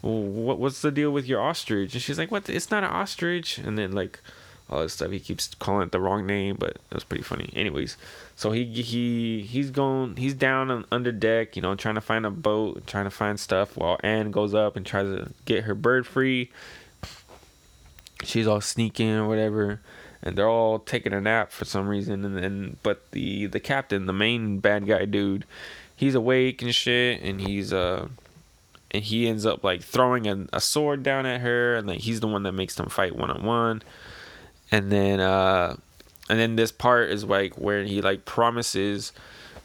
what, 0.00 0.58
what's 0.58 0.80
the 0.80 0.90
deal 0.90 1.10
with 1.10 1.26
your 1.26 1.40
ostrich?" 1.40 1.92
And 1.92 2.02
she's 2.02 2.18
like, 2.18 2.30
"What? 2.30 2.48
It's 2.48 2.70
not 2.70 2.82
an 2.82 2.90
ostrich." 2.90 3.58
And 3.58 3.76
then 3.76 3.92
like 3.92 4.20
all 4.68 4.82
this 4.82 4.94
stuff. 4.94 5.10
He 5.10 5.20
keeps 5.20 5.54
calling 5.54 5.86
it 5.86 5.92
the 5.92 6.00
wrong 6.00 6.26
name, 6.26 6.56
but 6.58 6.70
it 6.70 6.94
was 6.94 7.04
pretty 7.04 7.22
funny. 7.22 7.50
Anyways, 7.54 7.96
so 8.34 8.50
he 8.50 8.64
he 8.64 9.42
he's 9.42 9.70
going 9.70 10.16
he's 10.16 10.34
down 10.34 10.70
on, 10.70 10.84
under 10.90 11.12
deck, 11.12 11.56
you 11.56 11.62
know, 11.62 11.74
trying 11.74 11.94
to 11.94 12.00
find 12.00 12.26
a 12.26 12.30
boat, 12.30 12.86
trying 12.86 13.04
to 13.04 13.10
find 13.10 13.38
stuff 13.38 13.76
while 13.76 13.98
Anne 14.02 14.30
goes 14.30 14.54
up 14.54 14.76
and 14.76 14.84
tries 14.84 15.06
to 15.06 15.30
get 15.44 15.64
her 15.64 15.74
bird 15.74 16.06
free. 16.06 16.50
She's 18.24 18.46
all 18.46 18.60
sneaking 18.60 19.12
or 19.12 19.28
whatever, 19.28 19.80
and 20.22 20.36
they're 20.36 20.48
all 20.48 20.80
taking 20.80 21.12
a 21.12 21.20
nap 21.20 21.52
for 21.52 21.64
some 21.64 21.86
reason. 21.86 22.24
And 22.24 22.36
then, 22.36 22.76
but 22.82 23.10
the 23.12 23.46
the 23.46 23.60
captain, 23.60 24.06
the 24.06 24.12
main 24.12 24.58
bad 24.58 24.86
guy 24.86 25.04
dude, 25.04 25.44
he's 25.94 26.16
awake 26.16 26.60
and 26.60 26.74
shit, 26.74 27.22
and 27.22 27.40
he's 27.40 27.72
uh 27.72 28.08
and 28.90 29.04
he 29.04 29.28
ends 29.28 29.44
up 29.44 29.62
like 29.62 29.82
throwing 29.82 30.26
a, 30.26 30.46
a 30.52 30.60
sword 30.60 31.02
down 31.02 31.26
at 31.26 31.40
her 31.40 31.76
and 31.76 31.86
like 31.86 32.00
he's 32.00 32.20
the 32.20 32.26
one 32.26 32.44
that 32.44 32.52
makes 32.52 32.74
them 32.76 32.88
fight 32.88 33.16
one 33.16 33.30
on 33.30 33.44
one 33.44 33.82
and 34.70 34.90
then 34.90 35.20
uh 35.20 35.76
and 36.28 36.38
then 36.38 36.56
this 36.56 36.72
part 36.72 37.10
is 37.10 37.24
like 37.24 37.56
where 37.56 37.84
he 37.84 38.02
like 38.02 38.24
promises 38.24 39.12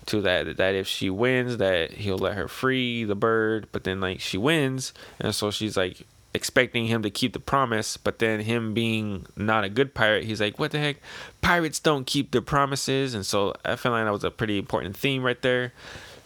to 0.08 0.22
that 0.22 0.58
that 0.58 0.76
if 0.76 0.88
she 0.88 1.10
wins 1.10 1.58
that 1.58 1.92
he'll 1.92 2.18
let 2.18 2.36
her 2.36 2.48
free 2.48 3.04
the 3.04 3.16
bird. 3.16 3.68
But 3.72 3.84
then 3.84 4.00
like 4.00 4.20
she 4.20 4.38
wins. 4.38 4.94
And 5.20 5.34
so 5.34 5.52
she's 5.52 5.78
like 5.78 6.06
expecting 6.34 6.86
him 6.86 7.02
to 7.02 7.10
keep 7.10 7.34
the 7.34 7.40
promise. 7.40 7.98
But 7.98 8.20
then 8.20 8.42
him 8.42 8.74
being 8.74 9.26
not 9.36 9.64
a 9.64 9.70
good 9.70 9.94
pirate 9.94 10.26
he's 10.26 10.42
like 10.42 10.60
what 10.60 10.72
the 10.72 10.80
heck? 10.80 10.98
Pirates 11.42 11.80
don't 11.80 12.06
keep 12.06 12.32
their 12.32 12.42
promises. 12.42 13.14
And 13.14 13.26
so 13.26 13.56
i 13.66 13.76
feel 13.76 13.92
like 13.92 14.06
that 14.06 14.12
was 14.12 14.24
a 14.24 14.32
pretty 14.32 14.58
important 14.58 14.96
theme 14.96 15.24
right 15.24 15.42
there 15.42 15.74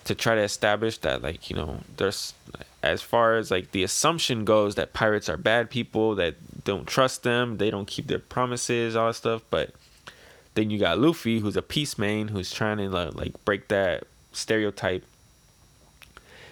to 0.06 0.14
try 0.14 0.36
to 0.36 0.42
establish 0.42 1.00
that 1.00 1.24
like 1.24 1.50
you 1.50 1.56
know 1.56 1.80
there's 1.98 2.34
as 2.84 3.02
far 3.02 3.38
as 3.38 3.50
like 3.50 3.72
the 3.72 3.84
assumption 3.84 4.46
goes 4.46 4.76
that 4.76 4.94
pirates 4.94 5.28
are 5.28 5.38
bad 5.38 5.70
people 5.70 6.14
that 6.14 6.36
don't 6.66 6.88
trust 6.88 7.24
them 7.24 7.58
they 7.58 7.70
don't 7.70 7.88
keep 7.88 8.08
their 8.08 8.20
promises 8.20 8.96
all 8.96 9.08
that 9.08 9.14
stuff 9.14 9.42
but 9.50 9.74
then 10.56 10.70
you 10.70 10.80
got 10.80 10.98
luffy 10.98 11.40
who's 11.40 11.56
a 11.56 11.62
peace 11.62 11.98
main 11.98 12.30
who's 12.30 12.52
trying 12.52 12.78
to 12.78 12.90
like 12.90 13.46
break 13.46 13.68
that 13.68 14.06
stereotype. 14.32 15.04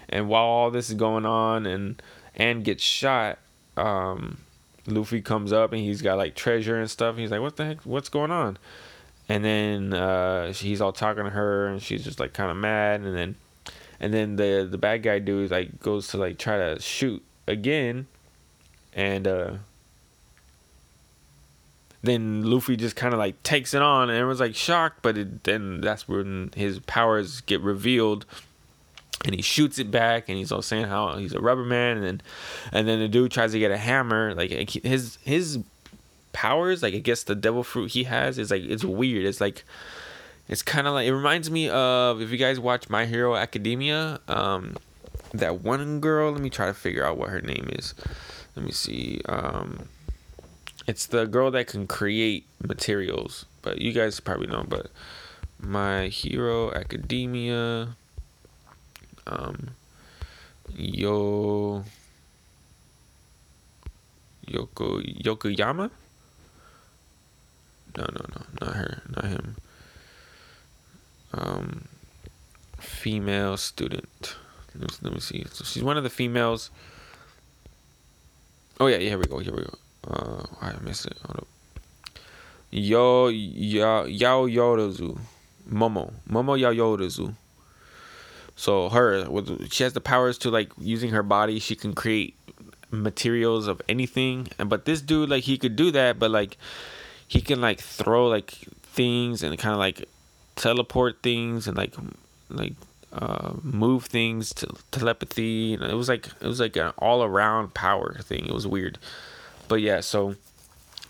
And 0.09 0.27
while 0.27 0.43
all 0.43 0.71
this 0.71 0.89
is 0.89 0.95
going 0.95 1.25
on 1.25 1.65
and 1.65 2.01
and 2.35 2.63
gets 2.63 2.83
shot 2.83 3.39
um 3.77 4.37
luffy 4.85 5.21
comes 5.21 5.53
up 5.53 5.71
and 5.71 5.81
he's 5.81 6.01
got 6.01 6.17
like 6.17 6.35
treasure 6.35 6.79
and 6.79 6.91
stuff. 6.91 7.15
He's 7.17 7.31
like 7.31 7.41
what 7.41 7.55
the 7.55 7.65
heck? 7.65 7.81
What's 7.85 8.09
going 8.09 8.31
on? 8.31 8.57
And 9.29 9.43
then 9.43 9.93
uh, 9.93 10.51
he's 10.51 10.81
all 10.81 10.91
talking 10.91 11.23
to 11.23 11.29
her 11.29 11.67
and 11.67 11.81
she's 11.81 12.03
just 12.03 12.19
like 12.19 12.33
kind 12.33 12.51
of 12.51 12.57
mad. 12.57 13.01
And 13.01 13.15
then 13.15 13.35
and 14.01 14.13
then 14.13 14.35
the 14.35 14.67
the 14.69 14.77
bad 14.77 15.01
guy 15.01 15.19
dude 15.19 15.49
like 15.49 15.79
goes 15.79 16.09
to 16.09 16.17
like 16.17 16.37
try 16.37 16.57
to 16.57 16.79
shoot 16.81 17.23
again. 17.47 18.07
And 18.93 19.27
uh 19.27 19.53
then 22.03 22.43
Luffy 22.43 22.75
just 22.75 22.95
kind 22.95 23.13
of 23.13 23.19
like 23.19 23.41
takes 23.43 23.73
it 23.73 23.81
on 23.81 24.09
and 24.09 24.17
everyone's 24.17 24.39
like 24.39 24.55
shocked 24.55 24.99
but 25.01 25.17
it, 25.17 25.43
then 25.43 25.81
that's 25.81 26.07
when 26.07 26.51
his 26.55 26.79
powers 26.79 27.41
get 27.41 27.61
revealed 27.61 28.25
and 29.25 29.33
he 29.33 29.41
shoots 29.41 29.79
it 29.79 29.89
back 29.89 30.27
and 30.27 30.37
he's 30.37 30.51
all 30.51 30.61
saying 30.61 30.85
how 30.85 31.17
he's 31.17 31.33
a 31.33 31.39
rubber 31.39 31.63
man 31.63 31.97
and 31.97 32.05
then 32.05 32.21
and 32.71 32.87
then 32.87 32.99
the 32.99 33.07
dude 33.07 33.31
tries 33.31 33.53
to 33.53 33.59
get 33.59 33.71
a 33.71 33.77
hammer 33.77 34.35
like 34.35 34.51
his 34.69 35.17
his 35.23 35.59
powers 36.33 36.83
like 36.83 36.93
i 36.93 36.99
guess 36.99 37.23
the 37.23 37.35
devil 37.35 37.63
fruit 37.63 37.91
he 37.91 38.03
has 38.03 38.37
is 38.37 38.51
like 38.51 38.63
it's 38.63 38.83
weird 38.83 39.25
it's 39.25 39.39
like 39.39 39.63
it's 40.47 40.61
kind 40.61 40.87
of 40.87 40.93
like 40.93 41.07
it 41.07 41.13
reminds 41.13 41.49
me 41.49 41.69
of 41.69 42.21
if 42.21 42.31
you 42.31 42.37
guys 42.37 42.59
watch 42.59 42.89
My 42.89 43.05
Hero 43.05 43.35
Academia, 43.35 44.19
um, 44.27 44.75
that 45.33 45.61
one 45.61 45.99
girl. 45.99 46.31
Let 46.31 46.41
me 46.41 46.49
try 46.49 46.65
to 46.67 46.73
figure 46.73 47.05
out 47.05 47.17
what 47.17 47.29
her 47.29 47.41
name 47.41 47.69
is. 47.73 47.93
Let 48.55 48.65
me 48.65 48.71
see. 48.71 49.21
Um, 49.25 49.87
it's 50.87 51.05
the 51.05 51.25
girl 51.25 51.51
that 51.51 51.67
can 51.67 51.87
create 51.87 52.45
materials, 52.61 53.45
but 53.61 53.81
you 53.81 53.93
guys 53.93 54.19
probably 54.19 54.47
know. 54.47 54.65
But 54.67 54.87
My 55.59 56.07
Hero 56.07 56.71
Academia, 56.73 57.95
um, 59.27 59.71
Yo, 60.75 61.83
Yoko 64.47 65.21
Yokoyama. 65.23 65.91
No, 67.95 68.03
no, 68.03 68.25
no, 68.35 68.45
not 68.59 68.75
her, 68.75 69.01
not 69.15 69.25
him 69.25 69.55
um, 71.33 71.87
female 72.79 73.57
student. 73.57 74.35
Let 74.75 74.81
me, 74.81 74.97
let 75.01 75.13
me 75.13 75.19
see. 75.19 75.45
So 75.51 75.63
she's 75.63 75.83
one 75.83 75.97
of 75.97 76.03
the 76.03 76.09
females. 76.09 76.69
Oh 78.79 78.87
yeah, 78.87 78.97
yeah, 78.97 79.09
here 79.09 79.17
we 79.17 79.25
go. 79.25 79.39
Here 79.39 79.53
we 79.53 79.63
go. 79.63 79.75
Uh, 80.07 80.43
I 80.61 80.73
missed 80.81 81.05
it. 81.05 81.17
Hold 81.25 81.39
up. 81.39 81.47
Yo, 82.71 83.27
ya, 83.27 84.03
Yao 84.03 84.47
Yodozu, 84.47 85.19
Momo, 85.69 86.11
Momo 86.29 86.59
Yao 86.59 86.71
Yodozu. 86.71 87.35
So 88.55 88.89
her, 88.89 89.27
she 89.69 89.83
has 89.83 89.93
the 89.93 90.01
powers 90.01 90.37
to 90.39 90.49
like 90.49 90.71
using 90.79 91.11
her 91.11 91.23
body. 91.23 91.59
She 91.59 91.75
can 91.75 91.93
create 91.93 92.35
materials 92.91 93.67
of 93.67 93.81
anything. 93.87 94.47
And 94.57 94.69
but 94.69 94.85
this 94.85 95.01
dude, 95.01 95.29
like, 95.29 95.43
he 95.43 95.57
could 95.57 95.75
do 95.75 95.91
that, 95.91 96.19
but 96.19 96.31
like, 96.31 96.57
he 97.27 97.41
can 97.41 97.61
like 97.61 97.79
throw 97.79 98.27
like 98.27 98.51
things 98.83 99.43
and 99.43 99.57
kind 99.57 99.73
of 99.73 99.79
like 99.79 100.07
teleport 100.55 101.21
things 101.23 101.67
and 101.67 101.75
like 101.75 101.93
like 102.49 102.73
uh, 103.11 103.53
move 103.61 104.05
things 104.05 104.53
to 104.53 104.67
telepathy. 104.91 105.73
it 105.73 105.93
was 105.93 106.09
like 106.09 106.27
it 106.41 106.47
was 106.47 106.59
like 106.59 106.75
an 106.75 106.93
all 106.97 107.23
around 107.23 107.73
power 107.73 108.17
thing. 108.21 108.45
It 108.45 108.53
was 108.53 108.67
weird, 108.67 108.97
but 109.73 109.81
yeah. 109.81 110.01
So 110.01 110.35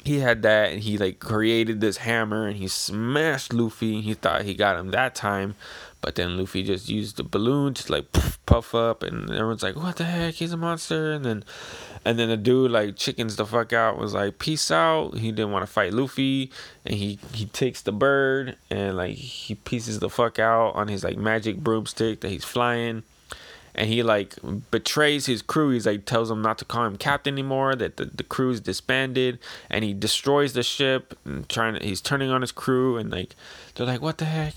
he 0.06 0.20
had 0.20 0.42
that, 0.44 0.72
and 0.72 0.82
he 0.82 0.98
like 0.98 1.20
created 1.20 1.82
this 1.82 1.98
hammer, 1.98 2.48
and 2.48 2.56
he 2.56 2.70
smashed 2.70 3.52
Luffy. 3.52 4.00
He 4.00 4.14
thought 4.14 4.44
he 4.44 4.54
got 4.54 4.80
him 4.80 4.92
that 4.92 5.16
time, 5.16 5.56
but 6.00 6.16
then 6.16 6.38
Luffy 6.38 6.64
just 6.64 6.88
used 6.88 7.18
the 7.18 7.24
balloon 7.24 7.74
to 7.74 7.92
like 7.92 8.10
puff, 8.46 8.74
up, 8.74 9.04
and 9.04 9.30
everyone's 9.30 9.64
like, 9.64 9.76
"What 9.76 9.98
the 9.98 10.06
heck? 10.06 10.36
He's 10.36 10.54
a 10.54 10.56
monster!" 10.56 11.12
And 11.12 11.26
then 11.26 11.44
and 12.06 12.18
then 12.18 12.30
the 12.30 12.38
dude 12.38 12.72
like 12.72 12.96
chickens 12.96 13.36
the 13.36 13.46
fuck 13.46 13.74
out 13.74 13.98
was 13.98 14.14
like 14.14 14.40
peace 14.40 14.72
out. 14.72 15.18
He 15.18 15.34
didn't 15.34 15.52
want 15.52 15.66
to 15.66 15.72
fight 15.72 15.92
Luffy, 15.92 16.50
and 16.86 16.96
he 16.96 17.20
he 17.34 17.48
takes 17.48 17.82
the 17.82 17.92
bird 17.92 18.56
and 18.70 18.96
like 18.96 19.18
he 19.18 19.56
pieces 19.56 20.00
the 20.00 20.10
fuck 20.10 20.40
out 20.40 20.74
on 20.76 20.88
his 20.88 21.04
like 21.04 21.18
magic 21.18 21.58
broomstick 21.58 22.22
that 22.22 22.30
he's 22.30 22.46
flying. 22.46 23.04
And 23.76 23.90
he 23.90 24.04
like 24.04 24.36
betrays 24.72 25.26
his 25.26 25.42
crew. 25.42 25.72
He's 25.72 25.88
like 25.88 26.06
tells 26.06 26.30
them 26.30 26.42
not 26.42 26.58
to 26.60 26.66
call 26.66 26.86
him 26.86 26.98
captain 26.98 27.34
anymore. 27.34 27.76
That 27.76 27.98
the, 27.98 28.06
the 28.06 28.24
crew's 28.24 28.60
disbanded, 28.60 29.40
and 29.70 29.84
he 29.84 29.94
destroys 29.94 30.54
the 30.54 30.64
ship. 30.64 31.18
And 31.26 31.48
trying 31.50 31.82
he's 31.82 32.02
turning 32.02 32.30
on 32.30 32.42
his 32.42 32.52
crew, 32.52 32.98
and 32.98 33.10
like 33.12 33.36
they're 33.76 33.88
like, 33.88 34.02
"What 34.02 34.20
the 34.20 34.26
heck?" 34.26 34.56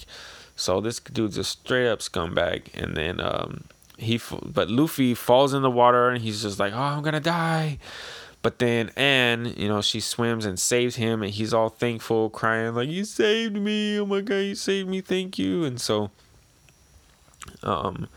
So 0.56 0.80
this 0.80 0.98
dude's 0.98 1.36
a 1.36 1.44
straight 1.44 1.88
up 1.88 2.00
scumbag. 2.00 2.74
And 2.74 2.96
then 2.96 3.20
um, 3.20 3.64
he 3.98 4.20
but 4.42 4.70
Luffy 4.70 5.14
falls 5.14 5.54
in 5.54 5.62
the 5.62 5.70
water 5.70 6.08
and 6.08 6.22
he's 6.22 6.42
just 6.42 6.58
like, 6.58 6.72
"Oh, 6.72 6.78
I'm 6.78 7.02
to 7.04 7.20
die." 7.20 7.78
But 8.42 8.58
then 8.58 8.90
Anne, 8.96 9.54
you 9.56 9.68
know, 9.68 9.82
she 9.82 10.00
swims 10.00 10.44
and 10.44 10.58
saves 10.58 10.96
him 10.96 11.22
and 11.22 11.32
he's 11.32 11.52
all 11.52 11.68
thankful, 11.68 12.30
crying 12.30 12.74
like, 12.74 12.88
"You 12.88 13.04
saved 13.04 13.56
me. 13.56 13.98
Oh 13.98 14.06
my 14.06 14.20
god, 14.20 14.36
you 14.36 14.54
saved 14.54 14.88
me. 14.88 15.00
Thank 15.00 15.38
you." 15.38 15.64
And 15.64 15.80
so 15.80 16.10
um 17.62 18.08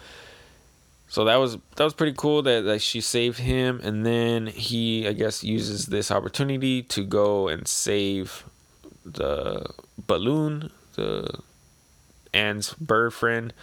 so 1.10 1.26
that 1.26 1.36
was 1.36 1.58
that 1.76 1.84
was 1.84 1.94
pretty 1.94 2.16
cool 2.18 2.42
that, 2.44 2.62
that 2.62 2.82
she 2.82 3.02
saved 3.02 3.40
him 3.40 3.82
and 3.84 4.06
then 4.06 4.48
he 4.48 5.08
I 5.08 5.14
guess 5.14 5.44
uses 5.44 5.88
this 5.88 6.12
opportunity 6.12 6.82
to 6.84 7.04
go 7.04 7.50
and 7.50 7.68
save 7.68 8.46
the 9.04 9.66
balloon, 9.98 10.72
the 10.96 11.40
Anne's 12.34 12.74
bird 12.76 13.14
friend 13.14 13.54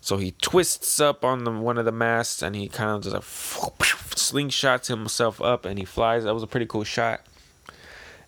so 0.00 0.16
he 0.16 0.32
twists 0.40 1.00
up 1.00 1.24
on 1.24 1.44
the, 1.44 1.50
one 1.50 1.78
of 1.78 1.84
the 1.84 1.92
masts 1.92 2.42
and 2.42 2.54
he 2.54 2.68
kind 2.68 2.90
of 2.90 3.02
just 3.02 3.14
like 3.14 3.22
slingshots 3.22 4.86
himself 4.86 5.40
up 5.40 5.64
and 5.64 5.78
he 5.78 5.84
flies. 5.84 6.24
That 6.24 6.34
was 6.34 6.42
a 6.42 6.46
pretty 6.46 6.66
cool 6.66 6.84
shot. 6.84 7.20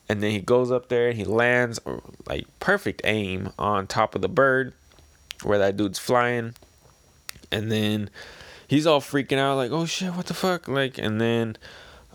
And 0.09 0.23
then 0.23 0.33
he 0.33 0.41
goes 0.41 0.73
up 0.73 0.89
there 0.89 1.09
and 1.09 1.17
he 1.17 1.25
lands 1.25 1.81
uh, 1.87 2.01
like 2.27 2.47
perfect 2.59 3.03
aim 3.05 3.53
on 3.59 3.87
top 3.87 4.15
of 4.15 4.23
the 4.23 4.29
bird 4.29 4.73
where 5.43 5.59
that 5.59 5.77
dude's 5.77 5.99
flying. 5.99 6.55
And 7.53 7.71
then 7.71 8.11
he's 8.71 8.87
all 8.87 9.01
freaking 9.01 9.37
out 9.37 9.57
like, 9.57 9.73
"Oh 9.73 9.85
shit, 9.85 10.15
what 10.15 10.27
the 10.27 10.35
fuck?" 10.35 10.69
Like 10.69 10.97
and 10.97 11.21
then 11.21 11.57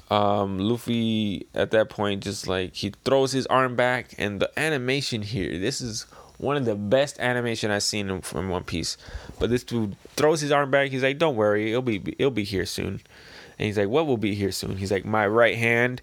um 0.10 0.58
Luffy 0.58 1.48
at 1.54 1.72
that 1.72 1.90
point 1.90 2.24
just 2.24 2.48
like 2.48 2.76
he 2.76 2.94
throws 3.04 3.32
his 3.34 3.46
arm 3.48 3.76
back 3.76 4.16
and 4.18 4.40
the 4.40 4.50
animation 4.58 5.22
here, 5.22 5.60
this 5.60 5.82
is 5.82 6.06
one 6.38 6.58
of 6.58 6.66
the 6.66 6.76
best 6.76 7.20
animation 7.20 7.72
I've 7.72 7.84
seen 7.84 8.22
from 8.22 8.50
One 8.50 8.64
Piece. 8.64 8.98
But 9.40 9.50
this 9.50 9.64
dude 9.64 9.96
throws 10.16 10.42
his 10.42 10.52
arm 10.52 10.72
back. 10.72 10.92
He's 10.92 11.04
like, 11.04 11.18
"Don't 11.18 11.36
worry, 11.36 11.72
it'll 11.72 11.82
be 11.82 12.16
it'll 12.18 12.32
be 12.32 12.44
here 12.44 12.66
soon." 12.66 13.02
And 13.58 13.68
he's 13.68 13.78
like, 13.78 13.90
"What 13.90 14.08
will 14.08 14.18
be 14.18 14.36
here 14.36 14.52
soon?" 14.52 14.78
He's 14.78 14.92
like, 14.92 15.06
"My 15.06 15.28
right 15.28 15.56
hand." 15.58 16.02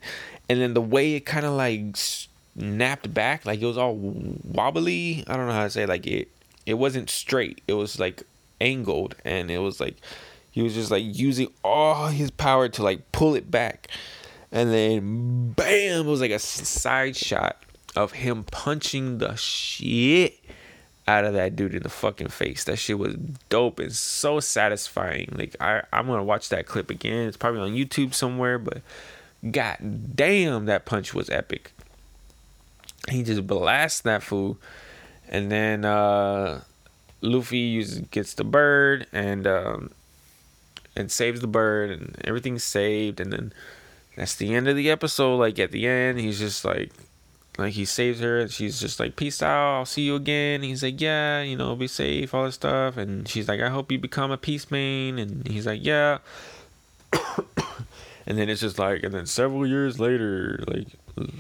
And 0.49 0.61
then 0.61 0.75
the 0.75 0.83
way 0.83 1.15
it 1.15 1.21
kind 1.21 1.47
of 1.47 1.53
like 1.53 1.97
snapped 1.97 3.13
back, 3.13 3.47
like 3.47 3.61
it 3.61 3.67
was 3.67 3.79
all 3.79 3.97
wobbly. 3.97 5.25
I 5.27 5.37
don't 5.37 5.47
know 5.47 5.55
how 5.55 5.65
to 5.65 5.71
say. 5.71 5.85
It. 5.85 5.89
Like 5.89 6.07
it, 6.07 6.29
it 6.67 6.75
wasn't 6.75 7.09
straight. 7.11 7.63
It 7.67 7.75
was 7.75 7.99
like 7.99 8.23
angled, 8.61 9.17
and 9.25 9.51
it 9.51 9.59
was 9.59 9.81
like 9.81 9.97
he 10.53 10.63
was 10.63 10.75
just 10.75 10.91
like 10.91 11.03
using 11.05 11.49
all 11.65 12.09
his 12.09 12.31
power 12.31 12.69
to 12.69 12.83
like 12.83 13.11
pull 13.11 13.35
it 13.35 13.51
back. 13.51 13.89
And 14.53 14.71
then, 14.71 15.53
bam! 15.53 16.07
It 16.07 16.11
was 16.11 16.21
like 16.21 16.31
a 16.31 16.39
side 16.39 17.17
shot 17.17 17.65
of 17.97 18.13
him 18.13 18.45
punching 18.45 19.19
the 19.19 19.35
shit 19.35 20.39
out 21.09 21.25
of 21.25 21.33
that 21.33 21.57
dude 21.57 21.75
in 21.75 21.83
the 21.83 21.89
fucking 21.89 22.29
face. 22.29 22.65
That 22.65 22.77
shit 22.77 22.99
was 22.99 23.15
dope 23.49 23.79
and 23.81 23.93
so 23.93 24.41
satisfying. 24.41 25.33
Like 25.37 25.57
I, 25.59 25.83
I'm 25.91 26.07
gonna 26.07 26.23
watch 26.23 26.51
that 26.51 26.67
clip 26.67 26.91
again. 26.91 27.29
It's 27.29 27.37
probably 27.39 27.61
on 27.61 27.71
YouTube 27.71 28.13
somewhere, 28.13 28.59
but 28.59 28.83
god 29.51 30.15
damn, 30.15 30.67
that 30.67 30.85
punch 30.85 31.15
was 31.15 31.31
epic. 31.31 31.73
He 33.09 33.23
just 33.23 33.47
blasts 33.47 34.01
that 34.03 34.23
fool, 34.23 34.59
and 35.29 35.51
then 35.51 35.87
uh, 35.87 36.61
Luffy 37.23 37.59
uses, 37.59 38.01
gets 38.11 38.35
the 38.35 38.45
bird 38.45 39.07
and 39.13 39.47
um, 39.47 39.91
and 40.97 41.11
saves 41.11 41.41
the 41.41 41.47
bird, 41.47 41.91
and 41.91 42.17
everything's 42.25 42.65
saved, 42.65 43.21
and 43.21 43.33
then 43.33 43.53
that's 44.17 44.35
the 44.35 44.55
end 44.55 44.69
of 44.69 44.77
the 44.77 44.91
episode. 44.91 45.37
Like 45.37 45.59
at 45.59 45.71
the 45.73 45.87
end, 45.87 46.19
he's 46.21 46.39
just 46.39 46.65
like 46.65 46.91
like 47.59 47.75
he 47.75 47.85
saves 47.85 48.21
her 48.21 48.39
and 48.39 48.51
she's 48.51 48.81
just 48.81 48.99
like 48.99 49.15
peace 49.15 49.43
out 49.43 49.79
i'll 49.79 49.85
see 49.85 50.03
you 50.03 50.17
again 50.17 50.63
he's 50.63 50.83
like 50.83 51.01
yeah 51.01 51.43
you 51.43 51.57
know 51.57 51.77
be 51.77 51.87
safe 51.87 52.33
all 52.35 52.45
this 52.45 52.55
stuff 52.55 52.97
and 52.97 53.29
she's 53.29 53.47
like 53.47 53.61
i 53.61 53.69
hope 53.69 53.93
you 53.93 53.99
become 53.99 54.31
a 54.31 54.39
peace 54.39 54.71
man 54.71 55.19
and 55.19 55.47
he's 55.47 55.67
like 55.67 55.85
yeah 55.85 56.19
and 58.27 58.39
then 58.39 58.49
it's 58.49 58.63
just 58.63 58.79
like 58.79 59.03
and 59.03 59.13
then 59.13 59.27
several 59.27 59.67
years 59.67 60.01
later 60.01 60.65
like 60.67 60.87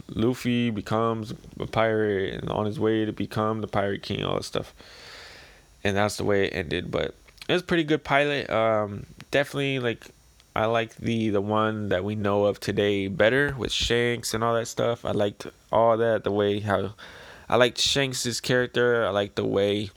luffy 0.08 0.68
becomes 0.68 1.32
a 1.58 1.66
pirate 1.66 2.34
and 2.34 2.50
on 2.50 2.66
his 2.66 2.78
way 2.78 3.06
to 3.06 3.12
become 3.12 3.62
the 3.62 3.66
pirate 3.66 4.02
king 4.02 4.22
all 4.22 4.36
this 4.36 4.46
stuff 4.46 4.74
and 5.82 5.96
that's 5.96 6.18
the 6.18 6.24
way 6.24 6.44
it 6.44 6.54
ended 6.54 6.90
but 6.90 7.14
it 7.48 7.52
was 7.52 7.62
pretty 7.62 7.84
good 7.84 8.04
pilot 8.04 8.48
um 8.50 9.06
definitely 9.30 9.78
like 9.78 10.06
I 10.54 10.66
like 10.66 10.96
the 10.96 11.30
the 11.30 11.40
one 11.40 11.88
that 11.88 12.04
we 12.04 12.14
know 12.14 12.44
of 12.44 12.60
today 12.60 13.08
better 13.08 13.54
with 13.56 13.72
Shanks 13.72 14.34
and 14.34 14.44
all 14.44 14.54
that 14.54 14.68
stuff. 14.68 15.04
I 15.04 15.12
liked 15.12 15.46
all 15.72 15.96
that 15.96 16.24
the 16.24 16.30
way 16.30 16.60
how 16.60 16.92
I 17.48 17.56
liked 17.56 17.78
Shanks's 17.78 18.40
character. 18.40 19.06
I 19.06 19.10
liked 19.10 19.36
the 19.36 19.46
way 19.46 19.90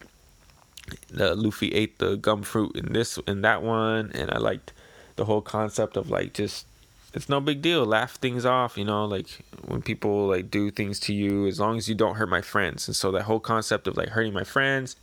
the 1.09 1.35
Luffy 1.35 1.73
ate 1.73 1.99
the 1.99 2.15
gum 2.15 2.43
fruit 2.43 2.75
in 2.77 2.93
this 2.93 3.17
in 3.27 3.41
that 3.41 3.63
one, 3.63 4.11
and 4.13 4.31
I 4.31 4.37
liked 4.37 4.71
the 5.17 5.25
whole 5.25 5.41
concept 5.41 5.97
of 5.97 6.09
like 6.09 6.33
just 6.33 6.65
it's 7.13 7.27
no 7.27 7.41
big 7.41 7.61
deal. 7.61 7.85
Laugh 7.85 8.15
things 8.15 8.45
off, 8.45 8.77
you 8.77 8.85
know, 8.85 9.03
like 9.03 9.27
when 9.67 9.81
people 9.81 10.27
like 10.27 10.49
do 10.49 10.71
things 10.71 11.01
to 11.01 11.13
you, 11.13 11.47
as 11.47 11.59
long 11.59 11.77
as 11.77 11.89
you 11.89 11.95
don't 11.95 12.15
hurt 12.15 12.29
my 12.29 12.41
friends. 12.41 12.87
And 12.87 12.95
so 12.95 13.11
that 13.11 13.23
whole 13.23 13.41
concept 13.41 13.87
of 13.87 13.97
like 13.97 14.09
hurting 14.09 14.33
my 14.33 14.45
friends, 14.45 14.95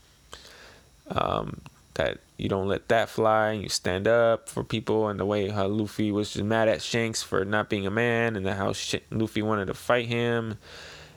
um, 1.09 1.61
that 1.95 2.21
you 2.37 2.49
don't 2.49 2.69
let 2.69 2.89
that 2.89 3.09
fly 3.09 3.51
and 3.51 3.63
you 3.63 3.69
stand 3.69 4.09
up 4.09 4.49
for 4.49 4.65
people 4.65 5.09
and 5.09 5.21
the 5.21 5.27
way 5.27 5.49
how 5.49 5.67
Luffy 5.67 6.11
was 6.11 6.33
just 6.33 6.45
mad 6.45 6.69
at 6.69 6.83
Shanks 6.83 7.23
for 7.23 7.45
not 7.45 7.69
being 7.69 7.87
a 7.87 7.91
man 7.91 8.37
and 8.37 8.47
how 8.49 8.73
Sh- 8.73 8.97
Luffy 9.11 9.43
wanted 9.43 9.67
to 9.67 9.75
fight 9.75 10.07
him 10.07 10.59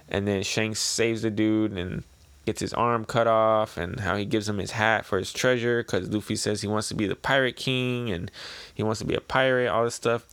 and 0.09 0.27
then 0.27 0.43
Shanks 0.43 0.79
saves 0.79 1.21
the 1.21 1.31
dude 1.31 1.71
and 1.71 2.03
gets 2.45 2.59
his 2.59 2.73
arm 2.73 3.05
cut 3.05 3.27
off 3.27 3.75
and 3.77 4.01
how 4.01 4.15
he 4.15 4.25
gives 4.25 4.47
him 4.47 4.59
his 4.59 4.71
hat 4.71 5.05
for 5.05 5.17
his 5.17 5.33
treasure 5.33 5.81
because 5.81 6.09
Luffy 6.09 6.35
says 6.35 6.61
he 6.61 6.67
wants 6.67 6.89
to 6.89 6.95
be 6.95 7.07
the 7.07 7.15
pirate 7.15 7.55
king 7.55 8.11
and 8.11 8.29
he 8.73 8.83
wants 8.83 8.99
to 8.99 9.05
be 9.05 9.15
a 9.15 9.21
pirate 9.21 9.67
all 9.67 9.83
this 9.83 9.95
stuff. 9.95 10.27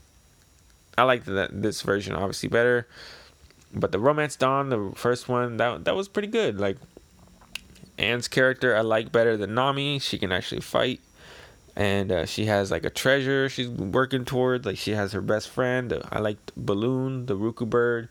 I 0.98 1.04
like 1.04 1.24
that 1.24 1.62
this 1.62 1.80
version 1.80 2.14
obviously 2.14 2.48
better 2.48 2.86
but 3.74 3.92
the 3.92 3.98
romance 3.98 4.36
dawn 4.36 4.68
the 4.68 4.92
first 4.94 5.28
one 5.28 5.56
that 5.56 5.84
that 5.84 5.96
was 5.96 6.08
pretty 6.08 6.28
good 6.28 6.60
like 6.60 6.76
Anne's 8.02 8.28
character 8.28 8.76
I 8.76 8.80
like 8.80 9.12
better 9.12 9.36
than 9.36 9.54
Nami. 9.54 9.98
She 9.98 10.18
can 10.18 10.32
actually 10.32 10.60
fight, 10.60 11.00
and 11.76 12.10
uh, 12.12 12.26
she 12.26 12.46
has 12.46 12.70
like 12.70 12.84
a 12.84 12.90
treasure 12.90 13.48
she's 13.48 13.68
working 13.68 14.24
towards. 14.24 14.66
Like 14.66 14.78
she 14.78 14.92
has 14.92 15.12
her 15.12 15.20
best 15.20 15.48
friend. 15.48 16.02
I 16.10 16.18
like 16.18 16.38
Balloon, 16.56 17.26
the 17.26 17.36
Ruku 17.36 17.68
bird. 17.68 18.08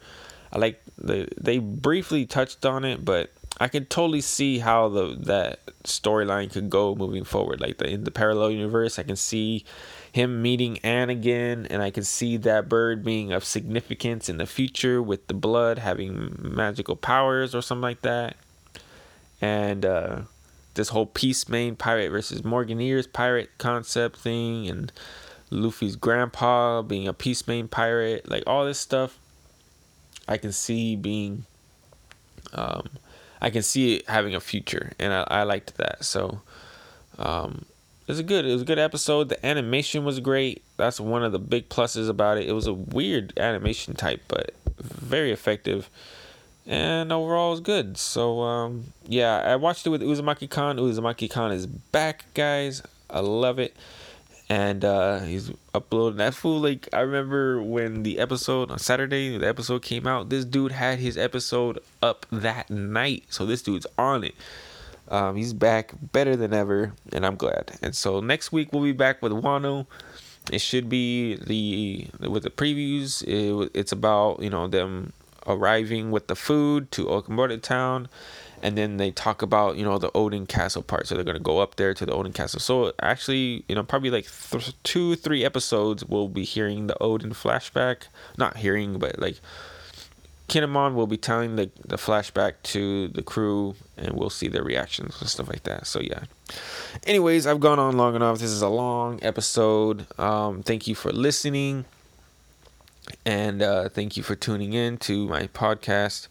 I 0.53 0.59
like 0.59 0.81
the 0.97 1.27
they 1.39 1.59
briefly 1.59 2.25
touched 2.25 2.65
on 2.65 2.85
it, 2.85 3.03
but 3.05 3.31
I 3.59 3.67
could 3.67 3.89
totally 3.89 4.21
see 4.21 4.59
how 4.59 4.89
the 4.89 5.15
that 5.21 5.59
storyline 5.83 6.51
could 6.51 6.69
go 6.69 6.95
moving 6.95 7.23
forward. 7.23 7.61
Like 7.61 7.77
the 7.77 7.89
in 7.89 8.03
the 8.05 8.11
parallel 8.11 8.51
universe, 8.51 8.97
I 8.97 9.03
can 9.03 9.15
see 9.15 9.65
him 10.11 10.41
meeting 10.41 10.79
Anne 10.79 11.09
again, 11.09 11.67
and 11.69 11.81
I 11.81 11.91
can 11.91 12.03
see 12.03 12.37
that 12.37 12.67
bird 12.67 13.03
being 13.03 13.31
of 13.31 13.43
significance 13.43 14.29
in 14.29 14.37
the 14.37 14.45
future 14.45 15.01
with 15.01 15.27
the 15.27 15.33
blood 15.33 15.77
having 15.77 16.35
magical 16.39 16.95
powers 16.95 17.53
or 17.53 17.61
something 17.61 17.81
like 17.81 18.01
that 18.01 18.35
and 19.41 19.85
uh, 19.85 20.21
this 20.75 20.89
whole 20.89 21.07
Peace 21.07 21.49
Main 21.49 21.75
pirate 21.75 22.09
versus 22.09 22.43
Morganiers 22.43 23.11
pirate 23.11 23.49
concept 23.57 24.17
thing, 24.17 24.67
and 24.67 24.91
Luffy's 25.49 25.95
grandpa 25.95 26.81
being 26.81 27.07
a 27.07 27.13
Peace 27.13 27.47
Main 27.47 27.67
pirate, 27.67 28.29
like 28.29 28.43
all 28.47 28.65
this 28.65 28.79
stuff, 28.79 29.19
I 30.27 30.37
can 30.37 30.51
see 30.51 30.95
being, 30.95 31.45
um, 32.53 32.89
I 33.41 33.49
can 33.49 33.63
see 33.63 33.95
it 33.95 34.07
having 34.07 34.35
a 34.35 34.39
future, 34.39 34.93
and 34.99 35.11
I, 35.11 35.25
I 35.27 35.43
liked 35.43 35.77
that. 35.77 36.05
So, 36.05 36.41
um, 37.17 37.65
it 38.07 38.11
was 38.11 38.19
a 38.19 38.23
good, 38.23 38.45
it 38.45 38.53
was 38.53 38.61
a 38.61 38.65
good 38.65 38.79
episode. 38.79 39.29
The 39.29 39.45
animation 39.45 40.03
was 40.03 40.19
great. 40.19 40.63
That's 40.77 40.99
one 40.99 41.23
of 41.23 41.31
the 41.31 41.39
big 41.39 41.69
pluses 41.69 42.09
about 42.09 42.37
it. 42.37 42.47
It 42.47 42.53
was 42.53 42.67
a 42.67 42.73
weird 42.73 43.33
animation 43.37 43.95
type, 43.95 44.21
but 44.27 44.53
very 44.77 45.31
effective 45.31 45.89
and 46.71 47.11
overall 47.11 47.49
it 47.49 47.51
was 47.51 47.59
good. 47.59 47.97
So 47.97 48.41
um, 48.41 48.93
yeah, 49.05 49.37
I 49.39 49.57
watched 49.57 49.85
it 49.85 49.89
with 49.89 50.01
Uzumaki 50.01 50.49
Khan. 50.49 50.77
Uzumaki 50.77 51.29
Khan 51.29 51.51
is 51.51 51.67
back, 51.67 52.25
guys. 52.33 52.81
I 53.09 53.19
love 53.19 53.59
it, 53.59 53.75
and 54.49 54.85
uh, 54.85 55.19
he's 55.19 55.51
uploading 55.75 56.17
that 56.19 56.33
fool. 56.33 56.61
Like 56.61 56.87
I 56.93 57.01
remember 57.01 57.61
when 57.61 58.03
the 58.03 58.19
episode 58.19 58.71
on 58.71 58.79
Saturday, 58.79 59.37
the 59.37 59.47
episode 59.47 59.81
came 59.81 60.07
out. 60.07 60.29
This 60.29 60.45
dude 60.45 60.71
had 60.71 60.99
his 60.99 61.17
episode 61.17 61.79
up 62.01 62.25
that 62.31 62.69
night, 62.69 63.25
so 63.29 63.45
this 63.45 63.61
dude's 63.61 63.85
on 63.97 64.23
it. 64.23 64.35
Um, 65.09 65.35
he's 65.35 65.51
back 65.51 65.91
better 66.13 66.37
than 66.37 66.53
ever, 66.53 66.93
and 67.11 67.25
I'm 67.25 67.35
glad. 67.35 67.77
And 67.81 67.93
so 67.93 68.21
next 68.21 68.53
week 68.53 68.71
we'll 68.71 68.83
be 68.83 68.93
back 68.93 69.21
with 69.21 69.33
Wano. 69.33 69.87
It 70.49 70.61
should 70.61 70.87
be 70.87 71.35
the 71.35 72.07
with 72.29 72.43
the 72.43 72.49
previews. 72.49 73.23
It, 73.27 73.71
it's 73.73 73.91
about 73.91 74.41
you 74.41 74.49
know 74.49 74.69
them 74.69 75.11
arriving 75.47 76.11
with 76.11 76.27
the 76.27 76.35
food 76.35 76.91
to 76.91 77.05
Okamura 77.05 77.61
town 77.61 78.07
and 78.61 78.77
then 78.77 78.97
they 78.97 79.11
talk 79.11 79.41
about 79.41 79.77
you 79.77 79.83
know 79.83 79.97
the 79.97 80.11
Oden 80.11 80.47
Castle 80.47 80.81
part. 80.81 81.07
So 81.07 81.15
they're 81.15 81.23
gonna 81.23 81.39
go 81.39 81.59
up 81.59 81.75
there 81.75 81.93
to 81.93 82.05
the 82.05 82.11
Oden 82.11 82.33
Castle. 82.33 82.59
So 82.59 82.93
actually, 83.01 83.65
you 83.67 83.75
know, 83.75 83.83
probably 83.83 84.09
like 84.09 84.27
th- 84.51 84.73
two, 84.83 85.15
three 85.15 85.43
episodes, 85.43 86.05
we'll 86.05 86.29
be 86.29 86.43
hearing 86.43 86.87
the 86.87 86.95
Oden 87.01 87.33
flashback. 87.33 88.03
Not 88.37 88.57
hearing, 88.57 88.99
but 88.99 89.19
like 89.19 89.39
Kin'emon 90.47 90.95
will 90.95 91.07
be 91.07 91.17
telling 91.17 91.55
the 91.55 91.71
the 91.85 91.97
flashback 91.97 92.53
to 92.63 93.07
the 93.09 93.21
crew, 93.21 93.75
and 93.97 94.13
we'll 94.13 94.29
see 94.29 94.47
their 94.47 94.63
reactions 94.63 95.19
and 95.19 95.29
stuff 95.29 95.47
like 95.47 95.63
that. 95.63 95.87
So 95.87 95.99
yeah. 95.99 96.23
Anyways, 97.07 97.47
I've 97.47 97.59
gone 97.59 97.79
on 97.79 97.97
long 97.97 98.15
enough. 98.15 98.39
This 98.39 98.51
is 98.51 98.61
a 98.61 98.69
long 98.69 99.19
episode. 99.21 100.05
Um, 100.19 100.61
thank 100.63 100.87
you 100.87 100.95
for 100.95 101.11
listening. 101.11 101.85
And 103.25 103.61
uh, 103.61 103.89
thank 103.89 104.17
you 104.17 104.23
for 104.23 104.35
tuning 104.35 104.73
in 104.73 104.97
to 104.99 105.27
my 105.27 105.43
podcast. 105.47 106.27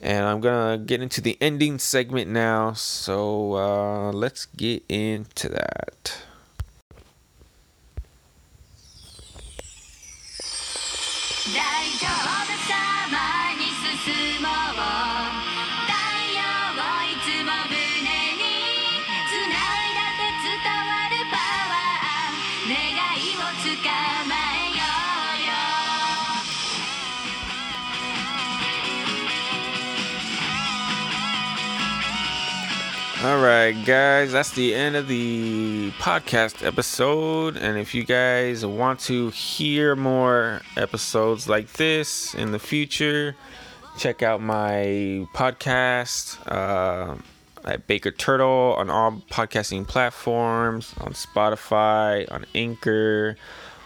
And 0.00 0.26
I'm 0.26 0.40
going 0.40 0.78
to 0.78 0.84
get 0.84 1.00
into 1.00 1.20
the 1.20 1.38
ending 1.40 1.78
segment 1.78 2.30
now. 2.30 2.72
So 2.74 3.54
uh, 3.54 4.12
let's 4.12 4.46
get 4.46 4.84
into 4.88 5.48
that. 5.48 6.24
All 33.24 33.40
right, 33.40 33.72
guys, 33.86 34.32
that's 34.32 34.50
the 34.50 34.74
end 34.74 34.96
of 34.96 35.08
the 35.08 35.92
podcast 35.92 36.62
episode. 36.62 37.56
And 37.56 37.78
if 37.78 37.94
you 37.94 38.04
guys 38.04 38.66
want 38.66 39.00
to 39.00 39.30
hear 39.30 39.96
more 39.96 40.60
episodes 40.76 41.48
like 41.48 41.72
this 41.72 42.34
in 42.34 42.52
the 42.52 42.58
future, 42.58 43.34
check 43.96 44.22
out 44.22 44.42
my 44.42 45.26
podcast 45.32 46.36
uh, 46.52 47.16
at 47.64 47.86
Baker 47.86 48.10
Turtle 48.10 48.74
on 48.76 48.90
all 48.90 49.12
podcasting 49.30 49.88
platforms, 49.88 50.94
on 51.00 51.14
Spotify, 51.14 52.30
on 52.30 52.44
Anchor, 52.54 53.38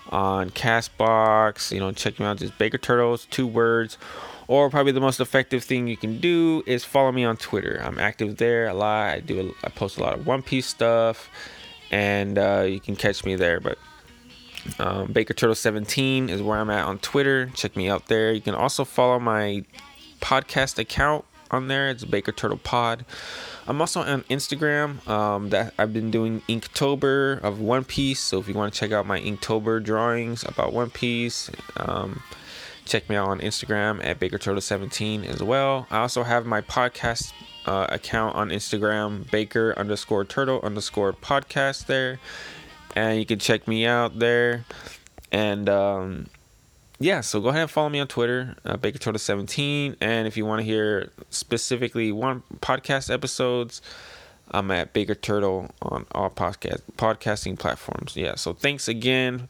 on 0.09 0.51
Castbox. 0.51 1.71
You 1.71 1.79
know, 1.79 1.93
check 1.93 2.19
me 2.19 2.27
out. 2.27 2.39
Just 2.39 2.59
Baker 2.59 2.79
Turtles, 2.79 3.29
two 3.31 3.47
words 3.47 3.99
or 4.49 4.71
probably 4.71 4.93
the 4.93 5.01
most 5.01 5.21
effective 5.21 5.63
thing 5.63 5.87
you 5.87 5.97
can 5.97 6.19
do 6.19 6.63
is 6.67 6.85
follow 6.85 7.13
me 7.13 7.25
on 7.25 7.37
Twitter. 7.37 7.81
I'm 7.85 7.99
active 7.99 8.39
there 8.39 8.67
a 8.67 8.75
lot. 8.75 9.11
I 9.11 9.21
do. 9.21 9.55
I 9.63 9.69
post 9.69 9.99
a 9.99 10.03
lot 10.03 10.15
of 10.15 10.27
One 10.27 10.43
Piece 10.43 10.67
stuff, 10.67 11.31
and 11.91 12.39
uh, 12.39 12.65
you 12.67 12.81
can 12.81 12.97
catch 12.97 13.25
me 13.25 13.37
there. 13.37 13.61
But 13.61 13.79
um, 14.79 15.13
Baker 15.13 15.35
Turtle 15.35 15.55
17 15.55 16.31
is 16.31 16.43
where 16.43 16.59
I'm 16.59 16.71
at 16.71 16.87
on 16.87 16.99
Twitter. 16.99 17.51
Check 17.55 17.77
me 17.77 17.89
out 17.89 18.07
there. 18.09 18.33
You 18.33 18.41
can 18.41 18.55
also 18.55 18.85
follow 18.85 19.21
my 19.21 19.65
podcast 20.21 20.79
account 20.79 21.27
on 21.51 21.69
there. 21.69 21.89
It's 21.91 22.05
Baker 22.05 22.33
Turtle 22.33 22.59
Pod. 22.59 23.05
I'm 23.67 23.83
also 23.83 24.01
on 24.01 24.23
Instagram. 24.25 25.07
Um, 25.07 25.51
that 25.51 25.75
I've 25.79 25.93
been 25.93 26.11
doing 26.11 26.41
Inktober 26.49 27.41
of 27.43 27.61
One 27.61 27.85
Piece. 27.85 28.21
So 28.21 28.39
if 28.39 28.49
you 28.49 28.55
want 28.55 28.73
to 28.73 28.81
check 28.81 28.93
out 28.93 29.05
my 29.05 29.21
Inktober 29.21 29.83
drawings 29.83 30.43
about 30.45 30.73
One 30.73 30.89
Piece, 30.89 31.51
um, 31.77 32.23
check 32.89 33.09
me 33.09 33.17
out 33.17 33.29
on 33.29 33.41
Instagram 33.41 34.05
at 34.05 34.19
Baker 34.19 34.39
Turtle 34.39 34.61
17 34.61 35.25
as 35.25 35.43
well. 35.43 35.87
I 35.91 35.99
also 35.99 36.23
have 36.23 36.47
my 36.47 36.63
podcast 36.63 37.33
uh, 37.67 37.87
account 37.91 38.35
on 38.35 38.49
Instagram, 38.49 39.31
Baker 39.31 39.75
underscore 39.77 40.25
Turtle 40.25 40.61
underscore 40.63 41.13
podcast 41.13 41.87
there, 41.87 42.19
and 42.97 43.19
you 43.19 43.27
can 43.27 43.39
check 43.39 43.69
me 43.69 43.87
out 43.87 44.19
there. 44.19 44.65
And 45.31 45.69
um, 45.69 46.27
yeah, 46.99 47.21
so 47.21 47.41
go 47.41 47.49
ahead 47.49 47.63
and 47.63 47.71
follow 47.71 47.91
me 47.91 48.01
on 48.01 48.09
Twitter, 48.09 48.57
uh, 48.65 48.79
Baker 48.79 48.99
Turtle 48.99 49.19
17. 49.19 49.97
And 50.01 50.27
if 50.27 50.37
you 50.37 50.47
want 50.47 50.61
to 50.61 50.65
hear 50.65 51.11
specifically 51.29 52.11
one 52.11 52.43
podcast 52.61 53.13
episodes, 53.13 53.83
I'm 54.51 54.71
at 54.71 54.95
Baker 54.95 55.15
Turtle 55.15 55.71
on 55.83 56.07
all 56.13 56.31
podcast 56.31 56.81
podcasting 56.97 57.59
platforms. 57.59 58.17
Yeah, 58.17 58.37
so 58.37 58.55
thanks 58.55 58.89
again 58.89 59.49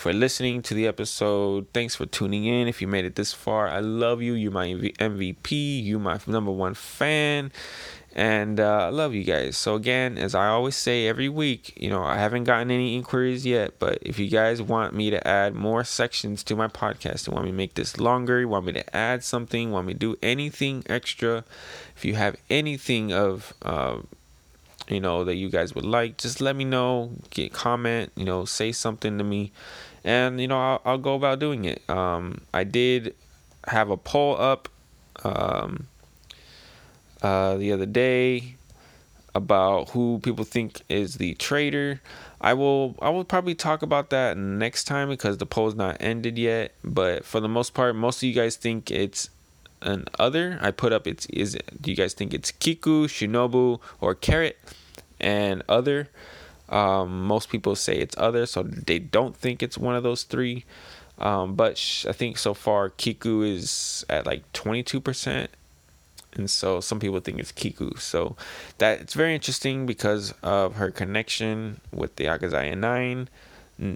for 0.00 0.14
listening 0.14 0.62
to 0.62 0.72
the 0.72 0.86
episode. 0.86 1.66
Thanks 1.74 1.94
for 1.94 2.06
tuning 2.06 2.46
in. 2.46 2.68
If 2.68 2.80
you 2.80 2.88
made 2.88 3.04
it 3.04 3.16
this 3.16 3.34
far, 3.34 3.68
I 3.68 3.80
love 3.80 4.22
you. 4.22 4.32
You're 4.32 4.50
my 4.50 4.68
MVP. 4.68 5.84
You 5.84 5.98
my 5.98 6.18
number 6.26 6.50
one 6.50 6.72
fan. 6.72 7.52
And 8.14 8.58
uh, 8.58 8.86
I 8.86 8.88
love 8.88 9.12
you 9.12 9.24
guys. 9.24 9.58
So, 9.58 9.74
again, 9.74 10.16
as 10.16 10.34
I 10.34 10.48
always 10.48 10.74
say 10.74 11.06
every 11.06 11.28
week, 11.28 11.74
you 11.76 11.90
know, 11.90 12.02
I 12.02 12.16
haven't 12.16 12.44
gotten 12.44 12.70
any 12.70 12.96
inquiries 12.96 13.44
yet, 13.44 13.78
but 13.78 13.98
if 14.00 14.18
you 14.18 14.28
guys 14.28 14.62
want 14.62 14.94
me 14.94 15.10
to 15.10 15.28
add 15.28 15.54
more 15.54 15.84
sections 15.84 16.42
to 16.44 16.56
my 16.56 16.66
podcast, 16.66 17.26
you 17.26 17.34
want 17.34 17.44
me 17.44 17.50
to 17.50 17.56
make 17.56 17.74
this 17.74 17.98
longer, 17.98 18.40
you 18.40 18.48
want 18.48 18.64
me 18.64 18.72
to 18.72 18.96
add 18.96 19.22
something, 19.22 19.70
want 19.70 19.86
me 19.86 19.92
to 19.92 19.98
do 19.98 20.16
anything 20.22 20.82
extra, 20.88 21.44
if 21.94 22.06
you 22.06 22.14
have 22.14 22.36
anything 22.48 23.12
of, 23.12 23.52
uh, 23.62 23.98
you 24.88 24.98
know, 24.98 25.22
that 25.24 25.36
you 25.36 25.50
guys 25.50 25.74
would 25.74 25.84
like, 25.84 26.16
just 26.16 26.40
let 26.40 26.56
me 26.56 26.64
know, 26.64 27.12
get 27.28 27.52
comment, 27.52 28.10
you 28.16 28.24
know, 28.24 28.44
say 28.44 28.72
something 28.72 29.18
to 29.18 29.24
me, 29.24 29.52
and, 30.04 30.40
you 30.40 30.48
know, 30.48 30.58
I'll, 30.58 30.82
I'll 30.84 30.98
go 30.98 31.14
about 31.14 31.38
doing 31.38 31.64
it. 31.64 31.82
Um, 31.88 32.42
I 32.52 32.64
did 32.64 33.14
have 33.66 33.90
a 33.90 33.96
poll 33.96 34.40
up. 34.40 34.68
Um, 35.22 35.86
uh, 37.22 37.56
the 37.56 37.72
other 37.72 37.86
day 37.86 38.54
about 39.34 39.90
who 39.90 40.20
people 40.22 40.44
think 40.44 40.82
is 40.88 41.16
the 41.16 41.34
traitor. 41.34 42.00
I 42.40 42.54
will 42.54 42.96
I 43.02 43.10
will 43.10 43.24
probably 43.24 43.54
talk 43.54 43.82
about 43.82 44.10
that 44.10 44.36
next 44.36 44.84
time 44.84 45.08
because 45.08 45.38
the 45.38 45.46
poll's 45.46 45.74
not 45.74 45.98
ended 46.00 46.38
yet. 46.38 46.72
But 46.82 47.24
for 47.24 47.40
the 47.40 47.48
most 47.48 47.74
part, 47.74 47.94
most 47.94 48.18
of 48.18 48.22
you 48.24 48.34
guys 48.34 48.56
think 48.56 48.90
it's 48.90 49.28
an 49.82 50.06
other. 50.18 50.58
I 50.60 50.70
put 50.70 50.92
up 50.92 51.06
it's 51.06 51.26
is 51.26 51.58
do 51.80 51.90
you 51.90 51.96
guys 51.96 52.14
think 52.14 52.32
it's 52.32 52.50
Kiku, 52.50 53.06
Shinobu, 53.06 53.80
or 54.00 54.14
Carrot? 54.14 54.58
And 55.20 55.62
other. 55.68 56.08
Um, 56.70 57.24
most 57.26 57.50
people 57.50 57.74
say 57.74 57.96
it's 57.96 58.14
other, 58.16 58.46
so 58.46 58.62
they 58.62 58.98
don't 58.98 59.36
think 59.36 59.62
it's 59.62 59.76
one 59.76 59.96
of 59.96 60.02
those 60.02 60.22
three. 60.22 60.64
Um, 61.18 61.54
but 61.54 61.76
sh- 61.76 62.06
I 62.06 62.12
think 62.12 62.38
so 62.38 62.54
far 62.54 62.88
Kiku 62.88 63.42
is 63.42 64.06
at 64.08 64.24
like 64.24 64.50
22% 64.52 65.48
and 66.34 66.50
so 66.50 66.80
some 66.80 67.00
people 67.00 67.20
think 67.20 67.38
it's 67.38 67.52
Kiku. 67.52 67.96
So 67.96 68.36
that 68.78 69.00
it's 69.00 69.14
very 69.14 69.34
interesting 69.34 69.86
because 69.86 70.32
of 70.42 70.76
her 70.76 70.90
connection 70.90 71.80
with 71.92 72.16
the 72.16 72.24
Akazaya 72.24 72.76
Nine. 72.76 73.28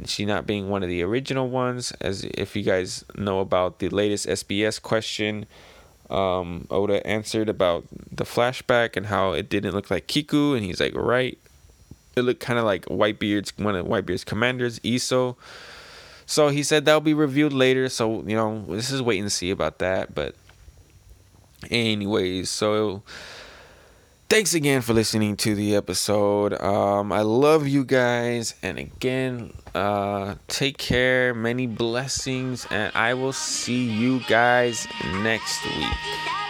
She 0.06 0.24
not 0.24 0.46
being 0.46 0.70
one 0.70 0.82
of 0.82 0.88
the 0.88 1.02
original 1.02 1.48
ones, 1.48 1.92
as 2.01 2.24
if 2.24 2.56
you 2.56 2.62
guys 2.62 3.05
know 3.16 3.40
about 3.40 3.80
the 3.80 3.90
latest 3.90 4.26
SBS 4.26 4.80
question, 4.80 5.44
um, 6.09 6.66
Oda 6.70 7.06
answered 7.06 7.51
about 7.51 7.84
the 8.10 8.24
flashback 8.24 8.96
and 8.96 9.06
how 9.06 9.32
it 9.32 9.51
didn't 9.51 9.74
look 9.74 9.90
like 9.90 10.06
Kiku, 10.06 10.55
and 10.55 10.64
he's 10.64 10.80
like, 10.80 10.94
right, 10.94 11.38
it 12.16 12.23
looked 12.23 12.41
kind 12.41 12.59
of 12.59 12.65
like 12.65 12.85
Whitebeard's 12.86 13.53
one 13.59 13.77
of 13.77 13.86
Whitebeard's 13.86 14.24
commanders, 14.24 14.78
Izo. 14.81 15.36
So 16.27 16.49
he 16.49 16.62
said 16.62 16.85
that'll 16.85 17.01
be 17.01 17.15
revealed 17.15 17.53
later. 17.53 17.89
So 17.89 18.23
you 18.27 18.36
know, 18.36 18.65
this 18.69 18.91
is 18.91 19.03
wait 19.03 19.20
and 19.20 19.31
see 19.31 19.51
about 19.51 19.78
that, 19.78 20.15
but 20.15 20.35
anyways 21.70 22.51
so 22.51 23.03
thanks 24.28 24.55
again 24.55 24.81
for 24.81 24.93
listening 24.93 25.36
to 25.36 25.55
the 25.55 25.74
episode 25.74 26.53
um 26.61 27.12
i 27.12 27.20
love 27.20 27.66
you 27.66 27.85
guys 27.85 28.55
and 28.62 28.78
again 28.78 29.53
uh 29.74 30.35
take 30.49 30.78
care 30.78 31.35
many 31.35 31.66
blessings 31.66 32.66
and 32.70 32.95
i 32.95 33.15
will 33.15 33.32
see 33.32 33.85
you 33.85 34.20
guys 34.28 34.86
next 35.23 35.65
week 35.65 36.44